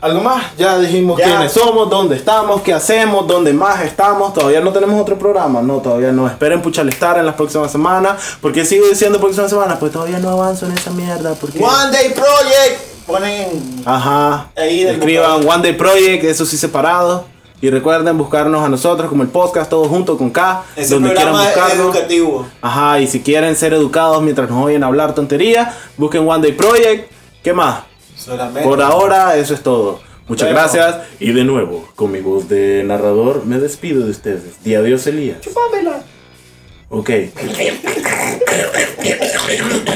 ¿Algo 0.01 0.21
más? 0.21 0.57
Ya 0.59 0.79
dijimos 0.79 1.17
Ya. 1.19 1.27
quiénes 1.27 1.53
somos, 1.53 1.89
dónde 1.89 2.17
estamos, 2.17 2.63
qué 2.63 2.73
hacemos, 2.75 3.25
dónde 3.27 3.53
más 3.53 3.83
estamos. 3.83 4.35
Todavía 4.35 4.61
no 4.61 4.73
tenemos 4.73 5.01
otro 5.01 5.17
programa, 5.17 5.63
no, 5.63 5.79
todavía 5.79 6.11
no. 6.11 6.27
Esperen 6.27 6.61
Puchalestar 6.61 7.19
en 7.19 7.27
las 7.27 7.37
próximas 7.37 7.71
semanas. 7.71 8.37
¿Por 8.41 8.53
qué 8.53 8.65
sigo 8.65 8.89
diciendo 8.89 9.21
próximas 9.21 9.51
semanas? 9.51 9.77
Pues 9.79 9.93
todavía 9.93 10.19
no 10.19 10.31
avanzo 10.31 10.67
en 10.67 10.73
esa 10.73 10.91
mierda. 10.91 11.35
Porque... 11.35 11.63
One 11.63 11.93
Day 11.93 12.13
Project. 12.15 12.81
Ponen... 13.07 13.83
Ajá. 13.85 14.49
Ahí 14.57 14.83
Escriban. 14.83 15.47
One 15.49 15.63
Day 15.63 15.75
Project, 15.75 16.25
eso 16.25 16.47
sí 16.47 16.57
separado. 16.57 17.32
Y 17.63 17.71
recuerden 17.71 18.19
buscarnos 18.19 18.63
a 18.65 18.69
nosotros 18.69 19.09
como 19.09 19.23
el 19.23 19.29
podcast, 19.29 19.71
todos 19.71 19.87
juntos 19.87 20.19
con 20.19 20.31
K, 20.31 20.65
Ese 20.75 20.95
donde 20.95 21.15
quieran 21.15 21.33
buscarnos. 21.33 21.95
educativo. 21.95 22.47
Ajá, 22.61 23.01
y 23.01 23.07
si 23.07 23.21
quieren 23.21 23.55
ser 23.55 23.73
educados 23.73 24.21
mientras 24.21 24.51
nos 24.51 24.65
oyen 24.65 24.83
hablar 24.83 25.15
tonterías, 25.15 25.73
busquen 25.97 26.29
One 26.29 26.43
Day 26.43 26.53
Project. 26.57 27.11
¿Qué 27.41 27.53
más? 27.53 27.85
Solamente. 28.17 28.69
Por 28.69 28.83
ahora, 28.83 29.37
eso 29.37 29.55
es 29.55 29.63
todo. 29.63 30.01
Muchas 30.27 30.49
gracias. 30.49 30.97
Y 31.21 31.33
de 31.33 31.45
nuevo, 31.45 31.89
con 31.95 32.11
mi 32.11 32.21
voz 32.21 32.49
de 32.49 32.83
narrador, 32.85 33.45
me 33.47 33.59
despido 33.61 34.05
de 34.05 34.11
ustedes. 34.11 34.63
Di 34.65 34.75
adiós, 34.75 35.07
Elías. 35.07 35.41
Chúpamela. 35.41 36.03
Ok. 36.89 37.11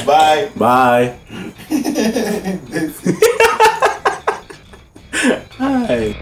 Bye. 0.05 0.51
Bye. 0.55 1.11
Ay. 5.89 6.15